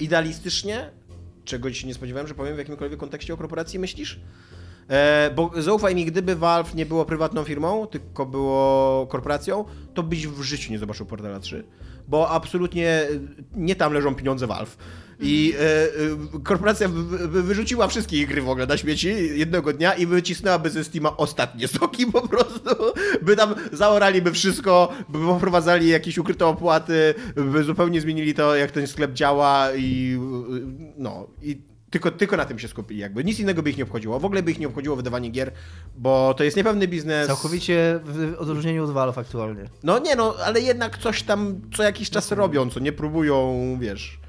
idealistycznie, 0.00 0.90
czego 1.44 1.72
się 1.72 1.86
nie 1.86 1.94
spodziewałem, 1.94 2.28
że 2.28 2.34
powiem 2.34 2.54
w 2.54 2.58
jakimkolwiek 2.58 2.98
kontekście 2.98 3.34
o 3.34 3.36
korporacji 3.36 3.78
myślisz? 3.78 4.20
E, 4.88 5.30
bo 5.34 5.50
zaufaj 5.56 5.94
mi, 5.94 6.04
gdyby 6.04 6.36
Valve 6.36 6.74
nie 6.74 6.86
było 6.86 7.04
prywatną 7.04 7.44
firmą, 7.44 7.86
tylko 7.86 8.26
było 8.26 9.06
korporacją, 9.06 9.64
to 9.94 10.02
byś 10.02 10.26
w 10.26 10.42
życiu 10.42 10.72
nie 10.72 10.78
zobaczył 10.78 11.06
Portala 11.06 11.40
3. 11.40 11.64
Bo 12.10 12.30
absolutnie 12.30 13.06
nie 13.56 13.76
tam 13.76 13.92
leżą 13.92 14.14
pieniądze 14.14 14.46
Valve. 14.46 14.76
I 15.20 15.54
e, 15.54 15.62
e, 15.62 16.40
korporacja 16.44 16.88
by 16.88 17.42
wyrzuciła 17.42 17.88
wszystkie 17.88 18.26
gry 18.26 18.42
w 18.42 18.48
ogóle 18.48 18.66
na 18.66 18.76
śmieci 18.76 19.08
jednego 19.38 19.72
dnia 19.72 19.94
i 19.94 20.06
wycisnęłaby 20.06 20.70
ze 20.70 20.84
Steama 20.84 21.16
ostatnie 21.16 21.68
soki 21.68 22.06
po 22.06 22.28
prostu. 22.28 22.70
By 23.22 23.36
tam 23.36 23.54
zaoraliby 23.72 24.32
wszystko, 24.32 24.92
by 25.08 25.18
poprowadzali 25.18 25.88
jakieś 25.88 26.18
ukryte 26.18 26.46
opłaty, 26.46 27.14
by 27.36 27.64
zupełnie 27.64 28.00
zmienili 28.00 28.34
to, 28.34 28.56
jak 28.56 28.70
ten 28.70 28.86
sklep 28.86 29.12
działa 29.12 29.68
i 29.76 30.18
no. 30.96 31.26
I 31.42 31.69
tylko, 31.90 32.10
tylko 32.10 32.36
na 32.36 32.44
tym 32.44 32.58
się 32.58 32.68
skupili 32.68 33.00
jakby. 33.00 33.24
Nic 33.24 33.40
innego 33.40 33.62
by 33.62 33.70
ich 33.70 33.76
nie 33.76 33.84
obchodziło. 33.84 34.20
W 34.20 34.24
ogóle 34.24 34.42
by 34.42 34.50
ich 34.50 34.58
nie 34.58 34.66
obchodziło 34.66 34.96
wydawanie 34.96 35.28
gier, 35.28 35.52
bo 35.96 36.34
to 36.34 36.44
jest 36.44 36.56
niepewny 36.56 36.88
biznes. 36.88 37.26
Całkowicie 37.26 38.00
w 38.04 38.34
odróżnieniu 38.38 38.84
od 38.84 38.90
Valve 38.90 39.18
aktualnie. 39.18 39.64
No 39.82 39.98
nie 39.98 40.16
no, 40.16 40.34
ale 40.44 40.60
jednak 40.60 40.98
coś 40.98 41.22
tam 41.22 41.60
co 41.76 41.82
jakiś 41.82 42.10
czas 42.10 42.32
robią, 42.32 42.70
co 42.70 42.80
nie 42.80 42.92
próbują, 42.92 43.76
wiesz... 43.80 44.20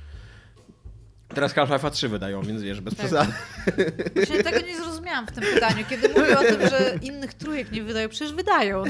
Teraz 1.36 1.54
Half-Life 1.54 1.92
3 1.92 2.10
wydają, 2.10 2.42
więc 2.42 2.62
wiesz, 2.62 2.82
bez 2.82 2.96
tak. 2.96 3.06
przesady. 3.06 3.32
Właśnie 4.16 4.44
tego 4.44 4.68
nie 4.68 4.78
zrozumiałam 4.78 5.28
w 5.28 5.32
tym 5.32 5.44
pytaniu, 5.54 5.86
kiedy 5.90 6.10
mówię 6.10 6.40
o 6.40 6.44
tym, 6.44 6.70
że 6.70 7.00
innych 7.02 7.34
trójek 7.34 7.72
nie 7.72 7.84
wydają. 7.84 8.10
Przecież 8.10 8.34
wydają. 8.34 8.84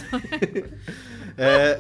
E... 1.40 1.78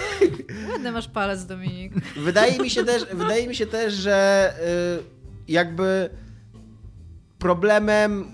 Ładny 0.72 0.92
masz 0.92 1.08
palec, 1.08 1.46
Dominik. 1.46 1.92
Wydaje 2.16 2.58
mi 2.58 2.70
się 2.70 2.84
też, 2.84 3.04
wydaje 3.12 3.48
mi 3.48 3.54
się 3.54 3.66
też 3.66 3.94
że 3.94 4.52
y, 5.00 5.52
jakby 5.52 6.10
problemem 7.44 8.24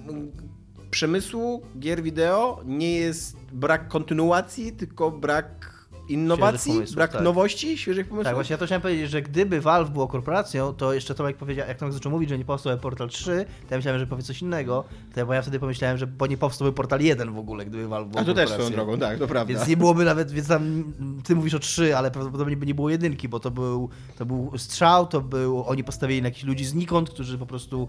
przemysłu 0.91 1.63
gier 1.79 2.03
wideo 2.03 2.61
nie 2.65 2.93
jest 2.97 3.37
brak 3.53 3.89
kontynuacji, 3.89 4.73
tylko 4.73 5.11
brak 5.11 5.80
innowacji, 6.11 6.73
pomysłów, 6.73 6.97
brak 6.97 7.13
tak. 7.13 7.23
nowości, 7.23 7.79
świeżych 7.79 8.09
pomysłów. 8.09 8.25
Tak, 8.25 8.35
właśnie 8.35 8.55
ja 8.55 8.59
to 8.59 8.67
chciałem 8.67 8.83
powiedzieć, 8.83 9.11
że 9.11 9.23
gdyby 9.23 9.61
Valve 9.61 9.91
było 9.91 10.09
korporacją, 10.09 10.73
to 10.73 10.93
jeszcze 10.93 11.15
Tomek 11.15 11.37
powiedział, 11.37 11.69
jak 11.69 11.79
Tomek 11.79 11.95
zaczął 11.95 12.13
mówić, 12.13 12.29
że 12.29 12.39
nie 12.39 12.45
powstał 12.45 12.79
Portal 12.79 13.09
3, 13.09 13.45
to 13.69 13.75
ja 13.75 13.79
myślałem, 13.79 14.01
że 14.01 14.07
powie 14.07 14.23
coś 14.23 14.43
innego, 14.43 14.85
to 15.15 15.21
ja, 15.21 15.27
bo 15.27 15.35
ja 15.35 15.43
wtedy 15.43 15.61
pomyślałem, 15.61 15.99
że 15.99 16.07
bo 16.07 16.27
nie 16.27 16.37
powstał 16.37 16.73
Portal 16.73 17.01
1 17.01 17.33
w 17.33 17.39
ogóle, 17.39 17.67
gdyby 17.67 17.89
Valve 17.89 18.09
było 18.09 18.21
A 18.21 18.25
to 18.25 18.35
też 18.35 18.51
swoją 18.51 18.71
drogą, 18.71 18.99
tak, 18.99 19.19
to 19.19 19.27
prawda. 19.27 19.55
Więc 19.55 19.69
nie 19.69 19.77
byłoby 19.77 20.05
nawet, 20.05 20.31
więc 20.31 20.49
tam, 20.49 20.93
ty 21.25 21.37
mówisz 21.37 21.55
o 21.55 21.59
3, 21.59 21.97
ale 21.97 22.11
prawdopodobnie 22.11 22.57
by 22.57 22.67
nie 22.67 22.75
było 22.75 22.91
jedynki, 22.91 23.29
bo 23.29 23.41
to 23.41 23.51
był, 23.51 23.89
to 24.19 24.27
był 24.27 24.53
strzał, 24.59 25.07
to 25.07 25.21
był, 25.21 25.65
oni 25.65 25.85
postawili 25.85 26.23
na 26.23 26.29
jakichś 26.29 26.45
ludzi 26.45 26.65
znikąd, 26.65 27.11
którzy 27.11 27.39
po 27.39 27.47
prostu, 27.47 27.89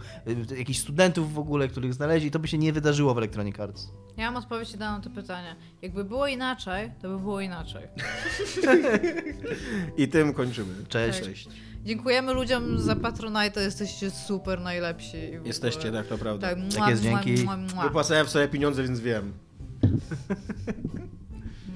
y, 0.51 0.57
jakichś 0.57 0.79
studentów 0.79 1.33
w 1.33 1.39
ogóle, 1.39 1.67
których 1.67 1.93
znaleźli, 1.93 2.31
to 2.31 2.39
by 2.39 2.47
się 2.47 2.57
nie 2.57 2.73
wydarzyło 2.73 3.13
w 3.13 3.17
Electronic 3.17 3.59
Arts. 3.59 3.91
Ja 4.17 4.31
mam 4.31 4.43
odpowiedź 4.43 4.77
na 4.77 4.99
to 4.99 5.09
pytanie. 5.09 5.55
Jakby 5.81 6.03
było 6.03 6.27
inaczej, 6.27 6.91
to 7.01 7.09
by 7.09 7.19
było 7.19 7.41
inaczej. 7.41 7.87
I 9.97 10.07
tym 10.07 10.33
kończymy. 10.33 10.73
Cześć. 10.89 11.21
Cześć. 11.21 11.49
Dziękujemy 11.85 12.33
ludziom 12.33 12.79
za 12.79 12.95
Patronite, 12.95 13.61
jesteście 13.61 14.11
super 14.11 14.61
najlepsi. 14.61 15.17
Jesteście, 15.45 15.91
tak, 15.91 16.07
to 16.07 16.17
prawda. 16.17 16.47
Tak, 16.49 16.57
mua, 16.57 16.69
tak 16.69 16.89
jest, 16.89 17.03
dzięki. 17.03 17.35
Wypłacałem 17.83 18.27
sobie 18.27 18.47
pieniądze, 18.47 18.83
więc 18.83 18.99
wiem. 18.99 19.33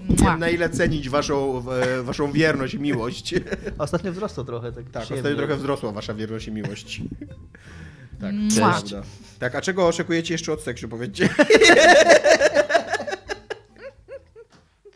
Wiem 0.09 0.39
na 0.39 0.49
ile 0.49 0.69
cenić 0.69 1.09
waszą, 1.09 1.63
waszą 2.03 2.31
wierność 2.31 2.73
i 2.73 2.79
miłość. 2.79 3.33
Ostatnio 3.77 4.11
wzrosło 4.11 4.43
trochę. 4.43 4.71
Tak, 4.71 4.89
tak 4.89 5.03
ostatnio 5.03 5.35
trochę 5.35 5.55
wzrosła 5.55 5.91
wasza 5.91 6.13
wierność 6.13 6.47
i 6.47 6.51
miłość. 6.51 7.01
Tak, 8.21 8.35
Cześć. 8.55 8.95
Tak, 9.39 9.55
a 9.55 9.61
czego 9.61 9.87
oczekujecie 9.87 10.33
jeszcze 10.33 10.53
od 10.53 10.61
seksu, 10.61 10.89
powiedzcie? 10.89 11.29